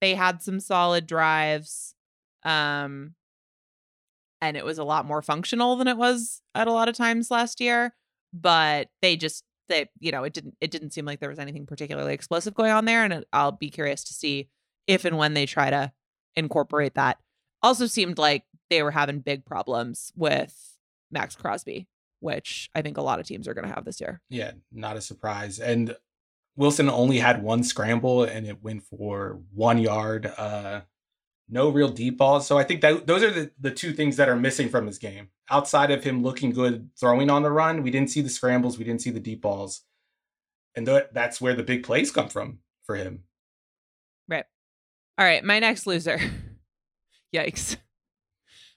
they 0.00 0.14
had 0.14 0.40
some 0.40 0.60
solid 0.60 1.06
drives 1.06 1.94
um 2.44 3.14
and 4.40 4.56
it 4.56 4.64
was 4.64 4.78
a 4.78 4.84
lot 4.84 5.04
more 5.04 5.20
functional 5.20 5.76
than 5.76 5.88
it 5.88 5.98
was 5.98 6.40
at 6.54 6.68
a 6.68 6.72
lot 6.72 6.88
of 6.88 6.96
times 6.96 7.30
last 7.30 7.60
year 7.60 7.92
but 8.32 8.88
they 9.02 9.16
just 9.16 9.44
they 9.68 9.88
you 9.98 10.12
know 10.12 10.24
it 10.24 10.32
didn't 10.32 10.56
it 10.60 10.70
didn't 10.70 10.92
seem 10.92 11.04
like 11.04 11.20
there 11.20 11.28
was 11.28 11.38
anything 11.38 11.66
particularly 11.66 12.14
explosive 12.14 12.54
going 12.54 12.70
on 12.70 12.84
there 12.84 13.04
and 13.04 13.12
it, 13.12 13.28
I'll 13.32 13.52
be 13.52 13.70
curious 13.70 14.04
to 14.04 14.14
see 14.14 14.48
if 14.86 15.04
and 15.04 15.18
when 15.18 15.34
they 15.34 15.46
try 15.46 15.70
to 15.70 15.92
incorporate 16.36 16.94
that. 16.94 17.18
Also 17.62 17.86
seemed 17.86 18.18
like 18.18 18.44
they 18.70 18.82
were 18.82 18.92
having 18.92 19.18
big 19.18 19.44
problems 19.44 20.12
with 20.16 20.78
Maxx 21.10 21.36
Crosby, 21.36 21.88
which 22.20 22.70
I 22.74 22.82
think 22.82 22.96
a 22.96 23.02
lot 23.02 23.20
of 23.20 23.26
teams 23.26 23.46
are 23.46 23.54
going 23.54 23.68
to 23.68 23.74
have 23.74 23.84
this 23.84 24.00
year. 24.00 24.22
Yeah, 24.30 24.52
not 24.72 24.96
a 24.96 25.00
surprise. 25.00 25.58
And 25.58 25.96
Wilson 26.56 26.88
only 26.88 27.18
had 27.18 27.42
one 27.42 27.62
scramble 27.62 28.24
and 28.24 28.46
it 28.46 28.62
went 28.62 28.84
for 28.84 29.40
one 29.52 29.78
yard. 29.78 30.32
Uh, 30.36 30.82
no 31.48 31.68
real 31.68 31.88
deep 31.88 32.16
balls. 32.16 32.46
So 32.46 32.56
I 32.58 32.64
think 32.64 32.80
that 32.82 33.06
those 33.06 33.22
are 33.22 33.30
the, 33.30 33.50
the 33.58 33.70
two 33.72 33.92
things 33.92 34.16
that 34.16 34.28
are 34.28 34.36
missing 34.36 34.68
from 34.68 34.86
his 34.86 34.98
game. 34.98 35.28
Outside 35.50 35.90
of 35.90 36.04
him 36.04 36.22
looking 36.22 36.50
good 36.50 36.90
throwing 36.98 37.28
on 37.28 37.42
the 37.42 37.50
run, 37.50 37.82
we 37.82 37.90
didn't 37.90 38.10
see 38.10 38.20
the 38.20 38.28
scrambles, 38.28 38.78
we 38.78 38.84
didn't 38.84 39.02
see 39.02 39.10
the 39.10 39.20
deep 39.20 39.42
balls. 39.42 39.82
And 40.76 40.86
th- 40.86 41.08
that's 41.12 41.40
where 41.40 41.54
the 41.54 41.64
big 41.64 41.82
plays 41.82 42.12
come 42.12 42.28
from 42.28 42.60
for 42.84 42.94
him. 42.94 43.24
Right. 44.28 44.44
All 45.18 45.24
right, 45.24 45.42
my 45.42 45.58
next 45.58 45.88
loser. 45.88 46.20
Yikes. 47.34 47.76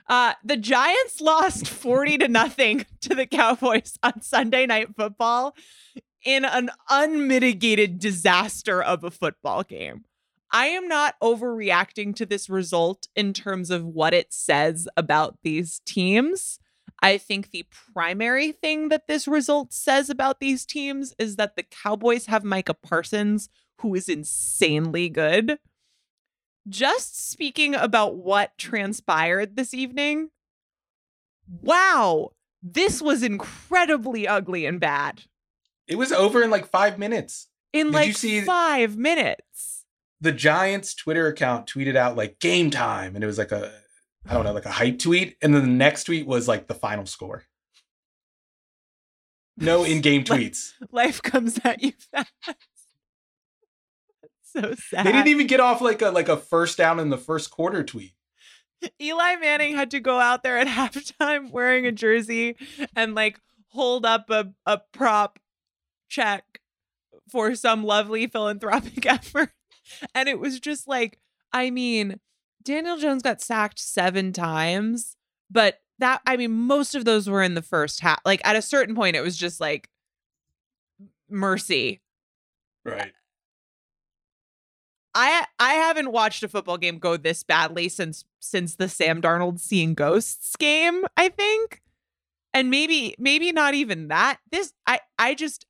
Uh, 0.08 0.34
the 0.44 0.58
Giants 0.58 1.22
lost 1.22 1.68
40 1.68 2.20
to 2.20 2.28
nothing 2.28 2.86
to 3.02 3.16
the 3.16 3.26
Cowboys 3.26 3.98
on 4.04 4.22
Sunday 4.22 4.66
Night 4.66 4.96
Football 4.96 5.56
in 6.26 6.46
an 6.46 6.70
unmitigated 6.90 8.00
disaster 8.00 8.82
of 8.82 9.04
a 9.04 9.12
football 9.12 9.64
game. 9.64 10.06
I 10.52 10.68
am 10.68 10.88
not 10.88 11.16
overreacting 11.22 12.16
to 12.18 12.26
this 12.26 12.50
result 12.50 13.08
in 13.16 13.34
terms 13.34 13.72
of 13.72 13.86
what 13.86 14.14
it 14.14 14.32
says 14.32 14.88
about 14.96 15.40
these 15.44 15.82
teams. 15.86 16.60
I 17.02 17.18
think 17.18 17.50
the 17.50 17.66
primary 17.94 18.52
thing 18.52 18.90
that 18.90 19.08
this 19.08 19.28
result 19.28 19.74
says 19.74 20.10
about 20.10 20.40
these 20.40 20.66
teams 20.66 21.16
is 21.18 21.38
that 21.38 21.56
the 21.56 21.64
Cowboys 21.64 22.28
have 22.28 22.44
Micah 22.44 22.76
Parsons, 22.76 23.50
who 23.80 23.96
is 23.96 24.08
insanely 24.08 25.10
good. 25.10 25.58
Just 26.68 27.30
speaking 27.30 27.76
about 27.76 28.16
what 28.16 28.58
transpired 28.58 29.56
this 29.56 29.74
evening, 29.74 30.30
wow, 31.62 32.32
this 32.62 33.02
was 33.02 33.22
incredibly 33.24 34.28
ugly 34.28 34.66
and 34.66 34.80
bad. 34.80 35.24
It 35.88 35.98
was 35.98 36.12
over 36.14 36.42
in 36.42 36.50
like 36.50 36.66
five 36.68 36.98
minutes. 36.98 37.48
In 37.74 37.88
Did 37.88 37.94
like 37.94 38.16
see- 38.16 38.42
five 38.42 38.96
minutes. 38.98 39.86
The 40.22 40.32
Giants 40.32 40.94
Twitter 40.94 41.28
account 41.28 41.68
tweeted 41.68 41.98
out 41.98 42.16
like 42.16 42.40
game 42.40 42.70
time, 42.70 43.16
and 43.16 43.24
it 43.24 43.28
was 43.28 43.38
like 43.38 43.52
a 43.52 43.74
I 44.26 44.34
don't 44.34 44.46
know, 44.46 44.54
like 44.54 44.66
a 44.66 44.72
hype 44.72 45.00
tweet, 45.00 45.36
and 45.42 45.54
then 45.54 45.64
the 45.64 45.68
next 45.68 46.06
tweet 46.06 46.26
was 46.26 46.48
like 46.48 46.68
the 46.68 46.74
final 46.74 47.06
score. 47.06 47.44
No 49.58 49.84
in-game 49.84 50.24
tweets. 50.24 50.72
Life 50.92 51.22
comes 51.22 51.60
at 51.64 51.84
you 51.84 51.92
fast. 52.12 52.32
So 54.54 54.74
sad. 54.76 55.06
They 55.06 55.12
didn't 55.12 55.28
even 55.28 55.48
get 55.48 55.60
off 55.60 55.82
like 55.82 56.02
a 56.02 56.10
like 56.10 56.30
a 56.30 56.38
first 56.38 56.78
down 56.78 57.00
in 57.00 57.10
the 57.10 57.18
first 57.18 57.52
quarter 57.52 57.84
tweet. 57.84 58.14
Eli 59.02 59.36
Manning 59.38 59.76
had 59.76 59.92
to 59.92 60.00
go 60.00 60.20
out 60.20 60.44
there 60.44 60.58
at 60.58 60.68
halftime 60.94 61.52
wearing 61.52 61.86
a 61.86 61.92
jersey 61.92 62.56
and 62.96 63.16
like 63.16 63.40
hold 63.70 64.06
up 64.06 64.30
a, 64.30 64.52
a 64.66 64.82
prop 64.92 65.40
check 66.10 66.60
for 67.30 67.56
some 67.56 67.84
lovely 67.84 68.28
philanthropic 68.28 69.06
effort. 69.12 69.50
And 70.14 70.30
it 70.30 70.40
was 70.40 70.60
just 70.60 70.88
like, 70.88 71.20
I 71.52 71.70
mean, 71.70 72.20
Daniel 72.64 72.98
Jones 72.98 73.24
got 73.24 73.42
sacked 73.42 73.80
seven 73.80 74.32
times, 74.34 75.16
but 75.50 75.80
that, 76.00 76.22
I 76.26 76.38
mean, 76.38 76.52
most 76.52 76.96
of 76.96 77.06
those 77.06 77.30
were 77.30 77.44
in 77.44 77.54
the 77.56 77.62
first 77.62 78.00
half. 78.02 78.20
Like 78.26 78.42
at 78.46 78.56
a 78.56 78.62
certain 78.62 78.96
point, 78.96 79.16
it 79.16 79.22
was 79.22 79.38
just 79.38 79.60
like, 79.60 79.90
mercy. 81.30 82.02
Right. 82.86 83.12
I 85.16 85.46
I 85.60 85.74
haven't 85.74 86.12
watched 86.12 86.44
a 86.44 86.48
football 86.48 86.78
game 86.78 86.98
go 87.00 87.18
this 87.18 87.44
badly 87.44 87.90
since 87.90 88.26
since 88.40 88.76
the 88.76 88.90
Sam 88.90 89.22
Darnold 89.22 89.60
seeing 89.60 89.94
ghosts 89.94 90.56
game, 90.56 91.06
I 91.18 91.30
think. 91.30 91.82
And 92.54 92.70
maybe 92.70 93.16
maybe 93.18 93.52
not 93.52 93.74
even 93.74 94.08
that. 94.10 94.40
This 94.52 94.74
I 94.88 95.00
I 95.20 95.34
just 95.36 95.66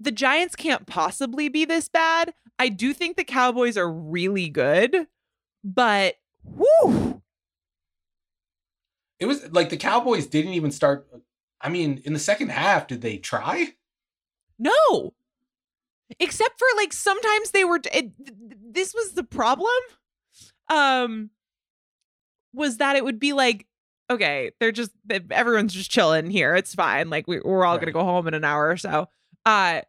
the 0.00 0.10
Giants 0.12 0.56
can't 0.56 0.86
possibly 0.86 1.48
be 1.48 1.64
this 1.64 1.88
bad. 1.88 2.34
I 2.58 2.68
do 2.68 2.92
think 2.92 3.16
the 3.16 3.24
Cowboys 3.24 3.76
are 3.76 3.90
really 3.90 4.48
good, 4.48 5.06
but 5.62 6.16
whoo, 6.44 7.22
It 9.20 9.26
was 9.26 9.50
like 9.52 9.68
the 9.70 9.76
Cowboys 9.76 10.26
didn't 10.26 10.54
even 10.54 10.72
start. 10.72 11.06
I 11.60 11.68
mean, 11.68 12.02
in 12.04 12.12
the 12.12 12.18
second 12.18 12.48
half, 12.50 12.88
did 12.88 13.00
they 13.02 13.18
try? 13.18 13.74
no. 14.58 15.14
Except 16.20 16.58
for 16.58 16.66
like 16.76 16.92
sometimes 16.92 17.50
they 17.50 17.64
were 17.64 17.80
it, 17.92 18.12
this 18.72 18.94
was 18.94 19.12
the 19.12 19.24
problem. 19.24 19.68
Um 20.68 21.30
was 22.54 22.78
that 22.78 22.96
it 22.96 23.04
would 23.04 23.18
be 23.18 23.32
like 23.32 23.66
okay, 24.10 24.50
they're 24.60 24.72
just 24.72 24.90
everyone's 25.30 25.72
just 25.72 25.90
chilling 25.90 26.30
here. 26.30 26.54
It's 26.54 26.74
fine. 26.74 27.08
Like 27.08 27.26
we, 27.26 27.40
we're 27.40 27.64
all 27.64 27.76
going 27.76 27.86
to 27.86 27.92
go 27.92 28.04
home 28.04 28.28
in 28.28 28.34
an 28.34 28.44
hour 28.44 28.68
or 28.68 28.76
so. 28.76 29.08
Uh 29.46 29.82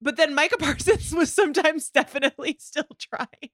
but 0.00 0.16
then 0.16 0.34
Micah 0.34 0.56
Parsons 0.58 1.12
was 1.12 1.32
sometimes 1.32 1.90
definitely 1.90 2.56
still 2.60 2.86
trying. 2.98 3.50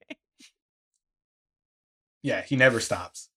Yeah, 2.22 2.42
he 2.42 2.56
never 2.56 2.80
stops. 2.80 3.28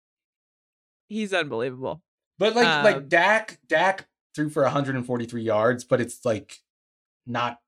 He's 1.09 1.33
unbelievable. 1.33 2.01
But 2.39 2.55
like 2.55 2.67
Um, 2.67 2.83
like 2.83 3.09
Dak 3.09 3.59
Dak 3.67 4.07
threw 4.35 4.49
for 4.49 4.63
143 4.63 5.41
yards, 5.41 5.83
but 5.83 5.99
it's 6.01 6.23
like 6.25 6.57
not 7.25 7.59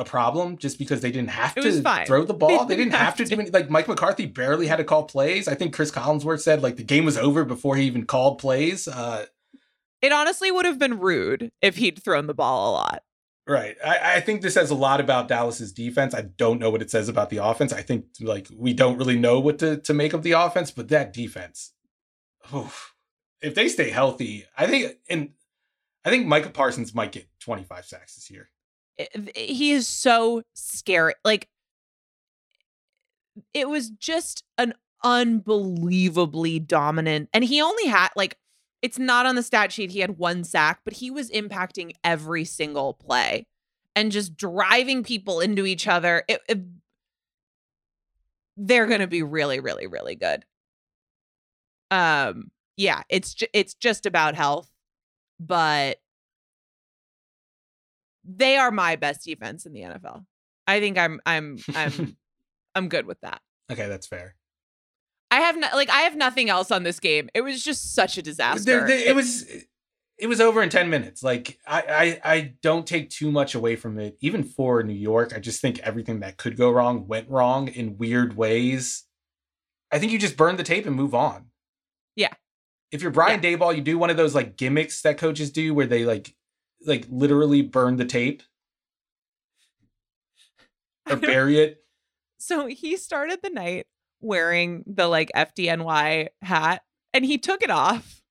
a 0.00 0.04
problem 0.04 0.56
just 0.56 0.78
because 0.78 1.00
they 1.00 1.12
didn't 1.12 1.30
have 1.30 1.54
to 1.54 1.82
fine. 1.82 2.06
throw 2.06 2.24
the 2.24 2.34
ball. 2.34 2.64
They 2.66 2.74
They 2.74 2.82
didn't 2.82 2.94
have 2.94 3.16
to 3.16 3.24
do 3.24 3.38
any, 3.38 3.50
like 3.50 3.70
Mike 3.70 3.86
McCarthy 3.86 4.26
barely 4.26 4.66
had 4.66 4.76
to 4.76 4.84
call 4.84 5.04
plays. 5.04 5.46
I 5.46 5.54
think 5.54 5.74
Chris 5.74 5.90
Collinsworth 5.90 6.40
said 6.40 6.62
like 6.62 6.76
the 6.76 6.82
game 6.82 7.04
was 7.04 7.18
over 7.18 7.44
before 7.44 7.76
he 7.76 7.84
even 7.84 8.06
called 8.06 8.38
plays. 8.38 8.88
Uh 8.88 9.26
It 10.02 10.12
honestly 10.12 10.50
would 10.50 10.64
have 10.64 10.78
been 10.78 10.98
rude 10.98 11.52
if 11.60 11.76
he'd 11.76 12.02
thrown 12.02 12.26
the 12.26 12.34
ball 12.34 12.70
a 12.70 12.72
lot. 12.72 13.02
Right. 13.46 13.76
I, 13.84 14.16
I 14.16 14.20
think 14.20 14.42
this 14.42 14.54
says 14.54 14.70
a 14.70 14.74
lot 14.76 15.00
about 15.00 15.26
Dallas's 15.28 15.72
defense. 15.72 16.14
I 16.14 16.22
don't 16.22 16.60
know 16.60 16.70
what 16.70 16.82
it 16.82 16.90
says 16.90 17.08
about 17.08 17.30
the 17.30 17.38
offense. 17.44 17.72
I 17.72 17.82
think 17.82 18.06
like 18.20 18.46
we 18.56 18.72
don't 18.72 18.96
really 18.98 19.18
know 19.18 19.40
what 19.40 19.58
to, 19.58 19.76
to 19.78 19.94
make 19.94 20.12
of 20.12 20.22
the 20.22 20.32
offense, 20.32 20.70
but 20.70 20.88
that 20.88 21.12
defense, 21.12 21.72
oof, 22.54 22.94
if 23.42 23.54
they 23.54 23.68
stay 23.68 23.90
healthy, 23.90 24.44
I 24.56 24.66
think 24.66 24.98
and 25.08 25.30
I 26.04 26.10
think 26.10 26.26
Micah 26.26 26.50
Parsons 26.50 26.94
might 26.94 27.12
get 27.12 27.26
25 27.40 27.84
sacks 27.84 28.14
this 28.14 28.30
year. 28.30 28.48
It- 29.14 29.36
he 29.36 29.72
is 29.72 29.86
so 29.88 30.42
scary. 30.54 31.14
Like 31.24 31.48
it 33.54 33.68
was 33.68 33.90
just 33.90 34.44
an 34.58 34.74
unbelievably 35.02 36.58
dominant 36.60 37.28
and 37.32 37.42
he 37.44 37.62
only 37.62 37.86
had 37.86 38.08
like 38.16 38.36
it's 38.82 38.98
not 38.98 39.24
on 39.24 39.34
the 39.34 39.42
stat 39.42 39.72
sheet 39.72 39.90
he 39.90 40.00
had 40.00 40.18
one 40.18 40.44
sack 40.44 40.80
but 40.84 40.92
he 40.92 41.10
was 41.10 41.30
impacting 41.30 41.92
every 42.04 42.44
single 42.44 42.92
play 42.92 43.46
and 43.96 44.12
just 44.12 44.36
driving 44.36 45.02
people 45.02 45.40
into 45.40 45.64
each 45.64 45.88
other 45.88 46.22
it, 46.28 46.42
it- 46.50 46.60
they're 48.56 48.86
going 48.86 49.00
to 49.00 49.06
be 49.06 49.22
really 49.22 49.60
really 49.60 49.86
really 49.86 50.14
good 50.14 50.44
um 51.90 52.50
yeah 52.76 53.02
it's 53.08 53.34
ju- 53.34 53.46
it's 53.52 53.74
just 53.74 54.06
about 54.06 54.34
health 54.34 54.70
but 55.40 55.98
they 58.24 58.56
are 58.56 58.70
my 58.70 58.96
best 58.96 59.24
defense 59.24 59.66
in 59.66 59.72
the 59.72 59.80
NFL. 59.82 60.24
I 60.66 60.80
think 60.80 60.98
I'm 60.98 61.20
I'm 61.26 61.58
I'm 61.74 62.16
I'm 62.74 62.88
good 62.88 63.06
with 63.06 63.20
that. 63.22 63.40
Okay, 63.70 63.88
that's 63.88 64.06
fair. 64.06 64.34
I 65.30 65.40
have 65.40 65.56
no, 65.56 65.68
like 65.74 65.90
I 65.90 66.02
have 66.02 66.16
nothing 66.16 66.50
else 66.50 66.70
on 66.70 66.82
this 66.82 66.98
game. 67.00 67.28
It 67.34 67.42
was 67.42 67.62
just 67.62 67.94
such 67.94 68.18
a 68.18 68.22
disaster. 68.22 68.64
There- 68.64 68.86
there- 68.86 69.08
it 69.08 69.14
was 69.14 69.46
it 70.18 70.26
was 70.26 70.40
over 70.40 70.62
in 70.62 70.68
10 70.68 70.90
minutes. 70.90 71.22
Like 71.22 71.58
I, 71.66 72.18
I 72.24 72.32
I 72.34 72.54
don't 72.62 72.86
take 72.86 73.08
too 73.10 73.30
much 73.30 73.54
away 73.54 73.74
from 73.76 73.98
it. 73.98 74.16
Even 74.20 74.42
for 74.42 74.82
New 74.82 74.92
York, 74.92 75.32
I 75.34 75.38
just 75.38 75.60
think 75.62 75.78
everything 75.78 76.20
that 76.20 76.36
could 76.36 76.56
go 76.58 76.70
wrong 76.70 77.06
went 77.08 77.28
wrong 77.30 77.68
in 77.68 77.96
weird 77.96 78.36
ways. 78.36 79.04
I 79.90 79.98
think 79.98 80.12
you 80.12 80.18
just 80.18 80.36
burn 80.36 80.56
the 80.56 80.62
tape 80.62 80.84
and 80.86 80.94
move 80.94 81.14
on. 81.14 81.46
Yeah. 82.16 82.34
If 82.92 83.00
you're 83.02 83.10
Brian 83.10 83.40
Daboll, 83.40 83.74
you 83.74 83.80
do 83.82 83.96
one 83.98 84.10
of 84.10 84.16
those 84.16 84.34
like 84.34 84.56
gimmicks 84.56 85.00
that 85.02 85.16
coaches 85.16 85.50
do 85.50 85.72
where 85.74 85.86
they 85.86 86.04
like 86.04 86.34
like 86.84 87.06
literally 87.10 87.62
burn 87.62 87.96
the 87.96 88.04
tape 88.04 88.42
or 91.08 91.16
bury 91.16 91.58
it. 91.58 91.78
So 92.38 92.66
he 92.66 92.96
started 92.96 93.40
the 93.42 93.50
night 93.50 93.86
wearing 94.20 94.84
the 94.86 95.06
like 95.08 95.30
FDNY 95.34 96.28
hat 96.42 96.82
and 97.12 97.24
he 97.24 97.38
took 97.38 97.62
it 97.62 97.70
off. 97.70 98.22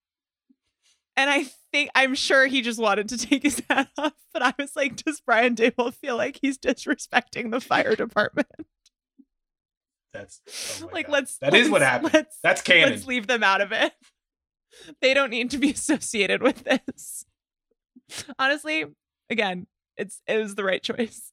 And 1.16 1.30
I 1.30 1.46
think 1.72 1.90
I'm 1.96 2.16
sure 2.16 2.48
he 2.48 2.62
just 2.62 2.80
wanted 2.80 3.10
to 3.10 3.18
take 3.18 3.44
his 3.44 3.62
hat 3.70 3.90
off, 3.98 4.14
but 4.34 4.42
I 4.42 4.54
was 4.58 4.76
like, 4.76 4.96
does 4.96 5.22
Brian 5.22 5.56
Daboll 5.56 5.94
feel 5.94 6.16
like 6.16 6.40
he's 6.42 6.58
disrespecting 6.58 7.52
the 7.52 7.60
fire 7.60 7.96
department? 7.96 8.48
That's 10.14 10.82
oh 10.84 10.90
like 10.92 11.06
God. 11.08 11.14
let's 11.14 11.38
That 11.38 11.54
is 11.54 11.64
let's- 11.64 11.72
what 11.72 11.82
happened. 11.82 12.14
Let's 12.14 12.38
That's 12.42 12.62
canon. 12.62 12.90
let's 12.90 13.06
leave 13.06 13.28
them 13.28 13.44
out 13.44 13.62
of 13.62 13.72
it. 13.72 13.94
They 15.02 15.16
don't 15.16 15.32
need 15.32 15.50
to 15.52 15.58
be 15.58 15.72
associated 15.72 16.44
with 16.44 16.64
this. 16.64 17.26
Honestly, 18.40 18.86
again, 19.30 19.68
it's 19.98 20.22
it 20.28 20.38
was 20.38 20.56
the 20.56 20.64
right 20.64 20.82
choice. 20.84 21.32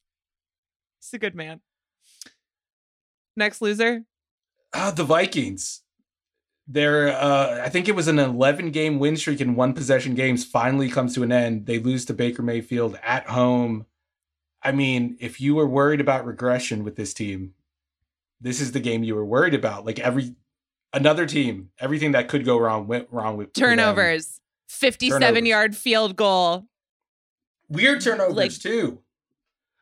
He's 1.01 1.15
a 1.15 1.19
good 1.19 1.35
man. 1.35 1.61
Next 3.37 3.61
loser. 3.61 4.05
Uh, 4.73 4.91
the 4.91 5.05
Vikings. 5.05 5.83
They're, 6.69 7.09
uh, 7.09 7.63
I 7.65 7.69
think 7.69 7.89
it 7.89 7.95
was 7.95 8.09
an 8.09 8.19
11 8.19 8.73
game 8.73 8.99
win 8.99 9.17
streak 9.17 9.41
in 9.41 9.55
one 9.55 9.73
possession 9.73 10.17
games 10.17 10.45
finally 10.45 10.89
comes 10.89 11.15
to 11.15 11.23
an 11.23 11.31
end. 11.31 11.67
They 11.67 11.79
lose 11.79 12.05
to 12.07 12.15
Baker 12.15 12.43
Mayfield 12.43 12.99
at 13.05 13.29
home. 13.29 13.87
I 14.63 14.73
mean, 14.73 15.17
if 15.21 15.41
you 15.41 15.55
were 15.55 15.67
worried 15.67 16.01
about 16.01 16.27
regression 16.27 16.83
with 16.83 16.97
this 16.97 17.15
team, 17.15 17.55
this 18.41 18.61
is 18.61 18.73
the 18.73 18.81
game 18.81 19.05
you 19.05 19.15
were 19.15 19.25
worried 19.25 19.55
about. 19.55 19.87
Like 19.87 20.01
every 20.01 20.35
another 20.93 21.25
team, 21.25 21.71
everything 21.79 22.13
that 22.13 22.27
could 22.27 22.45
go 22.45 22.59
wrong 22.59 22.89
went 22.89 23.07
wrong 23.13 23.37
with. 23.37 23.53
Turnovers. 23.53 24.41
57 24.69 25.21
Turnovers. 25.21 25.49
yard 25.49 25.77
field 25.77 26.17
goal. 26.17 26.67
Weird 27.69 28.01
turnovers 28.01 28.35
Like- 28.37 28.59
too. 28.59 29.03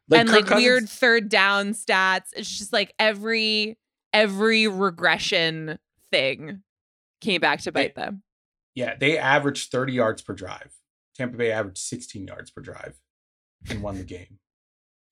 Like 0.08 0.20
and 0.20 0.28
Kirk 0.28 0.50
like 0.50 0.56
weird 0.58 0.88
third 0.88 1.30
down 1.30 1.70
stats. 1.72 2.26
It's 2.36 2.58
just 2.58 2.74
like 2.74 2.92
every 2.98 3.78
every 4.12 4.68
regression 4.68 5.78
thing 6.12 6.62
came 7.22 7.40
back 7.40 7.62
to 7.62 7.72
bite 7.72 7.94
them. 7.94 8.22
Yeah, 8.74 8.96
they 8.96 9.16
averaged 9.16 9.70
30 9.70 9.94
yards 9.94 10.20
per 10.20 10.34
drive. 10.34 10.74
Tampa 11.16 11.38
Bay 11.38 11.50
averaged 11.50 11.78
16 11.78 12.26
yards 12.26 12.50
per 12.50 12.60
drive 12.60 13.00
and 13.70 13.82
won 13.82 13.96
the 13.96 14.04
game. 14.04 14.38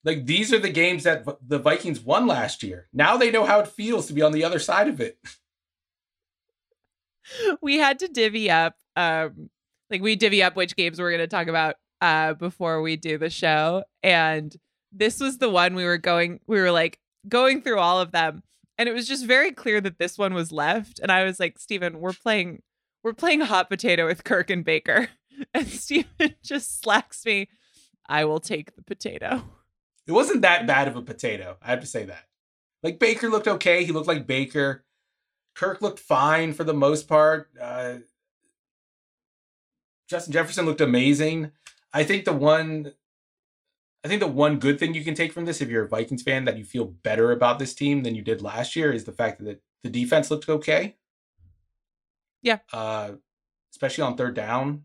Like 0.04 0.26
these 0.26 0.52
are 0.52 0.58
the 0.58 0.68
games 0.68 1.04
that 1.04 1.24
v- 1.24 1.32
the 1.46 1.58
Vikings 1.58 2.00
won 2.00 2.26
last 2.26 2.62
year. 2.62 2.88
Now 2.92 3.16
they 3.16 3.30
know 3.30 3.46
how 3.46 3.60
it 3.60 3.68
feels 3.68 4.08
to 4.08 4.12
be 4.12 4.20
on 4.20 4.32
the 4.32 4.44
other 4.44 4.58
side 4.58 4.88
of 4.88 5.00
it. 5.00 5.18
we 7.62 7.78
had 7.78 7.98
to 8.00 8.08
divvy 8.08 8.50
up 8.50 8.76
um 8.96 9.48
like 9.92 10.02
we 10.02 10.16
divvy 10.16 10.42
up 10.42 10.56
which 10.56 10.74
games 10.74 10.98
we're 10.98 11.10
going 11.10 11.20
to 11.20 11.28
talk 11.28 11.46
about 11.46 11.76
uh 12.00 12.32
before 12.34 12.82
we 12.82 12.96
do 12.96 13.18
the 13.18 13.30
show 13.30 13.84
and 14.02 14.56
this 14.90 15.20
was 15.20 15.38
the 15.38 15.50
one 15.50 15.74
we 15.74 15.84
were 15.84 15.98
going 15.98 16.40
we 16.46 16.60
were 16.60 16.72
like 16.72 16.98
going 17.28 17.62
through 17.62 17.78
all 17.78 18.00
of 18.00 18.10
them 18.10 18.42
and 18.78 18.88
it 18.88 18.92
was 18.92 19.06
just 19.06 19.26
very 19.26 19.52
clear 19.52 19.80
that 19.80 19.98
this 19.98 20.18
one 20.18 20.34
was 20.34 20.50
left 20.50 20.98
and 20.98 21.12
i 21.12 21.22
was 21.22 21.38
like 21.38 21.58
Steven 21.58 22.00
we're 22.00 22.12
playing 22.12 22.62
we're 23.04 23.12
playing 23.12 23.40
hot 23.40 23.68
potato 23.68 24.06
with 24.06 24.24
Kirk 24.24 24.48
and 24.48 24.64
Baker 24.64 25.08
and 25.54 25.68
Steven 25.68 26.34
just 26.42 26.80
slacks 26.80 27.24
me 27.24 27.48
I 28.08 28.24
will 28.24 28.40
take 28.40 28.74
the 28.74 28.82
potato 28.82 29.44
It 30.06 30.12
wasn't 30.12 30.42
that 30.42 30.66
bad 30.66 30.88
of 30.88 30.96
a 30.96 31.02
potato. 31.02 31.56
I 31.62 31.70
have 31.70 31.80
to 31.80 31.86
say 31.86 32.04
that. 32.06 32.24
Like 32.82 32.98
Baker 32.98 33.28
looked 33.28 33.46
okay. 33.46 33.84
He 33.84 33.92
looked 33.92 34.08
like 34.08 34.26
Baker. 34.26 34.84
Kirk 35.54 35.80
looked 35.80 36.00
fine 36.00 36.52
for 36.52 36.64
the 36.64 36.74
most 36.74 37.06
part. 37.06 37.50
Uh, 37.60 37.98
Justin 40.08 40.32
Jefferson 40.32 40.66
looked 40.66 40.80
amazing. 40.80 41.52
I 41.92 42.04
think 42.04 42.24
the 42.24 42.32
one, 42.32 42.92
I 44.04 44.08
think 44.08 44.20
the 44.20 44.26
one 44.26 44.58
good 44.58 44.78
thing 44.78 44.94
you 44.94 45.04
can 45.04 45.14
take 45.14 45.32
from 45.32 45.44
this, 45.44 45.60
if 45.60 45.68
you're 45.68 45.84
a 45.84 45.88
Vikings 45.88 46.22
fan, 46.22 46.44
that 46.44 46.58
you 46.58 46.64
feel 46.64 46.84
better 46.84 47.32
about 47.32 47.58
this 47.58 47.74
team 47.74 48.02
than 48.02 48.14
you 48.14 48.22
did 48.22 48.42
last 48.42 48.76
year, 48.76 48.92
is 48.92 49.04
the 49.04 49.12
fact 49.12 49.44
that 49.44 49.62
the 49.82 49.90
defense 49.90 50.30
looked 50.30 50.48
okay. 50.48 50.96
Yeah. 52.42 52.58
Uh, 52.72 53.12
especially 53.72 54.04
on 54.04 54.16
third 54.16 54.34
down. 54.34 54.84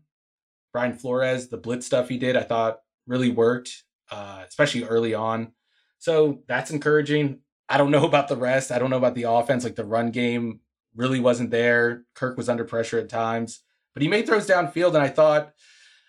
Brian 0.72 0.94
Flores, 0.94 1.48
the 1.48 1.56
blitz 1.56 1.86
stuff 1.86 2.08
he 2.08 2.18
did, 2.18 2.36
I 2.36 2.42
thought 2.42 2.80
really 3.06 3.30
worked, 3.30 3.84
uh, 4.10 4.44
especially 4.46 4.84
early 4.84 5.14
on. 5.14 5.52
So 5.98 6.42
that's 6.46 6.70
encouraging. 6.70 7.40
I 7.68 7.78
don't 7.78 7.90
know 7.90 8.04
about 8.06 8.28
the 8.28 8.36
rest. 8.36 8.70
I 8.70 8.78
don't 8.78 8.90
know 8.90 8.96
about 8.96 9.14
the 9.14 9.24
offense. 9.24 9.64
Like 9.64 9.76
the 9.76 9.84
run 9.84 10.10
game 10.10 10.60
really 10.94 11.20
wasn't 11.20 11.50
there. 11.50 12.04
Kirk 12.14 12.36
was 12.36 12.48
under 12.48 12.64
pressure 12.64 12.98
at 12.98 13.08
times, 13.08 13.60
but 13.94 14.02
he 14.02 14.08
made 14.08 14.26
throws 14.26 14.46
downfield, 14.46 14.88
and 14.94 14.98
I 15.02 15.08
thought, 15.08 15.52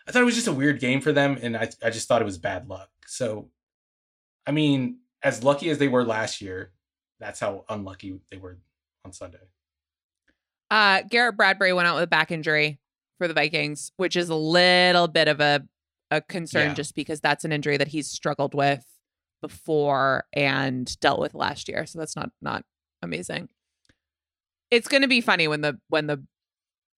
I 0.08 0.12
thought 0.12 0.22
it 0.22 0.26
was 0.26 0.36
just 0.36 0.48
a 0.48 0.54
weird 0.54 0.80
game 0.80 1.02
for 1.02 1.12
them, 1.12 1.38
and 1.42 1.56
I, 1.58 1.70
I 1.84 1.90
just 1.90 2.08
thought 2.08 2.22
it 2.22 2.26
was 2.26 2.38
bad 2.38 2.68
luck. 2.68 2.90
So, 3.06 3.50
I 4.48 4.52
mean, 4.52 5.00
as 5.22 5.44
lucky 5.44 5.70
as 5.70 5.78
they 5.78 5.88
were 5.88 6.04
last 6.04 6.42
year, 6.42 6.72
that's 7.20 7.40
how 7.40 7.66
unlucky 7.70 8.20
they 8.32 8.38
were 8.38 8.58
on 9.06 9.12
Sunday. 9.14 9.40
Uh, 10.72 11.02
Garrett 11.10 11.36
Bradbury 11.38 11.74
went 11.74 11.88
out 11.88 11.96
with 11.96 12.04
a 12.04 12.08
back 12.08 12.32
injury 12.32 12.80
for 13.18 13.28
the 13.28 13.34
Vikings, 13.34 13.92
which 13.98 14.16
is 14.16 14.30
a 14.30 14.36
little 14.36 15.08
bit 15.08 15.28
of 15.28 15.40
a 15.40 15.68
a 16.12 16.22
concern 16.22 16.70
Yeah. 16.70 16.74
just 16.74 16.96
because 16.96 17.20
that's 17.22 17.46
an 17.46 17.52
injury 17.52 17.78
that 17.78 17.88
he's 17.90 18.08
struggled 18.10 18.56
with 18.56 18.84
before 19.44 20.26
and 20.34 21.00
dealt 21.02 21.20
with 21.20 21.36
last 21.36 21.70
year. 21.70 21.86
So 21.86 22.00
that's 22.00 22.16
not 22.16 22.32
not 22.42 22.64
amazing. 23.04 23.50
It's 24.72 24.88
going 24.88 25.04
to 25.04 25.08
be 25.08 25.22
funny 25.22 25.48
when 25.48 25.62
the 25.62 25.80
when 25.90 26.08
the 26.08 26.24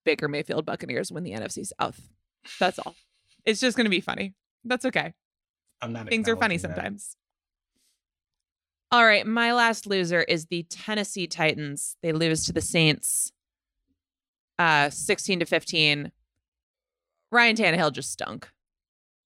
Baker 0.06 0.28
Mayfield 0.28 0.66
Buccaneers 0.66 1.12
win 1.12 1.24
the 1.24 1.32
NFC 1.32 1.66
South. 1.80 2.00
That's 2.60 2.80
all. 2.80 2.96
It's 3.44 3.60
just 3.60 3.76
going 3.76 3.86
to 3.86 3.90
be 3.90 4.02
funny. 4.02 4.36
That's 4.64 4.86
okay. 4.86 5.16
I'm 5.82 5.94
not. 5.94 6.08
Things 6.10 6.30
are 6.30 6.36
funny 6.36 6.58
that. 6.58 6.62
sometimes. 6.62 7.18
All 8.92 9.04
right, 9.04 9.26
my 9.26 9.52
last 9.52 9.88
loser 9.88 10.22
is 10.22 10.46
the 10.46 10.62
Tennessee 10.70 11.26
Titans. 11.26 11.98
They 12.04 12.12
lose 12.12 12.46
to 12.46 12.54
the 12.54 12.62
Saints 12.62 13.32
uh 14.60 14.92
16 14.92 15.40
to 15.40 15.46
15. 15.46 16.12
Ryan 17.32 17.56
Tannehill 17.56 17.94
just 17.94 18.12
stunk. 18.12 18.48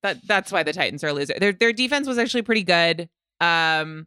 That 0.04 0.18
that's 0.28 0.52
why 0.52 0.62
the 0.62 0.74
Titans 0.74 1.04
are 1.04 1.08
a 1.08 1.14
loser. 1.14 1.34
Their 1.40 1.54
their 1.54 1.74
defense 1.74 2.08
was 2.08 2.20
actually 2.20 2.44
pretty 2.44 2.64
good. 2.64 3.10
Um 3.42 4.06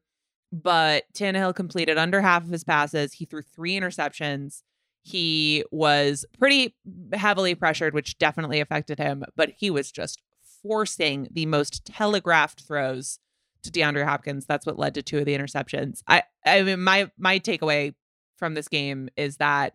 but 0.52 1.05
Tannehill 1.14 1.56
completed 1.56 1.98
under 1.98 2.20
half 2.20 2.44
of 2.44 2.51
his 2.51 2.62
passes. 2.62 3.14
He 3.14 3.24
threw 3.24 3.43
three 3.43 3.72
interceptions. 3.72 4.62
He 5.06 5.62
was 5.70 6.24
pretty 6.36 6.74
heavily 7.12 7.54
pressured, 7.54 7.94
which 7.94 8.18
definitely 8.18 8.58
affected 8.58 8.98
him, 8.98 9.22
but 9.36 9.52
he 9.56 9.70
was 9.70 9.92
just 9.92 10.20
forcing 10.64 11.28
the 11.30 11.46
most 11.46 11.84
telegraphed 11.84 12.62
throws 12.66 13.20
to 13.62 13.70
DeAndre 13.70 14.04
Hopkins. 14.04 14.46
That's 14.46 14.66
what 14.66 14.80
led 14.80 14.94
to 14.94 15.02
two 15.02 15.18
of 15.18 15.24
the 15.24 15.38
interceptions. 15.38 16.02
I 16.08 16.24
I 16.44 16.62
mean 16.62 16.82
my 16.82 17.08
my 17.16 17.38
takeaway 17.38 17.94
from 18.36 18.54
this 18.54 18.66
game 18.66 19.08
is 19.16 19.36
that 19.36 19.74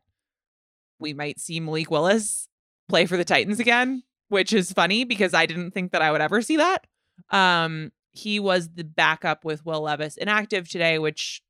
we 0.99 1.13
might 1.13 1.39
see 1.39 1.61
Malik 1.61 1.89
Willis 1.89 2.49
play 2.89 3.05
for 3.05 3.15
the 3.15 3.23
Titans 3.23 3.61
again, 3.61 4.03
which 4.27 4.51
is 4.51 4.73
funny 4.73 5.05
because 5.05 5.33
I 5.33 5.45
didn't 5.45 5.71
think 5.71 5.93
that 5.93 6.01
I 6.01 6.11
would 6.11 6.19
ever 6.19 6.41
see 6.41 6.57
that. 6.57 6.87
Um 7.29 7.93
he 8.11 8.37
was 8.41 8.67
the 8.73 8.83
backup 8.83 9.45
with 9.45 9.65
Will 9.65 9.83
Levis 9.83 10.17
inactive 10.17 10.67
today, 10.67 10.99
which 10.99 11.41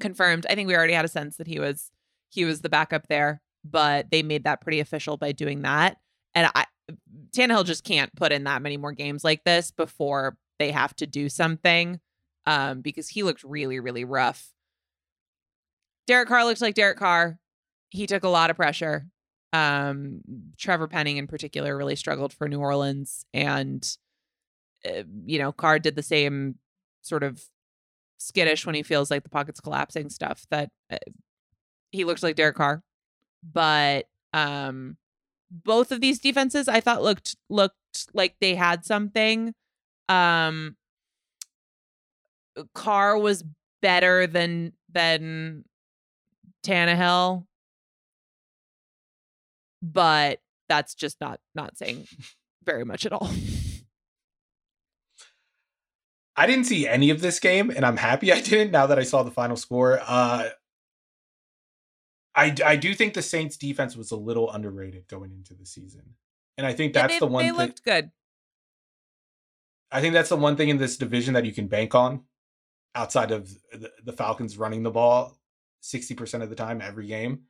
confirmed. 0.00 0.44
I 0.50 0.54
think 0.54 0.68
we 0.68 0.76
already 0.76 0.92
had 0.92 1.06
a 1.06 1.08
sense 1.08 1.38
that 1.38 1.46
he 1.46 1.58
was 1.58 1.90
he 2.28 2.44
was 2.44 2.60
the 2.60 2.68
backup 2.68 3.08
there, 3.08 3.40
but 3.64 4.10
they 4.10 4.22
made 4.22 4.44
that 4.44 4.60
pretty 4.60 4.80
official 4.80 5.16
by 5.16 5.32
doing 5.32 5.62
that. 5.62 5.96
And 6.34 6.50
I 6.54 6.66
Tannehill 7.32 7.66
just 7.66 7.84
can't 7.84 8.14
put 8.14 8.32
in 8.32 8.44
that 8.44 8.62
many 8.62 8.76
more 8.76 8.92
games 8.92 9.24
like 9.24 9.44
this 9.44 9.70
before 9.70 10.36
they 10.58 10.70
have 10.70 10.94
to 10.96 11.06
do 11.06 11.28
something. 11.28 12.00
Um, 12.46 12.80
because 12.80 13.08
he 13.08 13.22
looked 13.24 13.44
really, 13.44 13.78
really 13.78 14.04
rough. 14.04 14.52
Derek 16.06 16.28
Carr 16.28 16.46
looks 16.46 16.62
like 16.62 16.74
Derek 16.74 16.98
Carr. 16.98 17.38
He 17.90 18.06
took 18.06 18.24
a 18.24 18.28
lot 18.28 18.48
of 18.48 18.56
pressure. 18.56 19.06
Um, 19.52 20.22
Trevor 20.56 20.88
Penning 20.88 21.18
in 21.18 21.26
particular 21.26 21.76
really 21.76 21.96
struggled 21.96 22.32
for 22.32 22.48
New 22.48 22.60
Orleans, 22.60 23.26
and 23.34 23.86
uh, 24.86 25.02
you 25.26 25.38
know 25.38 25.52
Carr 25.52 25.78
did 25.78 25.96
the 25.96 26.02
same 26.02 26.56
sort 27.02 27.22
of 27.22 27.42
skittish 28.18 28.66
when 28.66 28.74
he 28.74 28.82
feels 28.82 29.10
like 29.10 29.22
the 29.22 29.28
pocket's 29.28 29.60
collapsing 29.60 30.10
stuff 30.10 30.46
that 30.50 30.70
uh, 30.90 30.96
he 31.90 32.04
looks 32.04 32.22
like 32.22 32.36
Derek 32.36 32.56
Carr. 32.56 32.82
But 33.42 34.06
um 34.32 34.96
both 35.50 35.92
of 35.92 36.00
these 36.00 36.18
defenses 36.18 36.68
I 36.68 36.80
thought 36.80 37.02
looked 37.02 37.36
looked 37.48 37.76
like 38.14 38.36
they 38.40 38.54
had 38.54 38.84
something. 38.84 39.54
Um 40.08 40.76
Carr 42.74 43.18
was 43.18 43.44
better 43.80 44.26
than 44.26 44.72
than 44.92 45.64
Tannehill. 46.64 47.46
But 49.82 50.40
that's 50.68 50.94
just 50.94 51.20
not 51.20 51.40
not 51.54 51.78
saying 51.78 52.06
very 52.64 52.84
much 52.84 53.06
at 53.06 53.12
all. 53.12 53.30
I 56.36 56.46
didn't 56.46 56.64
see 56.66 56.86
any 56.86 57.10
of 57.10 57.20
this 57.20 57.40
game, 57.40 57.70
and 57.70 57.84
I'm 57.84 57.96
happy 57.96 58.32
I 58.32 58.40
didn't. 58.40 58.70
Now 58.70 58.86
that 58.86 58.98
I 58.98 59.02
saw 59.02 59.24
the 59.24 59.30
final 59.30 59.56
score, 59.56 60.00
uh, 60.06 60.50
I 62.38 62.54
I 62.64 62.76
do 62.76 62.94
think 62.94 63.14
the 63.14 63.22
Saints 63.22 63.56
defense 63.56 63.96
was 63.96 64.12
a 64.12 64.16
little 64.16 64.50
underrated 64.50 65.08
going 65.08 65.32
into 65.32 65.54
the 65.54 65.66
season, 65.66 66.14
and 66.56 66.64
I 66.64 66.72
think 66.72 66.92
that's 66.92 67.14
they, 67.14 67.18
the 67.18 67.26
one. 67.26 67.44
Thing 67.44 67.52
they 67.52 67.58
thi- 67.58 67.66
looked 67.66 67.84
good. 67.84 68.10
I 69.90 70.00
think 70.00 70.14
that's 70.14 70.28
the 70.28 70.36
one 70.36 70.54
thing 70.56 70.68
in 70.68 70.78
this 70.78 70.96
division 70.96 71.34
that 71.34 71.44
you 71.44 71.52
can 71.52 71.66
bank 71.66 71.94
on, 71.94 72.22
outside 72.94 73.32
of 73.32 73.50
the, 73.72 73.90
the 74.04 74.12
Falcons 74.12 74.56
running 74.56 74.84
the 74.84 74.90
ball 74.92 75.36
sixty 75.80 76.14
percent 76.14 76.44
of 76.44 76.48
the 76.48 76.54
time 76.54 76.80
every 76.80 77.08
game. 77.08 77.40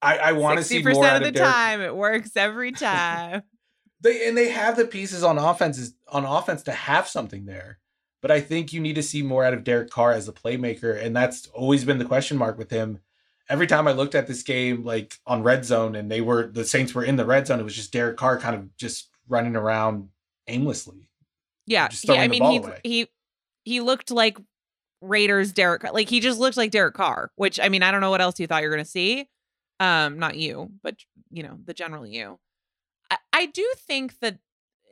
I, 0.00 0.18
I 0.18 0.32
want 0.32 0.58
to 0.58 0.64
see 0.64 0.82
more 0.82 1.04
out 1.04 1.16
of 1.16 1.22
of 1.22 1.32
the 1.32 1.38
Derek- 1.38 1.52
time. 1.52 1.80
It 1.80 1.96
works 1.96 2.36
every 2.36 2.72
time. 2.72 3.42
They 4.00 4.28
and 4.28 4.36
they 4.36 4.50
have 4.50 4.76
the 4.76 4.84
pieces 4.86 5.24
on 5.24 5.38
offenses 5.38 5.94
on 6.08 6.26
offense 6.26 6.62
to 6.64 6.72
have 6.72 7.08
something 7.08 7.46
there. 7.46 7.78
But 8.20 8.30
I 8.30 8.42
think 8.42 8.70
you 8.70 8.80
need 8.80 8.96
to 8.96 9.02
see 9.02 9.22
more 9.22 9.46
out 9.46 9.54
of 9.54 9.64
Derek 9.64 9.88
Carr 9.88 10.12
as 10.12 10.28
a 10.28 10.32
playmaker, 10.32 11.02
and 11.02 11.16
that's 11.16 11.46
always 11.54 11.86
been 11.86 11.96
the 11.96 12.04
question 12.04 12.36
mark 12.36 12.58
with 12.58 12.68
him. 12.68 13.00
Every 13.48 13.66
time 13.66 13.86
I 13.86 13.92
looked 13.92 14.14
at 14.14 14.26
this 14.26 14.42
game, 14.42 14.84
like 14.84 15.18
on 15.26 15.42
red 15.42 15.64
zone, 15.64 15.94
and 15.94 16.10
they 16.10 16.20
were 16.20 16.46
the 16.46 16.64
Saints 16.64 16.94
were 16.94 17.04
in 17.04 17.16
the 17.16 17.26
red 17.26 17.46
zone, 17.46 17.60
it 17.60 17.64
was 17.64 17.74
just 17.74 17.92
Derek 17.92 18.16
Carr 18.16 18.38
kind 18.38 18.56
of 18.56 18.74
just 18.76 19.10
running 19.28 19.54
around 19.56 20.08
aimlessly. 20.48 21.08
Yeah, 21.66 21.88
Just 21.88 22.02
he, 22.02 22.06
throwing 22.08 22.20
I 22.22 22.28
mean 22.28 22.42
he 22.44 22.56
away. 22.58 22.80
he 22.84 23.08
he 23.64 23.80
looked 23.80 24.10
like 24.10 24.38
Raiders 25.00 25.52
Derek 25.52 25.84
like 25.92 26.08
he 26.08 26.20
just 26.20 26.38
looked 26.38 26.56
like 26.56 26.70
Derek 26.70 26.94
Carr, 26.94 27.30
which 27.36 27.60
I 27.60 27.68
mean 27.68 27.82
I 27.82 27.90
don't 27.90 28.00
know 28.00 28.10
what 28.10 28.20
else 28.22 28.40
you 28.40 28.46
thought 28.46 28.62
you 28.62 28.68
were 28.68 28.74
gonna 28.74 28.84
see. 28.86 29.28
Um, 29.80 30.18
not 30.18 30.36
you, 30.36 30.70
but 30.82 30.96
you 31.30 31.42
know 31.42 31.58
the 31.64 31.74
general 31.74 32.06
you. 32.06 32.38
I, 33.10 33.16
I 33.32 33.46
do 33.46 33.66
think 33.76 34.18
that 34.20 34.38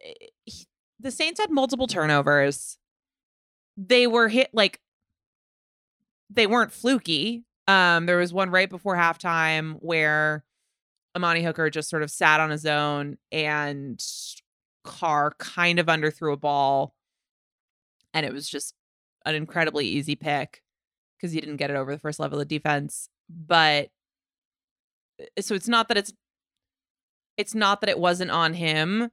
eh, 0.04 0.12
he- 0.44 0.66
the 1.00 1.10
Saints 1.10 1.40
had 1.40 1.50
multiple 1.50 1.86
turnovers. 1.86 2.78
They 3.76 4.06
were 4.06 4.28
hit 4.28 4.50
like 4.52 4.80
they 6.30 6.46
weren't 6.46 6.72
fluky. 6.72 7.44
Um, 7.68 8.06
there 8.06 8.18
was 8.18 8.32
one 8.32 8.50
right 8.50 8.68
before 8.68 8.96
halftime 8.96 9.76
where 9.80 10.44
Amani 11.14 11.42
Hooker 11.42 11.70
just 11.70 11.88
sort 11.88 12.02
of 12.02 12.10
sat 12.10 12.40
on 12.40 12.50
his 12.50 12.66
own 12.66 13.18
and 13.30 14.02
Carr 14.84 15.34
kind 15.38 15.78
of 15.78 15.86
underthrew 15.86 16.32
a 16.32 16.36
ball 16.36 16.94
and 18.14 18.26
it 18.26 18.32
was 18.32 18.48
just 18.48 18.74
an 19.24 19.34
incredibly 19.34 19.86
easy 19.86 20.16
pick 20.16 20.62
because 21.16 21.32
he 21.32 21.40
didn't 21.40 21.56
get 21.56 21.70
it 21.70 21.76
over 21.76 21.92
the 21.92 22.00
first 22.00 22.18
level 22.18 22.40
of 22.40 22.48
defense. 22.48 23.08
But 23.28 23.90
uh, 25.20 25.40
so 25.40 25.54
it's 25.54 25.68
not 25.68 25.88
that 25.88 25.96
it's 25.96 26.12
it's 27.36 27.54
not 27.54 27.80
that 27.80 27.90
it 27.90 27.98
wasn't 27.98 28.30
on 28.30 28.54
him, 28.54 29.10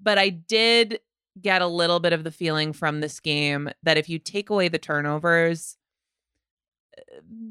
but 0.00 0.18
I 0.18 0.30
did 0.30 1.00
get 1.40 1.62
a 1.62 1.66
little 1.66 2.00
bit 2.00 2.12
of 2.12 2.24
the 2.24 2.32
feeling 2.32 2.72
from 2.72 3.00
this 3.00 3.20
game 3.20 3.70
that 3.82 3.96
if 3.96 4.08
you 4.08 4.18
take 4.18 4.50
away 4.50 4.68
the 4.68 4.78
turnovers, 4.78 5.76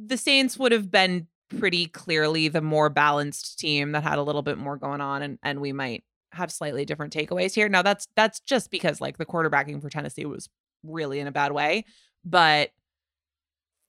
the 0.05 0.17
Saints 0.17 0.57
would 0.57 0.71
have 0.71 0.91
been 0.91 1.27
pretty 1.49 1.87
clearly 1.87 2.47
the 2.47 2.61
more 2.61 2.89
balanced 2.89 3.57
team 3.59 3.91
that 3.91 4.03
had 4.03 4.17
a 4.17 4.23
little 4.23 4.41
bit 4.41 4.57
more 4.57 4.77
going 4.77 5.01
on 5.01 5.21
and 5.21 5.39
and 5.43 5.59
we 5.59 5.73
might 5.73 6.03
have 6.31 6.51
slightly 6.51 6.85
different 6.85 7.13
takeaways 7.13 7.55
here. 7.55 7.67
Now 7.69 7.81
that's 7.81 8.07
that's 8.15 8.39
just 8.41 8.69
because 8.69 9.01
like 9.01 9.17
the 9.17 9.25
quarterbacking 9.25 9.81
for 9.81 9.89
Tennessee 9.89 10.25
was 10.25 10.47
really 10.83 11.19
in 11.19 11.27
a 11.27 11.31
bad 11.31 11.51
way, 11.51 11.85
but 12.23 12.69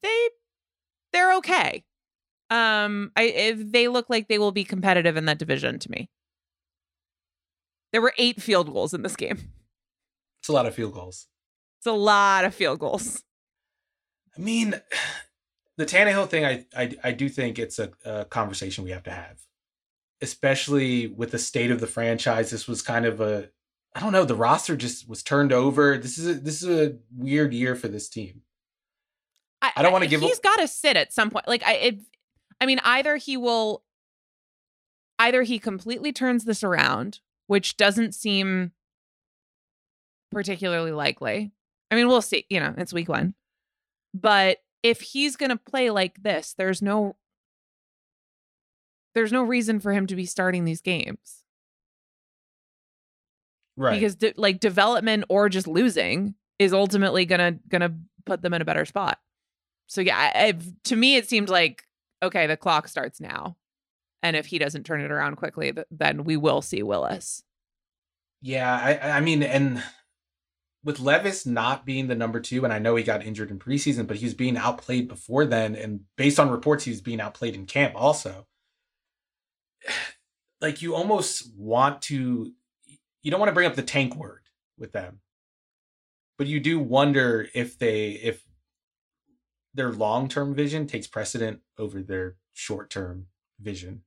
they 0.02 0.28
they're 1.12 1.34
okay. 1.34 1.84
Um 2.48 3.12
I 3.14 3.24
if 3.24 3.72
they 3.72 3.88
look 3.88 4.08
like 4.08 4.28
they 4.28 4.38
will 4.38 4.52
be 4.52 4.64
competitive 4.64 5.16
in 5.16 5.26
that 5.26 5.38
division 5.38 5.78
to 5.80 5.90
me. 5.90 6.08
There 7.92 8.00
were 8.00 8.14
8 8.16 8.40
field 8.40 8.72
goals 8.72 8.94
in 8.94 9.02
this 9.02 9.16
game. 9.16 9.52
It's 10.40 10.48
a 10.48 10.52
lot 10.52 10.66
of 10.66 10.74
field 10.74 10.94
goals. 10.94 11.26
It's 11.78 11.86
a 11.86 11.92
lot 11.92 12.44
of 12.44 12.54
field 12.54 12.78
goals. 12.78 13.24
I 14.36 14.40
mean, 14.40 14.80
the 15.76 15.86
Tannehill 15.86 16.28
thing, 16.28 16.44
I 16.44 16.66
I, 16.76 16.96
I 17.02 17.12
do 17.12 17.28
think 17.28 17.58
it's 17.58 17.78
a, 17.78 17.90
a 18.04 18.24
conversation 18.24 18.84
we 18.84 18.90
have 18.90 19.04
to 19.04 19.10
have, 19.10 19.40
especially 20.20 21.06
with 21.06 21.30
the 21.30 21.38
state 21.38 21.70
of 21.70 21.80
the 21.80 21.86
franchise. 21.86 22.50
This 22.50 22.68
was 22.68 22.82
kind 22.82 23.06
of 23.06 23.20
a, 23.20 23.48
I 23.94 24.00
don't 24.00 24.12
know, 24.12 24.24
the 24.24 24.34
roster 24.34 24.76
just 24.76 25.08
was 25.08 25.22
turned 25.22 25.52
over. 25.52 25.98
This 25.98 26.18
is 26.18 26.26
a, 26.26 26.34
this 26.34 26.62
is 26.62 26.68
a 26.68 26.96
weird 27.16 27.52
year 27.52 27.74
for 27.74 27.88
this 27.88 28.08
team. 28.08 28.42
I, 29.62 29.72
I 29.76 29.82
don't 29.82 29.92
want 29.92 30.04
to 30.04 30.10
give. 30.10 30.20
He's 30.20 30.38
got 30.38 30.56
to 30.56 30.68
sit 30.68 30.96
at 30.96 31.12
some 31.12 31.30
point. 31.30 31.48
Like 31.48 31.62
I, 31.66 31.74
it, 31.74 32.00
I 32.60 32.66
mean, 32.66 32.80
either 32.84 33.16
he 33.16 33.36
will, 33.36 33.82
either 35.18 35.42
he 35.42 35.58
completely 35.58 36.12
turns 36.12 36.44
this 36.44 36.62
around, 36.62 37.20
which 37.46 37.76
doesn't 37.76 38.14
seem 38.14 38.72
particularly 40.30 40.92
likely. 40.92 41.52
I 41.90 41.96
mean, 41.96 42.06
we'll 42.08 42.22
see. 42.22 42.46
You 42.48 42.60
know, 42.60 42.74
it's 42.78 42.92
week 42.92 43.08
one, 43.08 43.34
but 44.14 44.58
if 44.82 45.00
he's 45.00 45.36
going 45.36 45.50
to 45.50 45.56
play 45.56 45.90
like 45.90 46.22
this, 46.22 46.54
there's 46.56 46.80
no 46.82 47.16
there's 49.14 49.32
no 49.32 49.42
reason 49.42 49.80
for 49.80 49.92
him 49.92 50.06
to 50.06 50.14
be 50.16 50.24
starting 50.24 50.64
these 50.64 50.80
games. 50.80 51.42
Right. 53.76 53.94
Because 53.94 54.14
de- 54.14 54.34
like 54.36 54.60
development 54.60 55.24
or 55.28 55.48
just 55.48 55.66
losing 55.66 56.34
is 56.58 56.72
ultimately 56.72 57.24
going 57.24 57.40
to 57.40 57.60
going 57.68 57.80
to 57.80 57.92
put 58.24 58.42
them 58.42 58.54
in 58.54 58.62
a 58.62 58.64
better 58.66 58.84
spot. 58.84 59.18
So 59.86 60.00
yeah, 60.00 60.30
I, 60.34 60.54
to 60.84 60.96
me 60.96 61.16
it 61.16 61.28
seemed 61.28 61.48
like 61.48 61.84
okay, 62.22 62.46
the 62.46 62.56
clock 62.56 62.88
starts 62.88 63.20
now. 63.20 63.56
And 64.22 64.36
if 64.36 64.46
he 64.46 64.58
doesn't 64.58 64.84
turn 64.84 65.00
it 65.00 65.10
around 65.10 65.36
quickly, 65.36 65.72
then 65.90 66.24
we 66.24 66.36
will 66.36 66.60
see 66.60 66.82
Willis. 66.82 67.42
Yeah, 68.42 68.74
I 68.74 69.16
I 69.16 69.20
mean 69.20 69.42
and 69.42 69.82
with 70.82 71.00
Levis 71.00 71.44
not 71.44 71.84
being 71.84 72.06
the 72.06 72.14
number 72.14 72.40
two, 72.40 72.64
and 72.64 72.72
I 72.72 72.78
know 72.78 72.96
he 72.96 73.04
got 73.04 73.24
injured 73.24 73.50
in 73.50 73.58
preseason, 73.58 74.06
but 74.06 74.16
he 74.16 74.24
was 74.24 74.34
being 74.34 74.56
outplayed 74.56 75.08
before 75.08 75.44
then, 75.44 75.74
and 75.74 76.00
based 76.16 76.40
on 76.40 76.50
reports, 76.50 76.84
he 76.84 76.90
was 76.90 77.02
being 77.02 77.20
outplayed 77.20 77.54
in 77.54 77.66
camp 77.66 77.94
also. 77.96 78.46
Like 80.62 80.82
you 80.82 80.94
almost 80.94 81.54
want 81.56 82.02
to, 82.02 82.52
you 83.22 83.30
don't 83.30 83.40
want 83.40 83.48
to 83.48 83.54
bring 83.54 83.66
up 83.66 83.76
the 83.76 83.82
tank 83.82 84.14
word 84.14 84.42
with 84.76 84.92
them, 84.92 85.20
but 86.36 86.48
you 86.48 86.60
do 86.60 86.78
wonder 86.78 87.48
if 87.54 87.78
they 87.78 88.10
if 88.10 88.44
their 89.72 89.90
long 89.90 90.28
term 90.28 90.54
vision 90.54 90.86
takes 90.86 91.06
precedent 91.06 91.60
over 91.78 92.02
their 92.02 92.36
short 92.52 92.90
term 92.90 93.28
vision. 93.58 94.02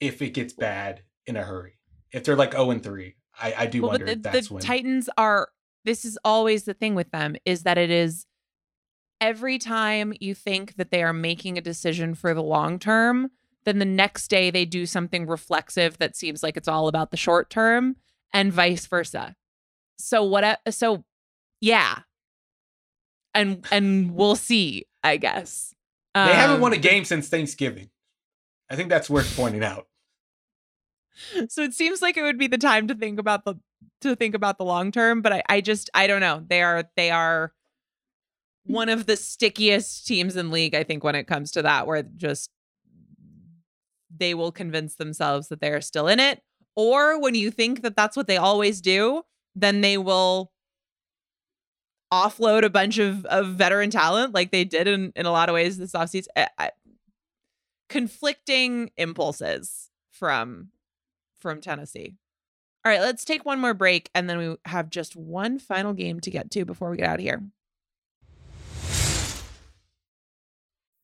If 0.00 0.22
it 0.22 0.30
gets 0.30 0.54
bad 0.54 1.02
in 1.26 1.36
a 1.36 1.42
hurry, 1.42 1.78
if 2.10 2.24
they're 2.24 2.36
like 2.36 2.52
zero 2.52 2.70
and 2.70 2.82
three, 2.82 3.16
I, 3.38 3.54
I 3.58 3.66
do 3.66 3.82
well, 3.82 3.90
wonder 3.90 4.06
but 4.06 4.22
the, 4.22 4.40
the 4.40 4.54
when... 4.54 4.62
Titans 4.62 5.10
are 5.18 5.50
this 5.84 6.04
is 6.04 6.18
always 6.24 6.64
the 6.64 6.74
thing 6.74 6.94
with 6.94 7.10
them 7.10 7.36
is 7.44 7.62
that 7.62 7.78
it 7.78 7.90
is 7.90 8.26
every 9.20 9.58
time 9.58 10.12
you 10.20 10.34
think 10.34 10.76
that 10.76 10.90
they 10.90 11.02
are 11.02 11.12
making 11.12 11.56
a 11.56 11.62
decision 11.62 12.14
for 12.14 12.34
the 12.34 12.42
long 12.42 12.78
term, 12.78 13.30
then 13.64 13.78
the 13.78 13.84
next 13.84 14.28
day 14.28 14.50
they 14.50 14.64
do 14.64 14.86
something 14.86 15.26
reflexive 15.26 15.98
that 15.98 16.16
seems 16.16 16.42
like 16.42 16.56
it's 16.56 16.68
all 16.68 16.88
about 16.88 17.10
the 17.10 17.16
short 17.16 17.50
term 17.50 17.96
and 18.32 18.52
vice 18.52 18.86
versa. 18.86 19.34
So 19.98 20.24
what 20.24 20.60
so 20.70 21.04
yeah. 21.60 22.00
And 23.34 23.66
and 23.70 24.14
we'll 24.14 24.36
see, 24.36 24.86
I 25.02 25.16
guess. 25.16 25.74
They 26.14 26.20
um, 26.20 26.28
haven't 26.28 26.60
won 26.60 26.72
a 26.72 26.76
um, 26.76 26.82
game 26.82 27.04
since 27.04 27.28
Thanksgiving. 27.28 27.90
I 28.70 28.76
think 28.76 28.88
that's 28.88 29.10
worth 29.10 29.34
pointing 29.36 29.64
out. 29.64 29.86
So 31.48 31.62
it 31.62 31.74
seems 31.74 32.02
like 32.02 32.16
it 32.16 32.22
would 32.22 32.38
be 32.38 32.48
the 32.48 32.58
time 32.58 32.88
to 32.88 32.94
think 32.94 33.20
about 33.20 33.44
the 33.44 33.54
to 34.00 34.14
think 34.16 34.34
about 34.34 34.58
the 34.58 34.64
long 34.64 34.92
term, 34.92 35.22
but 35.22 35.32
I, 35.32 35.42
I 35.48 35.60
just 35.60 35.90
I 35.94 36.06
don't 36.06 36.20
know. 36.20 36.44
They 36.48 36.62
are 36.62 36.84
they 36.96 37.10
are 37.10 37.52
one 38.66 38.88
of 38.88 39.06
the 39.06 39.16
stickiest 39.16 40.06
teams 40.06 40.36
in 40.36 40.50
league, 40.50 40.74
I 40.74 40.84
think, 40.84 41.04
when 41.04 41.14
it 41.14 41.26
comes 41.26 41.50
to 41.52 41.62
that, 41.62 41.86
where 41.86 42.02
just 42.02 42.50
they 44.16 44.34
will 44.34 44.52
convince 44.52 44.94
themselves 44.94 45.48
that 45.48 45.60
they're 45.60 45.80
still 45.80 46.08
in 46.08 46.20
it. 46.20 46.42
Or 46.76 47.20
when 47.20 47.34
you 47.34 47.50
think 47.50 47.82
that 47.82 47.96
that's 47.96 48.16
what 48.16 48.26
they 48.26 48.36
always 48.36 48.80
do, 48.80 49.22
then 49.54 49.80
they 49.80 49.98
will 49.98 50.50
offload 52.12 52.62
a 52.64 52.70
bunch 52.70 52.98
of, 52.98 53.24
of 53.26 53.48
veteran 53.48 53.90
talent 53.90 54.34
like 54.34 54.50
they 54.50 54.64
did 54.64 54.86
in, 54.86 55.12
in 55.16 55.26
a 55.26 55.32
lot 55.32 55.48
of 55.48 55.54
ways 55.54 55.78
this 55.78 55.92
offseason. 55.92 56.26
I, 56.36 56.40
eh, 56.40 56.48
I, 56.58 56.70
conflicting 57.88 58.90
impulses 58.96 59.90
from 60.10 60.70
from 61.38 61.60
Tennessee. 61.60 62.16
All 62.86 62.92
right, 62.92 63.00
let's 63.00 63.24
take 63.24 63.46
one 63.46 63.60
more 63.60 63.72
break 63.72 64.10
and 64.14 64.28
then 64.28 64.36
we 64.36 64.56
have 64.66 64.90
just 64.90 65.16
one 65.16 65.58
final 65.58 65.94
game 65.94 66.20
to 66.20 66.30
get 66.30 66.50
to 66.50 66.66
before 66.66 66.90
we 66.90 66.98
get 66.98 67.08
out 67.08 67.14
of 67.14 67.22
here. 67.22 67.42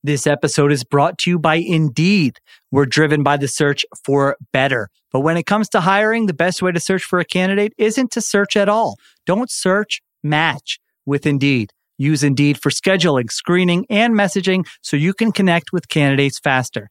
This 0.02 0.27
episode 0.27 0.73
is 0.73 0.85
brought 0.85 1.16
to 1.19 1.31
you 1.31 1.39
by 1.39 1.55
Indeed. 1.55 2.39
We're 2.70 2.85
driven 2.85 3.23
by 3.23 3.39
the 3.39 3.48
search 3.48 3.86
for 4.05 4.36
better. 4.52 4.89
But 5.11 5.20
when 5.20 5.39
it 5.39 5.47
comes 5.47 5.70
to 5.70 5.81
hiring, 5.81 6.27
the 6.27 6.35
best 6.35 6.61
way 6.61 6.70
to 6.70 6.81
search 6.81 7.02
for 7.02 7.19
a 7.19 7.24
candidate 7.24 7.73
isn't 7.78 8.11
to 8.12 8.20
search 8.20 8.57
at 8.57 8.69
all. 8.69 8.97
Don't 9.24 9.51
search, 9.51 10.02
match 10.23 10.81
with 11.07 11.27
Indeed. 11.27 11.73
Use 11.97 12.23
Indeed 12.23 12.61
for 12.61 12.70
scheduling, 12.70 13.31
screening, 13.31 13.86
and 13.89 14.15
messaging 14.15 14.66
so 14.82 14.97
you 14.97 15.15
can 15.15 15.32
connect 15.32 15.73
with 15.73 15.89
candidates 15.89 16.39
faster 16.39 16.90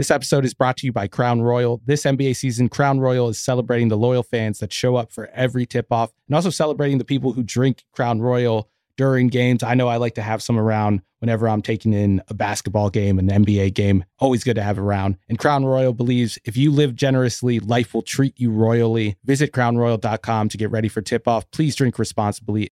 This 0.00 0.10
episode 0.10 0.46
is 0.46 0.54
brought 0.54 0.78
to 0.78 0.86
you 0.86 0.94
by 0.94 1.08
Crown 1.08 1.42
Royal. 1.42 1.82
This 1.84 2.04
NBA 2.04 2.34
season, 2.34 2.70
Crown 2.70 3.00
Royal 3.00 3.28
is 3.28 3.38
celebrating 3.38 3.88
the 3.88 3.98
loyal 3.98 4.22
fans 4.22 4.58
that 4.60 4.72
show 4.72 4.96
up 4.96 5.12
for 5.12 5.28
every 5.34 5.66
tip 5.66 5.92
off 5.92 6.10
and 6.26 6.34
also 6.34 6.48
celebrating 6.48 6.96
the 6.96 7.04
people 7.04 7.34
who 7.34 7.42
drink 7.42 7.84
Crown 7.92 8.22
Royal 8.22 8.70
during 8.96 9.26
games. 9.26 9.62
I 9.62 9.74
know 9.74 9.88
I 9.88 9.98
like 9.98 10.14
to 10.14 10.22
have 10.22 10.42
some 10.42 10.58
around 10.58 11.02
whenever 11.18 11.46
I'm 11.46 11.60
taking 11.60 11.92
in 11.92 12.22
a 12.28 12.32
basketball 12.32 12.88
game, 12.88 13.18
an 13.18 13.28
NBA 13.28 13.74
game. 13.74 14.06
Always 14.18 14.42
good 14.42 14.54
to 14.54 14.62
have 14.62 14.78
around. 14.78 15.18
And 15.28 15.38
Crown 15.38 15.66
Royal 15.66 15.92
believes 15.92 16.38
if 16.46 16.56
you 16.56 16.70
live 16.70 16.94
generously, 16.94 17.60
life 17.60 17.92
will 17.92 18.00
treat 18.00 18.40
you 18.40 18.50
royally. 18.50 19.18
Visit 19.26 19.52
crownroyal.com 19.52 20.48
to 20.48 20.56
get 20.56 20.70
ready 20.70 20.88
for 20.88 21.02
tip 21.02 21.28
off. 21.28 21.50
Please 21.50 21.76
drink 21.76 21.98
responsibly. 21.98 22.70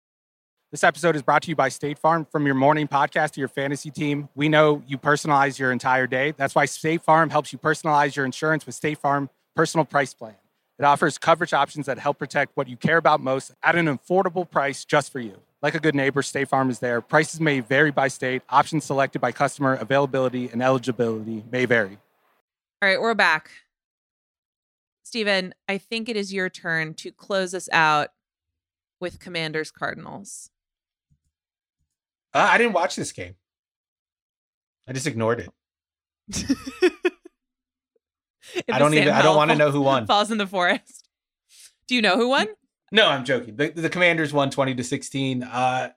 This 0.76 0.84
episode 0.84 1.16
is 1.16 1.22
brought 1.22 1.42
to 1.44 1.48
you 1.48 1.56
by 1.56 1.70
State 1.70 1.98
Farm. 1.98 2.26
From 2.26 2.44
your 2.44 2.54
morning 2.54 2.86
podcast 2.86 3.30
to 3.30 3.40
your 3.40 3.48
fantasy 3.48 3.90
team, 3.90 4.28
we 4.34 4.50
know 4.50 4.82
you 4.86 4.98
personalize 4.98 5.58
your 5.58 5.72
entire 5.72 6.06
day. 6.06 6.34
That's 6.36 6.54
why 6.54 6.66
State 6.66 7.00
Farm 7.00 7.30
helps 7.30 7.50
you 7.50 7.58
personalize 7.58 8.14
your 8.14 8.26
insurance 8.26 8.66
with 8.66 8.74
State 8.74 8.98
Farm 8.98 9.30
Personal 9.54 9.86
Price 9.86 10.12
Plan. 10.12 10.34
It 10.78 10.84
offers 10.84 11.16
coverage 11.16 11.54
options 11.54 11.86
that 11.86 11.98
help 11.98 12.18
protect 12.18 12.58
what 12.58 12.68
you 12.68 12.76
care 12.76 12.98
about 12.98 13.22
most 13.22 13.54
at 13.62 13.74
an 13.74 13.86
affordable 13.86 14.50
price 14.50 14.84
just 14.84 15.10
for 15.10 15.18
you. 15.18 15.40
Like 15.62 15.74
a 15.74 15.80
good 15.80 15.94
neighbor, 15.94 16.20
State 16.20 16.48
Farm 16.48 16.68
is 16.68 16.78
there. 16.80 17.00
Prices 17.00 17.40
may 17.40 17.60
vary 17.60 17.90
by 17.90 18.08
state, 18.08 18.42
options 18.50 18.84
selected 18.84 19.20
by 19.20 19.32
customer, 19.32 19.76
availability, 19.76 20.50
and 20.52 20.62
eligibility 20.62 21.42
may 21.50 21.64
vary. 21.64 21.96
All 22.82 22.88
right, 22.90 23.00
we're 23.00 23.14
back. 23.14 23.50
Steven, 25.04 25.54
I 25.70 25.78
think 25.78 26.10
it 26.10 26.18
is 26.18 26.34
your 26.34 26.50
turn 26.50 26.92
to 26.96 27.10
close 27.10 27.54
us 27.54 27.70
out 27.72 28.10
with 29.00 29.18
Commanders 29.20 29.70
Cardinals. 29.70 30.50
Uh, 32.36 32.48
I 32.50 32.58
didn't 32.58 32.74
watch 32.74 32.96
this 32.96 33.12
game. 33.12 33.34
I 34.86 34.92
just 34.92 35.06
ignored 35.06 35.40
it. 35.40 35.48
I 38.70 38.78
don't 38.78 38.92
even. 38.92 39.08
I 39.08 39.22
don't 39.22 39.36
want 39.36 39.50
to 39.52 39.56
know 39.56 39.70
who 39.70 39.80
won. 39.80 40.06
Falls 40.06 40.30
in 40.30 40.36
the 40.36 40.46
forest. 40.46 41.08
Do 41.88 41.94
you 41.94 42.02
know 42.02 42.16
who 42.16 42.28
won? 42.28 42.48
No, 42.92 43.08
I'm 43.08 43.24
joking. 43.24 43.56
The, 43.56 43.70
the 43.70 43.88
Commanders 43.88 44.34
won 44.34 44.50
20 44.50 44.74
to 44.74 44.84
16. 44.84 45.42
Uh 45.44 45.90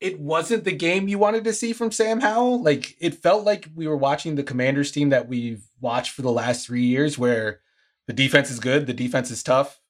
it 0.00 0.18
wasn't 0.18 0.64
the 0.64 0.72
game 0.72 1.08
you 1.08 1.18
wanted 1.18 1.44
to 1.44 1.52
see 1.52 1.72
from 1.72 1.90
Sam 1.90 2.20
Howell. 2.20 2.62
Like 2.62 2.96
it 3.00 3.14
felt 3.14 3.44
like 3.44 3.68
we 3.74 3.86
were 3.86 3.96
watching 3.96 4.34
the 4.34 4.42
Commanders 4.42 4.90
team 4.92 5.08
that 5.10 5.28
we've 5.28 5.62
watched 5.80 6.12
for 6.12 6.22
the 6.22 6.32
last 6.32 6.66
3 6.66 6.82
years 6.82 7.18
where 7.18 7.60
the 8.06 8.12
defense 8.12 8.50
is 8.50 8.60
good, 8.60 8.86
the 8.86 8.92
defense 8.94 9.30
is 9.30 9.42
tough, 9.42 9.80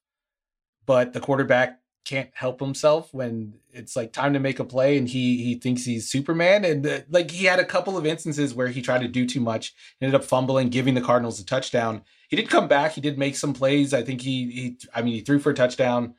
but 0.87 1.13
the 1.13 1.21
quarterback 1.21 1.80
can't 2.05 2.31
help 2.33 2.61
himself 2.61 3.13
when 3.13 3.55
it's 3.71 3.95
like 3.95 4.13
time 4.13 4.33
to 4.33 4.41
make 4.41 4.59
a 4.59 4.65
play 4.65 4.97
and 4.99 5.09
he 5.09 5.43
he 5.45 5.55
thinks 5.55 5.85
he's 5.85 6.11
Superman 6.11 6.65
and 6.65 6.87
uh, 6.87 7.01
like 7.09 7.31
he 7.31 7.45
had 7.45 7.61
a 7.61 7.65
couple 7.65 7.97
of 7.97 8.07
instances 8.07 8.55
where 8.55 8.69
he 8.69 8.83
tried 8.83 9.03
to 9.03 9.09
do 9.09 9.27
too 9.27 9.41
much, 9.41 9.75
ended 10.01 10.15
up 10.15 10.25
fumbling, 10.25 10.71
giving 10.71 10.95
the 10.95 11.01
Cardinals 11.01 11.39
a 11.39 11.45
touchdown 11.45 12.03
he 12.31 12.37
did 12.37 12.49
come 12.49 12.69
back. 12.69 12.93
He 12.93 13.01
did 13.01 13.19
make 13.19 13.35
some 13.35 13.53
plays. 13.53 13.93
I 13.93 14.03
think 14.03 14.23
he 14.23 14.51
he 14.51 14.79
I 14.95 15.03
mean 15.03 15.15
he 15.15 15.21
threw 15.21 15.41
for 15.41 15.51
a 15.51 15.55
touchdown 15.55 16.15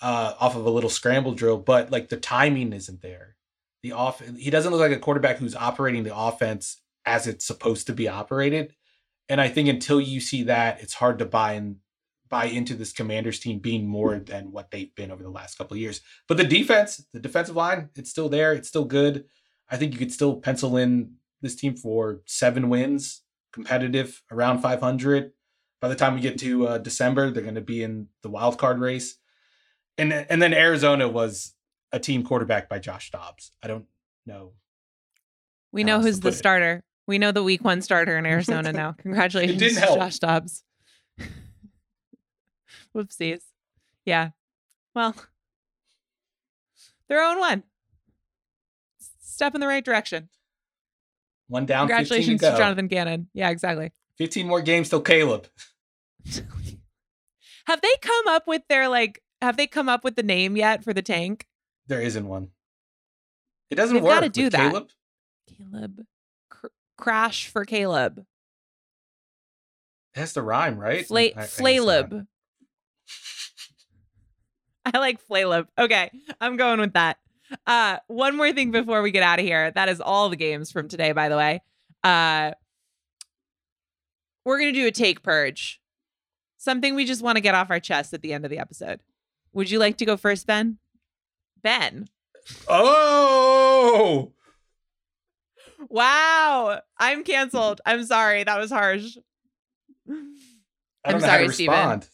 uh, 0.00 0.34
off 0.38 0.54
of 0.54 0.64
a 0.64 0.70
little 0.70 0.88
scramble 0.88 1.34
drill, 1.34 1.58
but 1.58 1.90
like 1.90 2.08
the 2.08 2.16
timing 2.16 2.72
isn't 2.72 3.02
there. 3.02 3.34
The 3.82 3.92
off 3.92 4.22
he 4.38 4.50
doesn't 4.50 4.70
look 4.70 4.80
like 4.80 4.92
a 4.92 5.00
quarterback 5.00 5.38
who's 5.38 5.56
operating 5.56 6.04
the 6.04 6.16
offense 6.16 6.80
as 7.04 7.26
it's 7.26 7.44
supposed 7.44 7.88
to 7.88 7.92
be 7.92 8.08
operated. 8.08 8.74
And 9.28 9.40
I 9.40 9.48
think 9.48 9.68
until 9.68 10.00
you 10.00 10.20
see 10.20 10.44
that, 10.44 10.80
it's 10.80 10.94
hard 10.94 11.18
to 11.18 11.26
buy 11.26 11.54
in 11.54 11.78
buy 12.28 12.46
into 12.46 12.74
this 12.74 12.92
Commanders 12.92 13.40
team 13.40 13.58
being 13.58 13.86
more 13.86 14.18
than 14.18 14.52
what 14.52 14.70
they've 14.70 14.94
been 14.94 15.10
over 15.10 15.22
the 15.22 15.30
last 15.30 15.56
couple 15.58 15.74
of 15.74 15.80
years. 15.80 16.00
But 16.26 16.36
the 16.36 16.44
defense, 16.44 17.04
the 17.12 17.20
defensive 17.20 17.56
line, 17.56 17.90
it's 17.96 18.10
still 18.10 18.28
there. 18.28 18.52
It's 18.52 18.68
still 18.68 18.84
good. 18.84 19.24
I 19.70 19.76
think 19.76 19.92
you 19.92 19.98
could 19.98 20.12
still 20.12 20.36
pencil 20.36 20.76
in 20.76 21.14
this 21.42 21.54
team 21.54 21.76
for 21.76 22.20
seven 22.26 22.68
wins, 22.68 23.22
competitive, 23.52 24.22
around 24.30 24.60
500 24.60 25.32
by 25.80 25.88
the 25.88 25.94
time 25.94 26.14
we 26.14 26.20
get 26.20 26.38
to 26.38 26.66
uh, 26.66 26.78
December, 26.78 27.30
they're 27.30 27.42
going 27.42 27.54
to 27.54 27.60
be 27.60 27.82
in 27.82 28.08
the 28.22 28.30
wild 28.30 28.58
card 28.58 28.80
race, 28.80 29.16
and 29.96 30.12
and 30.12 30.42
then 30.42 30.52
Arizona 30.52 31.08
was 31.08 31.54
a 31.92 31.98
team 31.98 32.24
quarterback 32.24 32.68
by 32.68 32.78
Josh 32.78 33.10
Dobbs. 33.10 33.52
I 33.62 33.68
don't 33.68 33.86
know. 34.26 34.52
We 35.72 35.84
know 35.84 36.00
who's 36.00 36.20
the 36.20 36.30
it? 36.30 36.32
starter. 36.32 36.82
We 37.06 37.18
know 37.18 37.32
the 37.32 37.42
week 37.42 37.64
one 37.64 37.80
starter 37.82 38.18
in 38.18 38.26
Arizona 38.34 38.72
now. 38.72 38.92
Congratulations. 38.98 39.78
Josh 39.80 40.18
Dobbs. 40.18 40.64
Whoopsies. 42.96 43.42
Yeah. 44.04 44.30
Well, 44.94 45.14
their 47.08 47.22
own 47.22 47.38
one. 47.38 47.62
Step 49.20 49.54
in 49.54 49.60
the 49.60 49.66
right 49.66 49.84
direction. 49.84 50.28
One 51.48 51.64
down, 51.66 51.86
Congratulations 51.88 52.40
15 52.40 52.50
to, 52.50 52.50
to. 52.56 52.58
Jonathan 52.62 52.88
Gannon. 52.88 53.28
Yeah, 53.32 53.50
exactly. 53.50 53.92
15 54.18 54.46
more 54.46 54.60
games 54.60 54.88
till 54.88 55.00
Caleb. 55.00 55.46
have 57.66 57.80
they 57.80 57.94
come 58.02 58.26
up 58.28 58.46
with 58.46 58.62
their 58.68 58.88
like? 58.88 59.22
Have 59.40 59.56
they 59.56 59.66
come 59.68 59.88
up 59.88 60.02
with 60.04 60.16
the 60.16 60.22
name 60.22 60.56
yet 60.56 60.82
for 60.82 60.92
the 60.92 61.02
tank? 61.02 61.46
There 61.86 62.02
isn't 62.02 62.26
one. 62.26 62.48
It 63.70 63.76
doesn't 63.76 63.94
They've 63.94 64.02
work. 64.02 64.14
gotta 64.14 64.28
do 64.28 64.44
with 64.44 64.52
that. 64.52 64.70
Caleb. 64.72 64.88
Caleb. 65.56 66.00
Cr- 66.50 66.66
crash 66.96 67.48
for 67.48 67.64
Caleb. 67.64 68.24
That's 70.14 70.32
the 70.32 70.42
rhyme, 70.42 70.78
right? 70.78 71.06
Fla- 71.06 71.20
I- 71.20 71.32
I 71.36 71.40
not. 71.40 71.48
Flalib. 71.48 72.26
I 74.94 74.98
like 74.98 75.26
Flalib. 75.26 75.66
Okay, 75.78 76.10
I'm 76.40 76.56
going 76.56 76.80
with 76.80 76.94
that. 76.94 77.18
Uh, 77.66 77.98
one 78.08 78.36
more 78.36 78.52
thing 78.52 78.70
before 78.70 79.02
we 79.02 79.10
get 79.10 79.22
out 79.22 79.38
of 79.38 79.44
here. 79.44 79.70
That 79.70 79.88
is 79.88 80.00
all 80.00 80.28
the 80.28 80.36
games 80.36 80.70
from 80.70 80.88
today, 80.88 81.12
by 81.12 81.28
the 81.28 81.36
way. 81.36 81.62
Uh, 82.04 82.52
we're 84.44 84.58
gonna 84.58 84.72
do 84.72 84.86
a 84.86 84.90
take 84.90 85.22
purge. 85.22 85.80
Something 86.58 86.94
we 86.94 87.04
just 87.04 87.22
want 87.22 87.36
to 87.36 87.40
get 87.40 87.54
off 87.54 87.70
our 87.70 87.80
chest 87.80 88.12
at 88.12 88.22
the 88.22 88.32
end 88.32 88.44
of 88.44 88.50
the 88.50 88.58
episode. 88.58 89.00
Would 89.52 89.70
you 89.70 89.78
like 89.78 89.96
to 89.98 90.04
go 90.04 90.16
first, 90.16 90.46
Ben? 90.46 90.78
Ben. 91.62 92.08
Oh, 92.68 94.32
Wow. 95.88 96.80
I'm 96.98 97.24
canceled. 97.24 97.80
I'm 97.86 98.04
sorry. 98.04 98.44
That 98.44 98.58
was 98.58 98.70
harsh. 98.70 99.16
I 101.04 101.12
know 101.12 101.18
sorry, 101.20 101.48
Steven. 101.50 101.74
respond. 101.74 102.08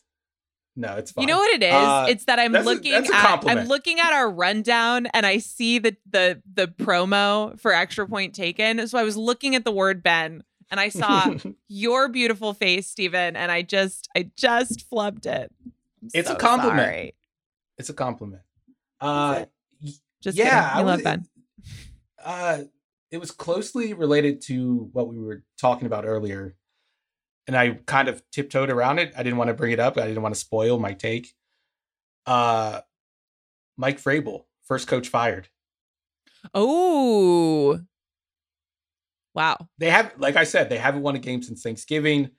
No, 0.76 0.96
it's 0.96 1.12
fine. 1.12 1.22
You 1.22 1.28
know 1.28 1.38
what 1.38 1.55
it 1.55 1.62
is? 1.62 1.72
Uh, 1.72 2.06
it's 2.09 2.24
that 2.24 2.38
I'm 2.40 2.52
that's 2.52 2.66
a- 2.66 2.68
looking 2.68 2.92
that's 2.92 3.09
a 3.10 3.14
at 3.14 3.44
I'm 3.46 3.66
looking 3.68 4.01
at 4.01 4.12
our 4.12 4.30
rundown 4.30 5.06
and 5.06 5.24
I 5.24 5.38
see 5.38 5.78
the 5.78 5.96
the 6.10 6.42
the 6.52 6.66
promo 6.66 7.59
for 7.60 7.72
extra 7.72 8.06
point 8.09 8.34
taken. 8.34 8.86
So 8.88 8.98
I 8.98 9.05
was 9.05 9.16
looking 9.16 9.55
at 9.55 9.64
the 9.64 9.70
word 9.72 10.02
Ben 10.02 10.42
and 10.70 10.80
I 10.80 10.88
saw 10.88 11.34
your 11.68 12.09
beautiful 12.09 12.55
face, 12.55 12.88
Steven, 12.88 13.36
and 13.36 13.52
I 13.52 13.62
just 13.62 14.09
I 14.16 14.30
just 14.36 14.90
flubbed 14.90 15.26
it. 15.26 15.52
I'm 15.64 15.72
It's 16.12 16.28
a 16.30 16.34
compliment. 16.34 16.80
sorry. 16.86 17.14
it's 17.78 17.88
a 17.90 17.94
compliment. 17.94 18.42
Uh. 19.01 19.44
Just 20.22 20.38
yeah, 20.38 20.44
kidding. 20.70 20.78
I 20.78 20.82
We 20.82 20.86
love 20.88 20.96
was- 20.98 21.05
Ben. 21.05 21.26
Uh, 22.24 22.59
it 23.10 23.18
was 23.18 23.30
closely 23.30 23.92
related 23.92 24.40
to 24.42 24.88
what 24.92 25.09
we 25.09 25.18
were 25.18 25.42
talking 25.60 25.86
about 25.86 26.05
earlier, 26.06 26.56
and 27.46 27.56
I 27.56 27.72
kind 27.86 28.08
of 28.08 28.22
tiptoed 28.30 28.70
around 28.70 28.98
it. 28.98 29.12
I 29.16 29.22
didn't 29.22 29.38
want 29.38 29.48
to 29.48 29.54
bring 29.54 29.72
it 29.72 29.80
up. 29.80 29.98
I 29.98 30.06
didn't 30.06 30.22
want 30.22 30.34
to 30.34 30.40
spoil 30.40 30.78
my 30.78 30.92
take. 30.94 31.34
Uh, 32.26 32.80
Mike 33.76 34.00
Vrabel, 34.00 34.44
first 34.66 34.88
coach 34.88 35.08
fired. 35.08 35.48
Oh. 36.54 37.80
Wow. 39.34 39.68
They 39.78 39.90
have, 39.90 40.12
like 40.18 40.36
I 40.36 40.44
said, 40.44 40.68
they 40.68 40.78
haven't 40.78 41.02
won 41.02 41.16
a 41.16 41.18
game 41.18 41.42
since 41.42 41.62
Thanksgiving. 41.62 42.30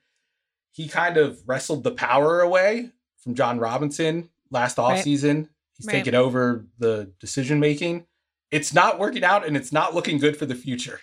He 0.72 0.88
kind 0.88 1.18
of 1.18 1.40
wrestled 1.46 1.84
the 1.84 1.92
power 1.92 2.42
away 2.42 2.92
from 3.22 3.36
Jon 3.36 3.60
Robinson 3.60 4.30
last 4.52 4.78
Right. 4.78 5.00
offseason. 5.04 5.50
He's 5.78 5.88
Right. 5.88 5.94
taken 5.94 6.16
over 6.16 6.66
the 6.78 7.12
decision 7.20 7.60
making. 7.60 8.08
It's 8.52 8.74
not 8.74 8.98
working 9.00 9.24
out 9.24 9.46
and 9.46 9.58
it's 9.58 9.72
not 9.74 9.94
looking 9.94 10.18
good 10.18 10.38
for 10.38 10.46
the 10.46 10.56
future. 10.56 11.02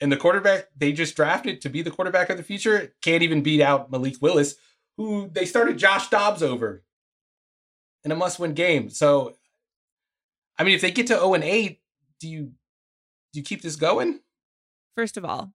And 0.00 0.12
the 0.12 0.16
quarterback 0.16 0.68
they 0.76 0.92
just 0.92 1.16
drafted 1.16 1.60
to 1.62 1.68
be 1.68 1.82
the 1.82 1.90
quarterback 1.90 2.28
of 2.30 2.36
the 2.36 2.42
future 2.42 2.94
can't 3.02 3.22
even 3.22 3.42
beat 3.42 3.62
out 3.62 3.90
Malik 3.90 4.16
Willis, 4.20 4.56
who 4.96 5.30
they 5.32 5.46
started 5.46 5.78
Josh 5.78 6.08
Dobbs 6.08 6.42
over 6.42 6.82
in 8.04 8.12
a 8.12 8.16
must 8.16 8.38
win 8.38 8.54
game. 8.54 8.90
So, 8.90 9.36
I 10.58 10.64
mean, 10.64 10.74
if 10.74 10.80
they 10.80 10.90
get 10.90 11.06
to 11.08 11.14
0 11.14 11.34
and 11.34 11.44
8, 11.44 11.80
do 12.20 12.28
you 12.28 12.52
do 13.32 13.40
you 13.40 13.42
keep 13.42 13.62
this 13.62 13.76
going? 13.76 14.20
First 14.94 15.16
of 15.16 15.24
all, 15.24 15.52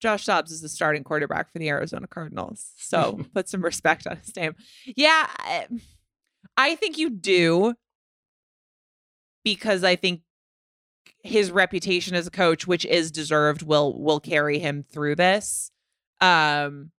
Josh 0.00 0.24
Dobbs 0.24 0.50
is 0.50 0.60
the 0.60 0.68
starting 0.68 1.04
quarterback 1.04 1.50
for 1.52 1.58
the 1.58 1.68
Arizona 1.68 2.06
Cardinals. 2.06 2.72
So 2.76 3.20
put 3.34 3.48
some 3.48 3.62
respect 3.62 4.06
on 4.06 4.16
his 4.16 4.34
name. 4.36 4.54
Yeah, 4.84 5.26
I, 5.38 5.66
I 6.56 6.74
think 6.76 6.98
you 6.98 7.10
do 7.10 7.74
because 9.44 9.84
I 9.84 9.96
think 9.96 10.22
his 11.22 11.50
reputation 11.50 12.14
as 12.14 12.26
a 12.26 12.30
coach, 12.30 12.66
which 12.66 12.84
is 12.84 13.10
deserved, 13.10 13.62
will 13.62 14.00
will 14.00 14.20
carry 14.20 14.58
him 14.58 14.82
through 14.82 15.16
this. 15.16 15.70
Um 16.20 16.90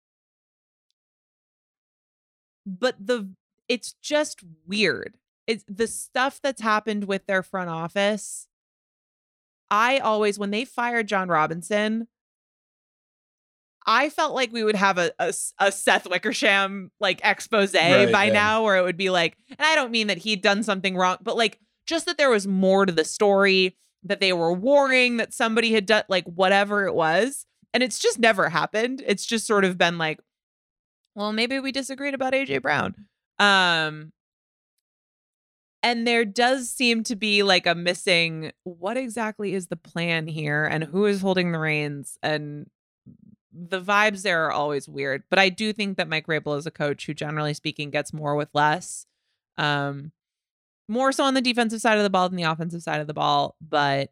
but 2.67 2.95
the 2.99 3.31
it's 3.69 3.95
just 4.03 4.41
weird. 4.67 5.15
It's 5.47 5.65
the 5.69 5.87
stuff 5.87 6.41
that's 6.43 6.61
happened 6.61 7.05
with 7.05 7.27
their 7.27 7.43
front 7.43 7.71
office. 7.71 8.49
I 9.71 9.99
always, 9.99 10.39
when 10.39 10.51
they 10.51 10.65
fired 10.65 11.09
Jon 11.09 11.29
Robinson, 11.29 12.09
I 13.87 14.11
felt 14.11 14.35
like 14.35 14.53
we 14.53 14.65
would 14.65 14.77
have 14.77 14.99
a, 14.99 15.13
a, 15.19 15.33
a 15.59 15.73
Seth 15.73 16.09
Wickersham 16.09 16.91
like 17.01 17.21
expose 17.25 17.73
Right, 18.07 18.13
by 18.13 18.25
yeah. 18.25 18.33
now, 18.33 18.63
where 18.63 18.77
it 18.77 18.83
would 18.83 18.99
be 18.99 19.09
like, 19.11 19.37
and 19.51 19.61
I 19.61 19.75
don't 19.75 19.91
mean 19.91 20.09
that 20.09 20.19
he'd 20.19 20.43
done 20.43 20.63
something 20.63 20.97
wrong, 20.97 21.19
but 21.23 21.37
like 21.37 21.59
just 21.87 22.05
that 22.07 22.19
there 22.19 22.31
was 22.31 22.47
more 22.47 22.85
to 22.85 22.93
the 22.93 23.05
story, 23.05 23.77
that 24.03 24.20
they 24.20 24.33
were 24.33 24.53
warring, 24.53 25.16
that 25.19 25.35
somebody 25.35 25.73
had 25.73 25.87
done 25.87 26.05
like 26.09 26.25
whatever 26.25 26.87
it 26.87 26.95
was. 26.95 27.47
And 27.75 27.83
it's 27.83 27.99
just 27.99 28.19
never 28.19 28.49
happened. 28.49 29.03
It's 29.07 29.27
just 29.27 29.47
sort 29.47 29.65
of 29.65 29.77
been 29.77 29.99
like, 29.99 30.20
well, 31.15 31.33
maybe 31.33 31.59
we 31.61 31.73
disagreed 31.73 32.15
about 32.15 32.33
AJ 32.33 32.62
Brown. 32.62 32.95
Um, 33.39 34.12
and 35.83 36.07
there 36.07 36.25
does 36.25 36.70
seem 36.70 37.05
to 37.05 37.16
be 37.16 37.43
like 37.43 37.66
a 37.66 37.75
missing 37.75 38.53
what 38.65 38.97
exactly 38.97 39.55
is 39.55 39.69
the 39.69 39.77
plan 39.77 40.27
here 40.27 40.65
and 40.65 40.85
who 40.85 41.07
is 41.07 41.20
holding 41.20 41.53
the 41.53 41.59
reins 41.59 42.19
and 42.23 42.69
the 43.53 43.81
vibes 43.81 44.23
there 44.23 44.45
are 44.47 44.53
always 44.53 44.89
weird 44.89 45.23
but 45.31 45.39
i 45.39 45.49
do 45.49 45.73
think 45.73 45.97
that 45.97 46.09
mike 46.09 46.27
vrabel 46.27 46.57
is 46.59 46.66
a 46.66 46.70
coach 46.70 47.07
who 47.07 47.15
generally 47.15 47.55
speaking 47.55 47.91
gets 47.91 48.12
more 48.12 48.35
with 48.37 48.49
less 48.55 49.07
um 49.57 50.12
more 50.89 51.12
so 51.12 51.24
on 51.24 51.35
the 51.35 51.40
defensive 51.40 51.81
side 51.81 51.97
of 51.98 52.02
the 52.05 52.10
ball 52.10 52.28
than 52.28 52.36
the 52.36 52.43
offensive 52.44 52.82
side 52.82 53.01
of 53.01 53.06
the 53.06 53.15
ball 53.15 53.55
but 53.60 54.10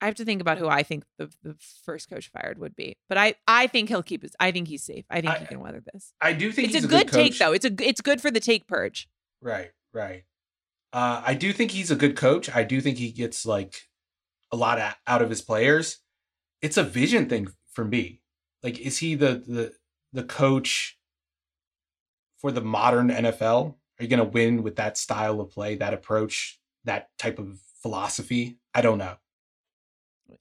i 0.00 0.06
have 0.06 0.14
to 0.14 0.24
think 0.24 0.40
about 0.40 0.58
who 0.58 0.68
i 0.68 0.82
think 0.82 1.04
the, 1.18 1.30
the 1.42 1.56
first 1.84 2.08
coach 2.10 2.30
fired 2.30 2.58
would 2.58 2.76
be 2.76 2.96
but 3.08 3.16
i 3.18 3.34
i 3.46 3.66
think 3.66 3.88
he'll 3.88 4.02
keep 4.02 4.22
his 4.22 4.34
i 4.38 4.50
think 4.52 4.68
he's 4.68 4.82
safe 4.84 5.04
i 5.10 5.20
think 5.20 5.32
I- 5.32 5.38
he 5.38 5.46
can 5.46 5.60
weather 5.60 5.82
this 5.92 6.12
I 6.20 6.32
do 6.34 6.52
think 6.52 6.66
it's 6.68 6.74
he's 6.76 6.84
a 6.84 6.88
good, 6.88 7.08
take 7.08 7.32
coach. 7.32 7.38
though 7.38 7.52
it's 7.52 7.64
a 7.64 7.72
it's 7.80 8.00
good 8.00 8.20
for 8.20 8.30
the 8.30 8.40
take 8.40 8.66
purge 8.66 9.08
Right, 9.40 9.70
right. 9.92 10.24
Uh, 10.92 11.22
I 11.24 11.34
do 11.34 11.52
think 11.52 11.70
he's 11.70 11.92
a 11.92 11.96
good 11.96 12.16
coach. 12.16 12.48
I 12.52 12.64
do 12.64 12.80
think 12.80 12.98
he 12.98 13.12
gets 13.12 13.46
like 13.46 13.88
a 14.50 14.56
lot 14.56 14.78
a- 14.78 14.96
out 15.06 15.22
of 15.22 15.30
his 15.30 15.42
players. 15.42 15.98
It's 16.60 16.76
a 16.76 16.82
vision 16.82 17.28
thing 17.28 17.46
for 17.72 17.84
me. 17.84 18.20
like 18.64 18.80
is 18.80 18.98
he 18.98 19.14
the 19.14 19.34
the 19.46 19.72
the 20.12 20.24
coach 20.24 20.98
for 22.38 22.50
the 22.50 22.60
modern 22.60 23.10
NFL? 23.10 23.76
Are 23.98 24.04
you 24.04 24.08
going 24.08 24.18
to 24.18 24.24
win 24.24 24.62
with 24.62 24.76
that 24.76 24.96
style 24.96 25.40
of 25.40 25.50
play, 25.50 25.74
that 25.76 25.92
approach, 25.94 26.58
that 26.84 27.08
type 27.18 27.38
of 27.38 27.58
philosophy? 27.82 28.58
I 28.74 28.80
don't 28.80 28.98
know. 28.98 29.16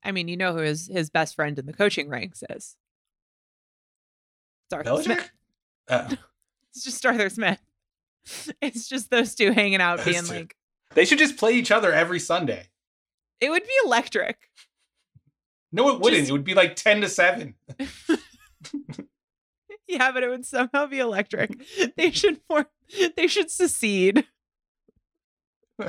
I 0.03 0.11
mean, 0.11 0.27
you 0.27 0.37
know 0.37 0.53
who 0.53 0.59
his 0.59 0.87
his 0.87 1.09
best 1.09 1.35
friend 1.35 1.57
in 1.57 1.65
the 1.65 1.73
coaching 1.73 2.09
ranks 2.09 2.43
is. 2.49 2.75
It's 4.65 4.73
Arthur 4.73 4.89
Belichick? 4.89 5.03
Smith. 5.03 5.31
Uh, 5.89 6.15
It's 6.75 6.83
just 6.83 7.03
Arthur 7.05 7.29
Smith. 7.29 7.59
It's 8.61 8.87
just 8.87 9.09
those 9.09 9.33
two 9.33 9.51
hanging 9.51 9.81
out, 9.81 9.97
Those 9.97 10.05
being 10.05 10.23
two. 10.25 10.33
like, 10.33 10.55
they 10.93 11.05
should 11.05 11.17
just 11.17 11.37
play 11.37 11.53
each 11.53 11.71
other 11.71 11.91
every 11.91 12.19
Sunday. 12.19 12.67
it 13.39 13.49
would 13.49 13.63
be 13.63 13.73
electric. 13.85 14.37
No, 15.71 15.89
it 15.89 15.99
wouldn't. 16.01 16.19
Just- 16.21 16.29
It 16.29 16.33
would 16.33 16.43
be 16.43 16.53
like 16.53 16.75
10 16.75 17.01
to 17.01 17.09
7. 17.09 17.55
Yeah, 19.89 20.11
but 20.11 20.23
it 20.23 20.29
would 20.29 20.45
somehow 20.45 20.85
be 20.87 20.99
electric. 20.99 21.55
They 21.95 22.11
should 22.11 22.41
form. 22.47 22.65
They 23.15 23.27
should 23.27 23.49
secede. 23.49 24.25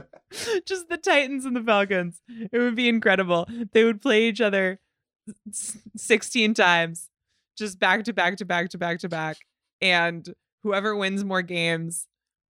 Just 0.66 0.88
the 0.88 0.98
Titans 0.98 1.44
and 1.44 1.56
the 1.56 1.62
Falcons. 1.62 2.20
It 2.52 2.58
would 2.58 2.74
be 2.76 2.88
incredible. 2.88 3.48
They 3.72 3.84
would 3.84 4.00
play 4.00 4.28
each 4.28 4.40
other 4.40 4.78
sixteen 5.96 6.54
times, 6.54 7.08
just 7.56 7.78
back 7.78 8.04
to 8.04 8.12
back 8.12 8.36
to 8.36 8.44
back 8.44 8.68
to 8.70 8.78
back 8.78 8.98
to 9.00 9.08
back, 9.08 9.38
and 9.80 10.28
whoever 10.62 10.94
wins 10.94 11.24
more 11.24 11.42
games, 11.42 12.06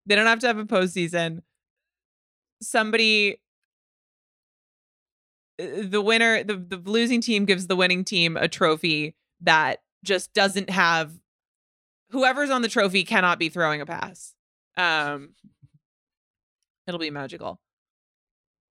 they 0.06 0.14
don't 0.16 0.26
have 0.26 0.40
to 0.40 0.46
have 0.48 0.58
a 0.58 0.64
postseason. 0.64 1.42
Somebody. 2.60 3.40
uh, 5.60 5.64
The 5.84 6.02
winner, 6.02 6.42
the, 6.44 6.56
the 6.56 6.76
losing 6.84 7.20
team 7.20 7.44
gives 7.44 7.66
the 7.66 7.76
winning 7.76 8.04
team 8.04 8.36
a 8.36 8.48
trophy 8.48 9.14
that 9.40 9.80
just 10.04 10.32
doesn't 10.32 10.70
have 10.70 11.12
whoever's 12.10 12.50
on 12.50 12.62
the 12.62 12.68
trophy 12.68 13.04
cannot 13.04 13.38
be 13.38 13.48
throwing 13.48 13.80
a 13.80 13.86
pass. 13.86 14.34
Um 14.76 15.30
it'll 16.86 17.00
be 17.00 17.10
magical. 17.10 17.60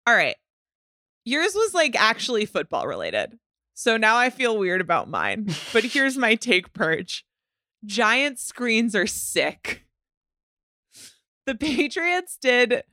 All 0.08 0.16
right. 0.16 0.36
Yours 1.26 1.54
was 1.54 1.74
like 1.74 1.96
actually 2.00 2.46
football 2.46 2.88
related. 2.88 3.38
So 3.76 3.96
now 3.98 4.18
I 4.18 4.30
feel 4.30 4.58
weird 4.58 4.82
about 4.82 5.10
mine. 5.10 5.48
But 5.72 5.84
here's 5.86 6.18
my 6.18 6.36
take 6.36 6.74
purge. 6.74 7.26
Giant 7.86 8.40
screens 8.40 8.96
are 8.96 9.08
sick. 9.08 9.86
The 11.46 11.56
Patriots 11.56 12.38
did 12.42 12.84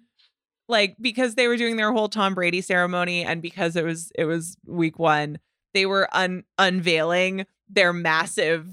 like 0.69 0.97
because 1.01 1.35
they 1.35 1.49
were 1.49 1.57
doing 1.57 1.77
their 1.77 1.93
whole 1.93 2.09
Tom 2.09 2.35
Brady 2.35 2.61
ceremony 2.61 3.25
and 3.25 3.43
because 3.43 3.77
it 3.77 3.85
was 3.85 4.13
it 4.17 4.27
was 4.27 4.57
week 4.67 4.99
1, 4.99 5.39
they 5.75 5.87
were 5.87 6.09
un- 6.13 6.45
unveiling 6.59 7.47
their 7.69 7.93
massive 7.93 8.69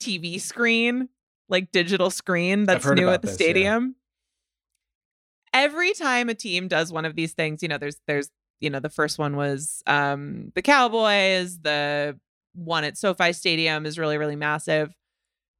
TV 0.00 0.40
screen, 0.40 1.08
like 1.48 1.72
digital 1.72 2.10
screen 2.10 2.64
that's 2.64 2.86
new 2.86 3.08
at 3.08 3.22
the 3.22 3.28
this, 3.28 3.38
yeah. 3.38 3.44
stadium. 3.44 3.96
Every 5.52 5.92
time 5.94 6.28
a 6.28 6.34
team 6.34 6.68
does 6.68 6.92
one 6.92 7.04
of 7.04 7.16
these 7.16 7.32
things, 7.32 7.62
you 7.62 7.68
know, 7.68 7.78
there's 7.78 8.00
there's 8.06 8.30
you 8.60 8.70
know, 8.70 8.80
the 8.80 8.90
first 8.90 9.18
one 9.18 9.36
was 9.36 9.82
um 9.86 10.52
the 10.54 10.62
Cowboys, 10.62 11.60
the 11.60 12.18
one 12.54 12.84
at 12.84 12.98
SoFi 12.98 13.32
Stadium 13.32 13.86
is 13.86 13.98
really 13.98 14.18
really 14.18 14.36
massive. 14.36 14.94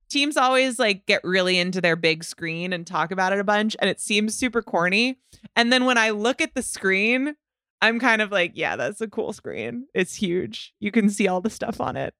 Teams 0.09 0.37
always 0.37 0.79
like 0.79 1.07
get 1.07 1.23
really 1.23 1.59
into 1.59 1.81
their 1.81 1.95
big 1.95 2.25
screen 2.25 2.73
and 2.73 2.85
talk 2.85 3.13
about 3.13 3.33
it 3.33 3.39
a 3.39 3.45
bunch 3.45 3.77
and 3.79 3.89
it 3.89 4.01
seems 4.01 4.35
super 4.35 4.61
corny. 4.61 5.19
And 5.55 5.73
then 5.73 5.85
when 5.85 5.99
I 5.99 6.11
look 6.11 6.41
at 6.41 6.55
the 6.55 6.63
screen, 6.63 7.37
I'm 7.83 7.99
kind 7.99 8.21
of 8.21 8.31
like, 8.31 8.53
yeah, 8.55 8.77
that's 8.77 9.01
a 9.01 9.09
cool 9.09 9.33
screen. 9.33 9.87
It's 9.95 10.15
huge. 10.15 10.75
You 10.81 10.91
can 10.91 11.09
see 11.09 11.29
all 11.29 11.41
the 11.41 11.51
stuff 11.51 11.81
on 11.81 11.97
it. 11.97 12.15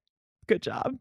Good 0.47 0.61
job. 0.61 0.97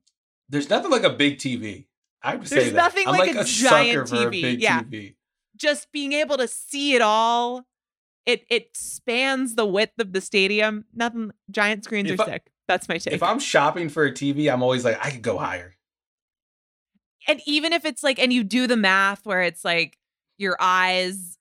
There's 0.50 0.68
nothing 0.68 0.90
like 0.90 1.04
a 1.04 1.10
big 1.10 1.38
TV. 1.38 1.86
I 2.22 2.36
would 2.36 2.46
say 2.48 2.56
There's 2.56 2.72
that. 2.72 2.76
nothing 2.76 3.06
I'm 3.08 3.14
like 3.14 3.28
like, 3.28 3.36
a 3.36 3.40
a, 3.40 3.44
giant 3.44 4.10
a 4.10 4.14
TV. 4.14 4.42
big 4.42 4.60
Yeah. 4.60 4.82
TV. 4.82 5.14
just 5.56 5.90
being 5.92 6.12
able 6.12 6.36
to 6.36 6.46
see 6.48 6.94
it 6.94 7.00
all 7.02 7.64
it 8.26 8.44
it 8.50 8.76
spans 8.76 9.54
the 9.54 9.64
width 9.64 9.98
of 9.98 10.12
the 10.12 10.20
stadium 10.20 10.84
nothing 10.94 11.30
giant 11.50 11.84
screens 11.84 12.10
If 12.10 12.20
are 12.20 12.24
I- 12.24 12.26
sick 12.32 12.50
that's 12.68 12.88
my 12.88 12.98
take 12.98 13.14
If 13.14 13.22
I'm 13.22 13.38
shopping 13.40 13.88
for 13.88 14.04
a 14.04 14.12
TV, 14.12 14.52
I'm 14.52 14.62
always 14.62 14.84
like, 14.84 15.04
I 15.04 15.10
could 15.10 15.22
go 15.22 15.38
higher. 15.38 15.76
and 17.26 17.40
even 17.46 17.72
if 17.72 17.84
it's 17.84 18.02
like 18.02 18.18
and 18.18 18.32
you 18.32 18.44
do 18.44 18.66
the 18.66 18.76
math 18.76 19.24
where 19.26 19.42
it's 19.42 19.64
like 19.64 19.96
your 20.38 20.56
eyes 20.60 21.36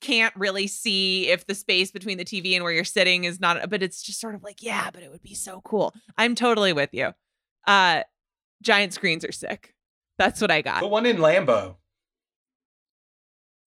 can't 0.00 0.34
really 0.36 0.66
see 0.66 1.28
if 1.28 1.46
the 1.46 1.54
space 1.54 1.90
between 1.90 2.18
the 2.18 2.24
TV 2.24 2.54
and 2.54 2.62
where 2.62 2.72
you're 2.72 2.84
sitting 2.84 3.24
is 3.24 3.40
not 3.40 3.68
but 3.70 3.82
it's 3.82 4.02
just 4.02 4.20
sort 4.20 4.34
of 4.34 4.42
like 4.42 4.62
yeah 4.62 4.90
but 4.92 5.02
it 5.02 5.10
would 5.10 5.22
be 5.22 5.34
so 5.34 5.60
cool 5.64 5.94
i'm 6.18 6.34
totally 6.34 6.72
with 6.72 6.90
you 6.92 7.12
uh 7.66 8.02
giant 8.62 8.92
screens 8.92 9.24
are 9.24 9.32
sick 9.32 9.74
that's 10.18 10.40
what 10.40 10.50
i 10.50 10.62
got 10.62 10.80
Put 10.80 10.90
one 10.90 11.06
in 11.06 11.16
Lambeau. 11.18 11.76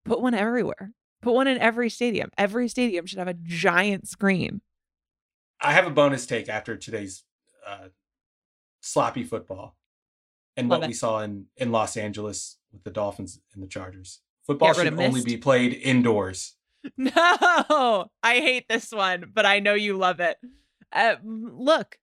put 0.05 0.21
one 0.21 0.33
everywhere 0.33 0.91
put 1.21 1.33
one 1.33 1.47
in 1.47 1.57
every 1.59 1.89
stadium 1.89 2.29
every 2.37 2.67
stadium 2.67 3.05
should 3.05 3.19
have 3.19 3.27
a 3.27 3.33
giant 3.35 4.07
screen 4.07 4.61
I 5.63 5.73
have 5.73 5.85
a 5.85 5.91
bonus 5.91 6.25
take 6.25 6.49
after 6.49 6.75
today's 6.75 7.23
uh, 7.67 7.89
sloppy 8.81 9.23
football 9.23 9.75
and 10.57 10.67
Love 10.69 10.79
what 10.79 10.85
it. 10.85 10.87
we 10.87 10.93
saw 10.95 11.19
in, 11.19 11.45
in 11.55 11.71
Los 11.71 11.95
Angeles 11.97 12.57
with 12.73 12.83
the 12.83 12.89
Dolphins 12.89 13.39
and 13.53 13.61
the 13.61 13.67
Chargers. 13.67 14.21
Football 14.47 14.73
should 14.73 14.99
only 14.99 15.21
be 15.23 15.37
played 15.37 15.73
indoors. 15.73 16.55
No, 16.97 18.07
I 18.23 18.39
hate 18.39 18.65
this 18.67 18.91
one, 18.91 19.25
but 19.31 19.45
I 19.45 19.59
know 19.59 19.75
you 19.75 19.95
love 19.99 20.19
it. 20.19 20.37
Uh, 20.91 21.17
look, 21.23 21.99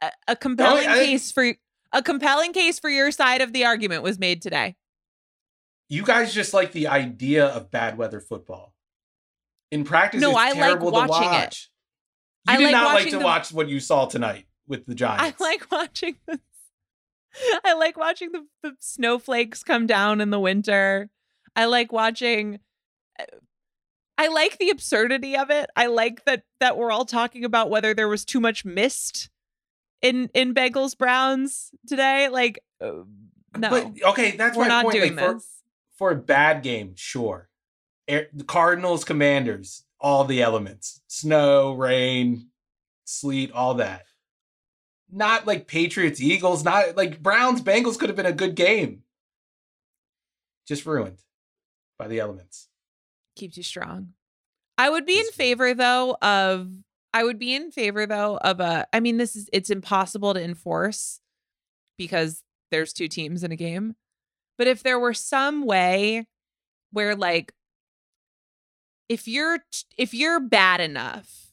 a, 0.00 0.10
a 0.28 0.36
compelling 0.36 0.86
I- 0.88 0.98
case 1.04 1.30
for 1.32 1.54
a 1.92 2.02
compelling 2.02 2.52
case 2.52 2.78
for 2.78 2.90
your 2.90 3.10
side 3.10 3.40
of 3.40 3.52
the 3.52 3.64
argument 3.64 4.02
was 4.02 4.18
made 4.18 4.42
today. 4.42 4.76
You 5.88 6.02
guys 6.04 6.34
just 6.34 6.52
like 6.52 6.72
the 6.72 6.86
idea 6.88 7.46
of 7.46 7.70
bad 7.70 7.96
weather 7.96 8.20
football. 8.20 8.74
In 9.70 9.84
practice, 9.84 10.20
No, 10.20 10.30
it's 10.30 10.38
I 10.38 10.52
like 10.52 10.80
watching 10.82 11.30
to 11.30 11.42
it. 11.44 11.66
You 12.46 12.54
I 12.54 12.56
did 12.58 12.64
like 12.64 12.72
not 12.72 12.84
like 12.84 12.94
watching 12.94 13.12
to 13.12 13.18
the- 13.18 13.24
watch 13.24 13.52
what 13.52 13.68
you 13.68 13.80
saw 13.80 14.06
tonight 14.06 14.46
with 14.66 14.84
the 14.86 14.94
Giants. 14.94 15.22
I 15.40 15.42
like 15.42 15.70
watching 15.70 16.16
this. 16.26 16.38
I 17.64 17.74
like 17.74 17.96
watching 17.96 18.32
the, 18.32 18.46
the 18.62 18.72
snowflakes 18.80 19.62
come 19.62 19.86
down 19.86 20.20
in 20.20 20.30
the 20.30 20.40
winter. 20.40 21.08
I 21.56 21.66
like 21.66 21.92
watching. 21.92 22.58
uh, 23.18 23.24
I 24.18 24.28
like 24.28 24.58
the 24.58 24.70
absurdity 24.70 25.36
of 25.36 25.48
it. 25.50 25.70
I 25.76 25.86
like 25.86 26.24
that 26.24 26.42
that 26.60 26.76
we're 26.76 26.90
all 26.90 27.04
talking 27.04 27.44
about 27.44 27.70
whether 27.70 27.94
there 27.94 28.08
was 28.08 28.24
too 28.24 28.40
much 28.40 28.64
mist 28.64 29.30
in 30.02 30.30
in 30.34 30.54
Bengals 30.54 30.96
Browns 30.96 31.70
today. 31.86 32.28
Like, 32.28 32.58
uh, 32.80 33.04
no, 33.56 33.70
But 33.70 33.86
okay, 34.10 34.32
that's 34.32 34.56
we're 34.56 34.64
my 34.64 34.68
not 34.68 34.84
point. 34.84 34.96
doing 34.96 35.16
like, 35.16 35.24
for, 35.26 35.34
this. 35.34 35.48
for 35.96 36.10
a 36.12 36.16
bad 36.16 36.62
game, 36.62 36.92
sure. 36.96 37.48
Air, 38.06 38.28
the 38.32 38.44
Cardinals, 38.44 39.04
Commanders, 39.04 39.84
all 40.00 40.24
the 40.24 40.42
elements: 40.42 41.00
snow, 41.08 41.72
rain, 41.72 42.48
sleet, 43.04 43.52
all 43.52 43.74
that. 43.74 44.04
Not 45.10 45.46
like 45.46 45.66
Patriots, 45.66 46.20
Eagles. 46.20 46.64
Not 46.64 46.96
like 46.96 47.22
Browns, 47.22 47.62
Bengals 47.62 47.98
could 47.98 48.08
have 48.10 48.16
been 48.16 48.26
a 48.26 48.32
good 48.32 48.54
game. 48.54 49.02
Just 50.66 50.84
ruined 50.86 51.18
by 51.98 52.08
the 52.08 52.20
elements. 52.20 52.68
keeps 53.34 53.56
you 53.56 53.62
strong. 53.62 54.12
I 54.76 54.90
would 54.90 55.06
be 55.06 55.18
in 55.18 55.26
favor 55.32 55.74
though 55.74 56.16
of 56.20 56.70
I 57.18 57.24
would 57.24 57.40
be 57.40 57.52
in 57.52 57.72
favor 57.72 58.06
though 58.06 58.36
of 58.36 58.60
a 58.60 58.86
I 58.92 59.00
mean 59.00 59.16
this 59.16 59.34
is 59.34 59.50
it's 59.52 59.70
impossible 59.70 60.34
to 60.34 60.40
enforce 60.40 61.18
because 61.96 62.44
there's 62.70 62.92
two 62.92 63.08
teams 63.08 63.42
in 63.42 63.50
a 63.50 63.56
game. 63.56 63.96
But 64.56 64.68
if 64.68 64.84
there 64.84 65.00
were 65.00 65.14
some 65.14 65.66
way 65.66 66.28
where 66.92 67.16
like 67.16 67.52
if 69.08 69.26
you're 69.26 69.58
if 69.96 70.14
you're 70.14 70.38
bad 70.38 70.80
enough, 70.80 71.48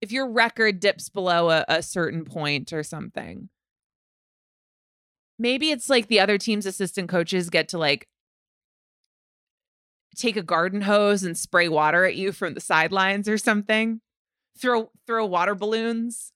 if 0.00 0.10
your 0.10 0.26
record 0.26 0.80
dips 0.80 1.10
below 1.10 1.50
a, 1.50 1.66
a 1.68 1.82
certain 1.82 2.24
point 2.24 2.72
or 2.72 2.82
something, 2.82 3.50
maybe 5.38 5.70
it's 5.70 5.90
like 5.90 6.06
the 6.06 6.20
other 6.20 6.38
team's 6.38 6.64
assistant 6.64 7.10
coaches 7.10 7.50
get 7.50 7.68
to 7.68 7.76
like 7.78 8.08
take 10.16 10.38
a 10.38 10.42
garden 10.42 10.80
hose 10.80 11.24
and 11.24 11.36
spray 11.36 11.68
water 11.68 12.06
at 12.06 12.16
you 12.16 12.32
from 12.32 12.54
the 12.54 12.60
sidelines 12.62 13.28
or 13.28 13.36
something. 13.36 14.00
Throw 14.60 14.90
throw 15.06 15.26
water 15.26 15.54
balloons. 15.54 16.32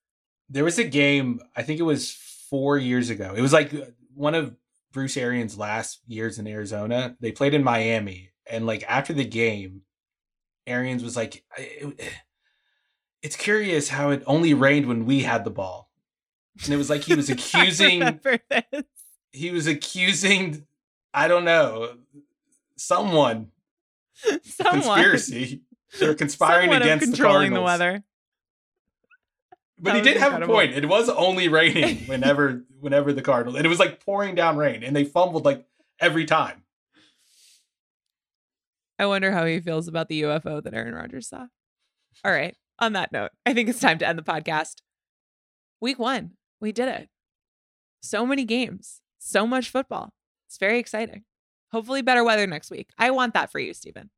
There 0.49 0.65
was 0.65 0.79
a 0.79 0.85
game, 0.85 1.41
I 1.57 1.63
think 1.63 1.81
it 1.81 1.85
was 1.85 2.13
four 2.51 2.79
years 2.79 3.11
ago. 3.11 3.35
It 3.37 3.41
was 3.41 3.53
like 3.53 3.73
uh, 3.75 3.87
one 4.15 4.35
of 4.35 4.55
Bruce 4.93 5.17
Arians' 5.17 5.59
last 5.59 6.01
years 6.07 6.39
in 6.39 6.47
Arizona. 6.47 7.17
They 7.21 7.33
played 7.33 7.55
in 7.55 7.65
Miami. 7.65 8.31
And 8.51 8.67
like 8.67 8.85
after 8.89 9.13
the 9.13 9.25
game, 9.25 9.83
Arians 10.67 11.03
was 11.03 11.17
like, 11.17 11.45
it- 11.59 12.01
it's 13.23 13.37
curious 13.37 13.89
how 13.89 14.11
it 14.11 14.23
only 14.27 14.53
rained 14.53 14.87
when 14.87 15.07
we 15.07 15.23
had 15.23 15.45
the 15.45 15.51
ball. 15.51 15.91
And 16.63 16.73
it 16.75 16.77
was 16.77 16.91
like 16.91 17.03
he 17.05 17.15
was 17.15 17.31
accusing, 17.31 18.21
he 19.33 19.51
was 19.51 19.67
accusing, 19.67 20.67
I 21.15 21.27
don't 21.27 21.45
know, 21.47 21.97
someone, 22.77 23.49
Someone 24.43 24.83
conspiracy. 24.83 25.63
They're 25.99 26.15
conspiring 26.25 26.67
someone 26.71 26.83
against 26.83 27.07
the 27.07 27.13
controlling 27.17 27.53
Cardinals. 27.53 27.59
the 27.61 27.65
weather. 27.65 28.05
But 29.79 29.95
That 29.95 29.97
he 29.97 30.03
did 30.03 30.17
have 30.19 30.41
a 30.41 30.47
point. 30.47 30.73
It 30.73 30.89
was 30.89 31.09
only 31.09 31.49
raining 31.49 31.99
whenever 32.07 32.65
whenever 32.81 33.13
the 33.13 33.23
Cardinals 33.23 33.57
and 33.57 33.67
it 33.67 33.69
was 33.69 33.79
like 33.79 34.05
pouring 34.05 34.35
down 34.35 34.57
rain 34.57 34.83
and 34.85 34.95
they 34.95 35.05
fumbled 35.05 35.45
like 35.45 35.67
every 36.01 36.25
time. 36.25 36.63
I 38.99 39.07
wonder 39.07 39.33
how 39.33 39.45
he 39.45 39.61
feels 39.61 39.89
about 39.89 40.09
the 40.09 40.23
UFO 40.23 40.63
that 40.63 40.75
Aaron 40.75 40.95
Rodgers 40.95 41.29
saw. 41.29 41.47
All 42.25 42.33
right. 42.33 42.57
On 42.79 42.93
that 42.93 43.13
note, 43.13 43.31
I 43.45 43.55
think 43.55 43.69
it's 43.69 43.81
time 43.81 43.99
to 43.99 44.07
end 44.07 44.19
the 44.19 44.23
podcast. 44.23 44.77
Week 45.81 45.99
one, 45.99 46.33
we 46.61 46.73
did 46.73 46.89
it. 46.89 47.09
So 48.01 48.27
many 48.27 48.45
games, 48.45 49.01
so 49.19 49.47
much 49.47 49.71
football. 49.71 50.13
It's 50.49 50.59
very 50.59 50.79
exciting. 50.79 51.25
Hopefully, 51.73 52.03
better 52.03 52.25
weather 52.25 52.47
next 52.47 52.71
week. 52.71 52.89
I 52.99 53.11
want 53.11 53.35
that 53.35 53.51
for 53.51 53.59
you, 53.59 53.75
Steven. 53.75 54.11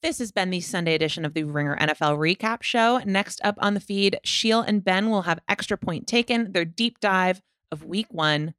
This 0.00 0.20
has 0.20 0.30
been 0.30 0.50
the 0.50 0.60
Sunday 0.60 0.94
edition 0.94 1.24
of 1.24 1.34
the 1.34 1.42
Ringer 1.42 1.76
NFL 1.76 2.18
Recap 2.18 2.62
Show. 2.62 3.00
Next 3.04 3.40
up 3.42 3.56
on 3.58 3.74
the 3.74 3.80
feed, 3.80 4.20
Sheil 4.22 4.60
and 4.60 4.84
Ben 4.84 5.10
will 5.10 5.22
have 5.22 5.40
Extra 5.48 5.76
Point 5.76 6.06
Taken, 6.06 6.52
their 6.52 6.64
deep 6.64 7.00
dive 7.00 7.42
of 7.72 7.84
week 7.84 8.06
one. 8.10 8.54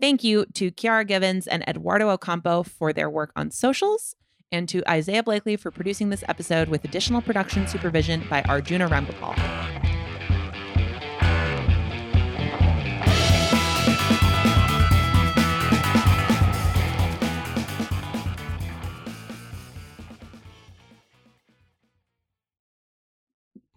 Thank 0.00 0.24
you 0.24 0.46
to 0.54 0.72
Kiera 0.72 1.06
Givens 1.06 1.46
and 1.46 1.62
Eduardo 1.68 2.08
Ocampo 2.08 2.64
for 2.64 2.92
their 2.92 3.08
work 3.08 3.30
on 3.36 3.52
socials, 3.52 4.16
and 4.50 4.68
to 4.68 4.82
Isaiah 4.90 5.22
Blakely 5.22 5.54
for 5.54 5.70
producing 5.70 6.10
this 6.10 6.24
episode 6.26 6.68
with 6.68 6.84
additional 6.84 7.22
production 7.22 7.68
supervision 7.68 8.24
by 8.28 8.42
Arjuna 8.42 8.88
Ramgopal. 8.88 9.79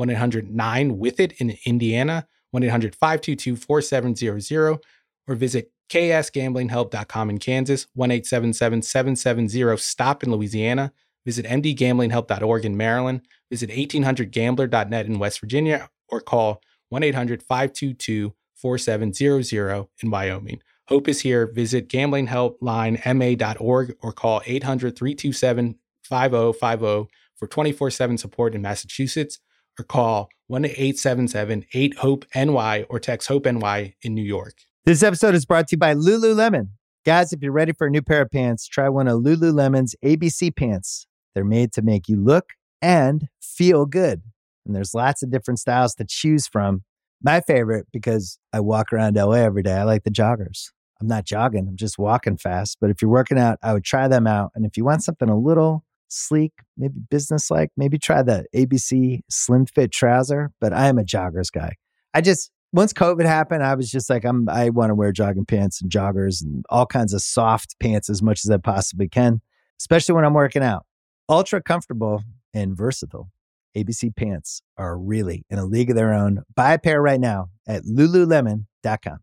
1 0.00 0.10
800 0.10 0.50
9 0.50 0.98
with 0.98 1.20
it 1.20 1.32
in 1.32 1.58
Indiana, 1.66 2.26
1 2.52 2.62
800 2.62 2.96
522 2.96 3.54
4700, 3.54 4.78
or 5.28 5.34
visit 5.34 5.70
ksgamblinghelp.com 5.90 7.30
in 7.30 7.38
Kansas, 7.38 7.86
1 7.94 8.10
877 8.10 8.82
770 8.82 9.76
STOP 9.76 10.24
in 10.24 10.32
Louisiana. 10.32 10.92
Visit 11.26 11.44
mdgamblinghelp.org 11.44 12.64
in 12.64 12.78
Maryland. 12.78 13.20
Visit 13.50 13.68
1800gambler.net 13.68 15.06
in 15.06 15.18
West 15.18 15.40
Virginia 15.40 15.90
or 16.08 16.22
call 16.22 16.62
1 16.88 17.02
800 17.02 17.42
522 17.42 18.32
4700 18.56 19.86
in 20.02 20.10
Wyoming. 20.10 20.62
Hope 20.88 21.08
is 21.08 21.20
here. 21.20 21.46
Visit 21.46 21.90
gamblinghelplinema.org 21.90 23.96
or 24.00 24.12
call 24.12 24.40
800 24.46 24.96
327 24.96 25.74
5050 26.04 27.10
for 27.36 27.46
24 27.46 27.90
7 27.90 28.16
support 28.16 28.54
in 28.54 28.62
Massachusetts 28.62 29.40
or 29.78 29.84
call 29.84 30.28
1-877-8-HOPE-NY 30.50 32.86
or 32.88 32.98
text 32.98 33.28
HOPE-NY 33.28 33.94
in 34.02 34.14
New 34.14 34.22
York. 34.22 34.54
This 34.84 35.02
episode 35.02 35.34
is 35.34 35.44
brought 35.44 35.68
to 35.68 35.76
you 35.76 35.78
by 35.78 35.94
Lululemon. 35.94 36.68
Guys, 37.06 37.32
if 37.32 37.42
you're 37.42 37.52
ready 37.52 37.72
for 37.72 37.86
a 37.86 37.90
new 37.90 38.02
pair 38.02 38.22
of 38.22 38.30
pants, 38.30 38.66
try 38.66 38.88
one 38.88 39.08
of 39.08 39.20
Lululemon's 39.20 39.94
ABC 40.04 40.54
pants. 40.54 41.06
They're 41.34 41.44
made 41.44 41.72
to 41.74 41.82
make 41.82 42.08
you 42.08 42.16
look 42.16 42.52
and 42.82 43.28
feel 43.40 43.86
good. 43.86 44.22
And 44.66 44.74
there's 44.74 44.94
lots 44.94 45.22
of 45.22 45.30
different 45.30 45.60
styles 45.60 45.94
to 45.94 46.04
choose 46.06 46.46
from. 46.46 46.82
My 47.22 47.40
favorite, 47.40 47.86
because 47.92 48.38
I 48.52 48.60
walk 48.60 48.92
around 48.92 49.16
LA 49.16 49.34
every 49.34 49.62
day, 49.62 49.74
I 49.74 49.84
like 49.84 50.04
the 50.04 50.10
joggers. 50.10 50.70
I'm 51.00 51.06
not 51.06 51.24
jogging, 51.24 51.66
I'm 51.68 51.76
just 51.76 51.98
walking 51.98 52.36
fast. 52.36 52.78
But 52.80 52.90
if 52.90 53.00
you're 53.00 53.10
working 53.10 53.38
out, 53.38 53.58
I 53.62 53.72
would 53.72 53.84
try 53.84 54.08
them 54.08 54.26
out. 54.26 54.52
And 54.54 54.66
if 54.66 54.76
you 54.76 54.84
want 54.84 55.02
something 55.02 55.28
a 55.28 55.38
little 55.38 55.84
sleek, 56.10 56.52
maybe 56.76 57.00
business 57.10 57.50
like, 57.50 57.70
maybe 57.76 57.98
try 57.98 58.22
the 58.22 58.44
ABC 58.54 59.20
Slim 59.30 59.66
Fit 59.66 59.92
trouser. 59.92 60.50
But 60.60 60.72
I 60.72 60.88
am 60.88 60.98
a 60.98 61.04
joggers 61.04 61.50
guy. 61.52 61.76
I 62.12 62.20
just, 62.20 62.50
once 62.72 62.92
COVID 62.92 63.24
happened, 63.24 63.62
I 63.62 63.74
was 63.74 63.90
just 63.90 64.10
like, 64.10 64.24
I'm, 64.24 64.48
I 64.48 64.70
want 64.70 64.90
to 64.90 64.94
wear 64.94 65.12
jogging 65.12 65.46
pants 65.46 65.80
and 65.80 65.90
joggers 65.90 66.42
and 66.42 66.64
all 66.70 66.86
kinds 66.86 67.14
of 67.14 67.22
soft 67.22 67.76
pants 67.80 68.10
as 68.10 68.22
much 68.22 68.44
as 68.44 68.50
I 68.50 68.58
possibly 68.58 69.08
can, 69.08 69.40
especially 69.80 70.14
when 70.14 70.24
I'm 70.24 70.34
working 70.34 70.62
out. 70.62 70.84
Ultra 71.28 71.62
comfortable 71.62 72.22
and 72.52 72.76
versatile. 72.76 73.30
ABC 73.76 74.14
pants 74.14 74.62
are 74.76 74.98
really 74.98 75.44
in 75.48 75.58
a 75.58 75.64
league 75.64 75.90
of 75.90 75.96
their 75.96 76.12
own. 76.12 76.42
Buy 76.56 76.74
a 76.74 76.78
pair 76.78 77.00
right 77.00 77.20
now 77.20 77.50
at 77.68 77.84
lululemon.com. 77.84 79.18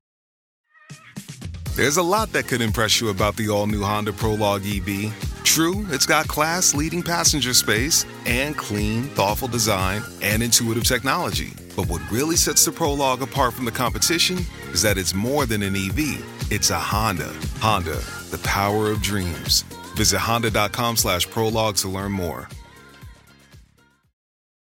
There's 1.76 1.98
a 1.98 2.04
lot 2.04 2.32
that 2.32 2.48
could 2.48 2.62
impress 2.62 3.00
you 3.00 3.10
about 3.10 3.36
the 3.36 3.50
all 3.50 3.68
new 3.68 3.84
Honda 3.84 4.14
Prologue 4.14 4.64
EV. 4.66 5.37
True, 5.48 5.88
it's 5.90 6.06
got 6.06 6.28
class 6.28 6.76
leading 6.76 7.02
passenger 7.02 7.54
space 7.54 8.06
and 8.26 8.56
clean, 8.56 9.04
thoughtful 9.04 9.48
design 9.48 10.04
and 10.22 10.44
intuitive 10.44 10.84
technology. 10.84 11.54
But 11.76 11.88
what 11.88 12.02
really 12.12 12.36
sets 12.36 12.66
the 12.66 12.72
Prologue 12.72 13.22
apart 13.22 13.54
from 13.54 13.64
the 13.64 13.72
competition 13.72 14.40
is 14.72 14.82
that 14.82 14.98
it's 14.98 15.14
more 15.16 15.46
than 15.46 15.64
an 15.64 15.76
EV, 15.76 16.52
it's 16.52 16.70
a 16.70 16.78
Honda. 16.78 17.34
Honda, 17.60 17.96
the 18.30 18.42
power 18.44 18.92
of 18.92 19.02
dreams. 19.02 19.64
Visit 19.96 20.20
honda.com 20.20 20.98
slash 20.98 21.28
prologue 21.28 21.76
to 21.78 21.88
learn 21.88 22.12
more. 22.12 22.50